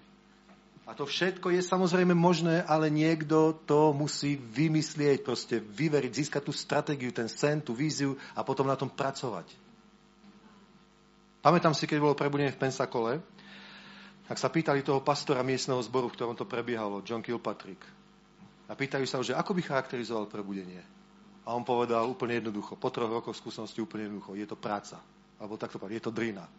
A 0.88 0.96
to 0.96 1.04
všetko 1.04 1.52
je 1.52 1.66
samozrejme 1.66 2.14
možné, 2.14 2.62
ale 2.62 2.86
niekto 2.94 3.58
to 3.66 3.90
musí 3.90 4.38
vymyslieť, 4.38 5.26
proste 5.26 5.58
vyveriť, 5.58 6.14
získať 6.14 6.46
tú 6.46 6.54
stratégiu, 6.54 7.10
ten 7.10 7.26
sen, 7.26 7.58
tú 7.58 7.74
víziu 7.74 8.14
a 8.38 8.46
potom 8.46 8.70
na 8.70 8.78
tom 8.78 8.86
pracovať. 8.86 9.65
Pamätám 11.46 11.78
si, 11.78 11.86
keď 11.86 12.02
bolo 12.02 12.18
prebudenie 12.18 12.50
v 12.50 12.58
Pensakole, 12.58 13.22
tak 14.26 14.34
sa 14.34 14.50
pýtali 14.50 14.82
toho 14.82 14.98
pastora 14.98 15.46
miestneho 15.46 15.78
zboru, 15.78 16.10
v 16.10 16.18
ktorom 16.18 16.34
to 16.34 16.42
prebiehalo, 16.42 17.06
John 17.06 17.22
Kilpatrick. 17.22 17.86
A 18.66 18.74
pýtajú 18.74 19.06
sa 19.06 19.22
ho, 19.22 19.22
že 19.22 19.30
ako 19.30 19.54
by 19.54 19.62
charakterizoval 19.62 20.26
prebudenie. 20.26 20.82
A 21.46 21.54
on 21.54 21.62
povedal 21.62 22.02
úplne 22.02 22.42
jednoducho, 22.42 22.74
po 22.74 22.90
troch 22.90 23.06
rokoch 23.06 23.38
skúsenosti 23.38 23.78
úplne 23.78 24.10
jednoducho, 24.10 24.34
je 24.34 24.42
to 24.50 24.58
práca. 24.58 24.98
Alebo 25.38 25.54
takto 25.54 25.78
povedal, 25.78 26.02
je 26.02 26.04
to 26.10 26.10
drina. 26.10 26.50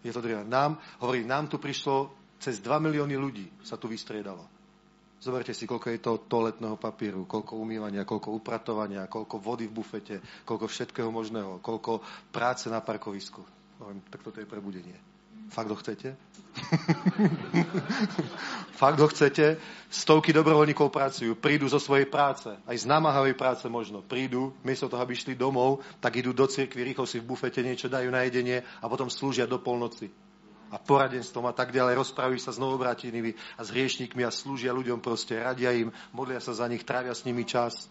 Je 0.00 0.08
to 0.08 0.24
drina. 0.24 0.40
Nám, 0.40 0.80
hovorí, 1.04 1.28
nám 1.28 1.52
tu 1.52 1.60
prišlo 1.60 2.16
cez 2.40 2.64
2 2.64 2.80
milióny 2.80 3.12
ľudí, 3.12 3.60
sa 3.60 3.76
tu 3.76 3.92
vystriedalo. 3.92 4.48
Zoberte 5.20 5.52
si, 5.52 5.68
koľko 5.68 5.92
je 5.92 6.00
to 6.00 6.24
toaletného 6.24 6.80
papieru, 6.80 7.28
koľko 7.28 7.60
umývania, 7.60 8.08
koľko 8.08 8.40
upratovania, 8.40 9.04
koľko 9.04 9.36
vody 9.36 9.68
v 9.68 9.76
bufete, 9.76 10.16
koľko 10.48 10.64
všetkého 10.64 11.12
možného, 11.12 11.60
koľko 11.60 12.00
práce 12.32 12.72
na 12.72 12.80
parkovisku. 12.80 13.55
Hovorím, 13.78 14.00
tak 14.08 14.24
toto 14.24 14.40
je 14.40 14.48
prebudenie. 14.48 14.96
Fakt 15.48 15.70
ho 15.70 15.76
chcete? 15.78 16.16
Fakt 18.80 18.98
ho 18.98 19.08
chcete? 19.08 19.56
Stovky 19.86 20.34
dobrovoľníkov 20.34 20.90
pracujú, 20.90 21.38
prídu 21.38 21.70
zo 21.70 21.78
svojej 21.78 22.10
práce, 22.10 22.50
aj 22.50 22.76
z 22.76 22.88
namáhavej 22.88 23.38
práce 23.38 23.62
možno. 23.70 24.02
Prídu, 24.02 24.50
miesto 24.66 24.90
toho, 24.90 25.02
aby 25.04 25.14
išli 25.14 25.38
domov, 25.38 25.86
tak 26.02 26.18
idú 26.18 26.34
do 26.34 26.50
cirkvi, 26.50 26.82
rýchlo 26.82 27.06
si 27.06 27.22
v 27.22 27.30
bufete 27.30 27.62
niečo 27.62 27.86
dajú 27.86 28.10
na 28.10 28.26
jedenie 28.26 28.66
a 28.82 28.90
potom 28.90 29.06
slúžia 29.06 29.46
do 29.46 29.62
polnoci. 29.62 30.10
A 30.66 30.82
poradenstvom 30.82 31.46
a 31.46 31.54
tak 31.54 31.70
ďalej 31.70 32.02
rozprávajú 32.02 32.42
sa 32.42 32.50
s 32.50 32.58
novobrátenými 32.58 33.38
a 33.54 33.62
s 33.62 33.70
hriešnikmi 33.70 34.26
a 34.26 34.34
slúžia 34.34 34.74
ľuďom 34.74 34.98
proste, 34.98 35.38
radia 35.38 35.70
im, 35.70 35.94
modlia 36.10 36.42
sa 36.42 36.58
za 36.58 36.66
nich, 36.66 36.82
trávia 36.82 37.14
s 37.14 37.22
nimi 37.22 37.46
čas. 37.46 37.86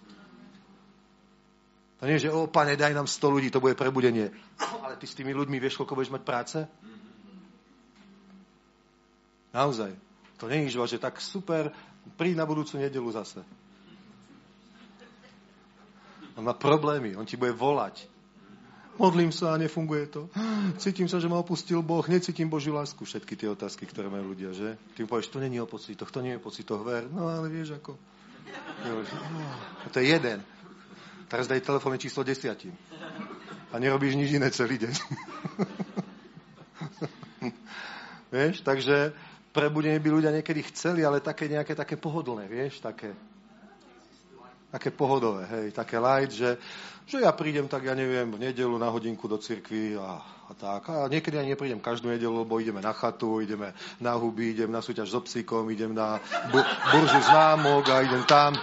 To 2.05 2.13
nie 2.13 2.21
je, 2.21 2.29
že 2.29 2.37
o, 2.37 2.45
pane, 2.45 2.77
daj 2.77 2.93
nám 2.93 3.09
100 3.09 3.33
ľudí, 3.33 3.49
to 3.49 3.57
bude 3.57 3.73
prebudenie. 3.73 4.29
Ale 4.85 4.93
ty 4.93 5.09
s 5.09 5.17
tými 5.17 5.33
ľuďmi 5.33 5.57
vieš, 5.57 5.81
koľko 5.81 5.97
budeš 5.97 6.13
mať 6.13 6.21
práce? 6.21 6.57
Naozaj. 9.49 9.89
To 10.37 10.45
nie 10.45 10.69
je 10.69 10.77
že 10.85 11.01
tak 11.01 11.17
super, 11.17 11.73
príď 12.13 12.37
na 12.37 12.45
budúcu 12.45 12.77
nedelu 12.77 13.09
zase. 13.09 13.41
On 16.37 16.45
má 16.45 16.53
problémy, 16.53 17.17
on 17.17 17.25
ti 17.25 17.41
bude 17.41 17.57
volať. 17.57 18.05
Modlím 19.01 19.33
sa 19.33 19.57
a 19.57 19.57
nefunguje 19.57 20.05
to. 20.05 20.29
Cítim 20.77 21.09
sa, 21.09 21.17
že 21.17 21.25
ma 21.25 21.41
opustil 21.41 21.81
Boh, 21.81 22.05
necítim 22.05 22.45
Božiu 22.45 22.77
lásku. 22.77 23.01
Všetky 23.01 23.33
tie 23.33 23.49
otázky, 23.49 23.89
ktoré 23.89 24.13
majú 24.13 24.37
ľudia, 24.37 24.53
že? 24.53 24.77
Ty 24.93 25.03
mu 25.03 25.07
povieš, 25.09 25.33
to 25.33 25.41
není 25.41 25.57
o 25.57 25.65
pocitoch, 25.65 26.13
to 26.13 26.21
nie 26.21 26.37
je 26.37 26.39
o 26.39 26.45
pocitoch, 26.45 26.85
ver. 26.85 27.09
No 27.09 27.33
ale 27.33 27.49
vieš 27.49 27.81
ako. 27.81 27.97
To 29.89 29.97
je 29.97 30.05
jeden. 30.05 30.45
Teraz 31.25 31.49
daj 31.49 31.65
telefónne 31.65 31.97
číslo 31.97 32.21
desiatim. 32.21 32.77
A 33.73 33.81
nerobíš 33.81 34.13
nič 34.15 34.37
iné 34.37 34.53
celý 34.53 34.77
deň. 34.77 34.93
vieš, 38.35 38.61
takže 38.61 39.13
prebudenie 39.55 39.99
by 39.99 40.09
ľudia 40.11 40.31
niekedy 40.35 40.61
chceli, 40.69 41.05
ale 41.07 41.23
také 41.23 41.47
nejaké 41.47 41.73
také 41.73 41.95
pohodlné, 41.95 42.47
vieš, 42.51 42.79
také, 42.83 43.15
také 44.69 44.91
pohodové, 44.91 45.47
hej, 45.47 45.71
také 45.71 45.97
light, 45.97 46.31
že, 46.35 46.57
že 47.07 47.23
ja 47.23 47.31
prídem 47.31 47.67
tak, 47.71 47.83
ja 47.87 47.95
neviem, 47.95 48.31
v 48.31 48.39
nedelu 48.51 48.77
na 48.77 48.89
hodinku 48.91 49.27
do 49.31 49.37
cirkvi 49.39 49.95
a, 49.95 50.19
a 50.21 50.51
tak. 50.53 50.89
A 50.91 51.07
niekedy 51.07 51.39
aj 51.39 51.47
neprídem 51.55 51.79
každú 51.79 52.09
nedelu, 52.11 52.43
lebo 52.43 52.59
ideme 52.59 52.83
na 52.83 52.91
chatu, 52.91 53.39
ideme 53.41 53.71
na 53.97 54.13
huby, 54.19 54.49
idem 54.51 54.71
na 54.71 54.81
súťaž 54.83 55.09
s 55.09 55.15
obsíkom, 55.15 55.71
idem 55.71 55.95
na 55.95 56.19
bu- 56.51 56.67
burzu 56.91 57.21
známok 57.31 57.89
a 57.89 58.01
idem 58.03 58.23
tam. 58.27 58.53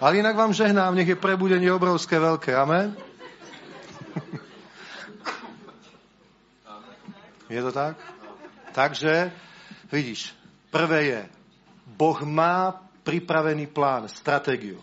Ale 0.00 0.16
inak 0.16 0.32
vám 0.32 0.56
žehnám, 0.56 0.96
nech 0.96 1.12
je 1.12 1.20
prebudenie 1.20 1.68
obrovské, 1.68 2.16
veľké. 2.16 2.56
Amen. 2.56 2.96
Je 7.52 7.60
to 7.60 7.68
tak? 7.68 8.00
Takže, 8.72 9.28
vidíš, 9.92 10.32
prvé 10.72 11.00
je, 11.04 11.20
Boh 11.84 12.16
má 12.24 12.80
pripravený 13.04 13.68
plán, 13.68 14.08
stratégiu. 14.08 14.80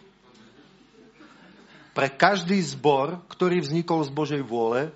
Pre 1.97 2.07
každý 2.13 2.61
zbor, 2.61 3.25
ktorý 3.25 3.57
vznikol 3.63 4.05
z 4.05 4.13
Božej 4.13 4.41
vôle, 4.45 4.93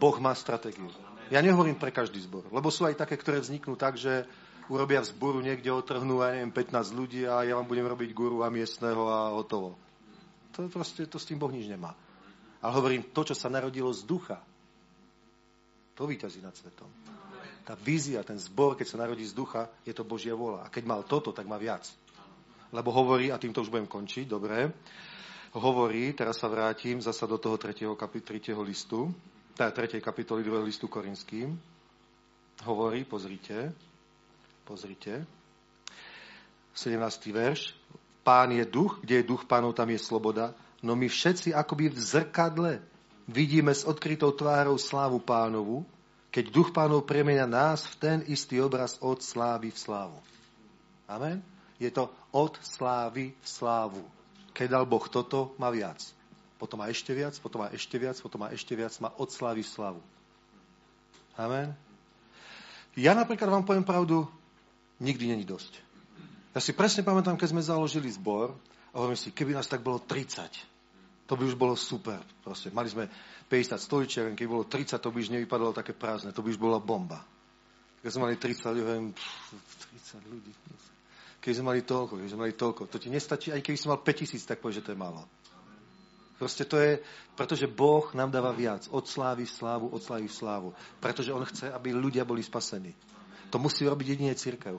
Boh 0.00 0.16
má 0.16 0.32
stratégiu. 0.32 0.88
Ja 1.28 1.44
nehovorím 1.44 1.76
pre 1.76 1.92
každý 1.92 2.24
zbor, 2.24 2.48
lebo 2.48 2.72
sú 2.72 2.88
aj 2.88 3.04
také, 3.04 3.20
ktoré 3.20 3.44
vzniknú 3.44 3.76
tak, 3.76 4.00
že 4.00 4.24
urobia 4.68 5.00
vzboru 5.00 5.40
niekde, 5.40 5.72
otrhnú, 5.72 6.20
ja 6.20 6.36
neviem, 6.36 6.52
15 6.52 6.92
ľudí 6.92 7.24
a 7.24 7.44
ja 7.44 7.56
vám 7.56 7.68
budem 7.68 7.88
robiť 7.88 8.10
guru 8.12 8.44
a 8.44 8.52
miestného 8.52 9.02
a 9.08 9.18
hotovo. 9.32 9.76
To 10.56 10.68
proste, 10.68 11.08
to 11.08 11.16
s 11.16 11.28
tým 11.28 11.40
Boh 11.40 11.48
nič 11.48 11.68
nemá. 11.68 11.96
Ale 12.60 12.72
hovorím, 12.74 13.14
to, 13.14 13.22
čo 13.22 13.34
sa 13.38 13.48
narodilo 13.48 13.88
z 13.94 14.02
ducha, 14.04 14.42
to 15.94 16.06
víťazí 16.06 16.42
nad 16.42 16.54
svetom. 16.54 16.86
Tá 17.66 17.74
vízia, 17.74 18.24
ten 18.24 18.38
zbor, 18.40 18.78
keď 18.78 18.86
sa 18.86 19.00
narodí 19.02 19.26
z 19.26 19.34
ducha, 19.34 19.68
je 19.84 19.92
to 19.92 20.06
Božia 20.06 20.32
vola. 20.32 20.64
A 20.64 20.72
keď 20.72 20.84
mal 20.88 21.02
toto, 21.04 21.34
tak 21.34 21.44
má 21.44 21.60
viac. 21.60 21.84
Lebo 22.72 22.92
hovorí, 22.92 23.28
a 23.32 23.40
týmto 23.40 23.60
už 23.60 23.72
budem 23.72 23.88
končiť, 23.88 24.24
dobre, 24.24 24.72
hovorí, 25.56 26.12
teraz 26.12 26.40
sa 26.40 26.48
vrátim 26.48 27.00
zasa 27.00 27.24
do 27.24 27.40
toho 27.40 27.56
3. 27.56 27.96
Kapi, 27.96 28.20
3. 28.20 28.56
listu, 28.62 29.08
teda 29.56 29.72
3. 29.72 29.98
kapitoly 29.98 30.44
2. 30.44 30.68
listu 30.68 30.86
Korinským. 30.86 31.56
Hovorí, 32.66 33.06
pozrite, 33.06 33.74
pozrite, 34.68 35.24
17. 36.76 37.00
verš, 37.32 37.72
Pán 38.20 38.52
je 38.52 38.60
duch, 38.68 39.00
kde 39.00 39.24
je 39.24 39.28
duch 39.32 39.48
pánov, 39.48 39.72
tam 39.72 39.88
je 39.88 39.96
sloboda, 39.96 40.52
no 40.84 40.92
my 40.92 41.08
všetci 41.08 41.56
akoby 41.56 41.88
v 41.88 41.96
zrkadle 41.96 42.72
vidíme 43.24 43.72
s 43.72 43.88
odkrytou 43.88 44.36
tvárou 44.36 44.76
slávu 44.76 45.16
pánovu, 45.16 45.88
keď 46.28 46.52
duch 46.52 46.68
pánov 46.76 47.08
premenia 47.08 47.48
nás 47.48 47.88
v 47.88 47.94
ten 47.96 48.18
istý 48.28 48.60
obraz 48.60 49.00
od 49.00 49.24
slávy 49.24 49.72
v 49.72 49.80
slávu. 49.80 50.20
Amen? 51.08 51.40
Je 51.80 51.88
to 51.88 52.12
od 52.28 52.60
slávy 52.60 53.32
v 53.32 53.46
slávu. 53.48 54.04
Keď 54.52 54.76
dal 54.76 54.84
Boh 54.84 55.08
toto, 55.08 55.56
má 55.56 55.72
viac. 55.72 56.04
Potom 56.60 56.84
má 56.84 56.92
ešte 56.92 57.16
viac, 57.16 57.32
potom 57.40 57.64
má 57.64 57.72
ešte 57.72 57.96
viac, 57.96 58.20
potom 58.20 58.44
má 58.44 58.52
ešte 58.52 58.76
viac, 58.76 58.92
má 59.00 59.08
od 59.16 59.32
slávy 59.32 59.64
v 59.64 59.72
slávu. 59.72 60.02
Amen? 61.32 61.72
Ja 62.92 63.16
napríklad 63.16 63.48
vám 63.48 63.64
poviem 63.64 63.88
pravdu, 63.88 64.28
nikdy 65.00 65.34
není 65.34 65.44
dosť. 65.46 65.72
Ja 66.54 66.60
si 66.60 66.74
presne 66.74 67.06
pamätám, 67.06 67.38
keď 67.38 67.54
sme 67.54 67.62
založili 67.62 68.10
zbor 68.10 68.56
a 68.90 68.94
hovorím 68.98 69.20
si, 69.20 69.30
keby 69.30 69.54
nás 69.54 69.70
tak 69.70 69.84
bolo 69.84 70.02
30, 70.02 70.50
to 71.28 71.32
by 71.36 71.44
už 71.44 71.54
bolo 71.54 71.76
super. 71.76 72.18
Proste. 72.40 72.72
Mali 72.72 72.88
sme 72.88 73.06
50 73.46 73.78
stoličiek, 73.78 74.32
keď 74.32 74.46
bolo 74.48 74.64
30, 74.64 74.98
to 74.98 75.12
by 75.12 75.18
už 75.20 75.30
nevypadalo 75.30 75.76
také 75.76 75.92
prázdne, 75.92 76.32
to 76.32 76.42
by 76.42 76.50
už 76.50 76.58
bola 76.58 76.80
bomba. 76.80 77.20
Keď 78.00 78.10
sme 78.10 78.30
mali 78.30 78.36
30, 78.40 78.64
ja 78.64 78.84
viem, 78.96 79.12
30 79.12 80.32
ľudí. 80.32 80.52
Keď 81.38 81.52
sme 81.54 81.70
mali 81.70 81.82
toľko, 81.86 82.18
keď 82.18 82.28
sme 82.32 82.42
mali 82.48 82.54
toľko, 82.56 82.90
to 82.90 82.98
ti 82.98 83.08
nestačí, 83.12 83.54
aj 83.54 83.62
keby 83.62 83.76
si 83.78 83.86
mal 83.86 84.00
5000, 84.02 84.48
tak 84.48 84.58
povieš, 84.58 84.82
že 84.82 84.84
to 84.90 84.92
je 84.96 84.98
málo. 84.98 85.22
Proste 86.38 86.62
to 86.66 86.78
je, 86.78 87.02
pretože 87.34 87.66
Boh 87.66 88.06
nám 88.14 88.30
dáva 88.30 88.54
viac. 88.54 88.86
Od 88.94 89.02
slávy 89.02 89.42
v 89.42 89.50
slávu, 89.50 89.90
od 89.90 89.98
slávy 89.98 90.30
v 90.30 90.34
slávu. 90.38 90.68
Pretože 91.02 91.34
On 91.34 91.42
chce, 91.42 91.66
aby 91.66 91.90
ľudia 91.90 92.22
boli 92.22 92.46
spasení. 92.46 92.94
To 93.50 93.56
musí 93.56 93.88
robiť 93.88 94.06
jedine 94.16 94.34
církev. 94.36 94.76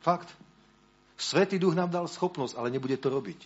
Fakt. 0.00 0.28
Svetý 1.14 1.60
duch 1.60 1.78
nám 1.78 1.94
dal 1.94 2.10
schopnosť, 2.10 2.58
ale 2.58 2.74
nebude 2.74 2.98
to 2.98 3.12
robiť. 3.12 3.38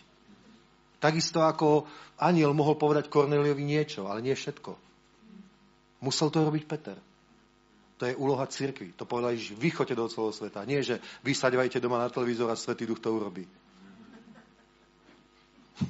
Takisto 0.97 1.45
ako 1.45 1.85
aniel 2.17 2.57
mohol 2.57 2.81
povedať 2.81 3.13
Korneliovi 3.13 3.61
niečo, 3.61 4.09
ale 4.09 4.25
nie 4.25 4.33
všetko. 4.33 4.73
Musel 6.01 6.33
to 6.33 6.45
robiť 6.49 6.65
Peter. 6.65 6.97
To 7.97 8.05
je 8.05 8.17
úloha 8.17 8.45
cirkvi. 8.49 8.93
To 8.97 9.05
povedal 9.09 9.37
že 9.37 9.57
vy 9.57 9.73
do 9.73 10.09
celého 10.09 10.33
sveta. 10.33 10.65
Nie, 10.69 10.85
že 10.85 11.01
vy 11.25 11.33
saďvajte 11.33 11.81
doma 11.81 12.01
na 12.01 12.09
televízor 12.13 12.49
a 12.53 12.57
Svetý 12.57 12.85
Duch 12.85 13.01
to 13.01 13.13
urobí. 13.13 13.49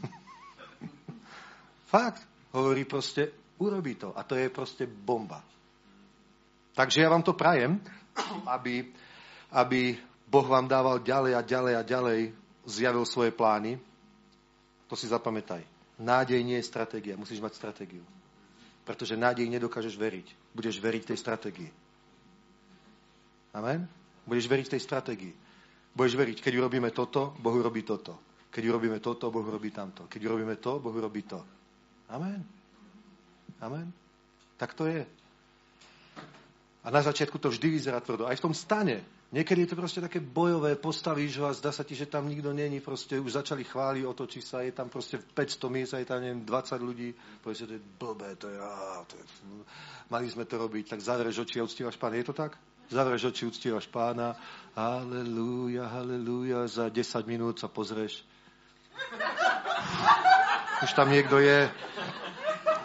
Fakt. 1.95 2.23
Hovorí 2.55 2.87
proste, 2.87 3.31
urobí 3.59 3.95
to. 3.99 4.15
A 4.17 4.23
to 4.23 4.39
je 4.39 4.49
proste 4.49 4.87
bomba. 4.87 5.43
Takže 6.77 7.01
ja 7.01 7.09
vám 7.09 7.25
to 7.25 7.33
prajem, 7.33 7.81
aby, 8.45 8.85
aby 9.57 9.97
Boh 10.29 10.45
vám 10.45 10.69
dával 10.69 11.01
ďalej 11.01 11.33
a 11.33 11.41
ďalej 11.41 11.75
a 11.81 11.83
ďalej 11.83 12.21
zjavil 12.69 13.09
svoje 13.09 13.33
plány, 13.33 13.81
to 14.85 14.95
si 14.95 15.09
zapamätaj. 15.09 15.65
Nádej 15.97 16.45
nie 16.45 16.61
je 16.61 16.69
stratégia. 16.69 17.17
Musíš 17.17 17.41
mať 17.41 17.57
stratégiu. 17.57 18.05
Pretože 18.85 19.17
nádej 19.17 19.49
nedokážeš 19.49 19.97
veriť. 19.97 20.53
Budeš 20.53 20.77
veriť 20.79 21.03
tej 21.09 21.19
stratégii. 21.19 21.71
Amen? 23.57 23.89
Budeš 24.29 24.47
veriť 24.47 24.77
tej 24.77 24.83
stratégii. 24.85 25.35
Budeš 25.97 26.15
veriť, 26.21 26.39
keď 26.45 26.53
urobíme 26.61 26.93
toto, 26.93 27.33
Boh 27.41 27.57
urobí 27.57 27.83
toto. 27.83 28.21
Keď 28.53 28.63
urobíme 28.69 29.01
toto, 29.01 29.33
Boh 29.33 29.43
urobí 29.43 29.73
tamto. 29.73 30.05
Keď 30.05 30.21
urobíme 30.29 30.61
to, 30.61 30.77
Boh 30.77 30.93
urobí 30.93 31.25
to. 31.25 31.41
Amen. 32.13 32.45
Amen. 33.65 33.89
Tak 34.61 34.77
to 34.77 34.85
je. 34.85 35.09
A 36.87 36.91
na 36.95 37.03
začiatku 37.03 37.43
to 37.43 37.51
vždy 37.51 37.67
vyzerá 37.67 37.99
tvrdo. 37.99 38.31
Aj 38.31 38.39
v 38.39 38.45
tom 38.47 38.55
stane. 38.55 39.03
Niekedy 39.35 39.67
je 39.67 39.71
to 39.75 39.81
proste 39.83 39.99
také 39.99 40.23
bojové, 40.23 40.79
postavíš 40.79 41.43
ho 41.43 41.51
a 41.51 41.57
zdá 41.59 41.75
sa 41.75 41.83
ti, 41.83 41.99
že 41.99 42.07
tam 42.07 42.31
nikto 42.31 42.55
není, 42.55 42.79
proste 42.79 43.19
už 43.19 43.43
začali 43.43 43.67
chváliť, 43.67 44.07
otočí 44.07 44.39
sa, 44.39 44.63
je 44.63 44.71
tam 44.71 44.87
proste 44.87 45.19
500 45.19 45.67
miest, 45.67 45.99
je 45.99 46.07
tam 46.07 46.23
neviem, 46.23 46.47
20 46.47 46.79
ľudí, 46.79 47.11
proste 47.43 47.67
to 47.67 47.75
je 47.75 47.83
blbé, 47.99 48.39
to 48.39 48.47
je, 48.47 48.55
á, 48.55 49.03
to 49.03 49.19
je, 49.19 49.25
mali 50.15 50.31
sme 50.31 50.47
to 50.47 50.55
robiť, 50.55 50.95
tak 50.95 51.03
zavrieš 51.03 51.43
oči 51.43 51.59
a 51.59 51.67
uctívaš 51.67 51.99
pána. 51.99 52.23
Je 52.23 52.31
to 52.31 52.39
tak? 52.39 52.55
Zavrieš 52.87 53.35
oči, 53.35 53.51
uctívaš 53.51 53.91
pána, 53.91 54.39
halleluja, 54.79 55.91
halleluja, 55.91 56.71
za 56.71 56.87
10 56.87 57.03
minút 57.27 57.59
sa 57.59 57.67
pozrieš. 57.67 58.23
Už 60.87 60.91
tam 60.95 61.11
niekto 61.11 61.43
je, 61.43 61.67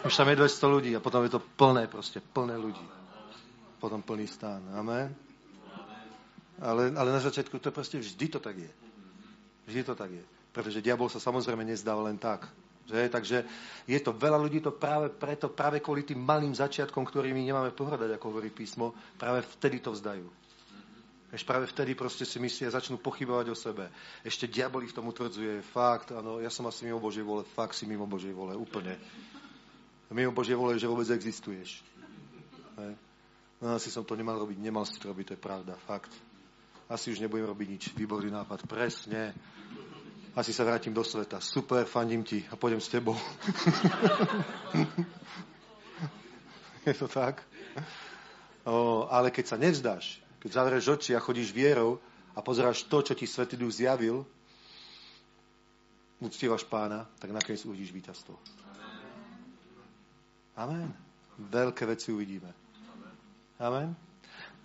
už 0.09 0.13
tam 0.17 0.25
je 0.25 0.41
200 0.41 0.73
ľudí 0.73 0.91
a 0.97 1.03
potom 1.05 1.21
je 1.21 1.37
to 1.37 1.41
plné 1.53 1.85
proste, 1.85 2.17
plné 2.17 2.57
ľudí. 2.57 3.00
Potom 3.81 4.05
plný 4.05 4.29
stán. 4.29 4.61
Amen. 4.77 5.09
Ale, 6.61 6.93
ale 6.93 7.09
na 7.09 7.17
začiatku 7.17 7.57
to 7.57 7.73
proste 7.73 7.97
vždy 7.97 8.37
to 8.37 8.37
tak 8.37 8.53
je. 8.53 8.71
Vždy 9.65 9.81
to 9.81 9.97
tak 9.97 10.13
je. 10.13 10.21
Pretože 10.53 10.85
diabol 10.85 11.09
sa 11.09 11.17
samozrejme 11.17 11.65
nezdá 11.65 11.97
len 11.97 12.21
tak. 12.21 12.45
Že? 12.85 13.09
Takže 13.09 13.37
je 13.89 13.99
to, 14.03 14.13
veľa 14.13 14.37
ľudí 14.37 14.61
to 14.61 14.69
práve 14.69 15.09
preto, 15.09 15.49
práve 15.49 15.81
kvôli 15.81 16.05
tým 16.05 16.21
malým 16.21 16.53
začiatkom, 16.53 17.01
ktorými 17.01 17.41
nemáme 17.41 17.73
pohľadať, 17.73 18.13
ako 18.13 18.25
hovorí 18.29 18.53
písmo, 18.53 18.93
práve 19.17 19.41
vtedy 19.57 19.81
to 19.81 19.97
vzdajú. 19.97 20.29
Ešte 21.31 21.47
práve 21.47 21.65
vtedy 21.71 21.95
proste 21.95 22.27
si 22.27 22.37
myslia, 22.43 22.67
začnú 22.67 22.99
pochybovať 22.99 23.47
o 23.47 23.55
sebe. 23.55 23.87
Ešte 24.27 24.51
diabol 24.51 24.83
ich 24.83 24.91
tomu 24.91 25.15
tvrdzuje, 25.15 25.63
fakt, 25.71 26.11
áno, 26.11 26.43
ja 26.43 26.51
som 26.51 26.67
asi 26.67 26.83
mimo 26.83 26.99
Božej 26.99 27.23
vole, 27.23 27.47
fakt 27.55 27.79
si 27.79 27.87
mimo 27.87 28.03
Božej 28.03 28.35
vole, 28.35 28.51
úplne. 28.59 28.99
Mimo 30.11 30.35
Božej 30.35 30.59
vole, 30.59 30.75
že 30.75 30.91
vôbec 30.91 31.07
existuješ. 31.07 31.79
Hej. 32.75 33.10
No, 33.61 33.77
asi 33.77 33.93
som 33.93 34.01
to 34.01 34.17
nemal 34.17 34.41
robiť, 34.41 34.57
nemal 34.57 34.83
si 34.89 34.97
to 34.97 35.13
robiť, 35.13 35.25
to 35.25 35.35
je 35.37 35.41
pravda, 35.41 35.77
fakt 35.85 36.09
asi 36.91 37.15
už 37.15 37.23
nebudem 37.23 37.47
robiť 37.47 37.67
nič. 37.71 37.83
Výborný 37.95 38.35
nápad. 38.35 38.67
Presne. 38.67 39.31
Asi 40.35 40.51
sa 40.51 40.67
vrátim 40.67 40.91
do 40.91 41.03
sveta. 41.07 41.39
Super, 41.39 41.87
fandím 41.87 42.23
ti 42.27 42.43
a 42.51 42.59
pôjdem 42.59 42.83
s 42.83 42.91
tebou. 42.91 43.15
Je 46.87 46.91
to 46.91 47.07
tak? 47.07 47.47
O, 48.67 49.07
ale 49.07 49.31
keď 49.31 49.45
sa 49.47 49.57
nevzdáš, 49.57 50.19
keď 50.43 50.49
zavrieš 50.51 50.99
oči 50.99 51.15
a 51.15 51.23
chodíš 51.23 51.55
vierou 51.55 52.01
a 52.35 52.41
pozeráš 52.43 52.83
to, 52.83 52.99
čo 53.05 53.13
ti 53.15 53.23
Svetý 53.23 53.55
Duch 53.55 53.71
zjavil, 53.71 54.25
uctievaš 56.19 56.67
pána, 56.67 57.07
tak 57.21 57.31
nakoniec 57.31 57.63
uvidíš 57.63 57.93
víťazstvo. 57.95 58.35
Amen. 60.59 60.91
Veľké 61.39 61.85
veci 61.87 62.11
uvidíme. 62.11 62.51
Amen. 63.61 63.93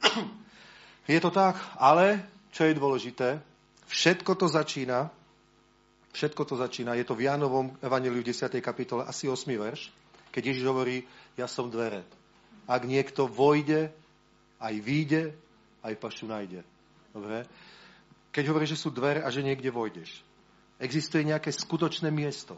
Je 1.12 1.20
to 1.20 1.28
tak, 1.28 1.60
ale 1.77 2.24
čo 2.48 2.64
je 2.64 2.73
dôležité, 2.73 3.36
všetko 3.85 4.32
to 4.40 4.48
začína, 4.48 5.12
všetko 6.16 6.43
to 6.48 6.56
začína, 6.56 6.97
je 6.97 7.05
to 7.05 7.12
v 7.12 7.28
Jánovom 7.28 7.77
evaneliu 7.85 8.24
v 8.24 8.32
10. 8.32 8.48
kapitole, 8.64 9.05
asi 9.05 9.28
8. 9.28 9.52
verš, 9.52 9.93
keď 10.32 10.43
Ježiš 10.51 10.64
hovorí, 10.64 11.05
ja 11.36 11.44
som 11.44 11.68
dvere. 11.68 12.09
Ak 12.64 12.89
niekto 12.89 13.28
vojde, 13.28 13.93
aj 14.59 14.74
výjde, 14.81 15.36
aj 15.85 15.94
pašu 16.01 16.24
nájde. 16.24 16.64
Dobre? 17.12 17.44
Keď 18.32 18.44
hovorí, 18.48 18.64
že 18.64 18.81
sú 18.81 18.89
dvere 18.89 19.20
a 19.20 19.28
že 19.28 19.44
niekde 19.44 19.68
vojdeš. 19.68 20.24
Existuje 20.81 21.23
nejaké 21.23 21.52
skutočné 21.52 22.09
miesto. 22.09 22.56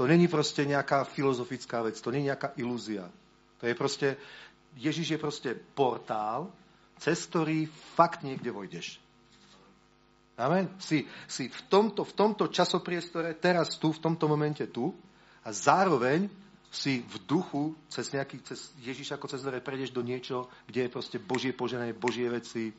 To 0.00 0.08
není 0.08 0.26
proste 0.26 0.64
nejaká 0.64 1.04
filozofická 1.04 1.84
vec, 1.84 2.00
to 2.00 2.08
není 2.08 2.32
nejaká 2.32 2.56
ilúzia. 2.56 3.12
To 3.62 3.70
je 3.70 3.78
proste, 3.78 4.18
Ježiš 4.76 5.16
je 5.16 5.18
proste 5.20 5.50
portál, 5.74 6.48
cez 6.98 7.26
ktorý 7.26 7.66
fakt 7.98 8.22
niekde 8.22 8.54
vojdeš. 8.54 9.02
Amen. 10.38 10.70
Si, 10.80 11.04
si 11.28 11.52
v, 11.52 11.60
tomto, 11.68 12.08
v 12.08 12.12
tomto 12.16 12.48
časopriestore, 12.48 13.36
teraz 13.36 13.76
tu, 13.76 13.92
v 13.92 14.00
tomto 14.00 14.26
momente 14.26 14.64
tu 14.72 14.90
a 15.44 15.52
zároveň 15.52 16.26
si 16.72 17.04
v 17.04 17.16
duchu 17.28 17.76
cez 17.92 18.08
nejaký, 18.16 18.40
cez 18.48 18.72
Ježiš 18.80 19.12
ako 19.12 19.28
cez 19.28 19.44
dvere 19.44 19.60
prejdeš 19.60 19.92
do 19.92 20.00
niečo, 20.00 20.48
kde 20.64 20.88
je 20.88 20.94
proste 20.94 21.18
Božie 21.20 21.52
poženanie, 21.52 21.92
Božie 21.92 22.32
veci, 22.32 22.72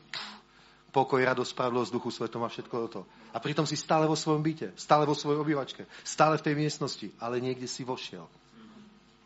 pokoj, 0.90 1.22
radosť, 1.22 1.50
spravodlivosť 1.54 1.94
duchu 1.94 2.10
svetom 2.10 2.42
a 2.42 2.50
všetko 2.50 2.76
to. 2.90 3.02
A 3.30 3.38
pritom 3.38 3.62
si 3.66 3.78
stále 3.78 4.10
vo 4.10 4.18
svojom 4.18 4.42
byte, 4.42 4.74
stále 4.74 5.06
vo 5.06 5.14
svojej 5.14 5.38
obývačke, 5.38 5.86
stále 6.02 6.42
v 6.42 6.44
tej 6.50 6.54
miestnosti, 6.58 7.06
ale 7.22 7.38
niekde 7.38 7.70
si 7.70 7.86
vošiel. 7.86 8.26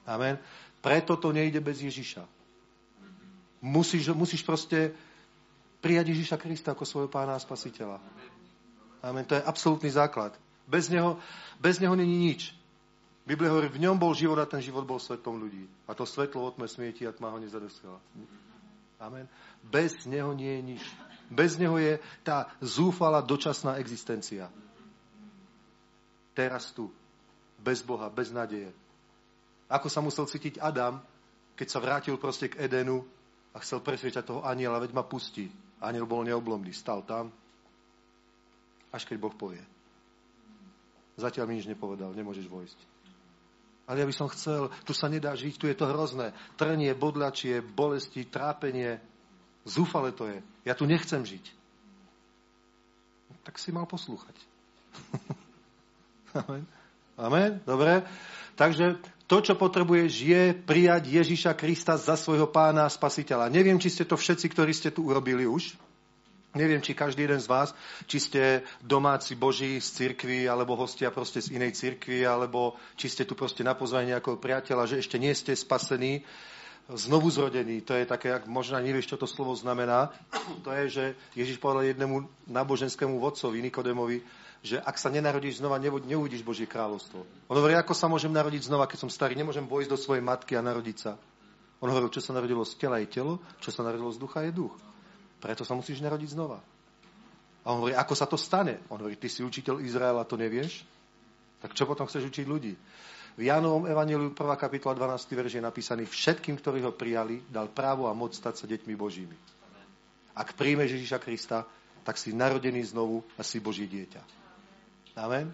Amen. 0.05 0.37
Preto 0.85 1.17
to 1.17 1.33
nejde 1.33 1.65
bez 1.65 1.81
Ježiša. 1.81 2.38
Musíš, 3.59 4.15
musíš 4.15 4.43
proste 4.47 4.95
prijať 5.83 6.15
Ježiša 6.15 6.37
Krista 6.39 6.75
ako 6.75 6.87
svojho 6.87 7.11
pána 7.11 7.35
a 7.35 7.43
spasiteľa. 7.43 7.99
Amen. 9.03 9.27
To 9.27 9.35
je 9.39 9.43
absolútny 9.43 9.91
základ. 9.91 10.35
Bez 10.67 10.91
neho, 10.91 11.19
bez 11.63 11.79
neho 11.79 11.95
není 11.95 12.19
nič. 12.19 12.55
Biblia 13.29 13.53
hovorí, 13.53 13.69
v 13.69 13.85
ňom 13.85 14.01
bol 14.01 14.17
život 14.17 14.41
a 14.41 14.49
ten 14.49 14.65
život 14.65 14.89
bol 14.89 14.97
svetom 14.97 15.37
ľudí. 15.37 15.69
A 15.85 15.93
to 15.93 16.09
svetlo 16.09 16.49
od 16.49 16.57
tme 16.57 16.65
smieti 16.65 17.05
a 17.05 17.13
tma 17.13 17.29
ho 17.29 17.39
nezadosila. 17.39 18.01
Amen. 18.99 19.29
Bez 19.63 20.09
neho 20.09 20.33
nie 20.33 20.49
je 20.49 20.63
nič. 20.75 20.83
Bez 21.29 21.61
neho 21.61 21.77
je 21.77 22.01
tá 22.25 22.49
zúfala 22.65 23.21
dočasná 23.21 23.77
existencia. 23.77 24.49
Teraz 26.33 26.73
tu. 26.73 26.89
Bez 27.61 27.85
Boha, 27.85 28.09
bez 28.09 28.33
nádeje. 28.33 28.73
Ako 29.69 29.93
sa 29.93 30.01
musel 30.01 30.25
cítiť 30.25 30.57
Adam, 30.57 31.05
keď 31.53 31.69
sa 31.69 31.83
vrátil 31.85 32.17
proste 32.17 32.49
k 32.49 32.65
Edenu 32.65 33.05
a 33.59 33.63
chcel 33.67 33.83
presviečať 33.83 34.23
toho 34.23 34.47
aniela, 34.47 34.79
veď 34.79 34.95
ma 34.95 35.03
pustí. 35.03 35.51
Aniel 35.83 36.07
bol 36.07 36.23
neoblomný, 36.23 36.71
stal 36.71 37.03
tam, 37.03 37.35
až 38.95 39.03
keď 39.03 39.19
Boh 39.19 39.35
povie. 39.35 39.63
Zatiaľ 41.19 41.51
mi 41.51 41.59
nič 41.59 41.67
nepovedal, 41.67 42.15
nemôžeš 42.15 42.47
vojsť. 42.47 42.79
Ale 43.91 44.05
ja 44.05 44.07
by 44.07 44.15
som 44.15 44.31
chcel, 44.31 44.71
tu 44.87 44.95
sa 44.95 45.11
nedá 45.11 45.35
žiť, 45.35 45.59
tu 45.59 45.67
je 45.67 45.75
to 45.75 45.91
hrozné. 45.91 46.31
Trnie, 46.55 46.95
bodľačie, 46.95 47.59
bolesti, 47.59 48.31
trápenie. 48.31 49.03
Zúfale 49.67 50.15
to 50.15 50.31
je. 50.31 50.39
Ja 50.63 50.79
tu 50.79 50.87
nechcem 50.87 51.27
žiť. 51.27 51.51
Tak 53.43 53.59
si 53.59 53.75
mal 53.75 53.91
poslúchať. 53.91 54.37
Amen. 56.47 56.63
Amen. 57.19 57.53
Dobre. 57.67 58.07
Takže 58.55 59.18
to, 59.29 59.45
čo 59.45 59.55
potrebuješ, 59.61 60.13
je 60.25 60.43
prijať 60.57 61.13
Ježiša 61.13 61.53
Krista 61.53 62.01
za 62.01 62.17
svojho 62.17 62.49
pána 62.49 62.89
a 62.89 62.91
spasiteľa. 62.91 63.53
Neviem, 63.53 63.77
či 63.77 63.93
ste 63.93 64.09
to 64.09 64.17
všetci, 64.17 64.49
ktorí 64.49 64.73
ste 64.73 64.89
tu 64.89 65.05
urobili 65.05 65.45
už. 65.45 65.77
Neviem, 66.57 66.81
či 66.81 66.97
každý 66.97 67.29
jeden 67.29 67.37
z 67.37 67.45
vás, 67.45 67.77
či 68.09 68.25
ste 68.25 68.43
domáci 68.81 69.37
Boží 69.37 69.77
z 69.85 69.89
cirkvi, 69.93 70.49
alebo 70.49 70.81
hostia 70.81 71.13
proste 71.13 71.45
z 71.45 71.61
inej 71.61 71.77
cirkvi, 71.77 72.25
alebo 72.25 72.81
či 72.97 73.13
ste 73.13 73.29
tu 73.29 73.37
proste 73.37 73.61
na 73.61 73.77
pozvanie 73.77 74.17
nejakého 74.17 74.41
priateľa, 74.41 74.89
že 74.89 75.05
ešte 75.05 75.21
nie 75.21 75.37
ste 75.37 75.53
spasení, 75.53 76.25
znovu 76.89 77.29
zrodení. 77.29 77.85
To 77.85 77.93
je 77.93 78.09
také, 78.09 78.33
ak 78.33 78.49
možno 78.49 78.81
nevieš, 78.81 79.13
čo 79.13 79.21
to 79.21 79.29
slovo 79.29 79.53
znamená. 79.53 80.09
To 80.65 80.73
je, 80.73 80.85
že 80.89 81.05
Ježiš 81.37 81.61
povedal 81.61 81.93
jednému 81.93 82.49
náboženskému 82.49 83.21
vodcovi, 83.21 83.61
Nikodemovi, 83.61 84.25
že 84.63 84.83
ak 84.83 84.99
sa 84.99 85.09
nenarodíš 85.09 85.63
znova, 85.63 85.79
neuvidíš 85.79 86.43
Božie 86.43 86.67
kráľovstvo. 86.67 87.23
On 87.47 87.57
hovorí, 87.57 87.79
ako 87.79 87.95
sa 87.95 88.11
môžem 88.11 88.35
narodiť 88.35 88.67
znova, 88.67 88.91
keď 88.91 89.07
som 89.07 89.11
starý, 89.11 89.39
nemôžem 89.39 89.63
vojsť 89.65 89.91
do 89.91 89.99
svojej 89.99 90.23
matky 90.25 90.59
a 90.59 90.65
narodiť 90.67 90.97
sa. 90.99 91.13
On 91.79 91.87
hovorí, 91.87 92.11
čo 92.11 92.19
sa 92.19 92.35
narodilo 92.35 92.67
z 92.67 92.75
tela 92.75 92.99
je 92.99 93.07
telo, 93.07 93.39
čo 93.63 93.71
sa 93.71 93.87
narodilo 93.87 94.11
z 94.11 94.19
ducha 94.19 94.43
je 94.43 94.51
duch. 94.51 94.75
Preto 95.39 95.63
sa 95.63 95.79
musíš 95.79 96.03
narodiť 96.03 96.35
znova. 96.35 96.59
A 97.63 97.67
on 97.71 97.87
hovorí, 97.87 97.95
ako 97.95 98.15
sa 98.19 98.27
to 98.27 98.35
stane? 98.35 98.83
On 98.91 98.99
hovorí, 98.99 99.15
ty 99.15 99.31
si 99.31 99.47
učiteľ 99.47 99.79
Izraela, 99.79 100.27
to 100.27 100.35
nevieš? 100.35 100.83
Tak 101.63 101.79
čo 101.79 101.87
potom 101.87 102.11
chceš 102.11 102.27
učiť 102.35 102.47
ľudí? 102.51 102.75
V 103.39 103.47
Jánovom 103.47 103.87
evaneliu 103.87 104.35
1. 104.35 104.35
kapitola 104.59 104.99
12. 104.99 105.39
verž 105.39 105.53
je 105.55 105.63
napísaný, 105.63 106.03
všetkým, 106.11 106.59
ktorí 106.59 106.83
ho 106.83 106.91
prijali, 106.91 107.47
dal 107.47 107.71
právo 107.71 108.11
a 108.11 108.17
moc 108.17 108.35
stať 108.35 108.59
sa 108.59 108.67
deťmi 108.67 108.99
Božími. 108.99 109.39
Ak 110.35 110.59
príjmeš 110.59 110.99
Ježiša 110.99 111.23
Krista, 111.23 111.63
tak 112.03 112.19
si 112.19 112.35
narodený 112.35 112.91
znovu 112.91 113.23
a 113.39 113.47
si 113.47 113.63
Boží 113.63 113.87
dieťa. 113.87 114.48
Amen. 115.19 115.51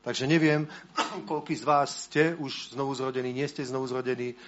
Takže 0.00 0.30
neviem, 0.30 0.64
koľký 1.30 1.58
z 1.58 1.64
vás 1.66 2.08
ste 2.08 2.38
už 2.38 2.72
znovu 2.72 2.94
zrodení, 2.94 3.34
nie 3.34 3.44
ste 3.50 3.66
znovu 3.66 3.90
zrodení, 3.90 4.38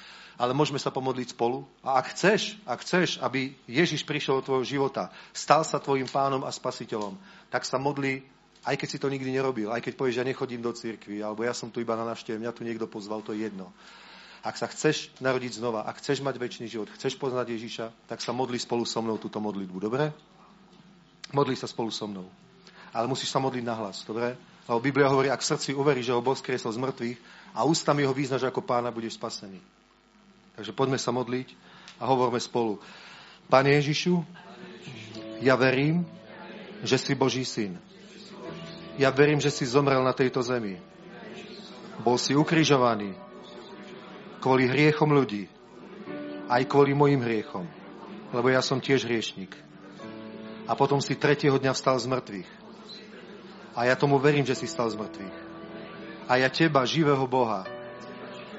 ale 0.41 0.57
môžeme 0.57 0.81
sa 0.81 0.89
pomodliť 0.89 1.37
spolu. 1.37 1.69
A 1.85 2.01
ak 2.01 2.17
chceš, 2.17 2.57
ak 2.65 2.81
chceš, 2.81 3.21
aby 3.21 3.53
Ježiš 3.69 4.07
prišiel 4.07 4.41
do 4.41 4.47
tvojho 4.47 4.65
života, 4.65 5.13
stal 5.37 5.67
sa 5.67 5.83
tvojim 5.83 6.09
pánom 6.09 6.47
a 6.47 6.55
spasiteľom, 6.55 7.19
tak 7.53 7.69
sa 7.69 7.77
modli, 7.77 8.25
aj 8.65 8.79
keď 8.81 8.89
si 8.89 8.99
to 9.03 9.13
nikdy 9.13 9.29
nerobil, 9.29 9.69
aj 9.75 9.85
keď 9.85 9.93
povieš, 9.99 10.15
že 10.17 10.23
ja 10.25 10.31
nechodím 10.31 10.63
do 10.65 10.73
cirkvi, 10.73 11.21
alebo 11.21 11.45
ja 11.45 11.53
som 11.53 11.69
tu 11.69 11.85
iba 11.85 11.99
na 11.99 12.09
návšteve, 12.09 12.41
mňa 12.41 12.57
tu 12.57 12.65
niekto 12.65 12.89
pozval, 12.89 13.21
to 13.21 13.37
je 13.37 13.51
jedno. 13.51 13.69
Ak 14.43 14.59
sa 14.59 14.67
chceš 14.67 15.13
narodiť 15.23 15.63
znova, 15.63 15.87
ak 15.87 16.03
chceš 16.03 16.25
mať 16.25 16.35
väčší 16.41 16.67
život, 16.67 16.91
chceš 16.97 17.15
poznať 17.15 17.55
Ježiša, 17.55 17.87
tak 18.09 18.19
sa 18.25 18.35
modli 18.35 18.59
spolu 18.59 18.83
so 18.89 18.99
mnou 18.99 19.21
túto 19.21 19.39
modlitbu, 19.39 19.79
dobre? 19.79 20.11
Modli 21.31 21.55
sa 21.55 21.71
spolu 21.71 21.95
so 21.95 22.09
mnou. 22.09 22.27
Ale 22.93 23.09
musíš 23.09 23.33
sa 23.33 23.41
modliť 23.41 23.65
nahlas, 23.65 24.05
dobre? 24.05 24.37
Lebo 24.69 24.79
Biblia 24.79 25.11
hovorí, 25.11 25.33
ak 25.33 25.43
v 25.43 25.51
srdci 25.57 25.71
uveríš, 25.75 26.13
že 26.13 26.15
ho 26.15 26.23
Boh 26.23 26.37
skriesol 26.37 26.71
z 26.71 26.79
mŕtvych 26.79 27.19
a 27.57 27.65
ústami 27.67 28.07
ho 28.07 28.15
vyznaš 28.15 28.47
ako 28.47 28.63
pána, 28.63 28.95
budeš 28.95 29.19
spasený. 29.19 29.59
Takže 30.55 30.77
poďme 30.77 31.01
sa 31.01 31.11
modliť 31.11 31.49
a 31.99 32.07
hovorme 32.07 32.39
spolu. 32.39 32.79
Pane 33.49 33.75
Ježišu, 33.81 34.23
ja 35.43 35.59
verím, 35.59 36.07
že 36.87 37.01
si 37.01 37.17
Boží 37.19 37.43
syn. 37.43 37.81
Ja 39.01 39.11
verím, 39.11 39.41
že 39.41 39.51
si 39.51 39.65
zomrel 39.65 40.05
na 40.05 40.13
tejto 40.13 40.45
zemi. 40.45 40.77
Bol 42.05 42.21
si 42.21 42.37
ukrižovaný 42.37 43.17
kvôli 44.43 44.67
hriechom 44.67 45.11
ľudí, 45.11 45.47
aj 46.51 46.67
kvôli 46.67 46.93
mojim 46.93 47.23
hriechom, 47.23 47.65
lebo 48.35 48.47
ja 48.51 48.59
som 48.59 48.83
tiež 48.83 49.07
hriešnik. 49.07 49.55
A 50.67 50.75
potom 50.75 50.99
si 50.99 51.19
tretieho 51.19 51.57
dňa 51.59 51.73
vstal 51.75 51.99
z 51.99 52.07
mŕtvych. 52.11 52.62
A 53.73 53.89
ja 53.89 53.97
tomu 53.97 54.21
verím, 54.21 54.45
že 54.45 54.57
si 54.57 54.69
stal 54.69 54.93
z 54.93 55.01
mŕtvych. 55.01 55.37
A 56.29 56.37
ja 56.39 56.49
teba, 56.53 56.85
živého 56.85 57.25
Boha, 57.25 57.65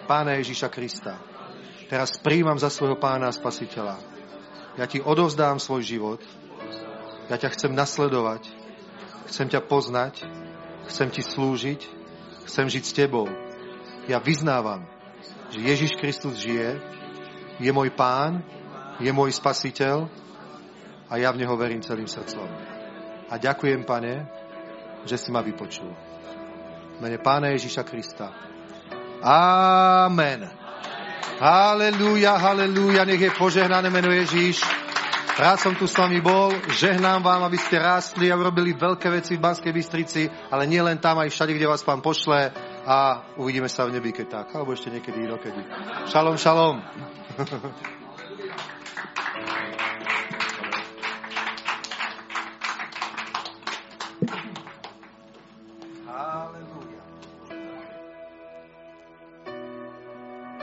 Pána 0.03 0.35
Ježíša 0.35 0.68
Krista, 0.68 1.15
teraz 1.88 2.19
príjmam 2.19 2.60
za 2.60 2.68
svojho 2.68 2.99
Pána 2.99 3.31
a 3.31 3.35
Spasiteľa. 3.35 3.98
Ja 4.76 4.90
ti 4.90 4.99
odovzdám 4.99 5.61
svoj 5.61 5.85
život, 5.85 6.22
ja 7.30 7.38
ťa 7.40 7.53
chcem 7.56 7.72
nasledovať, 7.72 8.49
chcem 9.31 9.48
ťa 9.48 9.61
poznať, 9.64 10.26
chcem 10.91 11.07
ti 11.14 11.22
slúžiť, 11.23 11.81
chcem 12.49 12.68
žiť 12.68 12.84
s 12.84 12.94
tebou. 12.98 13.30
Ja 14.10 14.19
vyznávam, 14.19 14.84
že 15.53 15.64
Ježiš 15.64 15.95
Kristus 15.95 16.41
žije, 16.41 16.81
je 17.61 17.72
môj 17.72 17.94
pán, 17.94 18.44
je 18.99 19.10
môj 19.14 19.31
spasiteľ 19.31 20.11
a 21.07 21.14
ja 21.15 21.31
v 21.31 21.45
Neho 21.45 21.56
verím 21.56 21.85
celým 21.85 22.10
srdcom. 22.10 22.49
A 23.31 23.40
ďakujem, 23.40 23.88
pane, 23.88 24.27
že 25.04 25.16
si 25.20 25.30
ma 25.32 25.44
vypočul. 25.44 25.92
V 26.98 27.00
mene 27.00 27.20
Pána 27.20 27.52
Ježiša 27.52 27.84
Krista. 27.84 28.32
Amen. 29.24 30.48
Halelúja, 31.40 32.38
halelúja, 32.38 33.08
nech 33.08 33.20
je 33.20 33.32
požehnané 33.34 33.90
meno 33.90 34.12
Ježíš. 34.12 34.64
Rád 35.34 35.58
som 35.58 35.74
tu 35.74 35.90
s 35.90 35.98
vami 35.98 36.22
bol, 36.22 36.54
žehnám 36.78 37.26
vám, 37.26 37.50
aby 37.50 37.58
ste 37.58 37.82
rástli 37.82 38.30
a 38.30 38.38
urobili 38.38 38.78
veľké 38.78 39.10
veci 39.10 39.34
v 39.34 39.42
Banskej 39.42 39.74
Bystrici, 39.74 40.30
ale 40.30 40.70
nie 40.70 40.78
len 40.78 41.02
tam, 41.02 41.18
aj 41.18 41.34
všade, 41.34 41.58
kde 41.58 41.66
vás 41.66 41.82
pán 41.82 42.06
pošle 42.06 42.54
a 42.86 43.26
uvidíme 43.42 43.66
sa 43.66 43.90
v 43.90 43.98
nebi, 43.98 44.14
keď 44.14 44.28
tak, 44.30 44.54
alebo 44.54 44.78
ešte 44.78 44.94
niekedy 44.94 45.26
inokedy. 45.26 45.66
Šalom, 46.06 46.38
šalom. 46.38 46.86